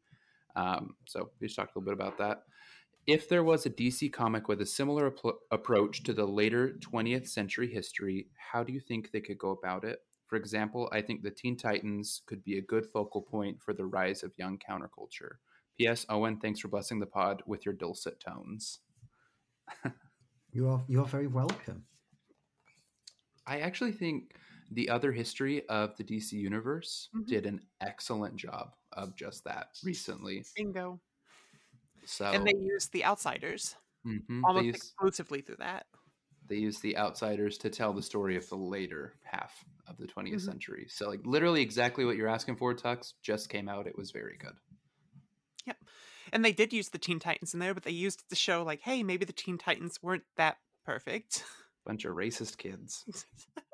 Um, 0.57 0.95
so 1.07 1.31
we 1.41 1.47
just 1.47 1.57
talked 1.57 1.75
a 1.75 1.79
little 1.79 1.95
bit 1.95 2.01
about 2.01 2.19
that. 2.19 2.43
If 3.07 3.29
there 3.29 3.43
was 3.43 3.67
a 3.67 3.71
DC 3.71 4.13
comic 4.13 4.49
with 4.49 4.61
a 4.61 4.67
similar 4.67 5.11
appro- 5.11 5.39
approach 5.51 6.03
to 6.05 6.13
the 6.13 6.27
later 6.27 6.79
20th 6.81 7.29
century 7.29 7.73
history, 7.73 8.29
how 8.53 8.63
do 8.63 8.73
you 8.73 8.81
think 8.81 9.11
they 9.11 9.21
could 9.21 9.39
go 9.39 9.51
about 9.51 9.85
it? 9.85 10.01
For 10.27 10.37
example, 10.37 10.89
I 10.93 11.01
think 11.01 11.23
the 11.23 11.31
Teen 11.31 11.57
Titans 11.57 12.23
could 12.27 12.45
be 12.45 12.59
a 12.59 12.63
good 12.63 12.87
focal 12.87 13.23
point 13.23 13.61
for 13.61 13.73
the 13.73 13.87
rise 13.87 14.23
of 14.23 14.33
young 14.37 14.59
counterculture. 14.59 15.37
P.S. 15.77 16.07
Owen, 16.09 16.37
thanks 16.37 16.61
for 16.61 16.69
blessing 16.69 17.01
the 17.01 17.07
pod 17.07 17.43
with 17.47 17.65
your 17.65 17.75
dulcet 17.75 18.21
tones. 18.21 18.81
You 20.53 20.69
are 20.69 20.83
you 20.89 21.01
are 21.01 21.07
very 21.07 21.29
welcome. 21.29 21.85
I 23.47 23.61
actually 23.61 23.93
think 23.93 24.35
the 24.71 24.89
other 24.89 25.13
history 25.13 25.67
of 25.69 25.97
the 25.97 26.05
DC 26.05 26.37
universe 26.39 27.11
Mhm. 27.13 27.31
did 27.31 27.47
an 27.47 27.67
excellent 27.81 28.37
job 28.37 28.77
of 28.93 29.17
just 29.17 29.45
that 29.45 29.71
recently. 29.83 30.45
Bingo. 30.57 31.01
So 32.05 32.27
And 32.33 32.47
they 32.47 32.55
used 32.59 32.93
the 32.93 33.05
outsiders 33.05 33.77
Mhm, 34.05 34.45
almost 34.45 34.75
use, 34.75 34.75
exclusively 34.75 35.43
through 35.43 35.57
that. 35.59 35.87
they 36.47 36.57
used 36.57 36.83
the 36.83 36.97
outsiders 36.97 37.57
to 37.59 37.71
tell 37.71 37.93
the 37.93 38.03
story 38.03 38.37
of 38.37 38.49
the 38.49 38.57
later 38.57 39.19
half 39.25 39.65
of 39.87 39.97
the 39.99 40.07
20th 40.07 40.41
Mhm. 40.41 40.43
century. 40.43 40.87
So, 40.89 41.09
like, 41.09 41.25
literally 41.25 41.63
exactly 41.63 42.05
what 42.05 42.17
you're 42.17 42.29
asking 42.29 42.57
for, 42.57 42.75
Tux, 42.75 43.15
just 43.23 43.49
came 43.49 43.69
out. 43.69 43.87
It 43.87 43.97
was 43.97 44.11
very 44.11 44.37
good. 44.37 44.57
Yep. 45.67 45.85
And 46.33 46.45
they 46.45 46.53
did 46.53 46.73
use 46.73 46.89
the 46.91 46.99
Teen 46.99 47.19
Titans 47.19 47.55
in 47.55 47.61
there, 47.61 47.75
but 47.75 47.83
they 47.83 47.91
used 47.91 48.21
it 48.23 48.29
to 48.31 48.37
show 48.37 48.63
like, 48.63 48.81
hey, 48.83 49.03
maybe 49.03 49.25
the 49.25 49.33
Teen 49.33 49.59
Titans 49.59 50.03
weren't 50.03 50.25
that 50.37 50.59
perfect. 50.85 51.45
Bunch 51.85 52.05
of 52.05 52.15
racist 52.15 52.59
kids. 52.59 53.07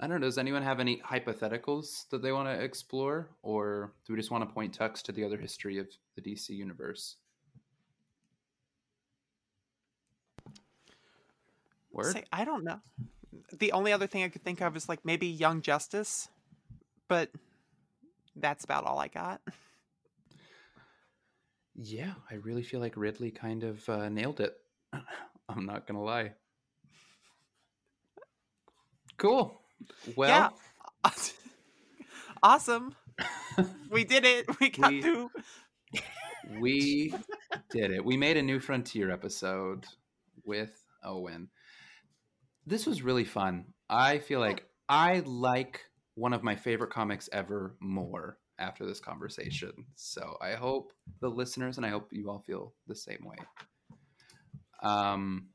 I 0.00 0.06
don't 0.06 0.20
know. 0.20 0.26
Does 0.26 0.38
anyone 0.38 0.62
have 0.62 0.78
any 0.78 1.00
hypotheticals 1.00 2.08
that 2.10 2.22
they 2.22 2.30
want 2.30 2.48
to 2.48 2.64
explore, 2.64 3.30
or 3.42 3.92
do 4.06 4.12
we 4.12 4.18
just 4.18 4.30
want 4.30 4.48
to 4.48 4.54
point 4.54 4.78
Tux 4.78 5.02
to 5.02 5.12
the 5.12 5.24
other 5.24 5.36
history 5.36 5.78
of 5.78 5.88
the 6.14 6.22
DC 6.22 6.50
universe? 6.50 7.16
Word. 11.90 12.12
Say, 12.12 12.24
I 12.32 12.44
don't 12.44 12.62
know. 12.62 12.78
The 13.58 13.72
only 13.72 13.92
other 13.92 14.06
thing 14.06 14.22
I 14.22 14.28
could 14.28 14.44
think 14.44 14.60
of 14.60 14.76
is 14.76 14.88
like 14.88 15.04
maybe 15.04 15.26
Young 15.26 15.62
Justice, 15.62 16.28
but 17.08 17.30
that's 18.36 18.64
about 18.64 18.84
all 18.84 18.98
I 18.98 19.08
got. 19.08 19.40
Yeah, 21.80 22.14
I 22.28 22.34
really 22.34 22.64
feel 22.64 22.80
like 22.80 22.96
Ridley 22.96 23.30
kind 23.30 23.62
of 23.62 23.88
uh, 23.88 24.08
nailed 24.08 24.40
it. 24.40 24.56
I'm 25.48 25.64
not 25.64 25.86
gonna 25.86 26.02
lie. 26.02 26.32
Cool. 29.16 29.60
Well, 30.16 30.52
Yeah. 31.04 31.10
awesome. 32.42 32.94
We 33.90 34.04
did 34.04 34.24
it. 34.24 34.46
We 34.60 34.68
got 34.70 34.90
We- 34.92 35.02
through. 35.02 35.30
we 36.60 37.14
did 37.70 37.90
it. 37.90 38.04
We 38.04 38.16
made 38.16 38.36
a 38.36 38.42
new 38.42 38.60
frontier 38.60 39.10
episode 39.10 39.86
with 40.44 40.70
Owen. 41.02 41.48
This 42.66 42.86
was 42.86 43.02
really 43.02 43.24
fun. 43.24 43.66
I 43.88 44.18
feel 44.18 44.40
like 44.40 44.64
I 44.88 45.22
like 45.26 45.80
one 46.14 46.32
of 46.32 46.42
my 46.42 46.56
favorite 46.56 46.90
comics 46.90 47.28
ever 47.32 47.76
more 47.80 48.38
after 48.58 48.84
this 48.84 49.00
conversation. 49.00 49.72
So 49.94 50.36
I 50.42 50.52
hope 50.52 50.92
the 51.20 51.28
listeners 51.28 51.76
and 51.76 51.86
I 51.86 51.90
hope 51.90 52.08
you 52.12 52.28
all 52.28 52.40
feel 52.40 52.74
the 52.86 52.94
same 52.96 53.24
way. 53.24 53.36
Um, 54.82 55.48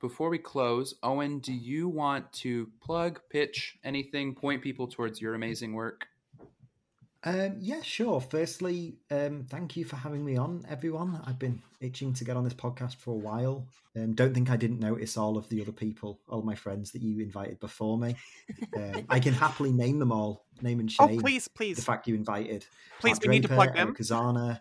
before 0.00 0.28
we 0.30 0.38
close, 0.38 0.94
Owen, 1.02 1.38
do 1.40 1.52
you 1.52 1.88
want 1.88 2.32
to 2.34 2.68
plug, 2.80 3.20
pitch 3.30 3.78
anything, 3.84 4.34
point 4.34 4.62
people 4.62 4.86
towards 4.86 5.20
your 5.20 5.34
amazing 5.34 5.72
work? 5.72 6.06
Um, 7.24 7.56
yeah, 7.58 7.82
sure. 7.82 8.20
Firstly, 8.20 8.96
um, 9.10 9.44
thank 9.50 9.76
you 9.76 9.84
for 9.84 9.96
having 9.96 10.24
me 10.24 10.36
on, 10.36 10.64
everyone. 10.68 11.20
I've 11.26 11.38
been 11.38 11.60
itching 11.80 12.12
to 12.14 12.24
get 12.24 12.36
on 12.36 12.44
this 12.44 12.54
podcast 12.54 12.94
for 12.96 13.10
a 13.10 13.18
while. 13.18 13.66
Um, 13.96 14.14
don't 14.14 14.32
think 14.32 14.50
I 14.50 14.56
didn't 14.56 14.78
notice 14.78 15.16
all 15.16 15.36
of 15.36 15.48
the 15.48 15.60
other 15.60 15.72
people, 15.72 16.20
all 16.28 16.42
my 16.42 16.54
friends 16.54 16.92
that 16.92 17.02
you 17.02 17.20
invited 17.20 17.58
before 17.58 17.98
me. 17.98 18.14
Um, 18.76 19.04
I 19.08 19.18
can 19.18 19.34
happily 19.34 19.72
name 19.72 19.98
them 19.98 20.12
all, 20.12 20.44
name 20.62 20.78
and 20.78 20.90
shame. 20.90 21.06
Oh, 21.06 21.08
shame. 21.10 21.20
please, 21.20 21.44
The 21.44 21.50
please, 21.50 21.84
fact 21.84 22.06
you 22.06 22.14
invited 22.14 22.64
please, 23.00 23.14
Matt 23.16 23.22
we 23.22 23.28
need 23.28 23.42
to 23.42 23.48
plug 23.48 23.74
them. 23.74 23.94
Kazana, 23.94 24.60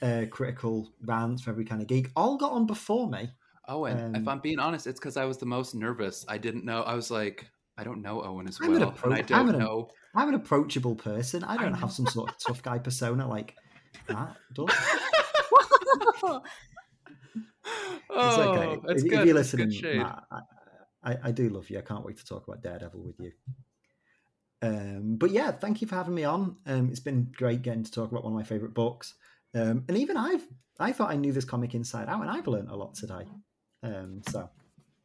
uh, 0.00 0.24
Critical 0.30 0.90
Rants 1.04 1.42
for 1.42 1.50
Every 1.50 1.66
Kind 1.66 1.82
of 1.82 1.88
Geek, 1.88 2.10
all 2.16 2.38
got 2.38 2.52
on 2.52 2.66
before 2.66 3.08
me. 3.10 3.28
Owen, 3.68 4.14
if 4.14 4.22
Um, 4.22 4.28
I'm 4.28 4.40
being 4.40 4.58
honest, 4.58 4.86
it's 4.86 4.98
because 4.98 5.16
I 5.16 5.24
was 5.24 5.38
the 5.38 5.46
most 5.46 5.74
nervous. 5.74 6.24
I 6.28 6.38
didn't 6.38 6.64
know. 6.64 6.82
I 6.82 6.94
was 6.94 7.10
like, 7.10 7.46
I 7.76 7.84
don't 7.84 8.02
know 8.02 8.22
Owen 8.22 8.48
as 8.48 8.58
I'm 8.60 8.74
an 8.74 8.80
well, 8.80 8.94
I 9.12 9.20
don't 9.22 9.38
I'm 9.38 9.48
an- 9.50 9.58
know. 9.58 9.90
I'm 10.14 10.28
an 10.28 10.34
approachable 10.34 10.96
person. 10.96 11.44
I 11.44 11.56
don't 11.56 11.74
have 11.74 11.92
some 11.92 12.06
sort 12.06 12.30
of 12.30 12.36
tough 12.44 12.62
guy 12.62 12.78
persona 12.78 13.28
like 13.28 13.54
that. 14.08 14.36
Does. 14.54 14.70
Oh, 18.10 18.28
it's 18.28 18.38
okay. 18.38 18.80
That's 18.86 19.02
if, 19.04 19.10
good. 19.10 19.20
if 19.20 19.26
you're 19.26 19.34
listening. 19.34 19.98
Matt, 19.98 20.24
I, 20.32 20.40
I, 21.04 21.16
I 21.24 21.30
do 21.30 21.50
love 21.50 21.68
you. 21.70 21.78
I 21.78 21.82
can't 21.82 22.04
wait 22.04 22.16
to 22.16 22.24
talk 22.24 22.48
about 22.48 22.62
Daredevil 22.62 23.00
with 23.00 23.20
you. 23.20 23.32
Um, 24.62 25.16
but 25.16 25.30
yeah, 25.30 25.52
thank 25.52 25.80
you 25.82 25.86
for 25.86 25.94
having 25.96 26.14
me 26.14 26.24
on. 26.24 26.56
Um, 26.66 26.88
it's 26.90 27.00
been 27.00 27.30
great 27.36 27.62
getting 27.62 27.84
to 27.84 27.90
talk 27.90 28.10
about 28.10 28.24
one 28.24 28.32
of 28.32 28.36
my 28.36 28.42
favorite 28.44 28.74
books. 28.74 29.14
Um, 29.54 29.84
and 29.88 29.96
even 29.98 30.16
I've 30.16 30.44
I 30.80 30.92
thought 30.92 31.10
I 31.10 31.16
knew 31.16 31.32
this 31.32 31.44
comic 31.44 31.74
inside 31.74 32.08
out, 32.08 32.22
and 32.22 32.30
I've 32.30 32.46
learned 32.48 32.70
a 32.70 32.76
lot 32.76 32.94
today. 32.94 33.26
Um, 33.82 34.22
so 34.28 34.48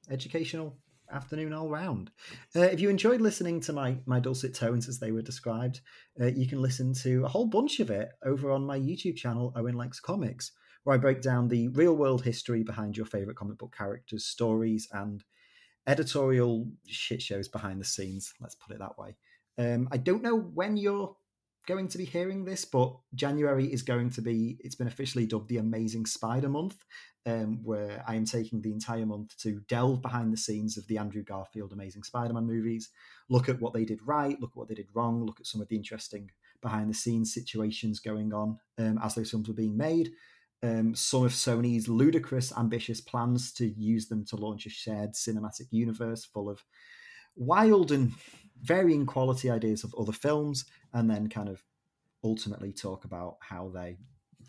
educational 0.10 0.78
afternoon 1.12 1.54
all 1.54 1.70
round. 1.70 2.12
Uh, 2.56 2.62
if 2.62 2.80
you 2.80 2.90
enjoyed 2.90 3.22
listening 3.22 3.60
to 3.62 3.74
my 3.74 3.98
my 4.06 4.20
dulcet 4.20 4.54
tones 4.54 4.88
as 4.88 5.00
they 5.00 5.12
were 5.12 5.22
described, 5.22 5.82
uh, 6.20 6.26
you 6.28 6.48
can 6.48 6.62
listen 6.62 6.94
to 6.94 7.24
a 7.26 7.28
whole 7.28 7.46
bunch 7.46 7.80
of 7.80 7.90
it 7.90 8.10
over 8.26 8.52
on 8.52 8.66
my 8.66 8.80
YouTube 8.80 9.16
channel, 9.16 9.54
Owen 9.56 9.76
Likes 9.76 10.00
Comics, 10.00 10.52
where 10.84 10.96
I 10.96 11.00
break 11.00 11.22
down 11.22 11.48
the 11.48 11.68
real 11.70 11.96
world 11.96 12.24
history 12.24 12.64
behind 12.64 12.98
your 12.98 13.06
favorite 13.06 13.38
comic 13.38 13.58
book 13.58 13.76
characters, 13.78 14.26
stories, 14.26 14.88
and 14.92 15.24
editorial 15.88 16.68
shit 16.88 17.22
shows 17.22 17.48
behind 17.48 17.80
the 17.80 17.86
scenes. 17.86 18.34
Let's 18.40 18.56
put 18.56 18.76
it 18.76 18.80
that 18.80 18.98
way. 18.98 19.16
Um, 19.58 19.88
I 19.92 19.98
don't 19.98 20.24
know 20.24 20.38
when 20.38 20.78
you're 20.78 21.16
going 21.68 21.88
to 21.88 21.98
be 21.98 22.06
hearing 22.06 22.44
this, 22.44 22.66
but 22.66 22.96
January 23.16 23.72
is 23.72 23.84
going 23.84 24.10
to 24.12 24.22
be, 24.22 24.58
it's 24.62 24.76
been 24.76 24.88
officially 24.88 25.26
dubbed 25.26 25.50
the 25.50 25.58
Amazing 25.58 26.06
Spider 26.06 26.50
Month, 26.50 26.84
um, 27.26 27.60
where 27.64 28.04
I 28.08 28.16
am 28.16 28.26
taking 28.26 28.62
the 28.62 28.72
entire 28.72 29.06
month 29.06 29.38
to 29.40 29.62
delve 29.68 30.02
behind 30.02 30.34
the 30.34 30.38
scenes 30.38 30.78
of 30.78 30.86
the 30.88 30.98
Andrew 30.98 31.24
Garfield 31.24 31.72
Amazing 31.72 32.04
Spider 32.04 32.34
Man 32.34 32.46
movies, 32.46 32.90
look 33.30 33.50
at 33.50 33.62
what 33.62 33.74
they 33.74 33.86
did 33.86 34.00
right, 34.06 34.40
look 34.42 34.52
at 34.52 34.58
what 34.58 34.68
they 34.68 34.76
did 34.76 34.90
wrong, 34.94 35.26
look 35.26 35.40
at 35.40 35.48
some 35.48 35.62
of 35.62 35.68
the 35.70 35.76
interesting 35.76 36.30
behind 36.62 36.90
the 36.90 36.94
scenes 36.94 37.34
situations 37.34 38.00
going 38.00 38.34
on 38.34 38.58
um, 38.78 39.00
as 39.04 39.16
those 39.16 39.32
films 39.32 39.48
were 39.48 39.54
being 39.54 39.78
made. 39.78 40.12
Um, 40.62 40.96
some 40.96 41.26
of 41.26 41.32
Sony's 41.32 41.90
ludicrous, 41.90 42.54
ambitious 42.58 43.02
plans 43.02 43.52
to 43.54 43.68
use 43.68 44.08
them 44.08 44.24
to 44.26 44.38
launch 44.38 44.66
a 44.66 44.70
shared 44.70 45.14
cinematic 45.14 45.68
universe 45.72 46.24
full 46.24 46.50
of 46.50 46.64
wild 47.36 47.92
and 47.92 48.14
varying 48.62 49.06
quality 49.06 49.50
ideas 49.50 49.84
of 49.84 49.94
other 50.00 50.14
films, 50.14 50.66
and 50.94 51.10
then 51.10 51.28
kind 51.28 51.50
of 51.50 51.62
ultimately 52.24 52.72
talk 52.72 53.04
about 53.04 53.38
how 53.42 53.70
they 53.74 53.98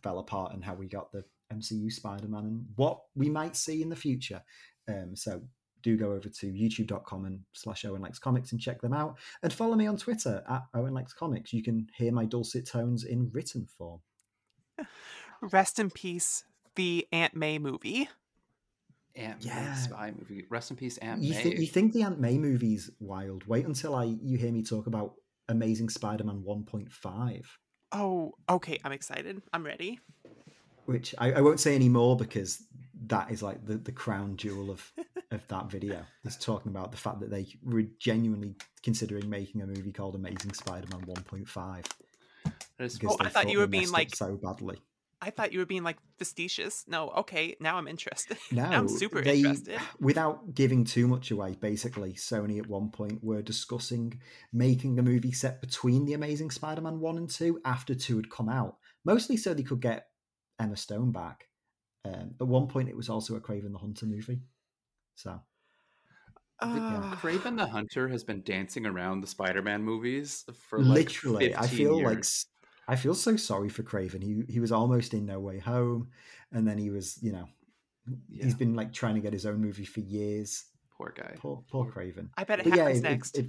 fell 0.02 0.20
apart 0.20 0.52
and 0.54 0.64
how 0.64 0.74
we 0.74 0.86
got 0.86 1.10
the 1.10 1.24
MCU 1.52 1.90
Spider 1.92 2.28
Man 2.28 2.44
and 2.44 2.64
what 2.76 3.00
we 3.14 3.28
might 3.28 3.56
see 3.56 3.82
in 3.82 3.88
the 3.88 3.96
future. 3.96 4.42
Um, 4.88 5.14
so 5.14 5.42
do 5.82 5.96
go 5.96 6.12
over 6.12 6.28
to 6.28 6.46
youtube.com 6.46 7.26
and 7.26 7.40
slash 7.52 7.84
Owen 7.84 8.00
Likes 8.00 8.18
Comics 8.18 8.52
and 8.52 8.60
check 8.60 8.80
them 8.80 8.94
out. 8.94 9.18
And 9.42 9.52
follow 9.52 9.74
me 9.76 9.86
on 9.86 9.96
Twitter 9.98 10.42
at 10.48 10.62
Owen 10.74 10.94
Likes 10.94 11.12
Comics. 11.12 11.52
You 11.52 11.62
can 11.62 11.86
hear 11.96 12.10
my 12.12 12.24
dulcet 12.24 12.66
tones 12.66 13.04
in 13.04 13.30
written 13.32 13.66
form. 13.78 14.00
Rest 15.42 15.78
in 15.78 15.90
peace, 15.90 16.44
the 16.74 17.06
Aunt 17.12 17.34
May 17.36 17.58
movie. 17.58 18.08
Aunt 19.14 19.44
Yeah. 19.44 19.68
May 19.70 19.76
spy 19.76 20.12
movie. 20.18 20.44
Rest 20.50 20.70
in 20.70 20.76
peace, 20.76 20.96
Aunt 20.98 21.22
You 21.22 21.34
May. 21.34 21.42
think 21.42 21.58
you 21.58 21.66
think 21.66 21.92
the 21.92 22.02
Aunt 22.02 22.18
May 22.18 22.38
movie's 22.38 22.90
wild? 22.98 23.46
Wait 23.46 23.66
until 23.66 23.94
I 23.94 24.04
you 24.04 24.38
hear 24.38 24.50
me 24.52 24.62
talk 24.62 24.86
about 24.86 25.14
Amazing 25.48 25.90
Spider-Man 25.90 26.42
1.5, 26.46 27.44
Oh, 27.92 28.32
okay. 28.48 28.80
I'm 28.82 28.90
excited. 28.92 29.40
I'm 29.52 29.64
ready. 29.64 30.00
Which 30.86 31.14
I, 31.18 31.32
I 31.32 31.40
won't 31.40 31.60
say 31.60 31.74
any 31.74 31.88
more 31.88 32.16
because 32.16 32.62
that 33.06 33.30
is 33.30 33.42
like 33.42 33.64
the, 33.66 33.76
the 33.76 33.92
crown 33.92 34.36
jewel 34.36 34.70
of 34.70 34.92
of 35.30 35.46
that 35.48 35.70
video. 35.70 36.04
Is 36.24 36.36
talking 36.36 36.70
about 36.70 36.90
the 36.90 36.96
fact 36.98 37.20
that 37.20 37.30
they 37.30 37.46
were 37.62 37.82
genuinely 37.98 38.54
considering 38.82 39.28
making 39.28 39.62
a 39.62 39.66
movie 39.66 39.92
called 39.92 40.14
Amazing 40.14 40.52
Spider-Man 40.52 41.02
1.5 41.06 41.84
That 42.44 42.84
is- 42.84 42.98
because 42.98 43.16
Oh, 43.20 43.24
I 43.24 43.28
thought 43.28 43.50
you 43.50 43.58
were 43.58 43.66
being, 43.66 43.90
like- 43.90 44.14
so 44.14 44.36
badly. 44.36 44.78
I 45.20 45.30
thought 45.30 45.54
you 45.54 45.58
were 45.58 45.64
being 45.66 45.82
like 45.84 45.96
facetious. 46.18 46.84
No, 46.86 47.08
okay. 47.08 47.56
Now 47.58 47.78
I'm 47.78 47.88
interested. 47.88 48.36
No, 48.52 48.68
now 48.68 48.78
I'm 48.78 48.88
super 48.88 49.22
they, 49.22 49.38
interested. 49.38 49.80
Without 49.98 50.54
giving 50.54 50.84
too 50.84 51.08
much 51.08 51.30
away, 51.30 51.56
basically, 51.58 52.12
Sony 52.12 52.58
at 52.58 52.66
one 52.68 52.90
point 52.90 53.24
were 53.24 53.40
discussing 53.40 54.20
making 54.52 54.98
a 54.98 55.02
movie 55.02 55.32
set 55.32 55.62
between 55.62 56.04
The 56.04 56.12
Amazing 56.12 56.50
Spider 56.50 56.82
Man 56.82 57.00
1 57.00 57.16
and 57.16 57.30
2 57.30 57.62
after 57.64 57.94
2 57.94 58.16
had 58.16 58.30
come 58.30 58.50
out, 58.50 58.76
mostly 59.06 59.38
so 59.38 59.54
they 59.54 59.62
could 59.62 59.80
get 59.80 60.08
Emma 60.58 60.76
Stone 60.76 61.12
back. 61.12 61.48
Um, 62.04 62.34
at 62.40 62.46
one 62.46 62.66
point, 62.68 62.88
it 62.88 62.96
was 62.96 63.08
also 63.08 63.34
a 63.36 63.40
Kraven 63.40 63.72
the 63.72 63.78
Hunter 63.78 64.06
movie. 64.06 64.40
So, 65.14 65.40
The- 66.60 66.66
Ah. 66.66 67.18
Kraven 67.20 67.56
the 67.56 67.66
Hunter 67.66 68.08
has 68.08 68.22
been 68.24 68.42
dancing 68.42 68.86
around 68.86 69.20
the 69.20 69.26
Spider-Man 69.26 69.82
movies 69.82 70.44
for 70.68 70.78
like 70.80 71.06
literally, 71.08 71.54
I 71.54 71.62
15 71.62 71.76
feel 71.78 72.02
like 72.02 72.24
I 72.86 72.96
feel 72.96 73.14
so 73.14 73.36
sorry 73.36 73.68
for 73.68 73.82
Kraven. 73.82 74.22
He 74.22 74.44
he 74.52 74.60
was 74.60 74.70
almost 74.72 75.14
in 75.14 75.26
No 75.26 75.40
Way 75.40 75.58
Home, 75.58 76.10
and 76.52 76.66
then 76.68 76.78
he 76.78 76.90
was, 76.90 77.18
you 77.22 77.32
know, 77.32 77.48
Yeah. 78.28 78.44
he's 78.44 78.54
been 78.54 78.74
like 78.74 78.92
trying 78.92 79.14
to 79.14 79.20
get 79.20 79.32
his 79.32 79.46
own 79.46 79.60
movie 79.60 79.84
for 79.86 80.00
years. 80.00 80.64
poor 80.96 81.12
guy. 81.16 81.34
Poor, 81.38 81.64
poor 81.70 81.90
Kraven. 81.90 82.28
I 82.36 82.44
bet 82.44 82.60
it 82.60 82.66
But 82.70 82.78
happens 82.78 82.98
if, 82.98 83.02
next. 83.02 83.36
If, 83.38 83.46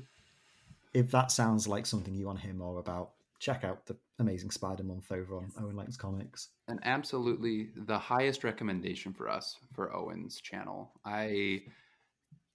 if 0.96 1.12
that 1.12 1.32
sounds 1.32 1.68
like 1.68 1.86
something 1.86 2.16
you 2.16 2.26
want 2.26 2.40
to 2.40 2.46
hear 2.46 2.56
more 2.56 2.80
about, 2.80 3.12
check 3.46 3.64
out 3.64 3.86
the 3.86 3.96
Amazing 4.18 4.50
Spider 4.50 4.82
Month 4.82 5.12
over 5.12 5.38
on 5.38 5.52
Owen 5.62 5.76
Likes 5.76 5.96
Comics. 5.96 6.50
and 6.68 6.80
absolutely 6.84 7.70
the 7.76 7.98
highest 7.98 8.44
recommendation 8.44 9.14
for 9.14 9.30
us 9.30 9.58
for 9.72 9.96
Owen's 9.96 10.42
channel. 10.42 10.92
I 11.06 11.62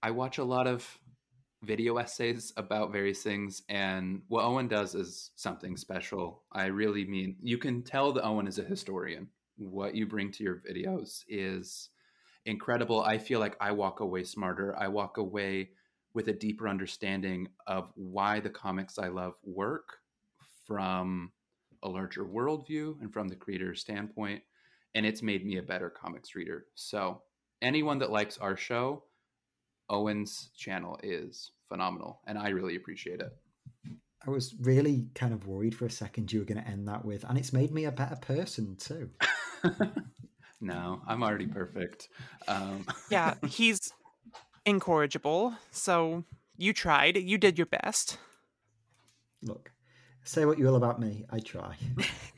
I 0.03 0.11
watch 0.11 0.37
a 0.37 0.43
lot 0.43 0.67
of 0.67 0.99
video 1.63 1.95
essays 1.95 2.51
about 2.57 2.91
various 2.91 3.23
things 3.23 3.61
and 3.69 4.23
what 4.27 4.43
Owen 4.43 4.67
does 4.67 4.93
is 4.93 5.31
something 5.37 5.77
special. 5.77 6.43
I 6.51 6.65
really 6.65 7.05
mean 7.05 7.37
you 7.41 7.57
can 7.57 7.83
tell 7.83 8.11
that 8.11 8.25
Owen 8.25 8.47
is 8.47 8.59
a 8.59 8.63
historian. 8.63 9.29
What 9.57 9.95
you 9.95 10.05
bring 10.05 10.29
to 10.33 10.43
your 10.43 10.61
videos 10.69 11.23
is 11.29 11.89
incredible. 12.45 13.01
I 13.01 13.17
feel 13.17 13.39
like 13.39 13.55
I 13.61 13.71
walk 13.71 14.01
away 14.01 14.25
smarter. 14.25 14.75
I 14.77 14.89
walk 14.89 15.15
away 15.17 15.69
with 16.13 16.27
a 16.27 16.33
deeper 16.33 16.67
understanding 16.67 17.47
of 17.65 17.93
why 17.95 18.41
the 18.41 18.49
comics 18.49 18.99
I 18.99 19.07
love 19.07 19.35
work 19.45 20.00
from 20.65 21.31
a 21.83 21.89
larger 21.89 22.23
worldview 22.23 22.99
and 23.01 23.11
from 23.11 23.27
the 23.27 23.35
creator's 23.35 23.81
standpoint. 23.81 24.41
And 24.95 25.05
it's 25.05 25.21
made 25.21 25.45
me 25.45 25.57
a 25.57 25.63
better 25.63 25.89
comics 25.89 26.35
reader. 26.35 26.65
So, 26.75 27.21
anyone 27.61 27.99
that 27.99 28.11
likes 28.11 28.37
our 28.37 28.57
show, 28.57 29.03
Owen's 29.89 30.49
channel 30.55 30.99
is 31.01 31.51
phenomenal. 31.69 32.19
And 32.27 32.37
I 32.37 32.49
really 32.49 32.75
appreciate 32.75 33.21
it. 33.21 33.31
I 34.25 34.29
was 34.29 34.53
really 34.61 35.07
kind 35.15 35.33
of 35.33 35.47
worried 35.47 35.73
for 35.73 35.85
a 35.85 35.89
second 35.89 36.31
you 36.31 36.39
were 36.39 36.45
going 36.45 36.61
to 36.61 36.67
end 36.67 36.87
that 36.87 37.03
with, 37.03 37.23
and 37.23 37.37
it's 37.37 37.53
made 37.53 37.71
me 37.71 37.85
a 37.85 37.91
better 37.91 38.17
person 38.17 38.75
too. 38.75 39.09
no, 40.61 41.01
I'm 41.07 41.23
already 41.23 41.47
perfect. 41.47 42.09
Um, 42.47 42.85
yeah, 43.09 43.33
he's 43.47 43.91
incorrigible. 44.65 45.55
So 45.71 46.23
you 46.55 46.71
tried. 46.71 47.17
You 47.17 47.39
did 47.39 47.57
your 47.57 47.65
best. 47.65 48.19
Look, 49.41 49.71
say 50.23 50.45
what 50.45 50.57
you 50.57 50.65
will 50.65 50.75
about 50.75 50.99
me, 50.99 51.25
I 51.29 51.39
try. 51.39 51.75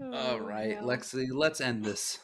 all 0.00 0.14
oh, 0.14 0.38
right, 0.38 0.76
Oh, 0.78 0.82
no. 0.82 0.86
Lexi, 0.86 1.28
let's 1.32 1.60
end 1.60 1.84
this. 1.84 2.18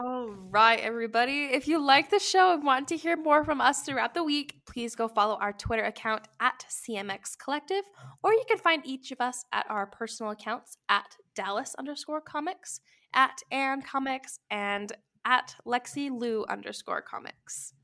All 0.00 0.28
right, 0.28 0.78
everybody. 0.78 1.46
If 1.46 1.66
you 1.66 1.80
like 1.84 2.08
the 2.08 2.20
show 2.20 2.54
and 2.54 2.62
want 2.62 2.86
to 2.88 2.96
hear 2.96 3.16
more 3.16 3.44
from 3.44 3.60
us 3.60 3.82
throughout 3.82 4.14
the 4.14 4.22
week, 4.22 4.60
please 4.64 4.94
go 4.94 5.08
follow 5.08 5.36
our 5.40 5.52
Twitter 5.52 5.82
account 5.82 6.28
at 6.38 6.64
CMX 6.70 7.36
Collective, 7.36 7.82
or 8.22 8.32
you 8.32 8.44
can 8.46 8.58
find 8.58 8.86
each 8.86 9.10
of 9.10 9.20
us 9.20 9.44
at 9.52 9.66
our 9.68 9.86
personal 9.86 10.30
accounts 10.30 10.76
at 10.88 11.16
Dallas 11.34 11.74
underscore 11.80 12.20
comics, 12.20 12.80
at 13.12 13.40
Ann 13.50 13.82
Comics, 13.82 14.38
and 14.52 14.92
at 15.24 15.56
Lexi 15.66 16.10
Lou 16.16 16.44
underscore 16.48 17.02
comics. 17.02 17.74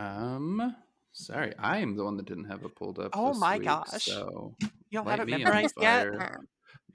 Um, 0.00 0.74
sorry, 1.12 1.52
I 1.58 1.78
am 1.78 1.94
the 1.94 2.04
one 2.04 2.16
that 2.16 2.26
didn't 2.26 2.46
have 2.46 2.64
it 2.64 2.74
pulled 2.74 2.98
up. 2.98 3.10
Oh 3.12 3.28
this 3.28 3.38
my 3.38 3.58
week, 3.58 3.66
gosh. 3.66 4.04
So 4.04 4.54
You 4.60 4.70
don't 4.92 5.06
have 5.06 5.20
it 5.20 5.26
me 5.26 5.36
memorized 5.36 5.74
yet? 5.78 6.08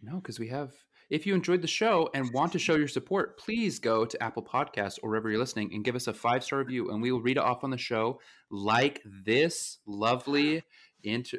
No, 0.02 0.16
because 0.16 0.40
we 0.40 0.48
have. 0.50 0.74
If 1.12 1.28
you 1.28 1.36
enjoyed 1.36 1.62
the 1.62 1.68
show 1.68 2.10
and 2.16 2.34
want 2.34 2.52
to 2.54 2.60
show 2.60 2.76
your 2.76 2.88
support, 2.88 3.38
please 3.38 3.78
go 3.78 4.06
to 4.06 4.24
Apple 4.24 4.42
Podcasts 4.42 4.98
or 5.04 5.10
wherever 5.10 5.30
you're 5.30 5.40
listening 5.40 5.72
and 5.72 5.84
give 5.84 5.96
us 5.96 6.08
a 6.08 6.14
five 6.14 6.44
star 6.44 6.58
review, 6.60 6.90
and 6.90 7.00
we 7.00 7.12
will 7.12 7.22
read 7.22 7.38
it 7.38 7.44
off 7.44 7.64
on 7.64 7.70
the 7.70 7.78
show, 7.78 8.20
like 8.50 9.02
this 9.24 9.78
lovely 9.86 10.64
inter 11.04 11.38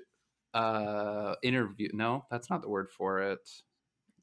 uh 0.55 1.35
interview. 1.43 1.89
No, 1.93 2.27
that's 2.31 2.49
not 2.49 2.63
the 2.63 2.69
word 2.69 2.91
for 2.97 3.21
it. 3.23 3.41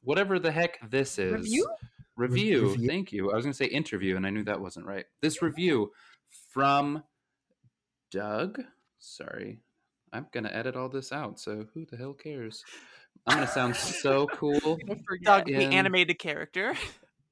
Whatever 0.02 0.40
the 0.40 0.52
heck 0.52 0.80
this 0.90 1.20
is. 1.20 1.34
Review? 1.34 1.68
Review. 2.15 2.70
review. 2.70 2.88
Thank 2.88 3.11
you. 3.11 3.32
I 3.32 3.36
was 3.36 3.44
going 3.44 3.53
to 3.53 3.57
say 3.57 3.65
interview, 3.65 4.15
and 4.15 4.26
I 4.26 4.30
knew 4.30 4.44
that 4.45 4.61
wasn't 4.61 4.86
right. 4.86 5.06
This 5.22 5.41
review 5.41 5.91
from 6.52 7.03
Doug. 8.14 8.61
Sorry, 8.99 9.60
I'm 10.14 10.27
going 10.31 10.44
to 10.44 10.56
edit 10.56 10.76
all 10.76 10.88
this 10.88 11.11
out. 11.11 11.40
So 11.40 11.65
who 11.73 11.85
the 11.85 11.98
hell 11.98 12.14
cares? 12.14 12.64
I'm 13.26 13.38
going 13.38 13.48
to 13.48 13.53
sound 13.53 13.76
so 13.76 14.27
cool. 14.27 14.60
Don't 14.88 15.03
forget. 15.07 15.26
Doug, 15.26 15.45
the 15.45 15.65
animated 15.65 16.19
character. 16.19 16.76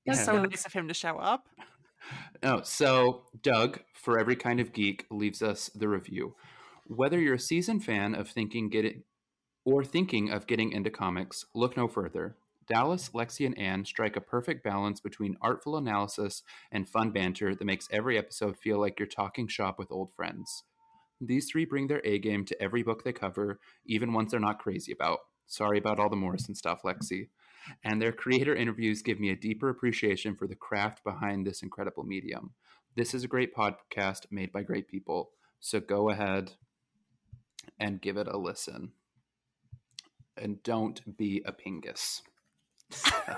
Yeah. 0.04 0.14
It's 0.14 0.26
so 0.26 0.42
nice 0.42 0.66
of 0.66 0.74
him 0.74 0.88
to 0.88 0.96
show 0.96 1.18
up. 1.18 1.48
Oh, 2.42 2.62
so 2.64 3.26
Doug, 3.44 3.82
for 3.94 4.18
every 4.18 4.36
kind 4.36 4.60
of 4.60 4.74
geek, 4.74 5.06
leaves 5.12 5.44
us 5.44 5.70
the 5.76 5.88
review. 5.88 6.34
Whether 6.88 7.20
you're 7.20 7.36
a 7.36 7.40
seasoned 7.40 7.84
fan 7.86 8.16
of 8.16 8.28
thinking 8.28 8.70
getting 8.70 9.04
or 9.64 9.84
thinking 9.84 10.32
of 10.32 10.48
getting 10.48 10.72
into 10.72 10.90
comics, 10.90 11.46
look 11.54 11.78
no 11.78 11.88
further. 11.88 12.36
Dallas, 12.68 13.10
Lexi, 13.10 13.46
and 13.46 13.56
Anne 13.60 13.86
strike 13.86 14.16
a 14.16 14.22
perfect 14.22 14.64
balance 14.64 15.00
between 15.00 15.38
artful 15.42 15.78
analysis 15.78 16.42
and 16.72 16.90
fun 16.90 17.12
banter 17.12 17.54
that 17.54 17.64
makes 17.64 17.88
every 17.92 18.18
episode 18.18 18.58
feel 18.58 18.80
like 18.80 18.98
you're 18.98 19.08
talking 19.08 19.48
shop 19.48 19.78
with 19.78 19.92
old 19.92 20.12
friends. 20.16 20.64
These 21.22 21.50
three 21.52 21.66
bring 21.66 21.88
their 21.88 22.02
A 22.06 22.20
game 22.20 22.46
to 22.46 22.62
every 22.62 22.84
book 22.84 23.04
they 23.04 23.14
cover, 23.14 23.60
even 23.86 24.14
ones 24.14 24.32
they're 24.32 24.40
not 24.42 24.60
crazy 24.60 24.92
about. 24.92 25.20
Sorry 25.48 25.78
about 25.80 26.00
all 26.00 26.10
the 26.10 26.16
Morrison 26.18 26.56
stuff, 26.56 26.82
Lexi. 26.84 27.30
And 27.84 28.02
their 28.02 28.12
creator 28.12 28.56
interviews 28.56 29.04
give 29.04 29.20
me 29.20 29.30
a 29.30 29.36
deeper 29.36 29.70
appreciation 29.70 30.36
for 30.36 30.48
the 30.48 30.56
craft 30.56 31.04
behind 31.04 31.46
this 31.48 31.62
incredible 31.64 32.04
medium. 32.04 32.54
This 32.96 33.14
is 33.14 33.24
a 33.24 33.28
great 33.30 33.56
podcast 33.56 34.26
made 34.32 34.52
by 34.52 34.64
great 34.64 34.88
people. 34.88 35.32
So 35.60 35.80
go 35.80 36.10
ahead 36.10 36.54
and 37.80 38.02
give 38.02 38.18
it 38.18 38.28
a 38.28 38.38
listen. 38.38 38.94
and 40.38 40.62
don't 40.64 41.18
be 41.18 41.42
a 41.46 41.52
pingus. 41.52 42.22
So, 42.92 43.36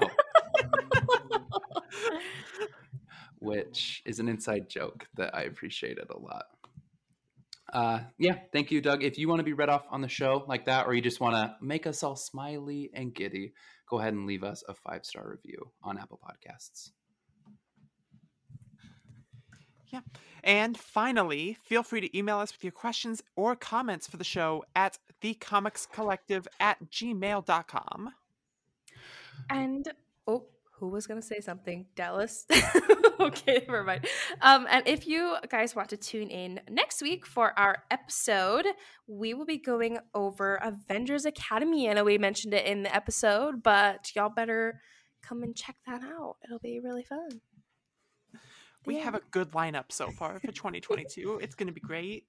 which 3.39 4.01
is 4.05 4.19
an 4.19 4.27
inside 4.29 4.69
joke 4.69 5.07
that 5.15 5.35
I 5.35 5.43
appreciated 5.43 6.09
a 6.09 6.17
lot. 6.17 6.45
Uh, 7.73 8.01
yeah, 8.19 8.35
thank 8.51 8.69
you, 8.69 8.81
Doug. 8.81 9.03
If 9.03 9.17
you 9.17 9.27
want 9.27 9.39
to 9.39 9.43
be 9.43 9.53
read 9.53 9.69
off 9.69 9.85
on 9.89 10.01
the 10.01 10.07
show 10.07 10.45
like 10.47 10.65
that, 10.65 10.85
or 10.85 10.93
you 10.93 11.01
just 11.01 11.19
want 11.19 11.35
to 11.35 11.55
make 11.59 11.87
us 11.87 12.03
all 12.03 12.15
smiley 12.15 12.91
and 12.93 13.13
giddy, 13.13 13.53
go 13.89 13.99
ahead 13.99 14.13
and 14.13 14.27
leave 14.27 14.43
us 14.43 14.63
a 14.69 14.75
five 14.75 15.03
star 15.03 15.27
review 15.27 15.71
on 15.81 15.97
Apple 15.97 16.19
Podcasts. 16.23 16.91
Yeah. 19.87 20.01
And 20.43 20.77
finally, 20.77 21.57
feel 21.63 21.83
free 21.83 22.01
to 22.01 22.17
email 22.17 22.37
us 22.37 22.51
with 22.51 22.63
your 22.63 22.71
questions 22.71 23.23
or 23.35 23.55
comments 23.55 24.07
for 24.07 24.17
the 24.17 24.23
show 24.23 24.65
at 24.75 24.99
thecomicscollective 25.23 26.45
at 26.59 26.77
gmail.com. 26.91 28.11
And 29.49 29.87
oh, 30.27 30.45
who 30.83 30.89
was 30.89 31.07
gonna 31.07 31.21
say 31.21 31.39
something? 31.39 31.85
Dallas. 31.95 32.45
okay, 33.19 33.63
never 33.67 33.83
mind. 33.85 34.05
Um, 34.41 34.67
and 34.69 34.85
if 34.85 35.07
you 35.07 35.37
guys 35.49 35.75
want 35.75 35.89
to 35.89 35.97
tune 35.97 36.29
in 36.29 36.59
next 36.69 37.01
week 37.01 37.25
for 37.25 37.57
our 37.57 37.83
episode, 37.89 38.65
we 39.07 39.33
will 39.33 39.45
be 39.45 39.57
going 39.57 39.97
over 40.13 40.55
Avengers 40.55 41.23
Academy. 41.25 41.89
I 41.89 41.93
know 41.93 42.03
we 42.03 42.17
mentioned 42.17 42.53
it 42.53 42.65
in 42.65 42.83
the 42.83 42.93
episode, 42.93 43.63
but 43.63 44.11
y'all 44.13 44.27
better 44.29 44.81
come 45.21 45.41
and 45.41 45.55
check 45.55 45.77
that 45.87 46.03
out. 46.03 46.35
It'll 46.43 46.59
be 46.59 46.81
really 46.83 47.03
fun. 47.03 47.29
We 48.85 48.97
Yeah. 48.97 49.03
have 49.05 49.15
a 49.15 49.21
good 49.31 49.51
lineup 49.51 49.85
so 49.91 50.11
far 50.11 50.37
for 50.41 50.51
2022. 50.51 51.39
it's 51.41 51.55
going 51.55 51.67
to 51.67 51.73
be 51.73 51.79
great. 51.79 52.25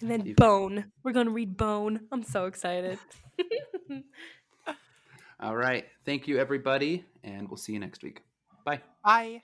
And 0.00 0.08
then 0.08 0.34
Bone. 0.34 0.92
We're 1.04 1.12
gonna 1.12 1.30
read 1.30 1.56
Bone. 1.56 2.00
I'm 2.10 2.24
so 2.24 2.46
excited. 2.46 2.98
All 5.42 5.56
right. 5.56 5.84
Thank 6.04 6.28
you, 6.28 6.38
everybody. 6.38 7.04
And 7.24 7.48
we'll 7.48 7.56
see 7.56 7.72
you 7.72 7.80
next 7.80 8.04
week. 8.04 8.22
Bye. 8.64 8.80
Bye. 9.04 9.42